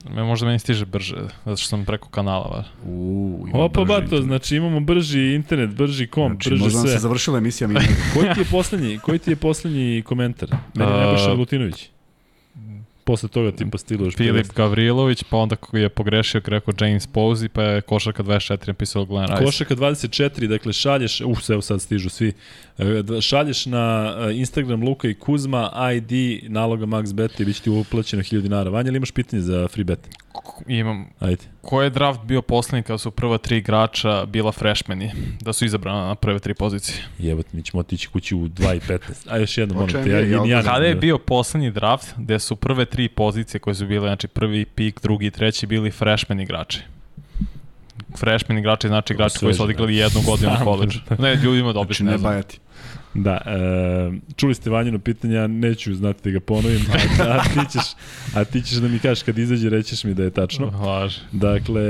[0.10, 2.48] Me možda meni stiže brže, zato što sam preko kanala.
[2.48, 2.64] Va.
[2.86, 4.24] U, ima opa, bato, internet.
[4.24, 6.96] znači imamo brži internet, brži kom, Znači, brže možda nam sve.
[6.96, 7.76] se završila emisija mi
[8.14, 10.50] Koji ti je poslednji, koji ti je poslednji komentar?
[10.76, 11.90] Meni je A, Nebojša Milutinović.
[13.10, 14.16] Posle toga tipa Steelers.
[14.16, 19.06] Filip Gavrilović, pa onda koji je pogrešio rekao James Posey, pa je košarka 24 napisao
[19.06, 19.46] Glenn Rice.
[19.46, 22.34] Košaka 24, dakle šalješ, uf, evo sad stižu svi,
[22.80, 27.62] E, šalješ na e, Instagram Luka i Kuzma ID naloga Max Bet i bit će
[27.62, 28.70] ti uplaćeno 1000 dinara.
[28.70, 30.00] Vanja, imaš pitanje za free bet?
[30.68, 31.06] Imam.
[31.20, 31.44] Ajde.
[31.70, 36.08] Ko je draft bio poslednji kada su prva tri igrača bila freshmeni, da su izabrana
[36.08, 36.98] na prve tri pozicije?
[37.20, 39.00] Jebot, mi ćemo otići kući u 2.15.
[39.28, 42.40] A još jedno, molim te, ja, je, ja, ja, Kada je bio poslednji draft gde
[42.40, 46.40] su prve tri pozicije koje su bile, znači prvi pik, drugi i treći bili freshman
[46.40, 46.80] igrači?
[48.18, 51.00] Freshman igrači znači igrači koji su odigrali jednu godinu u koleđu.
[51.20, 52.32] Ne, ljudima da Znači, ne ne znam.
[52.32, 52.60] bajati.
[53.14, 56.82] Da, e, čuli ste Vanjino pitanje, ja neću znati da ga ponovim,
[57.20, 57.84] a, a, ti ćeš,
[58.36, 60.70] a ti ćeš da mi kažeš kad izađe, rećeš mi da je tačno.
[60.70, 61.20] Važi.
[61.32, 61.82] Dakle,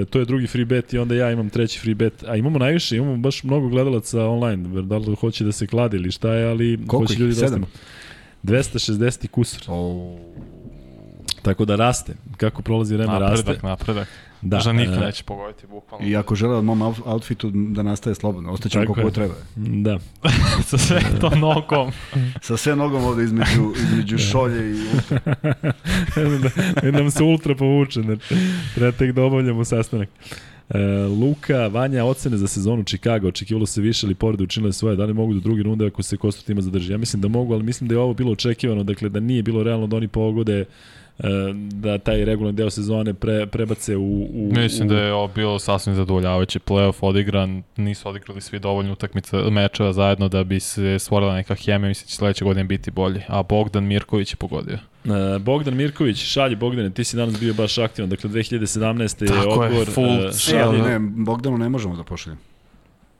[0.00, 2.24] e, to je drugi free bet i onda ja imam treći free bet.
[2.26, 4.82] A imamo najviše, imamo baš mnogo gledalaca online.
[4.82, 7.20] Da li hoće da se kladi ili šta je, ali Koliko hoće ih?
[7.20, 7.66] ljudi da ostanu.
[8.44, 9.62] 260 i kusur.
[9.68, 10.16] O,
[11.42, 12.14] Tako da raste.
[12.36, 13.66] Kako prolazi vreme, Napredak, raste.
[13.66, 14.08] napredak.
[14.08, 16.06] Da, Da, nikad e, neće pogoditi, bukvalno.
[16.06, 19.12] I ako žele od mom out- outfitu da nastaje slobodno, ostaćemo Tako koliko je.
[19.12, 19.34] treba.
[19.56, 19.98] Da.
[20.68, 21.92] Sa sve to nogom.
[22.42, 24.76] Sa sve nogom ovde između, između šolje i
[26.82, 28.34] da nam se ultra povuče, znači,
[28.74, 30.08] treba tek da obavljamo sastanak.
[30.68, 30.78] E,
[31.20, 35.14] Luka, Vanja, ocene za sezonu Chicago, očekivalo se više ali povrede učinile svoje, da li
[35.14, 36.92] mogu do druge runde ako se Kostor tima zadrži?
[36.92, 39.62] Ja mislim da mogu, ali mislim da je ovo bilo očekivano, dakle da nije bilo
[39.62, 40.64] realno da oni pogode
[41.70, 44.28] da taj regularni deo sezone pre, prebace u...
[44.32, 48.92] u Mislim u, da je ovo bilo sasvim zadovoljavajući playoff odigran, nisu odigrali svi dovoljno
[48.92, 52.90] utakmica, mečeva zajedno da bi se stvorila neka hemija, mislim da će sledeće godine biti
[52.90, 54.78] bolji, a Bogdan Mirković je pogodio.
[55.04, 59.22] E, Bogdan Mirković, šalji Bogdane, ti si danas bio baš aktivan, dakle 2017.
[59.22, 59.86] je Tako je, odgovor...
[59.86, 60.28] full e.
[60.28, 62.38] E, šalji, ne, Bogdanu ne možemo da pošaljem.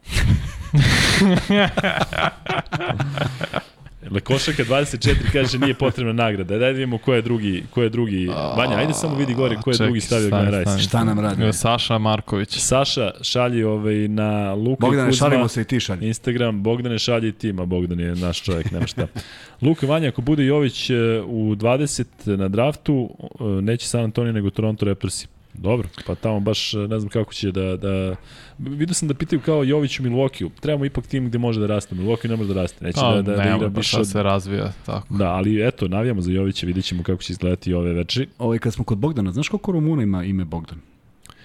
[4.10, 6.58] Lekošaka 24 kaže nije potrebna nagrada.
[6.58, 8.26] Daj da vidimo ko je drugi, ko je drugi.
[8.56, 10.82] Vanja, ajde samo vidi gore ko je drugi stavio stani, stani.
[10.82, 11.52] Šta nam radi?
[11.52, 12.58] Saša Marković.
[12.58, 15.28] Saša šalji ovaj na Luka Bogdane, Kuzma.
[15.28, 16.06] šalimo se i ti šalji.
[16.06, 19.06] Instagram, Bogdane šalji i ti, ma Bogdan je naš čovjek, nema šta.
[19.62, 20.94] Luka Vanja, ako bude Jović e,
[21.26, 23.10] u 20 na draftu,
[23.40, 25.26] e, neće San Antonio nego Toronto Raptorsi.
[25.58, 27.76] Dobro, pa tamo baš e, ne znam kako će da...
[27.76, 28.16] da...
[28.58, 30.50] Vidio sam da pitaju kao Jović u Milwaukee.
[30.60, 31.94] Trebamo ipak tim gde može da raste.
[31.94, 32.84] Milwaukee ne može da raste.
[32.84, 34.08] Neće Pa, da, da, da nema igra baš više šta od...
[34.08, 35.14] se razvija, tako.
[35.14, 38.28] Da, ali eto, navijamo za Jovića, vidjet ćemo kako će izgledati ove večeri.
[38.38, 40.78] Ovaj, kad smo kod Bogdana, znaš koliko Rumuna ima ime Bogdan?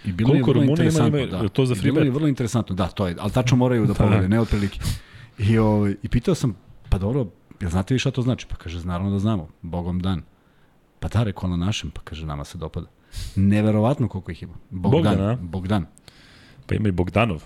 [0.05, 1.27] I bilo Koliko je vrlo Rumuna ima ime?
[1.27, 1.37] da.
[1.37, 2.13] Je to za free bilo je bet?
[2.13, 3.97] vrlo interesantno, da, to je, ali tačno moraju da Da.
[3.97, 4.79] pogledaju, ne otprilike.
[5.37, 6.55] I, ovaj, I pitao sam,
[6.89, 7.27] pa dobro,
[7.61, 8.45] jel znate vi šta to znači?
[8.49, 10.21] Pa kaže, naravno da znamo, Bogom dan.
[10.99, 12.87] Pa da, rekao na našem, pa kaže, nama se dopada.
[13.35, 14.53] Neverovatno koliko ih ima.
[14.69, 15.01] Bogdan.
[15.03, 15.35] Bogdan, a?
[15.35, 15.85] Bogdan.
[16.65, 17.43] Pa ima i Bogdanov.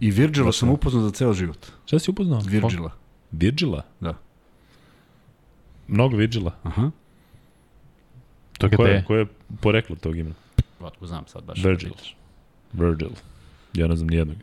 [0.00, 1.66] I Virgila sam upoznao za ceo život.
[1.86, 2.40] Šta si upoznao?
[2.40, 2.90] Virgila.
[3.30, 3.82] Virgila?
[4.00, 4.14] Da.
[5.88, 6.52] Mnogo Virgila.
[6.62, 6.90] Aha.
[8.58, 9.04] To Ko je, gde?
[9.06, 9.26] ko je
[9.60, 10.34] poreklo tog imena?
[10.80, 11.64] Otko znam sad baš.
[11.64, 11.92] Virgil.
[12.72, 13.10] Virgil.
[13.72, 14.36] Ja ne znam nijednog.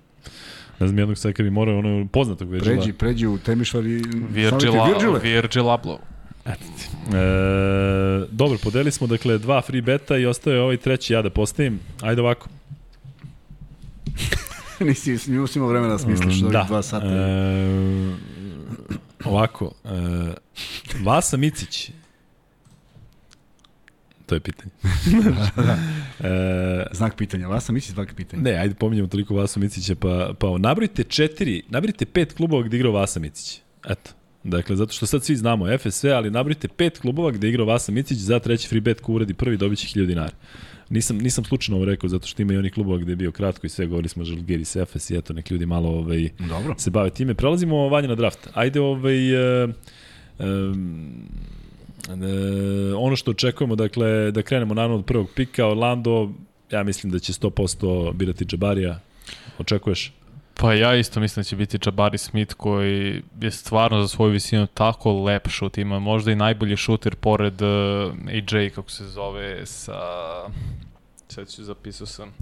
[0.80, 2.76] Ne znam nijednog sad kad bi morao ono poznatog Virgila.
[2.76, 4.04] Pređi, pređi u Temišvar i...
[4.30, 5.20] Virgila, Virgile.
[5.20, 6.00] Virgil Abloh.
[6.46, 6.56] E,
[8.32, 11.80] dobro, podeli smo dakle dva free beta i ostaje ovaj treći ja da postavim.
[12.02, 12.50] Ajde ovako.
[14.80, 16.64] Nisi, nisi imao vremena da smisliš Mm, da.
[16.68, 17.06] dva sata.
[17.08, 18.16] E,
[19.26, 19.72] ovako.
[19.86, 19.90] E,
[21.04, 21.92] Vasa Micić.
[24.26, 24.72] To je pitanje.
[26.20, 27.48] e, Znak pitanja.
[27.48, 28.44] Vas sam misli znak pitanja.
[28.44, 32.92] Ne, ajde pominjamo toliko Vasa Micića, pa, pa nabrojite četiri, nabrojite pet klubova gde igrao
[32.92, 33.62] Vasa Micić.
[33.90, 34.12] Eto.
[34.46, 38.18] Dakle, zato što sad svi znamo FSV, ali nabrojite pet klubova gde igrao Vasa Micić
[38.18, 40.34] za treći free bet ko uradi prvi dobit će 1000 dinara.
[40.90, 43.68] Nisam, nisam slučajno ovo rekao, zato što ima i oni klubova gde je bio kratko
[43.68, 46.76] i sve, govorili smo Žalgiris, Efes i eto, nek ljudi malo ovaj, Dobro.
[46.78, 47.34] se bave time.
[47.34, 48.48] Prelazimo vanje na draft.
[48.54, 49.64] Ajde ovaj...
[49.64, 49.70] Uh,
[50.40, 51.12] um,
[52.10, 56.32] E, ono što očekujemo, dakle, da krenemo naravno od prvog pika, Orlando,
[56.72, 59.00] ja mislim da će 100% birati Džabarija.
[59.60, 60.14] Očekuješ?
[60.60, 64.68] Pa ja isto mislim da će biti Jabari Smith koji je stvarno za svoju visinu
[64.68, 67.69] tako lep šut, ima možda i najbolji šuter pored uh,
[68.27, 69.99] AJ, kako se zove, sa...
[71.27, 72.34] Sad ću zapisao sam.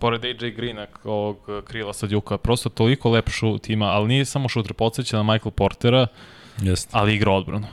[0.00, 4.24] Pored AJ Greena, ovog uh, krila sa Djuka, prosto toliko lep šut ima, ali nije
[4.24, 6.06] samo šuter, podsjeća na Michael Portera,
[6.60, 6.90] Jeste.
[6.92, 7.66] ali igra odbranu.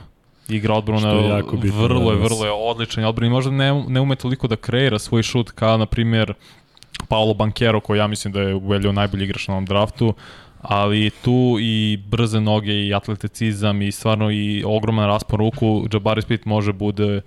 [0.48, 2.32] Igra odbranu, Što je jako bitno vrlo je, danas.
[2.32, 5.76] vrlo je odličan odbran i možda ne, ne ume toliko da kreira svoj šut kao,
[5.78, 6.34] na primjer,
[7.08, 10.14] Paolo Banquero, koji ja mislim da je ubedljivo najbolji igrač na ovom draftu,
[10.60, 16.46] ali tu i brze noge i atleticizam i stvarno i ogroman raspon ruku, Jabari Smith
[16.46, 17.20] može bude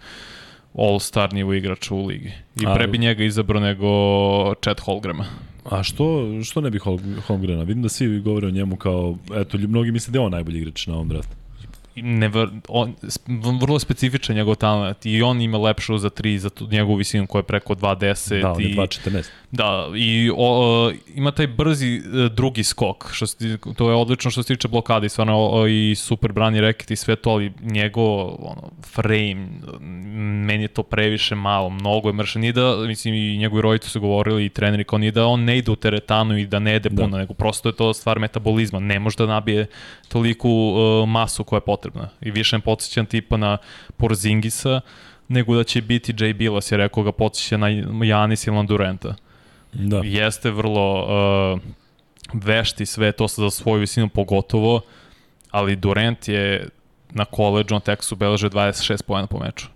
[0.73, 2.31] all-star nivo igrač u ligi.
[2.61, 3.87] I pre bi njega izabrao nego
[4.55, 5.25] Chet Holgrama.
[5.69, 7.63] A što, što ne bi Hol- Holmgrena?
[7.63, 10.87] Vidim da svi govore o njemu kao, eto, mnogi misle da je on najbolji igrač
[10.87, 11.35] na ovom draftu.
[12.01, 12.95] Never, on,
[13.61, 17.39] vrlo specifičan njegov talent i on ima lepšu za 3 za tu, njegovu visinu koja
[17.39, 19.29] je preko 2.10 Da, on je i 2.14.
[19.51, 24.43] Da, i o, ima taj brzi e, drugi skok, što se, to je odlično što
[24.43, 28.27] se tiče blokade i stvarno o, i super brani reket i sve to, ali njegov
[28.39, 29.47] ono, frame,
[30.45, 34.01] meni je to previše malo, mnogo je mršan, nije da, mislim i njegovi roditelji su
[34.01, 36.89] govorili i treneri, kao nije da on ne ide u teretanu i da ne jede
[36.89, 37.17] puno, da.
[37.17, 39.67] nego prosto je to stvar metabolizma, ne može da nabije
[40.07, 41.88] toliku uh, masu koja je potrebna
[42.21, 43.57] i više ne podsjećam tipa na
[43.97, 44.81] Porzingisa,
[45.27, 47.69] nego da će biti Jay Bilas, je rekao ga podsjeća na
[48.05, 49.15] Janis ili na Durenta.
[49.73, 50.01] Da.
[50.03, 51.03] Jeste vrlo
[51.53, 51.59] uh,
[52.33, 54.81] vešti sve to za svoju visinu pogotovo,
[55.51, 56.69] ali Durant je
[57.09, 59.67] na koleđu na tekstu beleže 26 pojena po meču.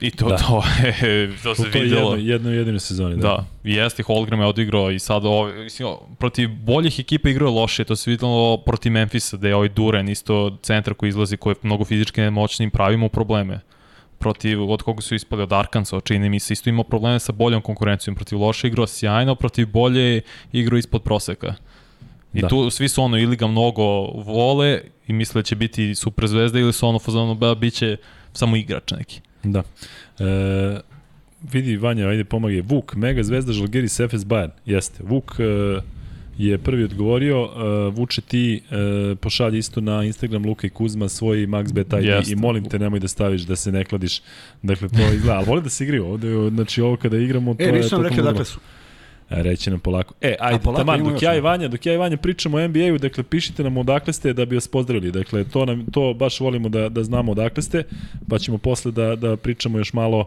[0.00, 0.36] I to, da.
[0.36, 0.62] to,
[1.06, 2.10] je, to se to videlo.
[2.10, 3.22] Jedno, jedno jedine sezoni, da.
[3.22, 5.88] Da, jeste, Holgram je odigrao i sad ovo, mislim,
[6.18, 10.58] protiv boljih ekipa igrao loše, to se videlo protiv Memfisa, da je ovaj Duren isto
[10.62, 13.60] centar koji izlazi, koji je mnogo fizički nemoćnim, pravimo probleme
[14.24, 17.62] protiv, od koga su ispali od Arkansa, čini mi se, isto imao probleme sa boljom
[17.62, 20.22] konkurencijom, protiv loše igrao sjajno, protiv bolje
[20.52, 21.54] igrao ispod proseka.
[22.34, 22.48] I da.
[22.48, 23.84] tu svi su ono ili ga mnogo
[24.24, 27.96] vole i misle da će biti super zvezda ili su ono fazonu da biće
[28.32, 29.20] samo igrač neki.
[29.44, 29.62] Da.
[30.18, 30.80] E,
[31.52, 32.62] vidi Vanja, ajde pomage.
[32.62, 34.50] Vuk, mega zvezda Žalgiris Efes Bayern.
[34.66, 35.02] Jeste.
[35.02, 35.80] Vuk e,
[36.38, 41.46] je prvi odgovorio, uh, Vuče ti uh, pošalji isto na Instagram Luka i Kuzma svoj
[41.46, 42.32] MaxBet ID yes.
[42.32, 44.22] i molim te nemoj da staviš da se ne kladiš.
[44.62, 47.66] Dakle, to izgleda, ali voli da se igraju ovde, znači ovo kada igramo, to e,
[47.66, 47.70] je...
[47.70, 48.58] E, nisam rekao dakle su.
[49.30, 50.14] Reći nam polako.
[50.20, 52.98] E, ajde, polako taman, dok ja i Vanja, dok ja i Vanja pričamo o NBA-u,
[52.98, 55.12] dakle, pišite nam odakle ste da bi vas pozdravili.
[55.12, 57.82] Dakle, to, nam, to baš volimo da, da znamo odakle ste,
[58.28, 60.26] pa ćemo posle da, da pričamo još malo uh,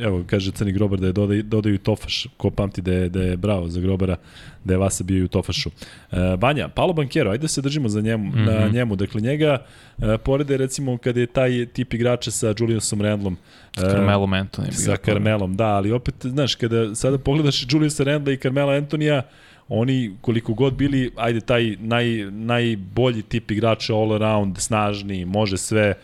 [0.00, 3.36] evo, kaže Crni Grobar da je dodaju, dodaju Tofaš, ko pamti da je, da je
[3.36, 4.16] bravo za Grobara,
[4.64, 5.70] da je Vasa bio i u Tofašu.
[6.12, 8.46] E, Banja, Paolo Bankero, ajde da se držimo za njemu, mm -hmm.
[8.46, 8.74] na mhm.
[8.74, 8.96] njemu.
[8.96, 9.64] Dakle, njega
[9.98, 13.36] e, porede recimo kada je taj tip igrača sa Juliusom Randlom.
[13.76, 14.70] S Carmelo Anthony.
[14.72, 19.22] Sa Carmelom, da, ali opet, znaš, kada sada pogledaš Juliusa Randla i Carmela Antonija,
[19.68, 25.82] oni koliko god bili, ajde, taj naj, najbolji tip igrača all around, snažni, može sve,
[25.82, 25.96] e,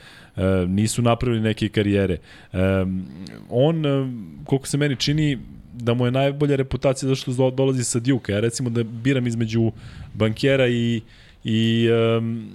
[0.68, 2.18] nisu napravili neke karijere.
[2.52, 2.59] E,
[3.50, 4.12] on, e,
[4.44, 5.38] koliko se meni čini,
[5.72, 8.32] da mu je najbolja reputacija zašto dolazi sa Duke.
[8.32, 9.72] Ja recimo da biram između
[10.14, 11.00] bankera i
[11.44, 12.48] i um,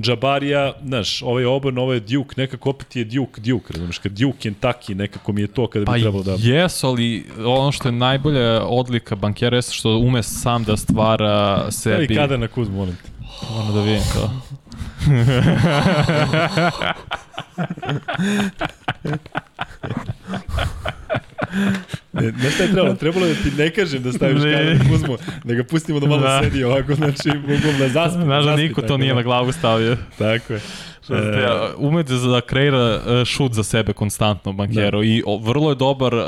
[0.00, 4.94] Džabarija, znaš, ovaj obrn, ovaj Duke, nekako opet je Duke, Duke, razumiješ, kad Duke Kentucky,
[4.94, 6.36] nekako mi je to kada bi pa trebalo da...
[6.36, 11.70] Pa jes, ali ono što je najbolja odlika bankera je što ume sam da stvara
[11.70, 12.04] sebi...
[12.04, 13.10] I kada na kuz, molim te.
[13.54, 14.30] Ono da vidim kao.
[22.12, 22.94] Ne, ne šta je trebalo?
[22.94, 24.52] Trebalo da ti ne kažem da staviš ne.
[24.52, 26.40] kameru Kuzmo, da ga pustimo da malo da.
[26.42, 28.22] sedi ovako, znači, mogu da zaspi.
[28.22, 29.14] Znaš da niko to nije da.
[29.14, 29.96] na glavu stavio.
[30.18, 30.60] Tako je.
[31.10, 35.04] E, ume da kreira e, šut za sebe konstantno bankero da.
[35.04, 36.22] i vrlo je dobar uh,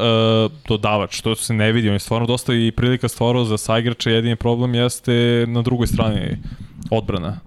[0.69, 4.37] dodavač, to se ne vidi, on je stvarno dosta i prilika stvarao za saigrača, jedini
[4.37, 6.37] problem jeste na drugoj strani
[6.91, 7.41] odbrana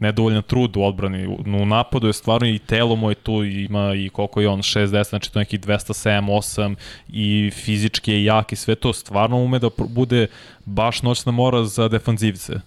[0.00, 1.26] nedovoljan trud u odbrani.
[1.62, 5.08] U napadu je stvarno i telo mu je tu, ima i koliko je on, 6-10,
[5.08, 6.74] znači to neki 207-8
[7.08, 10.26] i fizički je jak i sve to stvarno ume da bude
[10.64, 12.60] baš noćna mora za defanzivce.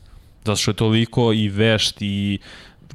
[0.45, 2.39] Zato što je toliko i vešt i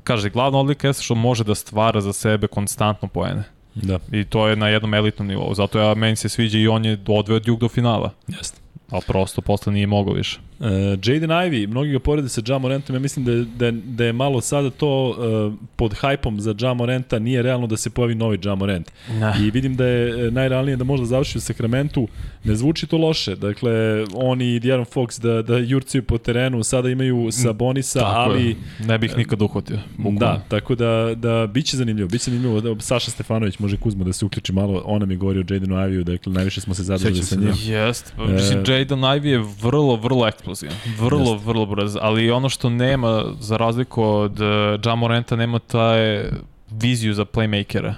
[0.04, 3.42] kaže, glavna odlika je što može da stvara za sebe konstantno poene.
[3.74, 3.98] Da.
[4.12, 5.54] I to je na jednom elitnom nivou.
[5.54, 8.10] Zato ja, meni se sviđa i on je odveo Duke do finala.
[8.28, 8.60] Jeste.
[8.90, 10.40] Ali prosto posle nije mogao više.
[10.60, 10.66] Uh,
[11.04, 14.12] Jaden Ivey, mnogi ga porede sa Jamorantom, ja mislim da je, da, je, da je
[14.12, 18.90] malo sada to uh, pod hajpom za Jamoranta, nije realno da se pojavi novi Jamorant.
[19.20, 19.40] Nah.
[19.40, 22.08] I vidim da je e, najrealnije da možda završi u Sakramentu,
[22.44, 26.90] ne zvuči to loše, dakle, oni i Diaron Fox da, da jurcaju po terenu, sada
[26.90, 28.48] imaju Sabonisa, tako ali...
[28.48, 28.56] Je.
[28.86, 29.78] Ne bih nikad uhvatio.
[29.96, 30.18] Bukvalno.
[30.18, 34.24] Da, tako da, da biće zanimljivo, biće zanimljivo, da Saša Stefanović može Kuzma da se
[34.24, 37.52] uključi malo, ona mi govori o Jadenu Ivey, dakle, najviše smo se zadovoljili sa njim.
[37.66, 37.72] Da.
[37.72, 40.76] Jest, mislim, uh, Jaden Ivey je vrlo, vrlo eksplozivan.
[40.98, 41.44] Vrlo, Just.
[41.44, 41.96] vrlo brz.
[42.00, 44.46] Ali ono što nema, za razliku od uh,
[44.84, 46.24] Jamorenta, nema taj
[46.70, 47.94] viziju za playmakera.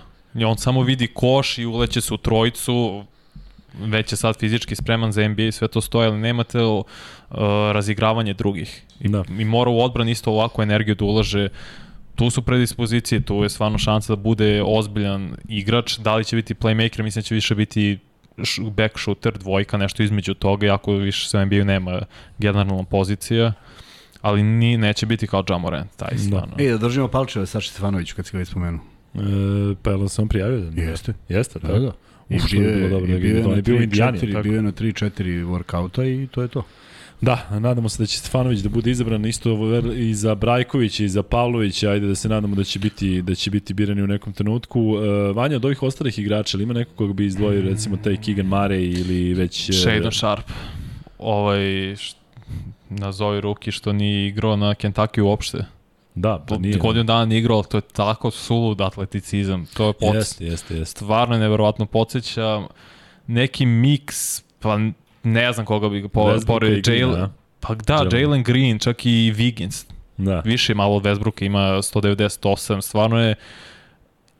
[0.47, 3.05] On samo vidi koš i uleće se u trojicu,
[3.79, 6.85] već je sad fizički spreman za NBA i sve to stoje, ali nema te uh,
[7.73, 8.83] razigravanje drugih.
[9.01, 9.25] I, da.
[9.39, 11.49] I mora u odbran isto ovakvu energiju da ulaže
[12.15, 16.55] tu su predispozicije, tu je stvarno šansa da bude ozbiljan igrač, da li će biti
[16.55, 17.99] playmaker, mislim da će više biti
[18.77, 22.01] back shooter, dvojka, nešto između toga, jako više se NBA nema
[22.39, 23.53] generalna pozicija,
[24.21, 26.19] ali ni, neće biti kao Jamoran, taj da.
[26.19, 26.55] stvarno.
[26.57, 26.65] Da.
[26.65, 28.81] E, da držimo palčeve Saši Stefanoviću kad si ga već spomenuo.
[29.15, 29.19] E,
[29.83, 30.61] pa je li sam prijavio?
[30.61, 31.15] Da jeste.
[31.29, 31.93] Jeste, da, da.
[32.29, 33.87] I bio je, bilo dobro, da bio, je
[34.43, 36.63] bio, na 3-4 workouta i to je to.
[37.21, 39.51] Da, nadamo se da će Stefanović da bude izabran isto
[39.97, 43.51] i za Brajkovića i za Pavlovića, ajde da se nadamo da će biti da će
[43.51, 44.81] biti birani u nekom trenutku.
[44.81, 48.47] Uh, Vanja od ovih ostalih igrača, ili ima neko koga bi izdvojio recimo taj Keegan
[48.47, 50.51] Murray ili već uh, Shadon Sharp.
[51.19, 51.95] Ovaj
[52.89, 55.65] nazovi ruki što nije igrao na Kentucky uopšte.
[56.15, 56.79] Da, pa nije.
[56.79, 59.67] Godinu dana nije igrao, to je tako sulud atleticizam.
[59.77, 60.15] To je podsjet.
[60.15, 60.97] Jeste, jeste, jeste.
[60.97, 62.63] Stvarno je neverovatno podsjeća
[63.27, 64.79] neki miks, pa
[65.23, 67.29] ne znam koga bi po, pored Jalen.
[67.61, 69.87] Pa da, Jalen Green, čak i Wiggins.
[70.17, 70.41] Da.
[70.45, 73.35] Više malo od Westbrooka, ima 198, stvarno je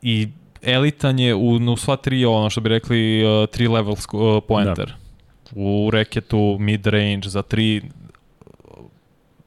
[0.01, 0.27] i
[0.61, 4.87] elitan je u, u sva tri, ono što bi rekli, uh, tri level uh, pointer.
[4.87, 4.95] Da.
[5.55, 7.81] U reketu, mid range, za tri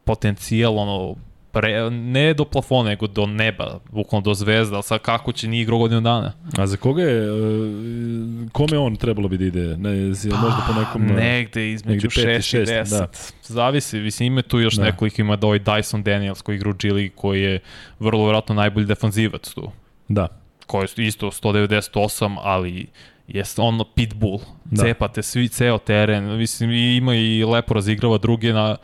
[0.04, 1.14] potencijal, ono,
[1.54, 5.62] pre, ne do plafona, nego do neba, bukvalno do zvezda, ali sad kako će nije
[5.62, 6.32] igrao godinu dana.
[6.58, 9.76] A za koga je, uh, kome on trebalo bi da ide?
[9.76, 11.16] Ne, pa, možda po nekom...
[11.16, 12.90] Negde između 6 i 10.
[12.90, 13.06] Da.
[13.42, 14.84] Zavisi, mislim, ima tu još da.
[14.84, 17.60] nekoliko, ima da ovaj Dyson Daniels koji igra u G koji je
[17.98, 19.70] vrlo vjerojatno najbolji defanzivac tu.
[20.08, 20.28] Da.
[20.66, 22.86] Koji je isto 198, ali
[23.28, 24.38] jeste ono pitbull.
[24.64, 24.82] Da.
[24.82, 26.36] Cepate svi ceo teren.
[26.36, 28.76] Mislim, ima i lepo razigrava druge na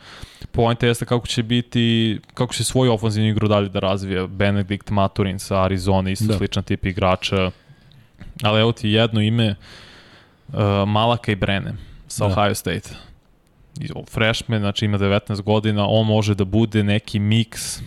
[0.51, 4.27] poenta jeste kako će biti, kako će svoju ofenzivnu igru dalje da razvija.
[4.27, 6.37] Benedikt Maturin sa Arizona, isto da.
[6.37, 7.51] sličan tip igrača.
[8.43, 9.55] Ali evo ti jedno ime,
[10.47, 10.55] uh,
[10.87, 11.73] Malaka i Brene
[12.07, 12.33] sa da.
[12.33, 12.89] Ohio State.
[14.11, 17.81] Freshman, znači ima 19 godina, on može da bude neki miks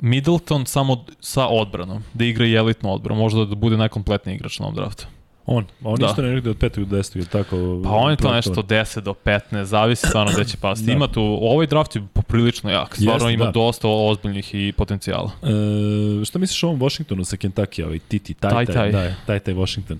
[0.00, 4.66] Middleton samo sa odbranom, da igra i elitnu odbranu, možda da bude najkompletniji igrač na
[4.66, 5.06] ovom draftu.
[5.52, 6.06] On, on da.
[6.06, 6.84] isto negde od 5.
[6.84, 7.18] do 10.
[7.18, 7.80] je tako?
[7.84, 10.86] Pa on je to nešto 10 do 15, zavisi stvarno gde će pasti.
[10.86, 10.92] da.
[10.92, 13.50] Ima tu, ovaj draft je poprilično jak, stvarno Jest, ima da.
[13.50, 15.30] dosta ozbiljnih i potencijala.
[15.42, 19.38] E, šta misliš o ovom Washingtonu sa Kentucky, ovaj Titi, taj, taj, taj, da, taj,
[19.38, 19.98] taj Washington?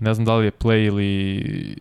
[0.00, 1.76] Ne znam da li je play ili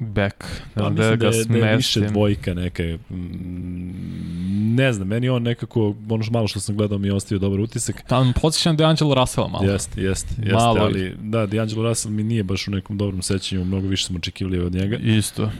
[0.00, 0.44] back.
[0.74, 2.82] Ne pa, da, ga da, je, da je više dvojka neka.
[3.10, 7.38] Mm, ne znam, meni on nekako, ono što malo što sam gledao mi je ostavio
[7.38, 8.02] dobar utisak.
[8.08, 9.72] Tam podsjećam D'Angelo Russell malo.
[9.72, 13.64] Jeste, jeste, jeste, malo ali da, D'Angelo Russell mi nije baš u nekom dobrom sećanju,
[13.64, 14.96] mnogo više smo očekivali od njega.
[14.96, 15.42] Isto.
[15.42, 15.50] E,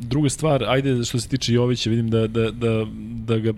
[0.00, 2.86] druga stvar, ajde što se tiče Jovića, vidim da, da, da,
[3.24, 3.52] da ga,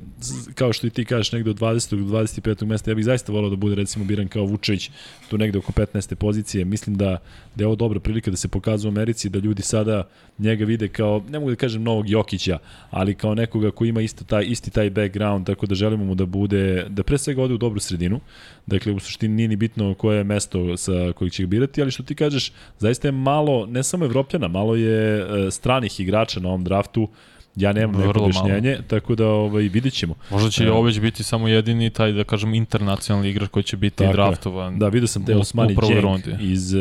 [0.55, 1.91] kao što i ti kažeš, negde od 20.
[1.91, 2.67] do 25.
[2.67, 4.91] mesta, ja bih zaista volao da bude recimo biran kao Vučević,
[5.29, 6.15] tu negde oko 15.
[6.15, 6.65] pozicije.
[6.65, 7.19] Mislim da,
[7.55, 10.09] da je ovo dobra prilika da se pokazuje u Americi, da ljudi sad sada
[10.39, 12.59] njega vide kao, ne mogu da kažem novog Jokića,
[12.91, 16.27] ali kao nekoga ko ima isto taj, isti taj background, tako da želimo mu da
[16.27, 18.21] bude, da pre svega ode u dobru sredinu.
[18.67, 21.91] Dakle, u suštini nije ni bitno koje je mesto sa kojeg će ga birati, ali
[21.91, 26.49] što ti kažeš, zaista je malo, ne samo Evropljana, malo je e, stranih igrača na
[26.49, 27.09] ovom draftu,
[27.57, 28.83] Ja nemam neko objašnjenje, malo.
[28.89, 30.15] tako da ovaj, vidit ćemo.
[30.31, 33.97] Možda će uh, Oveć biti samo jedini taj, da kažem, internacionalni igrač koji će biti
[33.97, 34.79] tako, draftovan.
[34.79, 36.81] Da, vidio sam te Osmani Cenk iz, uh,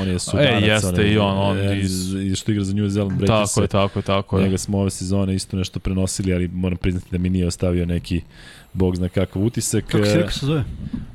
[0.00, 0.62] on je sudarac.
[0.62, 3.54] E, jeste i on, on e, iz, iz, što igra za New Zealand Breakers.
[3.54, 4.44] Tako je, tako je, tako je.
[4.44, 8.22] Njega smo ove sezone isto nešto prenosili, ali moram priznati da mi nije ostavio neki
[8.72, 9.84] bog zna kakav utisak.
[9.84, 10.64] Kako se, kako se zove?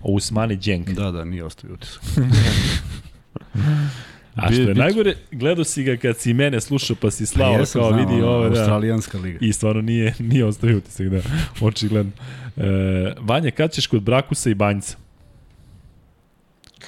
[0.03, 0.89] Usmani Dženk.
[0.89, 2.01] Da, da, nije ostavio utisak.
[4.37, 7.59] A što je najgore, gledao si ga kad si mene slušao pa si slao pa
[7.59, 8.59] jesam, kao znam, vidi ovo, da.
[8.59, 9.37] Australijanska liga.
[9.41, 11.21] I stvarno nije, nije ostavio utisak, da,
[11.61, 12.11] očigledno.
[12.57, 14.97] E, Vanja, kad ćeš kod Brakusa i Banjca?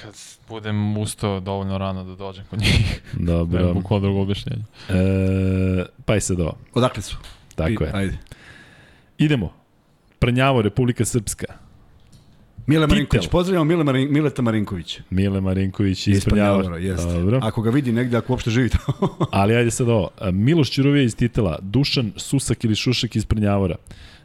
[0.02, 0.14] Kad
[0.48, 3.02] budem ustao dovoljno rano da dođem kod njih.
[3.32, 3.66] Dobro.
[3.66, 4.62] Ne, bukvalno drugo objašnjenje.
[4.88, 4.94] E,
[6.04, 6.56] pa i sad ovo.
[6.74, 7.16] Odakle su?
[7.54, 7.90] Tako I, je.
[7.94, 8.18] Ajde.
[9.18, 9.52] Idemo.
[10.18, 11.46] Prnjavo, Republika Srpska.
[12.70, 15.00] Mile Marinković, pozdravljamo Mile Marin, Mileta Marinković.
[15.10, 16.78] Mile Marinković iz Prnjavora.
[16.96, 17.40] Dobro.
[17.42, 19.16] Ako ga vidi negde, ako uopšte živi tamo.
[19.30, 20.08] Ali ajde sad ovo.
[20.32, 23.76] Miloš Ćurovija iz Titela, Dušan Susak ili Šušak iz Prnjavora,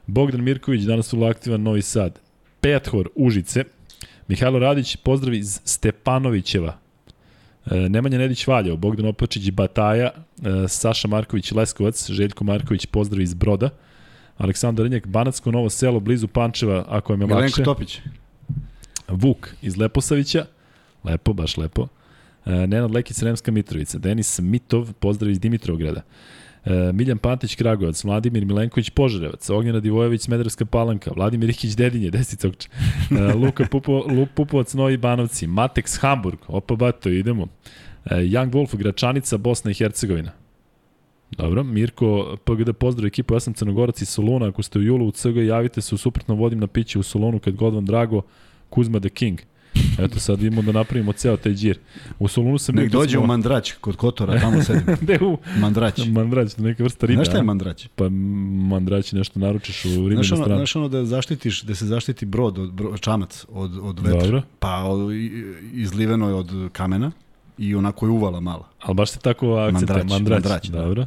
[0.08, 2.20] Bogdan Mirković, danas vrlo aktivan Novi Sad,
[2.62, 3.64] Pethor Užice,
[4.28, 6.78] Mihajlo Radić, pozdrav iz Stepanovićeva,
[7.66, 13.34] e, Nemanja Nedić Valjevo, Bogdan Opačić Bataja, e, Saša Marković Leskovac, Željko Marković, pozdrav iz
[13.34, 13.70] Broda,
[14.38, 17.36] Aleksandar Rnjak, Banatsko Novo selo, blizu Pančeva, ako je me lakše.
[17.36, 18.00] Milenko Topić.
[19.08, 20.46] Vuk iz Leposavića,
[21.04, 21.88] lepo, baš lepo.
[22.46, 23.98] E, Nenad Lekić, Sremska Mitrovica.
[23.98, 26.02] Denis Mitov, pozdrav iz Dimitrovgrada.
[26.66, 32.70] E, Miljan Pantić, Kragovac, Vladimir Milenković, Požarevac, Ognjena Divojević, Smederska Palanka, Vladimir Ikić, Dedinje, Desicokče,
[33.12, 37.48] e, Luka Pupo, Lup Pupovac, Novi Banovci, Matex, Hamburg, opa bato, idemo.
[38.06, 40.32] E, Young Wolf, Gračanica, Bosna i Hercegovina.
[41.32, 45.12] Dobro, Mirko, PGD pozdrav ekipu, ja sam Crnogorac iz Soluna, ako ste u julu u
[45.12, 48.22] CG, javite se, u suprotno vodim na piće u Solunu kad god vam drago,
[48.70, 49.40] Kuzma the King.
[50.00, 51.80] Eto sad idemo da napravimo ceo taj džir.
[52.20, 52.76] U Solunu sam...
[52.76, 53.24] Nek dođe smo...
[53.24, 54.96] u Mandrać, kod Kotora, tamo sedim.
[55.02, 55.38] Gde u?
[55.60, 56.08] Mandrać.
[56.08, 57.18] Mandrać, neka vrsta riba.
[57.18, 57.88] Znaš šta je Mandrać?
[57.96, 58.10] Pa
[58.70, 60.60] Mandrać nešto naručiš u znaš ono, stranu.
[60.60, 64.20] Znaš ono da zaštitiš, da se zaštiti brod, od, bro, čamac od, od vetra.
[64.20, 64.42] Dobro.
[64.60, 65.12] Pa od,
[65.74, 67.12] izliveno je od kamena
[67.58, 68.70] i onako je uvala mala.
[68.82, 70.10] Ali baš se tako akcenta, Mandrać.
[70.10, 70.82] Mandrać, mandrać da.
[70.82, 71.06] dobro.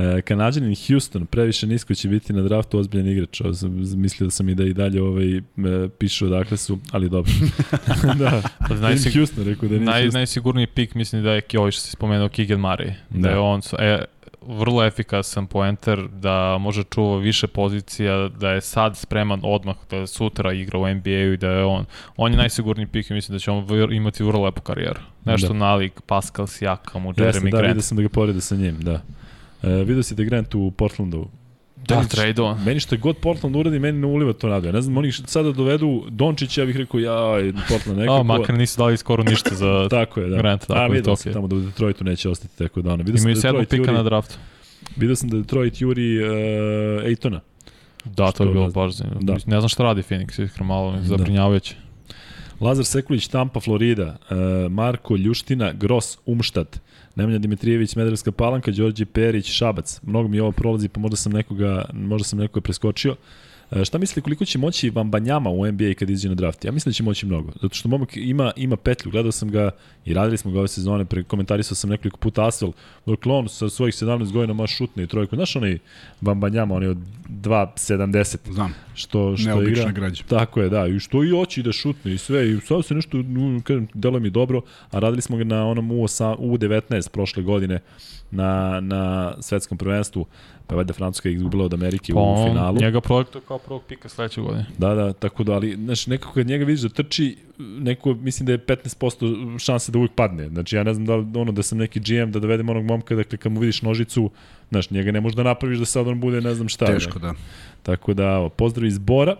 [0.00, 3.40] E, Kanadjanin Houston, previše nisko će biti na draftu ozbiljan igrač.
[3.40, 3.54] Ovo
[3.96, 5.40] mislio da sam i da i dalje ovaj, e,
[5.98, 7.32] pišu odakle su, ali dobro.
[8.18, 9.12] da, Pa Najsig...
[9.14, 10.18] Houston rekao da Naj, Houston.
[10.18, 12.92] najsigurniji pik mislim da je ovaj što si spomenuo Keegan Murray.
[13.10, 13.30] Da, Da.
[13.30, 14.04] je on e,
[14.46, 20.52] vrlo efikasan poenter, da može čuva više pozicija, da je sad spreman odmah da sutra
[20.52, 21.84] igra u NBA-u i da je on,
[22.16, 25.00] on je najsigurniji pik i mislim da će on imati vrlo lepu karijeru.
[25.24, 25.54] Nešto Da.
[25.54, 27.84] nalik Pascal Siakam u Jeremy da, vidio Grant.
[27.84, 29.02] sam da ga porede sa njim, da.
[29.62, 31.26] E, vidio si da Grant u Portlandu.
[31.78, 32.64] Da, Meni- trade on.
[32.64, 34.66] Meni što je god Portland uradi, meni ne uliva to nadu.
[34.66, 37.14] Ja ne znam, oni sada dovedu Dončića, ja bih rekao, ja,
[37.68, 38.14] Portland nekako.
[38.14, 39.86] A, makar nisu dali skoro ništa za...
[39.90, 40.36] Tako je, da.
[40.36, 41.32] Grant, tako A, da vidio sam okej.
[41.32, 42.96] tamo da u Detroitu neće ostati, tako da ono.
[42.96, 44.34] Vidio Imaju da Detroit pika juri, na draftu.
[44.96, 46.30] Vidio sam da Detroit juri uh,
[47.04, 47.40] Ejtona.
[48.04, 49.22] Da, to je bilo ne- baš zanimljivo.
[49.24, 49.32] da.
[49.46, 51.02] Ne znam šta radi Phoenix, iskreno malo Da.
[51.02, 51.74] zabrinjavajuće.
[52.60, 54.36] Lazar Sekulić, Tampa, Florida, uh,
[54.72, 56.80] Marko Ljuština, Gros, Umštat,
[57.16, 60.00] Nemanja Dimitrijević, Smederevska palanka, Đorđe Perić, Šabac.
[60.02, 63.12] Mnogo mi ovo prolazi, pa možda sam nekoga, možda sam nekoga preskočio.
[63.12, 63.49] E,
[63.84, 66.64] šta mislite koliko će moći Vambanjama u NBA kad izađe na draft?
[66.64, 69.70] Ja mislim da će moći mnogo, zato što momak ima, ima petlju, gledao sam ga
[70.04, 72.72] i radili smo ga ove sezone, pre, komentarisao sam nekoliko puta Asvel,
[73.06, 75.36] dok on sa svojih 17 godina ma šutne i trojku.
[75.36, 75.78] Znaš onaj
[76.20, 79.92] Vambanjama, on je od 2.70 Znam, što, što neobična igra.
[79.92, 80.24] građa.
[80.28, 83.16] Tako je, da, i što i oći da šutne i sve, i sad se nešto,
[83.16, 87.80] nu, kažem, delo mi dobro, a radili smo ga na onom U8, U19 prošle godine
[88.30, 90.26] na, na svetskom prvenstvu,
[90.66, 92.76] pa valjda Francuska je izgubila od Amerike Pa u on, finalu.
[92.80, 94.66] njega projektuje kao prvog pika sledeće godine.
[94.78, 98.52] Da, da, tako da, ali, znaš, nekako kad njega vidiš da trči, neko, mislim da
[98.52, 100.48] je 15% šanse da uvijek padne.
[100.48, 103.14] Znači, ja ne znam da li, ono, da sam neki GM, da dovedem onog momka,
[103.14, 104.30] dakle, kad mu vidiš nožicu,
[104.70, 106.86] znaš, njega ne možeš da napraviš da sad on bude ne znam šta.
[106.86, 107.26] Teško, ne.
[107.26, 107.34] da.
[107.82, 109.36] Tako da, evo, pozdrav iz Bora.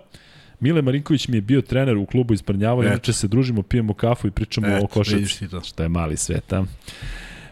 [0.61, 4.29] Mile Marinković mi je bio trener u klubu iz Prnjava, inače se družimo, pijemo kafu
[4.29, 5.49] i pričamo o Eto, košarci.
[5.65, 6.65] Šta je mali svet, a?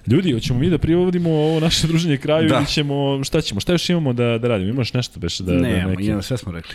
[0.06, 2.56] Ljudi, hoćemo mi da privodimo ovo naše druženje kraju Da.
[2.56, 4.70] ili ćemo, šta ćemo, šta još imamo da, da radimo?
[4.70, 6.12] Imaš nešto beše da, ne, da neki...
[6.12, 6.74] ne, sve smo rekli.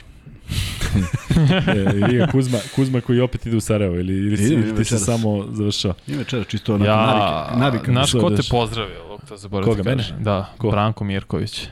[2.21, 5.45] e, Kuzma, Kuzma koji opet ide u Sarajevo ili, ili, si, ili ti se samo
[5.51, 5.93] završao?
[6.07, 7.55] I večera čisto onako Ja, navika.
[7.59, 7.91] navika.
[7.91, 9.07] Znaš da ko te pozdravio?
[9.09, 10.03] Luk, to zaboravim Koga, mene?
[10.19, 10.69] Da, Ko?
[10.71, 11.67] Branko Mirković.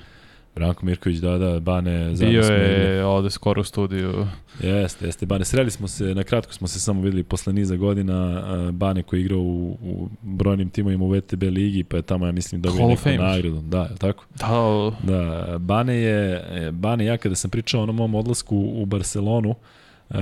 [0.55, 4.27] Branko Mirković, da, da, Bane, Bio je ovde skoro u studiju.
[4.59, 5.25] Jeste, jeste.
[5.25, 9.19] Bane, sreli smo se, na kratko smo se samo videli posle niza godina, Bane koji
[9.19, 12.87] je igrao u, u brojnim timovima u VTB ligi, pa je tamo, ja mislim, dobio
[12.87, 13.61] neku nagradu.
[13.61, 14.25] Da, je tako?
[14.39, 14.45] Da,
[15.03, 19.55] Da, Bane je, Bane ja kada sam pričao o onom mom odlasku u Barcelonu,
[20.09, 20.15] e,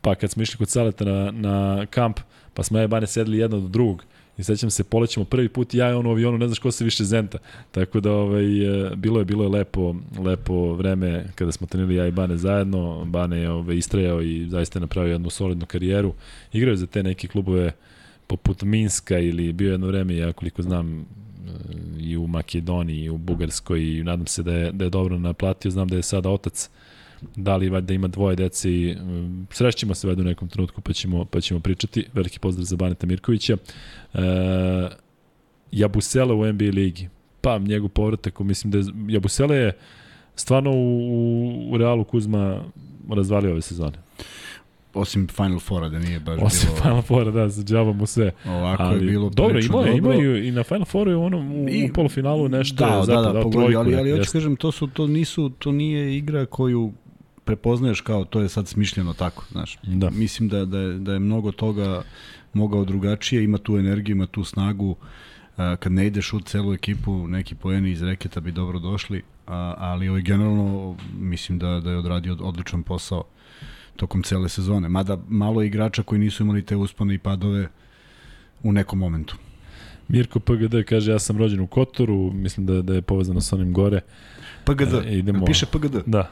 [0.00, 2.20] pa kad smo išli kod Saleta na, na kamp,
[2.54, 4.04] pa smo ja i Bane sedeli jedno do drugog,
[4.40, 6.84] I sećam se, polećemo prvi put ja i on u avionu, ne znaš ko se
[6.84, 7.38] više zenta.
[7.70, 12.06] Tako da ovaj, e, bilo je bilo je lepo, lepo vreme kada smo trenili ja
[12.06, 13.04] i Bane zajedno.
[13.04, 16.14] Bane je ovaj, istrajao i zaista je napravio jednu solidnu karijeru.
[16.52, 17.72] Igrao je za te neke klubove
[18.26, 21.04] poput Minska ili bio je jedno vreme, ja koliko znam, e,
[21.98, 25.70] i u Makedoniji, i u Bugarskoj i nadam se da je, da je dobro naplatio.
[25.70, 26.70] Znam da je sada otac
[27.36, 30.92] da li valjda ima dvoje dece i um, srećemo se valjda u nekom trenutku pa
[30.92, 32.06] ćemo, pa ćemo pričati.
[32.12, 33.56] Veliki pozdrav za Baneta Mirkovića.
[34.14, 34.18] E,
[35.72, 37.08] Jabusele u NBA ligi.
[37.40, 39.72] Pa njegov povratak, mislim da je, Jabusele je
[40.36, 42.62] stvarno u, u, Realu Kuzma
[43.10, 43.98] razvalio ove sezone.
[44.94, 48.30] Osim Final Fora da nije baš Osim bilo Final Foura, da, za džaba mu sve.
[48.46, 50.12] ovako Ali, je bilo dobro, je, imao dobro.
[50.12, 52.96] je i na Final Fouru i u onom u, I- u polufinalu nešto da, je
[52.96, 54.32] da, zapad, da, dao pogodi, trojku, ali, ali hoću jeste.
[54.32, 56.92] kažem, to, su, to, nisu, to nije igra koju
[57.44, 59.78] prepoznaješ kao to je sad smišljeno tako, znaš.
[59.82, 60.10] Da.
[60.10, 62.02] Mislim da, da, je, da je mnogo toga
[62.52, 64.96] mogao drugačije, ima tu energiju, ima tu snagu,
[65.56, 69.74] a, kad ne ideš u celu ekipu, neki poeni iz reketa bi dobro došli, a,
[69.78, 73.24] ali ovaj, generalno mislim da, da je odradio odličan posao
[73.96, 74.88] tokom cele sezone.
[74.88, 77.68] Mada malo igrača koji nisu imali te uspone i padove
[78.62, 79.36] u nekom momentu.
[80.08, 83.72] Mirko PGD kaže ja sam rođen u Kotoru, mislim da, da je povezano sa onim
[83.72, 84.00] gore.
[84.64, 85.96] PGD, E, idemo- piše PGD.
[86.06, 86.30] Da.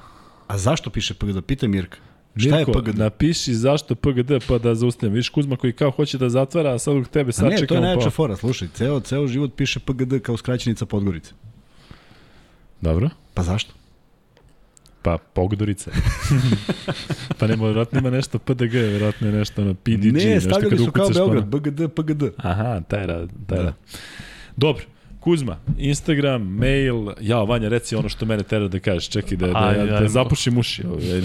[0.49, 1.45] A zašto piše PGD?
[1.47, 1.99] Pitaj Mirka.
[2.37, 2.99] Šta Mirko, je PGD?
[2.99, 5.15] napiši zašto PGD pa da zaustavim.
[5.15, 7.75] Viš Kuzma koji kao hoće da zatvara, a sad u tebe A sad ne, to
[7.75, 8.11] je najjača pa.
[8.11, 11.33] fora, slušaj, ceo, ceo život piše PGD kao skraćenica Podgorice.
[12.81, 13.09] Dobro.
[13.35, 13.73] Pa zašto?
[15.03, 15.91] Pa Pogdorica.
[17.39, 20.93] pa nema, vjerojatno ima nešto PDG, vjerojatno je nešto ono PDG, ne, nešto stavljali su
[20.93, 22.23] kao pa Beograd, BGD, PGD.
[22.37, 23.65] Aha, taj rad, taj Da.
[23.65, 23.75] rad.
[24.57, 24.85] Dobro,
[25.29, 29.53] Kuzma, Instagram, mail, ja, Vanja, reci ono što mene tera da kažeš, čekaj da, da,
[29.53, 30.09] da, da ajmo.
[30.09, 30.83] zapušim uši.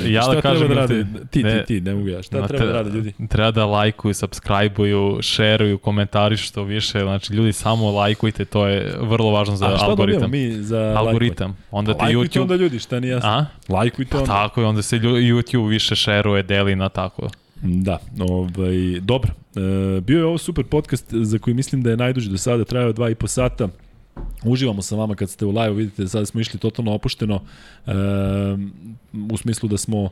[0.07, 1.03] Ja šta da kažem treba da da rade?
[1.03, 1.64] ti- Ti, ti, ne.
[1.65, 2.23] ti, ne mogu ja.
[2.23, 3.14] Šta Ma, treba da rade ljudi?
[3.30, 6.99] Treba da lajkuju, subscribe-uju, šeruju, komentarišu što više.
[6.99, 10.32] Znači, ljudi, samo lajkujte, to je vrlo važno za A šta algoritam.
[10.32, 11.57] mi za Algoritam.
[11.72, 12.41] Onda ti Lajkujte YouTube...
[12.41, 13.30] onda ljudi, šta nije jasno.
[13.30, 13.45] A?
[13.69, 14.32] Lajkujte Pa onda.
[14.32, 17.30] tako je, onda se YouTube više šeruje, deli na tako.
[17.61, 19.32] Da, ovaj, dobro.
[19.98, 22.91] E, bio je ovo super podcast za koji mislim da je najduži do sada, trajao
[22.93, 23.67] dva i po sata.
[24.43, 27.42] Uživamo sa vama kad ste u live, vidite, sada smo išli totalno opušteno,
[27.85, 27.92] e,
[29.32, 30.09] u smislu da smo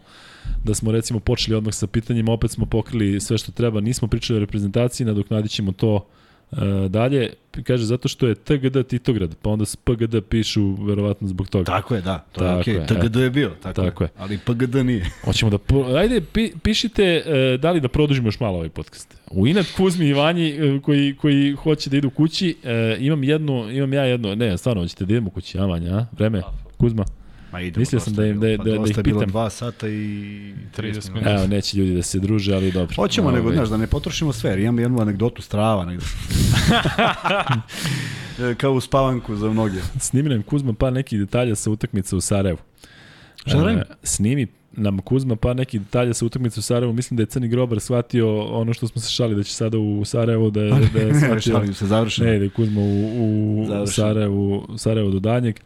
[0.64, 4.38] da smo recimo počeli odmah sa pitanjima, opet smo pokrili sve što treba, nismo pričali
[4.38, 6.08] o reprezentaciji, nadoknadit ćemo to
[6.52, 11.50] E, dalje, kaže zato što je TGD Titograd, pa onda s PGD pišu verovatno zbog
[11.50, 11.66] toga.
[11.66, 12.98] Tako je, da, to Tako je je, okej.
[12.98, 14.10] TGD je bio, tako, Tako je.
[14.18, 15.10] Ali PGD nije.
[15.26, 19.18] Hoćemo da, po, ajde, pi, pišite e, da li da produžimo još malo ovaj podcast.
[19.32, 23.72] U inat Kuzmi i Vanji e, koji, koji hoće da idu kući, e, imam jednu,
[23.72, 26.06] imam ja jednu, ne, stvarno, hoćete da idemo kući, a Vanja, a?
[26.12, 26.42] Vreme,
[26.78, 27.06] Kuzma?
[27.52, 29.34] Ma idemo, Mislio sam da im- da- Pa da- da dosta ih je bilo pitam.
[29.34, 31.32] 2 sata i 30 30 minuta.
[31.32, 32.96] Evo, neće ljudi da se druže, ali dobro.
[32.96, 36.06] Hoćemo, nego, znaš, da ne potrošimo sve, imam jednu anegdotu strava negde.
[38.58, 39.80] Kao u spavanku za mnoge.
[40.00, 42.58] Snimi nam Kuzma par nekih detalja sa utakmice u Sarajevu.
[43.38, 43.82] Šta da radim?
[44.04, 46.94] Snimi nam Kuzma par nekih detalja sa utakmice u Sarajevu.
[46.94, 50.06] Mislim da je Crni Grobar shvatio ono što smo se šali da će sada u
[50.06, 50.62] Sarajevu da,
[50.94, 51.40] da je shvatio.
[51.42, 52.30] Šalim se, završeno.
[52.30, 53.88] Ne, da je Kuzma u, u.
[53.88, 55.60] Sarajevu, Sarajevu do danjeg.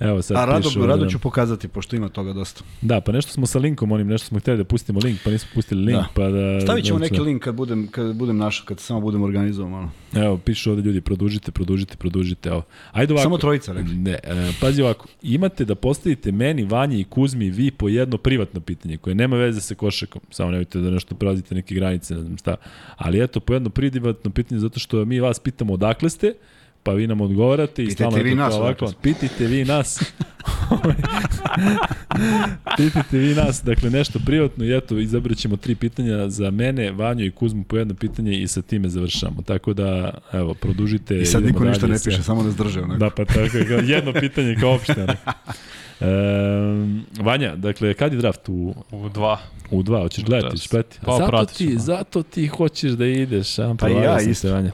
[0.00, 2.62] Evo sad A rado, pišu rado da- ću pokazati, pošto ima toga dosta.
[2.82, 5.48] Da, pa nešto smo sa linkom onim, nešto smo hteli da pustimo link, pa nismo
[5.54, 6.06] pustili link, Da.
[6.14, 6.60] pa da...
[6.60, 9.90] Stavit ćemo da- neki link kad budem, kad budem našao, kad samo budem organizovao malo.
[10.14, 12.62] Evo, pišu ovde ljudi, produžite, produžite, produžite, evo.
[12.92, 13.22] Ajde ovako.
[13.22, 13.94] Samo trojica, rekli.
[13.94, 18.60] Ne, e, pazi ovako, imate da postavite meni, Vanji i Kuzmi, vi po jedno privatno
[18.60, 22.36] pitanje koje nema veze sa košakom, samo nemojte da nešto prelazite neke granice, ne znam
[22.36, 22.56] šta,
[22.96, 26.34] ali eto, po jedno privatno pitanje zato što mi vas pitamo odakle ste,
[26.86, 30.00] pa vi nam odgovarate i stalno vi nas ovako, pitajte vi nas.
[32.76, 37.24] pitajte vi nas, dakle nešto privatno i eto, izabrat ćemo tri pitanja za mene, Vanju
[37.24, 39.42] i Kuzmu po jedno pitanje i sa time završamo.
[39.42, 41.18] Tako da, evo, produžite.
[41.18, 42.80] I sad niko ništa ne sa- piše, samo nas drže.
[42.80, 42.98] Onako.
[42.98, 45.02] Da, pa tako jedno pitanje kao opšte.
[45.02, 45.12] ono.
[46.00, 46.06] E,
[47.20, 49.38] Vanja, dakle, kad je draft u, U dva.
[49.70, 50.00] u dva?
[50.00, 50.98] Hoćeš gledati, pratiti?
[51.04, 53.74] Pa, zato, ti, zato ti hoćeš da ideš, a?
[53.78, 54.34] Pa ja isto.
[54.34, 54.70] Se, Vanja.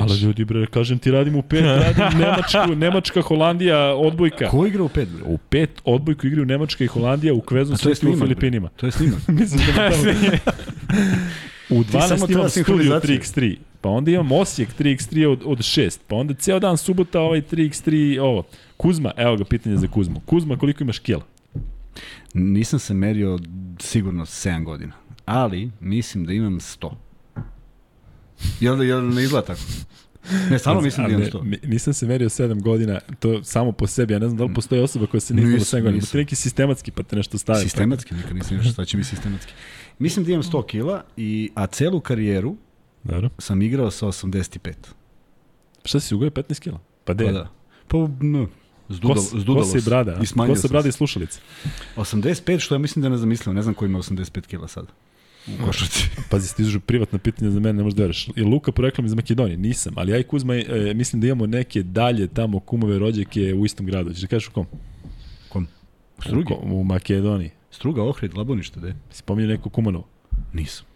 [0.00, 4.48] Ali ljudi, bre, kažem ti radim u pet, radim Nemačku, Nemačka, Holandija, odbojka.
[4.48, 5.22] Ko igra u pet, bre?
[5.26, 8.18] U pet odbojku igraju Nemačka i Holandija u kvezu A to je u bre.
[8.18, 8.68] Filipinima.
[8.68, 9.28] To je snimak.
[9.40, 10.02] Mislim da tamo...
[11.70, 13.18] U 12 samo treba imam studiju sinhronizaciju.
[13.18, 17.42] 3x3, pa onda imam Osijek 3x3 od, od 6, pa onda ceo dan subota ovaj
[17.42, 18.42] 3x3, ovo.
[18.76, 20.20] Kuzma, evo ga pitanje za Kuzmu.
[20.26, 21.22] Kuzma, koliko imaš kila?
[22.34, 23.38] Nisam se merio
[23.80, 24.92] sigurno 7 godina,
[25.24, 26.90] ali mislim da imam 100.
[28.60, 29.60] Jel, jel ne izgleda tako?
[30.50, 31.42] Ne, stvarno mislim da imam Ne, 100.
[31.44, 34.54] ni- nisam se merio 7 godina, to samo po sebi, ja ne znam da li
[34.54, 36.04] postoji osoba koja se nije Nisam, 7 godina.
[36.04, 37.60] Ti neki sistematski pa te nešto stavi.
[37.62, 39.52] Sistematski, nikad nisam išao, šta će mi sistematski.
[39.98, 42.56] Mislim da imam 100 kila, i, a celu karijeru
[43.02, 43.28] Dobro.
[43.38, 44.72] sam igrao sa 85.
[45.84, 46.80] Šta si ugojio 15 kila?
[47.04, 47.24] Pa de.
[47.26, 47.50] Pa da.
[47.88, 48.48] Pa, no,
[48.88, 50.20] zdudalo, Kos, zdudalo kosa i brada.
[50.22, 51.40] I Kosa, brada i slušalice.
[51.96, 53.52] 85, što ja mislim da je nezamislivo.
[53.54, 54.86] Ne znam ko ima 85 kila sad.
[55.48, 56.08] U košarci.
[56.30, 58.28] Pazi, stižu privatna pitanja za mene, ne možeš da veriš.
[58.36, 59.56] Je Luka poreklom iz Makedonije?
[59.56, 63.64] Nisam, ali ja i Kuzma e, mislim da imamo neke dalje tamo kumove rođake u
[63.64, 64.12] istom gradu.
[64.14, 64.66] Ćeš da kažeš u kom?
[65.48, 65.68] Kom?
[66.18, 66.44] U, Strugi?
[66.44, 66.72] kom?
[66.72, 67.50] u Makedoniji.
[67.70, 68.94] Struga, Ohrid, Labunište, de?
[69.10, 70.06] Si pominjao neko Kumanovo?
[70.52, 70.86] Nisam.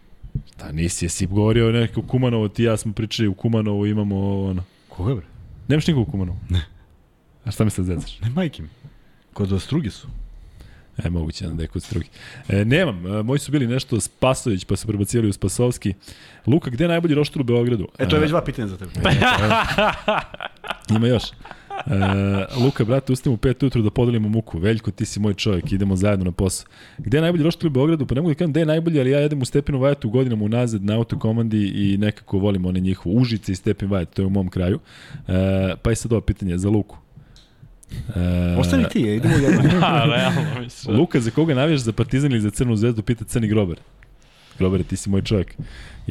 [0.59, 4.63] Da, nisi, jesi govorio neko Kumanovo, ti ja smo pričali u Kumanovu, imamo ono...
[4.89, 5.25] Koga bre?
[5.67, 6.37] Nemaš nikog u Kumanovu?
[6.49, 6.65] Ne.
[7.45, 8.19] A šta mi sad zecaš?
[8.19, 8.69] Ne, majke mi.
[9.33, 10.07] Kod Struge su.
[11.03, 12.07] E, moguće da je kod strugi.
[12.49, 15.93] E, nemam, e, moji su bili nešto Spasović, pa su prebacili u Spasovski.
[16.47, 17.87] Luka, gde je najbolji roštur u Beogradu?
[17.99, 18.91] E, to je već dva pitanja za tebe.
[20.95, 21.23] Ima još.
[21.87, 24.59] E, Luka, brate, ustim u pet ujutru da podelimo muku.
[24.59, 26.67] Veljko, ti si moj čovjek, idemo zajedno na posao.
[26.97, 28.05] Gde je najbolji roštilj u Beogradu?
[28.05, 30.45] Pa ne mogu da kažem gde je najbolji, ali ja jedem u Stepinu Vajatu godinama
[30.45, 34.29] unazad na autokomandi i nekako volim one njihovu Užice i Stepin Vajat, to je u
[34.29, 34.79] mom kraju.
[35.27, 36.97] E, pa je sad ovo pitanje za Luku.
[38.15, 39.61] E, Ostani ti, je, idemo jedno.
[39.87, 40.97] A, realno mislim.
[40.97, 43.77] Luka, za koga navijaš za Partizan ili za Crnu zvezdu, pita Crni Grober.
[44.59, 45.55] Grober, ti si moj čovjek.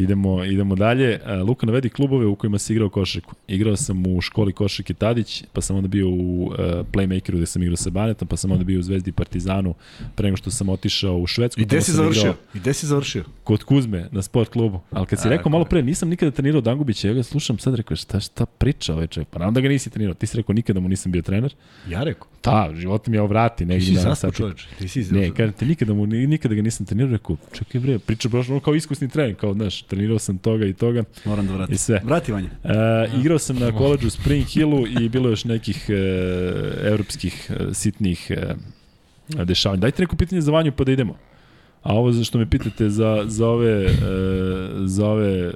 [0.03, 1.21] Idemo, idemo dalje.
[1.27, 3.35] E, Luka, navedi klubove u kojima si igrao košarku.
[3.49, 6.55] Igrao sam u školi košarke Tadić, pa sam onda bio u uh,
[6.93, 9.75] Playmakeru gde sam igrao sa Banetom, pa sam onda bio u Zvezdi Partizanu
[10.15, 11.61] pre nego što sam otišao u Švedsku.
[11.61, 12.21] I gde si završio?
[12.21, 13.25] igrao I gde si završio?
[13.45, 14.81] Kod Kuzme na sport klubu.
[14.91, 17.75] Ali kad si A, rekao malo pre, nisam nikada trenirao Dangubića, ja ga slušam sad
[17.75, 19.29] rekao šta, šta priča ovaj čovjek.
[19.29, 20.15] Pa naravno da ga nisi trenirao.
[20.15, 21.55] Ti si rekao nikada mu nisam bio trener.
[21.89, 22.29] Ja rekao.
[22.45, 24.67] Da, život mi je ovrati Ti si zaspo čoveče.
[24.79, 28.29] Ti si Ne, kažem ti, nikada, mu, nikada ga nisam trenirao, rekao, čekaj bre, priča
[28.29, 31.75] baš ono kao iskusni trener, kao, znaš, trenirao sam toga i toga Moram da vratim.
[31.75, 32.01] i sve.
[32.05, 32.49] Vrati Vanja.
[32.65, 32.75] E,
[33.21, 35.95] igrao sam na koleđu u Spring Hillu i bilo je još nekih e,
[36.83, 38.55] evropskih e, sitnih e,
[39.45, 39.81] dešavanja.
[39.81, 41.17] Dajte neko pitanje za Vanju pa da idemo.
[41.83, 43.91] A ovo za što me pitate za, za ove, e,
[44.85, 45.53] za ove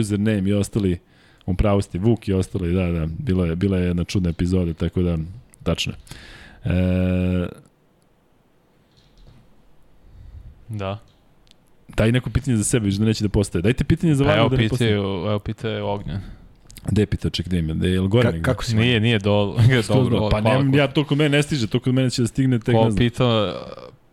[0.00, 0.98] username i ostali,
[1.46, 4.74] u pravu ste, Vuk i ostali, da, da, bilo je, bila je jedna čudna epizoda,
[4.74, 5.18] tako da,
[5.62, 5.92] tačno.
[6.64, 6.72] je.
[6.72, 7.48] E,
[10.68, 10.98] Da.
[12.00, 13.62] Daj neko pitanje za sebe, da neće da postaje.
[13.62, 14.92] Dajte pitanje za Pa Vanju evo da ne postaje.
[14.92, 16.20] evo pitaju Ognjen.
[16.86, 17.74] Gde je pitao, ček, gde ima?
[17.74, 18.44] Gde je, je li gore Ka, negde?
[18.44, 18.76] kako si?
[18.76, 19.56] Nije, nije do...
[19.88, 22.58] Dobro, pa ne, ja to kod mene ne stiže, to kod mene će da stigne
[22.58, 22.98] tek Ko ne znam.
[22.98, 23.54] pitao,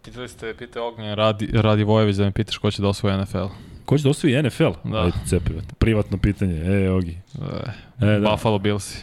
[0.03, 3.45] pitali ste, pitao Ognjen Radi, Radi Vojević da me pitaš ko će da osvoje NFL.
[3.85, 4.71] Ko će da osvoji NFL?
[4.83, 4.97] Da.
[4.97, 6.55] Ajde, cepi, privatno pitanje.
[6.65, 7.17] E, Ogi.
[8.01, 8.29] E, E, da.
[8.31, 8.97] Buffalo Billsi.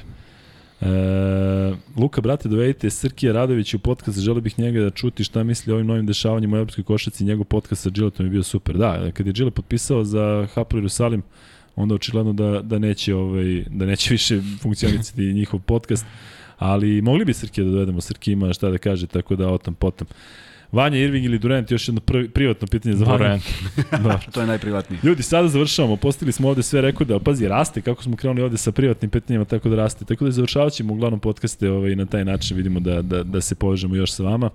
[0.84, 5.72] E, Luka, brate, dovedite Srkija Radović u podcast, želeo bih njega da čuti šta misli
[5.72, 8.76] o ovim novim dešavanjima u Europskoj košaci, njegov podcast sa Giletom je bio super.
[8.76, 11.22] Da, kad je Gile potpisao za Hapoel Jerusalim,
[11.76, 16.06] onda očigledno da, da neće ovaj da neće više funkcionisati njihov podcast,
[16.58, 19.74] ali mogli bi Srkija da dovedemo, Srki ima šta da kaže, tako da o tom
[19.74, 20.06] potom.
[20.74, 23.04] Vanja Irving ili Durant, još jedno prvi, privatno pitanje za.
[23.04, 23.42] Durant.
[24.04, 24.20] da.
[24.32, 25.00] To je najprivatniji.
[25.02, 28.56] Ljudi, sada završavamo, postavili smo ovde sve rekorde, ali pazi, raste kako smo krenuli ovde
[28.56, 30.04] sa privatnim pitanjima, tako da raste.
[30.04, 33.54] Tako da završavat ćemo uglavnom podcaste ovaj, na taj način, vidimo da, da, da se
[33.54, 34.50] povežemo još sa vama.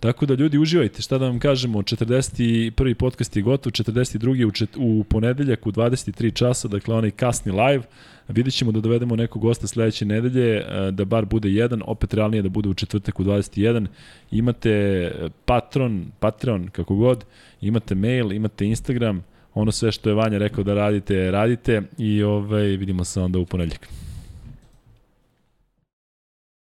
[0.00, 2.94] Tako da ljudi uživajte, šta da vam kažemo, 41.
[2.94, 4.44] podcast je gotov, 42.
[4.44, 7.82] u, čet, u ponedeljak u 23 časa, dakle onaj kasni live,
[8.28, 12.42] vidjet ćemo da dovedemo nekog gosta sledeće nedelje, e, da bar bude jedan, opet realnije
[12.42, 13.86] da bude u četvrtak u 21.
[14.30, 15.12] Imate
[15.44, 17.24] Patron, Patreon, kako god,
[17.60, 19.24] imate mail, imate Instagram,
[19.54, 23.46] ono sve što je Vanja rekao da radite, radite i ovaj, vidimo se onda u
[23.46, 24.05] ponedeljak.